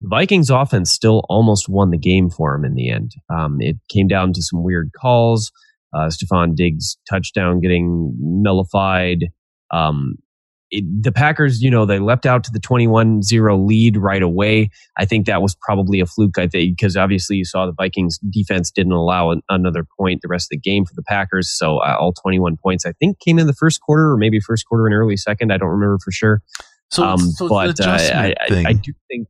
Vikings 0.02 0.50
offense 0.50 0.92
still 0.92 1.24
almost 1.30 1.68
won 1.70 1.92
the 1.92 1.98
game 1.98 2.30
for 2.30 2.56
him 2.56 2.66
in 2.66 2.74
the 2.74 2.90
end. 2.90 3.12
Um, 3.30 3.58
it 3.60 3.78
came 3.90 4.08
down 4.08 4.34
to 4.34 4.42
some 4.42 4.64
weird 4.64 4.92
calls. 5.00 5.52
Uh, 5.94 6.10
Stefon 6.10 6.56
Diggs 6.56 6.98
touchdown 7.10 7.60
getting 7.60 8.16
nullified. 8.20 9.26
Um, 9.72 10.16
it, 10.72 11.04
the 11.04 11.12
Packers, 11.12 11.62
you 11.62 11.72
know, 11.72 11.86
they 11.86 12.00
leapt 12.00 12.26
out 12.26 12.44
to 12.44 12.52
the 12.52 12.60
21 12.60 13.24
0 13.24 13.58
lead 13.58 13.98
right 13.98 14.22
away. 14.22 14.70
I 14.98 15.06
think 15.06 15.26
that 15.26 15.42
was 15.42 15.56
probably 15.56 16.00
a 16.00 16.06
fluke, 16.06 16.38
I 16.38 16.48
think, 16.48 16.78
because 16.78 16.96
obviously 16.96 17.38
you 17.38 17.46
saw 17.46 17.66
the 17.66 17.74
Vikings 17.74 18.20
defense 18.30 18.72
didn't 18.72 18.94
allow 18.94 19.32
an, 19.32 19.42
another 19.50 19.86
point 19.98 20.22
the 20.22 20.28
rest 20.28 20.46
of 20.46 20.50
the 20.52 20.60
game 20.60 20.86
for 20.86 20.94
the 20.96 21.04
Packers. 21.04 21.50
So 21.50 21.78
uh, 21.78 21.96
all 22.00 22.14
21 22.14 22.58
points, 22.58 22.86
I 22.86 22.94
think, 22.94 23.20
came 23.20 23.40
in 23.40 23.48
the 23.48 23.54
first 23.54 23.82
quarter 23.82 24.12
or 24.12 24.18
maybe 24.18 24.40
first 24.40 24.66
quarter 24.68 24.86
and 24.86 24.96
early 24.96 25.18
second. 25.18 25.52
I 25.52 25.58
don't 25.58 25.70
remember 25.70 25.98
for 26.04 26.12
sure. 26.12 26.42
So, 26.92 27.04
um, 27.04 27.20
so 27.20 27.48
but 27.48 27.80
uh, 27.80 27.90
I, 27.90 28.34
I, 28.40 28.64
I, 28.68 28.74
do 28.74 28.94
think. 29.10 29.28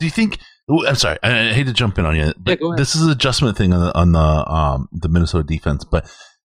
Do 0.00 0.06
you 0.06 0.10
think? 0.10 0.38
I'm 0.68 0.96
sorry. 0.96 1.18
I, 1.22 1.52
hate 1.52 1.66
to 1.66 1.72
jump 1.72 1.98
in 1.98 2.04
on 2.04 2.14
you, 2.14 2.34
but 2.38 2.58
yeah, 2.60 2.74
this 2.76 2.94
is 2.94 3.02
an 3.02 3.10
adjustment 3.10 3.56
thing 3.56 3.72
on 3.72 3.80
the 3.80 3.98
on 3.98 4.12
the 4.12 4.18
um 4.18 4.88
the 4.92 5.08
Minnesota 5.08 5.44
defense, 5.44 5.84
but 5.84 6.06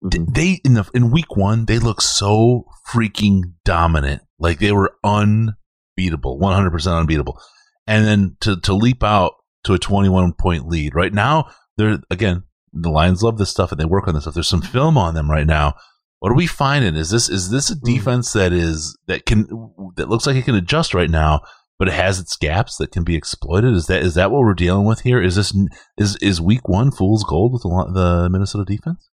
Mm-hmm. 0.04 0.34
They 0.34 0.62
in 0.64 0.74
the 0.76 0.90
in 0.94 1.12
week 1.12 1.36
one 1.36 1.66
they 1.66 1.78
look 1.78 2.02
so 2.02 2.66
freaking 2.90 3.42
dominant, 3.66 4.22
like 4.40 4.60
they 4.60 4.72
were 4.72 4.96
unbeatable, 5.04 6.40
one 6.40 6.54
hundred 6.56 6.72
percent 6.72 6.96
unbeatable, 6.96 7.40
and 7.86 8.06
then 8.06 8.38
to 8.42 8.60
to 8.62 8.74
leap 8.74 9.04
out 9.04 9.34
to 9.66 9.74
a 9.74 9.80
twenty 9.80 10.10
one 10.10 10.34
point 10.34 10.68
lead 10.68 10.96
right 10.96 11.14
now. 11.14 11.50
They're 11.78 12.00
again 12.10 12.44
the 12.72 12.90
Lions 12.90 13.24
love 13.24 13.38
this 13.38 13.50
stuff 13.50 13.72
and 13.72 13.80
they 13.80 13.86
work 13.86 14.08
on 14.08 14.14
this 14.14 14.24
stuff. 14.24 14.36
There's 14.36 14.48
some 14.48 14.62
film 14.62 14.98
on 14.98 15.16
them 15.16 15.30
right 15.30 15.48
now. 15.48 15.76
What 16.20 16.32
are 16.32 16.36
we 16.36 16.48
finding? 16.48 16.96
Is 16.96 17.10
this 17.10 17.30
is 17.30 17.50
this 17.50 17.70
a 17.70 17.76
mm. 17.76 17.82
defense 17.82 18.34
that 18.34 18.54
is 18.54 18.98
that 19.08 19.26
can 19.26 19.48
that 19.96 20.10
looks 20.10 20.28
like 20.28 20.36
it 20.36 20.46
can 20.46 20.56
adjust 20.56 20.94
right 20.94 21.10
now, 21.10 21.42
but 21.78 21.88
it 21.88 21.94
has 21.94 22.20
its 22.20 22.36
gaps 22.36 22.78
that 22.78 22.92
can 22.92 23.04
be 23.04 23.16
exploited? 23.16 23.74
Is 23.74 23.88
that 23.88 24.02
is 24.02 24.16
that 24.16 24.32
what 24.32 24.42
we're 24.42 24.54
dealing 24.54 24.86
with 24.86 25.02
here? 25.02 25.22
Is 25.22 25.36
this 25.36 25.54
is 25.98 26.16
is 26.18 26.42
week 26.42 26.68
one 26.68 26.92
fool's 26.92 27.24
gold 27.24 27.54
with 27.54 27.64
the, 27.64 27.92
the 27.94 28.30
Minnesota 28.30 28.66
defense? 28.66 29.09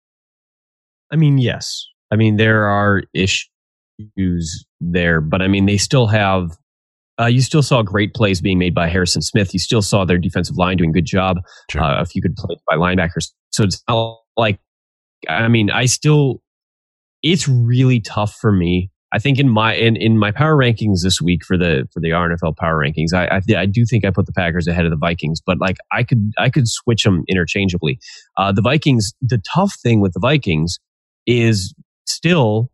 I 1.14 1.16
mean, 1.16 1.38
yes. 1.38 1.86
I 2.10 2.16
mean, 2.16 2.38
there 2.38 2.66
are 2.66 3.04
issues 3.14 4.66
there, 4.80 5.20
but 5.20 5.42
I 5.42 5.46
mean, 5.46 5.66
they 5.66 5.76
still 5.76 6.08
have. 6.08 6.58
Uh, 7.20 7.26
you 7.26 7.40
still 7.40 7.62
saw 7.62 7.82
great 7.82 8.12
plays 8.14 8.40
being 8.40 8.58
made 8.58 8.74
by 8.74 8.88
Harrison 8.88 9.22
Smith. 9.22 9.52
You 9.52 9.60
still 9.60 9.80
saw 9.80 10.04
their 10.04 10.18
defensive 10.18 10.56
line 10.56 10.76
doing 10.76 10.90
a 10.90 10.92
good 10.92 11.04
job. 11.04 11.36
Sure. 11.70 11.80
Uh, 11.80 12.02
a 12.02 12.04
few 12.04 12.20
good 12.20 12.34
plays 12.34 12.58
by 12.68 12.74
linebackers. 12.74 13.30
So 13.52 13.62
it's 13.62 13.80
not 13.88 14.18
like, 14.36 14.58
I 15.28 15.46
mean, 15.46 15.70
I 15.70 15.84
still, 15.84 16.42
it's 17.22 17.46
really 17.46 18.00
tough 18.00 18.34
for 18.40 18.50
me. 18.50 18.90
I 19.12 19.20
think 19.20 19.38
in 19.38 19.48
my 19.48 19.74
in, 19.74 19.94
in 19.94 20.18
my 20.18 20.32
power 20.32 20.56
rankings 20.56 21.02
this 21.04 21.22
week 21.22 21.44
for 21.44 21.56
the 21.56 21.86
for 21.92 22.00
the 22.00 22.10
RNFL 22.10 22.56
power 22.56 22.76
rankings, 22.76 23.14
I, 23.14 23.36
I, 23.36 23.60
I 23.60 23.66
do 23.66 23.84
think 23.88 24.04
I 24.04 24.10
put 24.10 24.26
the 24.26 24.32
Packers 24.32 24.66
ahead 24.66 24.84
of 24.84 24.90
the 24.90 24.96
Vikings, 24.96 25.40
but 25.40 25.60
like 25.60 25.76
I 25.92 26.02
could 26.02 26.32
I 26.36 26.50
could 26.50 26.66
switch 26.66 27.04
them 27.04 27.22
interchangeably. 27.28 28.00
Uh, 28.36 28.50
the 28.50 28.60
Vikings, 28.60 29.12
the 29.22 29.40
tough 29.54 29.76
thing 29.80 30.00
with 30.00 30.14
the 30.14 30.20
Vikings 30.20 30.80
is 31.26 31.74
still 32.06 32.70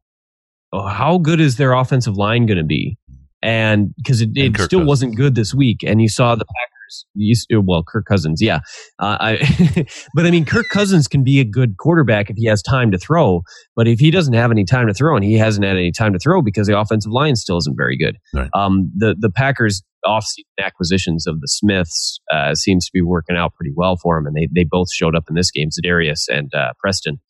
oh, 0.73 0.87
how 0.87 1.19
good 1.19 1.41
is 1.41 1.57
their 1.57 1.73
offensive 1.73 2.17
line 2.17 2.47
going 2.47 2.59
to 2.59 2.65
be? 2.65 2.97
And 3.43 3.95
because 3.97 4.21
it, 4.21 4.31
it 4.35 4.55
still 4.55 4.81
Cousins. 4.81 4.87
wasn't 4.87 5.17
good 5.17 5.35
this 5.35 5.55
week, 5.55 5.83
and 5.87 6.03
you 6.03 6.09
saw 6.09 6.35
the 6.35 6.45
Packers. 6.45 7.07
You, 7.15 7.63
well, 7.63 7.85
Kirk 7.87 8.05
Cousins, 8.05 8.43
yeah. 8.43 8.59
Uh, 8.99 9.17
I, 9.21 9.87
but 10.15 10.27
I 10.27 10.31
mean, 10.31 10.45
Kirk 10.45 10.67
Cousins 10.71 11.09
can 11.09 11.25
be 11.25 11.41
a 11.41 11.45
good 11.45 11.77
quarterback 11.79 12.29
if 12.29 12.37
he 12.37 12.47
has 12.47 12.63
time 12.63 12.91
to 12.91 12.99
throw. 12.99 13.43
But 13.77 13.89
if 13.89 13.99
he 13.99 14.11
doesn't 14.11 14.35
have 14.35 14.51
any 14.51 14.65
time 14.65 14.89
to 14.89 14.95
throw, 14.95 15.17
and 15.17 15.25
he 15.25 15.35
hasn't 15.35 15.65
had 15.65 15.77
any 15.77 15.93
time 15.93 16.13
to 16.13 16.19
throw 16.19 16.43
because 16.43 16.67
the 16.67 16.79
offensive 16.79 17.13
line 17.13 17.37
still 17.37 17.57
isn't 17.59 17.77
very 17.77 17.97
good, 17.97 18.17
right. 18.35 18.51
um, 18.53 18.91
the 18.95 19.17
the 19.19 19.31
Packers 19.31 19.83
off-season 20.05 20.45
acquisitions 20.63 21.27
of 21.27 21.41
the 21.41 21.49
Smiths 21.49 22.21
uh, 22.33 22.55
seems 22.55 22.87
to 22.87 22.91
be 22.93 23.03
working 23.03 23.37
out 23.37 23.55
pretty 23.55 23.73
well 23.75 23.97
for 23.97 24.19
him, 24.19 24.27
and 24.27 24.37
they 24.37 24.49
they 24.55 24.65
both 24.69 24.93
showed 24.93 25.17
up 25.17 25.25
in 25.31 25.35
this 25.35 25.51
game, 25.51 25.69
Za'Darius 25.71 26.29
and 26.29 26.53
uh, 26.55 26.73
Preston. 26.79 27.21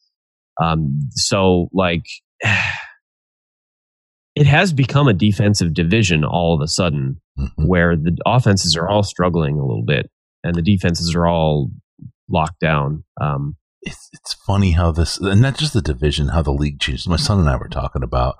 Um, 0.60 1.08
so 1.12 1.68
like 1.72 2.04
it 4.34 4.46
has 4.46 4.72
become 4.72 5.08
a 5.08 5.14
defensive 5.14 5.74
division 5.74 6.24
all 6.24 6.54
of 6.54 6.60
a 6.60 6.68
sudden 6.68 7.20
mm-hmm. 7.38 7.66
where 7.66 7.96
the 7.96 8.16
offenses 8.26 8.76
are 8.76 8.88
all 8.88 9.02
struggling 9.02 9.58
a 9.58 9.66
little 9.66 9.84
bit 9.84 10.10
and 10.44 10.54
the 10.54 10.62
defenses 10.62 11.14
are 11.14 11.26
all 11.26 11.70
locked 12.28 12.60
down. 12.60 13.04
Um, 13.20 13.56
it's, 13.82 14.08
it's 14.12 14.34
funny 14.34 14.72
how 14.72 14.92
this, 14.92 15.18
and 15.18 15.40
not 15.40 15.58
just 15.58 15.72
the 15.72 15.82
division, 15.82 16.28
how 16.28 16.42
the 16.42 16.52
league 16.52 16.80
changes. 16.80 17.08
My 17.08 17.16
son 17.16 17.40
and 17.40 17.48
I 17.48 17.56
were 17.56 17.68
talking 17.68 18.02
about 18.02 18.36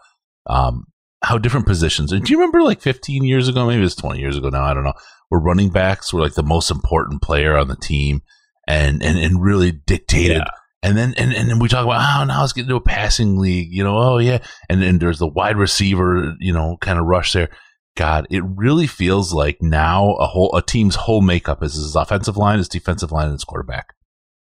um, 0.47 0.87
how 1.23 1.39
different 1.39 1.67
positions. 1.67 2.13
And 2.13 2.25
do 2.25 2.33
you 2.33 2.39
remember 2.39 2.63
like 2.63 2.81
15 2.81 3.25
years 3.25 3.49
ago, 3.49 3.67
maybe 3.67 3.83
it's 3.83 3.95
20 3.95 4.21
years 4.21 4.37
ago 4.37 4.49
now, 4.49 4.65
I 4.65 4.75
don't 4.75 4.85
know, 4.85 4.95
where 5.29 5.41
running 5.41 5.71
backs 5.71 6.13
were 6.13 6.21
like 6.21 6.35
the 6.35 6.43
most 6.43 6.71
important 6.71 7.23
player 7.23 7.57
on 7.57 7.69
the 7.69 7.77
team 7.77 8.23
and, 8.67 9.03
and, 9.03 9.19
and 9.19 9.43
really 9.43 9.73
dictated 9.73 10.39
yeah. 10.39 10.60
And 10.83 10.97
then 10.97 11.15
and, 11.19 11.33
and 11.35 11.51
then 11.51 11.59
we 11.59 11.69
talk 11.69 11.85
about 11.85 12.01
oh 12.01 12.25
now 12.25 12.41
let's 12.41 12.55
get 12.55 12.63
into 12.63 12.77
a 12.77 12.81
passing 12.81 13.39
league, 13.39 13.69
you 13.71 13.85
know, 13.85 13.99
oh 13.99 14.19
yeah. 14.19 14.39
And 14.69 14.81
then 14.81 14.99
there's 14.99 15.19
the 15.19 15.27
wide 15.27 15.57
receiver, 15.57 16.35
you 16.41 16.53
know, 16.53 16.79
kind 16.81 16.99
of 16.99 17.05
rush 17.05 17.33
there. 17.33 17.51
God, 17.97 18.27
it 18.31 18.43
really 18.45 18.87
feels 18.87 19.35
like 19.35 19.61
now 19.61 20.15
a 20.15 20.27
whole 20.27 20.55
a 20.57 20.63
team's 20.63 20.95
whole 20.95 21.21
makeup 21.21 21.63
is 21.63 21.75
his 21.75 21.97
offensive 21.97 22.37
line, 22.37 22.59
his 22.59 22.69
defensive 22.69 23.13
line, 23.13 23.27
and 23.27 23.35
his 23.35 23.45
quarterback. 23.45 23.89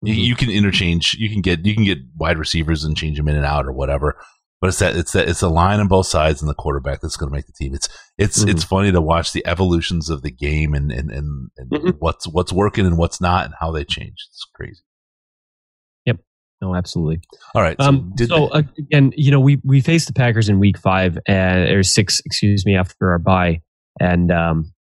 Mm-hmm. 0.05 0.07
You, 0.09 0.15
you, 0.15 0.35
can 0.35 0.51
interchange, 0.51 1.15
you 1.15 1.31
can 1.31 1.41
get 1.41 1.65
you 1.65 1.75
can 1.75 1.85
get 1.85 1.99
wide 2.17 2.39
receivers 2.39 2.85
and 2.85 2.97
change 2.97 3.17
them 3.17 3.29
in 3.29 3.37
and 3.37 3.47
out 3.47 3.67
or 3.67 3.73
whatever. 3.73 4.17
But 4.61 4.69
it's 4.69 4.79
that 4.79 4.97
it's 4.97 5.13
that 5.13 5.29
it's 5.29 5.43
a 5.43 5.49
line 5.49 5.79
on 5.79 5.89
both 5.89 6.07
sides 6.07 6.41
and 6.41 6.49
the 6.49 6.55
quarterback 6.55 7.01
that's 7.01 7.17
going 7.17 7.31
to 7.31 7.37
make 7.37 7.47
the 7.47 7.53
team. 7.53 7.75
It's 7.75 7.89
it's 8.17 8.41
mm-hmm. 8.41 8.49
it's 8.49 8.65
funny 8.65 8.93
to 8.93 9.01
watch 9.01 9.33
the 9.33 9.47
evolutions 9.47 10.09
of 10.09 10.23
the 10.23 10.31
game 10.31 10.75
and 10.75 10.91
and 10.91 11.11
and, 11.11 11.51
and 11.59 11.71
mm-hmm. 11.71 11.91
what's 11.99 12.27
what's 12.27 12.53
working 12.53 12.87
and 12.87 12.97
what's 12.97 13.21
not 13.21 13.45
and 13.45 13.55
how 13.61 13.73
they 13.73 13.85
change. 13.85 14.17
It's 14.31 14.47
crazy. 14.55 14.81
No, 16.61 16.75
absolutely. 16.75 17.21
All 17.55 17.63
right. 17.63 17.77
So, 17.81 17.87
um, 17.87 18.13
so 18.17 18.47
uh, 18.47 18.63
again, 18.79 19.13
you 19.17 19.31
know, 19.31 19.41
we 19.41 19.61
we 19.65 19.81
faced 19.81 20.07
the 20.07 20.13
Packers 20.13 20.49
in 20.49 20.59
Week 20.59 20.79
Five 20.79 21.19
and 21.27 21.71
or 21.71 21.83
six, 21.83 22.21
excuse 22.25 22.65
me, 22.65 22.77
after 22.77 23.11
our 23.11 23.19
bye, 23.19 23.61
and 24.01 24.31
um, 24.31 24.73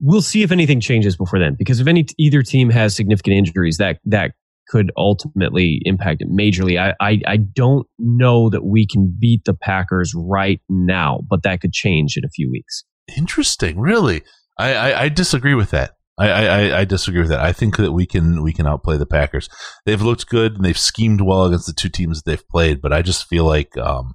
we'll 0.00 0.22
see 0.22 0.42
if 0.42 0.50
anything 0.50 0.80
changes 0.80 1.16
before 1.16 1.38
then. 1.38 1.54
Because 1.58 1.80
if 1.80 1.86
any 1.86 2.06
either 2.18 2.42
team 2.42 2.70
has 2.70 2.94
significant 2.94 3.36
injuries, 3.36 3.76
that 3.76 3.98
that 4.04 4.32
could 4.68 4.90
ultimately 4.96 5.80
impact 5.84 6.22
it 6.22 6.28
majorly. 6.28 6.80
I, 6.80 6.94
I 7.00 7.20
I 7.26 7.36
don't 7.36 7.86
know 7.98 8.50
that 8.50 8.64
we 8.64 8.86
can 8.86 9.14
beat 9.18 9.44
the 9.44 9.54
Packers 9.54 10.12
right 10.16 10.60
now, 10.68 11.20
but 11.28 11.42
that 11.42 11.60
could 11.60 11.72
change 11.72 12.16
in 12.16 12.24
a 12.24 12.30
few 12.30 12.50
weeks. 12.50 12.84
Interesting, 13.16 13.78
really. 13.78 14.22
I, 14.58 14.74
I, 14.74 15.02
I 15.02 15.08
disagree 15.08 15.54
with 15.54 15.70
that. 15.70 15.92
I, 16.16 16.28
I, 16.28 16.80
I 16.80 16.84
disagree 16.84 17.20
with 17.20 17.30
that. 17.30 17.40
I 17.40 17.52
think 17.52 17.76
that 17.76 17.92
we 17.92 18.06
can 18.06 18.42
we 18.42 18.52
can 18.52 18.66
outplay 18.66 18.96
the 18.96 19.06
Packers. 19.06 19.48
They've 19.84 20.00
looked 20.00 20.28
good 20.28 20.54
and 20.54 20.64
they've 20.64 20.78
schemed 20.78 21.20
well 21.20 21.46
against 21.46 21.66
the 21.66 21.72
two 21.72 21.88
teams 21.88 22.22
that 22.22 22.30
they've 22.30 22.48
played, 22.48 22.80
but 22.80 22.92
I 22.92 23.02
just 23.02 23.26
feel 23.26 23.44
like 23.44 23.76
um, 23.76 24.14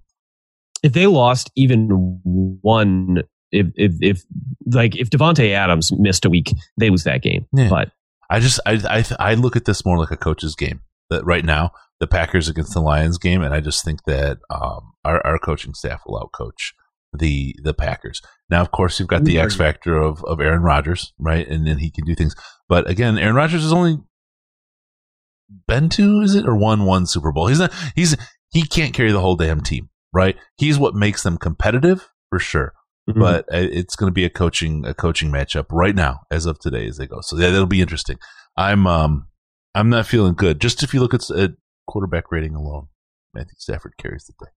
if 0.82 0.94
they 0.94 1.08
lost 1.08 1.52
even 1.56 1.90
one, 2.62 3.24
if 3.52 3.68
if, 3.76 3.94
if 4.00 4.24
like 4.72 4.96
if 4.96 5.10
Davante 5.10 5.52
Adams 5.52 5.92
missed 5.98 6.26
a 6.26 6.30
week, 6.30 6.54
they 6.78 6.90
lose 6.90 7.04
that 7.04 7.22
game. 7.22 7.46
Yeah. 7.54 7.70
But 7.70 7.92
I 8.30 8.40
just 8.40 8.60
I, 8.66 8.80
I 8.90 9.32
I 9.32 9.34
look 9.34 9.56
at 9.56 9.66
this 9.66 9.86
more 9.86 9.98
like 9.98 10.12
a 10.12 10.18
coach's 10.18 10.56
game. 10.56 10.82
That 11.10 11.26
right 11.26 11.44
now 11.44 11.72
the 12.00 12.08
Packers 12.08 12.48
against 12.48 12.74
the 12.74 12.82
Lions 12.82 13.18
game, 13.18 13.42
and 13.42 13.54
I 13.54 13.60
just 13.60 13.84
think 13.84 14.04
that 14.06 14.38
um, 14.50 14.94
our 15.04 15.26
our 15.26 15.40
coaching 15.40 15.74
staff 15.74 16.04
will 16.06 16.20
outcoach 16.20 16.74
the 17.14 17.56
the 17.64 17.74
Packers. 17.74 18.22
Now, 18.50 18.62
of 18.62 18.72
course, 18.72 19.00
you've 19.00 19.10
got 19.10 19.24
the 19.24 19.40
X 19.40 19.56
factor 19.56 19.96
of 19.96 20.24
of 20.26 20.40
Aaron 20.40 20.62
Rodgers, 20.62 21.14
right? 21.20 21.48
And 21.48 21.66
then 21.68 21.80
he 21.80 21.92
can 21.92 22.06
do 22.06 22.16
things. 22.16 22.36
But 22.68 22.90
again, 22.90 23.18
Aaron 23.18 23.36
Rodgers 23.36 23.64
has 23.64 23.74
only 23.74 23.98
been 25.68 25.90
to 25.90 26.22
is 26.22 26.36
it 26.36 26.48
or 26.48 26.56
won 26.56 26.86
one 26.86 27.06
Super 27.06 27.32
Bowl. 27.32 27.48
He's 27.48 27.60
not. 27.60 27.74
He's 27.96 28.16
he 28.52 28.64
can't 28.64 28.94
carry 28.94 29.12
the 29.12 29.22
whole 29.22 29.36
damn 29.36 29.62
team, 29.62 29.90
right? 30.14 30.36
He's 30.58 30.80
what 30.80 30.96
makes 30.96 31.24
them 31.24 31.38
competitive 31.38 32.10
for 32.30 32.40
sure. 32.40 32.74
Mm-hmm. 33.10 33.20
But 33.20 33.46
uh, 33.46 33.68
it's 33.72 33.96
going 33.96 34.10
to 34.10 34.14
be 34.14 34.26
a 34.26 34.30
coaching 34.30 34.86
a 34.86 34.94
coaching 34.94 35.32
matchup 35.32 35.66
right 35.72 35.96
now, 35.96 36.22
as 36.30 36.46
of 36.46 36.60
today, 36.60 36.88
as 36.88 36.98
they 36.98 37.08
go. 37.08 37.22
So 37.22 37.38
yeah, 37.38 37.50
that'll 37.50 37.66
be 37.66 37.82
interesting. 37.82 38.18
I'm 38.56 38.86
um 38.86 39.28
I'm 39.74 39.90
not 39.90 40.06
feeling 40.06 40.34
good. 40.34 40.60
Just 40.60 40.84
if 40.84 40.94
you 40.94 41.00
look 41.00 41.14
at, 41.14 41.30
at 41.32 41.52
quarterback 41.88 42.32
rating 42.32 42.56
alone, 42.56 42.88
Matthew 43.34 43.56
Stafford 43.58 43.94
carries 43.98 44.26
the 44.26 44.34
day. 44.46 44.52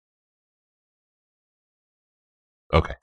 Okay. 2.74 2.94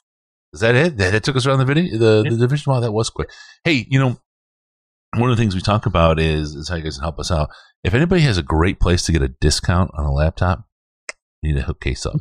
Is 0.53 0.61
that 0.61 0.75
it? 0.75 0.97
That, 0.97 1.23
took 1.23 1.37
us 1.37 1.47
around 1.47 1.59
the 1.59 1.66
video, 1.66 1.99
the, 1.99 2.23
yeah. 2.25 2.31
the 2.31 2.37
division. 2.37 2.73
Wow, 2.73 2.81
that 2.81 2.93
was 2.93 3.11
quick. 3.11 3.31
Hey, 3.64 3.87
you 3.91 3.99
know, 3.99 4.19
one 5.16 5.31
of 5.31 5.37
the 5.37 5.41
things 5.41 5.55
we 5.55 5.61
talk 5.61 5.87
about 5.87 6.19
is, 6.19 6.55
is 6.55 6.69
how 6.69 6.77
you 6.77 6.83
guys 6.83 6.97
can 6.97 7.03
help 7.03 7.19
us 7.19 7.31
out. 7.31 7.51
If 7.85 7.95
anybody 7.95 8.23
has 8.23 8.39
a 8.39 8.43
great 8.43 8.81
place 8.81 9.03
to 9.05 9.12
get 9.12 9.23
a 9.23 9.29
discount 9.29 9.91
on 9.95 10.05
a 10.05 10.12
laptop, 10.12 10.64
you 11.43 11.53
need 11.53 11.61
to 11.61 11.66
hook 11.66 11.81
case 11.81 12.07
up. 12.07 12.14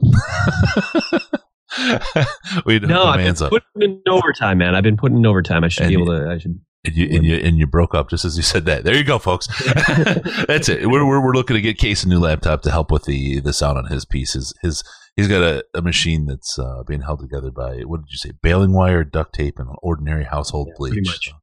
we 2.66 2.80
no, 2.80 3.04
I've 3.04 3.18
been 3.18 3.44
up. 3.44 3.50
putting 3.50 3.82
in 3.82 4.02
overtime, 4.08 4.60
man. 4.60 4.76
I've 4.76 4.84
been 4.84 4.98
putting 4.98 5.18
in 5.18 5.26
overtime. 5.26 5.64
I 5.64 5.70
should 5.70 5.84
and 5.84 5.90
be 5.90 6.02
able 6.02 6.08
to. 6.08 6.30
I 6.30 6.38
should. 6.38 6.60
And 6.86 6.96
you, 6.96 7.16
and 7.16 7.26
you 7.26 7.36
and 7.36 7.58
you 7.58 7.66
broke 7.66 7.96
up 7.96 8.10
just 8.10 8.24
as 8.24 8.38
you 8.38 8.44
said 8.44 8.66
that. 8.66 8.84
There 8.84 8.96
you 8.96 9.04
go, 9.04 9.20
folks. 9.20 9.48
That's 10.48 10.70
it. 10.70 10.88
We're, 10.88 11.06
we're, 11.06 11.22
we're 11.22 11.34
looking 11.34 11.56
to 11.56 11.62
get 11.62 11.78
Case 11.78 12.04
a 12.04 12.08
new 12.08 12.20
laptop 12.20 12.62
to 12.62 12.72
help 12.72 12.92
with 12.92 13.06
the 13.06 13.42
the 13.42 13.52
sound 13.52 13.78
on 13.78 13.88
his 13.88 14.06
pieces. 14.06 14.54
His 14.62 14.84
he's 15.18 15.28
got 15.28 15.42
a, 15.42 15.66
a 15.74 15.82
machine 15.82 16.26
that's 16.26 16.58
uh, 16.58 16.84
being 16.84 17.02
held 17.02 17.20
together 17.20 17.52
by 17.52 17.82
what 17.82 18.02
did 18.02 18.12
you 18.12 18.18
say 18.18 18.32
baling 18.42 18.72
wire 18.72 19.04
duct 19.04 19.34
tape 19.34 19.60
and 19.60 19.68
an 19.68 19.76
ordinary 19.82 20.24
household 20.24 20.70
yeah, 20.70 20.74
bleach. 20.78 21.26
so 21.26 21.34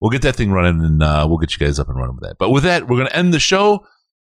we'll 0.00 0.10
get 0.10 0.22
that 0.22 0.36
thing 0.36 0.52
running 0.52 0.84
and 0.84 1.02
uh, 1.02 1.26
we'll 1.28 1.38
get 1.38 1.52
you 1.52 1.58
guys 1.58 1.80
up 1.80 1.88
and 1.88 1.98
running 1.98 2.14
with 2.14 2.24
that. 2.24 2.36
But 2.38 2.50
with 2.50 2.62
that 2.62 2.82
we're 2.84 2.98
going 2.98 3.08
to 3.08 3.16
end 3.16 3.34
the 3.34 3.40
show. 3.40 3.84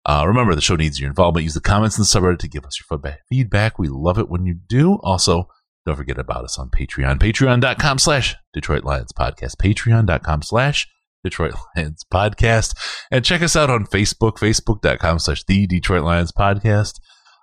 Uh, 0.06 0.24
remember 0.26 0.56
the 0.56 0.62
show 0.62 0.78
needs 0.78 1.00
your 1.00 1.10
involvement. 1.10 1.44
Use 1.44 1.54
the 1.54 1.60
comments 1.60 1.98
in 1.98 2.02
the 2.02 2.06
subreddit 2.06 2.40
to 2.40 2.48
give 2.48 2.66
us 2.66 2.80
your 2.80 3.02
feedback 3.30 3.78
we 3.78 3.90
love 3.90 4.18
it 4.18 4.30
when 4.30 4.46
you 4.46 4.56
do. 4.68 4.96
Also 5.04 5.50
don't 5.86 5.98
forget 5.98 6.18
about 6.18 6.46
us 6.46 6.58
on 6.58 6.70
patreon 6.70 7.20
patreon.com 7.20 8.00
slash 8.00 8.36
detroit 8.54 8.84
lions 8.84 9.12
podcast 9.14 9.56
patreon.com 9.58 10.42
slash 10.42 10.88
Detroit 11.24 11.54
Lions 11.76 12.06
podcast. 12.12 12.76
And 13.12 13.24
check 13.26 13.42
us 13.42 13.56
out 13.56 13.70
on 13.70 13.86
Facebook, 13.86 14.38
facebook.com 14.38 15.20
slash 15.20 15.44
the 15.44 15.68
Detroit 15.68 16.04
Lions 16.04 16.32
podcast. 16.32 17.00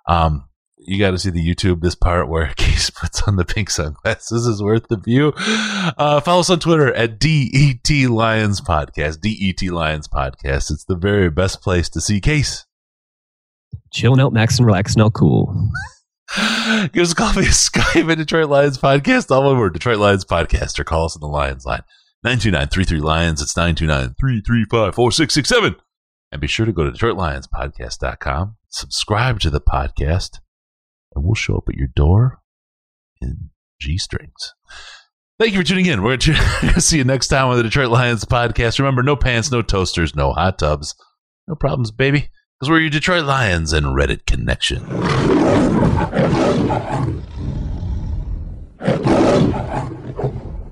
Um, 0.07 0.47
you 0.87 0.99
got 0.99 1.11
to 1.11 1.19
see 1.19 1.29
the 1.29 1.45
YouTube 1.45 1.81
this 1.81 1.95
part 1.95 2.29
where 2.29 2.53
Case 2.57 2.89
puts 2.89 3.21
on 3.23 3.35
the 3.35 3.45
pink 3.45 3.69
sunglasses 3.69 4.45
is 4.45 4.61
worth 4.61 4.87
the 4.87 4.97
view. 4.97 5.33
Uh, 5.37 6.19
follow 6.21 6.41
us 6.41 6.49
on 6.49 6.59
Twitter 6.59 6.93
at 6.93 7.19
DET 7.19 8.09
Lions 8.09 8.61
Podcast. 8.61 9.21
DET 9.21 9.71
Lions 9.71 10.07
Podcast. 10.07 10.71
It's 10.71 10.85
the 10.85 10.95
very 10.95 11.29
best 11.29 11.61
place 11.61 11.89
to 11.89 12.01
see 12.01 12.21
Case. 12.21 12.65
Chilling 13.91 14.19
out, 14.19 14.33
max 14.33 14.57
and 14.57 14.65
relax, 14.65 14.95
now 14.95 15.09
cool. 15.09 15.69
Give 16.93 17.03
us 17.03 17.11
a 17.11 17.15
call 17.15 17.33
via 17.33 17.45
Skype 17.45 18.11
at 18.11 18.17
Detroit 18.17 18.49
Lions 18.49 18.77
Podcast. 18.77 19.31
All 19.31 19.45
one 19.45 19.57
word, 19.57 19.73
Detroit 19.73 19.97
Lions 19.97 20.25
Podcast, 20.25 20.79
or 20.79 20.83
call 20.83 21.05
us 21.05 21.15
on 21.15 21.21
the 21.21 21.27
Lions 21.27 21.65
line. 21.65 21.83
929 22.23 23.01
Lions. 23.01 23.41
It's 23.41 23.55
929 23.55 24.15
335 24.19 24.95
4667. 24.95 25.75
And 26.31 26.41
be 26.41 26.47
sure 26.47 26.65
to 26.65 26.73
go 26.73 26.83
to 26.83 26.91
DetroitLionsPodcast.com. 26.91 28.57
Subscribe 28.69 29.39
to 29.39 29.49
the 29.49 29.61
podcast 29.61 30.39
and 31.15 31.23
we'll 31.23 31.35
show 31.35 31.57
up 31.57 31.69
at 31.69 31.75
your 31.75 31.87
door 31.95 32.41
in 33.21 33.49
G 33.79 33.97
strings. 33.97 34.53
Thank 35.39 35.53
you 35.53 35.59
for 35.59 35.65
tuning 35.65 35.85
in. 35.85 36.01
We're 36.01 36.17
going 36.61 36.73
to 36.73 36.81
see 36.81 36.97
you 36.97 37.03
next 37.03 37.27
time 37.27 37.47
on 37.47 37.57
the 37.57 37.63
Detroit 37.63 37.89
Lions 37.89 38.23
podcast. 38.23 38.79
Remember, 38.79 39.03
no 39.03 39.15
pants, 39.15 39.51
no 39.51 39.61
toasters, 39.61 40.15
no 40.15 40.31
hot 40.31 40.59
tubs. 40.59 40.95
No 41.47 41.55
problems, 41.55 41.91
baby, 41.91 42.29
because 42.57 42.69
we're 42.69 42.79
your 42.79 42.89
Detroit 42.89 43.25
Lions 43.25 43.71
and 43.71 43.87
Reddit 43.87 44.25
connection. 44.25 44.79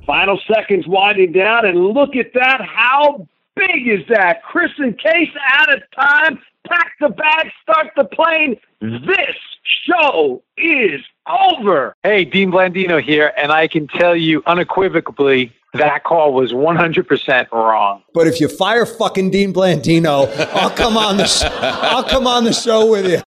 Final 0.06 0.40
seconds 0.52 0.86
winding 0.88 1.32
down, 1.32 1.66
and 1.66 1.78
look 1.78 2.16
at 2.16 2.34
that. 2.34 2.62
How 2.62 3.28
big 3.56 3.88
is 3.88 4.06
that? 4.10 4.44
Chris 4.44 4.72
and 4.78 4.98
Case 4.98 5.30
out 5.46 5.74
of 5.74 5.82
time. 5.96 6.40
Pack 6.68 6.94
the 7.00 7.10
bag, 7.10 7.52
start 7.62 7.88
the 7.96 8.06
plane. 8.06 8.56
This 8.82 9.36
show 9.64 10.44
is 10.58 11.02
over. 11.28 11.96
Hey, 12.04 12.26
Dean 12.26 12.52
Blandino 12.52 13.02
here, 13.02 13.32
and 13.38 13.52
I 13.52 13.68
can 13.68 13.88
tell 13.88 14.16
you 14.16 14.44
unequivocally 14.46 15.52
that 15.74 16.04
call 16.04 16.34
was 16.34 16.54
100% 16.54 17.52
wrong. 17.52 18.04
But 18.14 18.28
if 18.28 18.40
you 18.40 18.48
fire 18.48 18.86
fucking 18.86 19.32
Dean 19.32 19.54
Blandino, 19.54 20.32
I'll 20.54 20.70
come 20.70 20.98
on 20.98 21.18
the 21.18 21.26
sh- 21.26 21.44
I'll 21.46 22.04
come 22.04 22.28
on 22.28 22.44
the 22.44 22.54
show 22.54 22.90
with 22.92 23.08
you. 23.10 23.22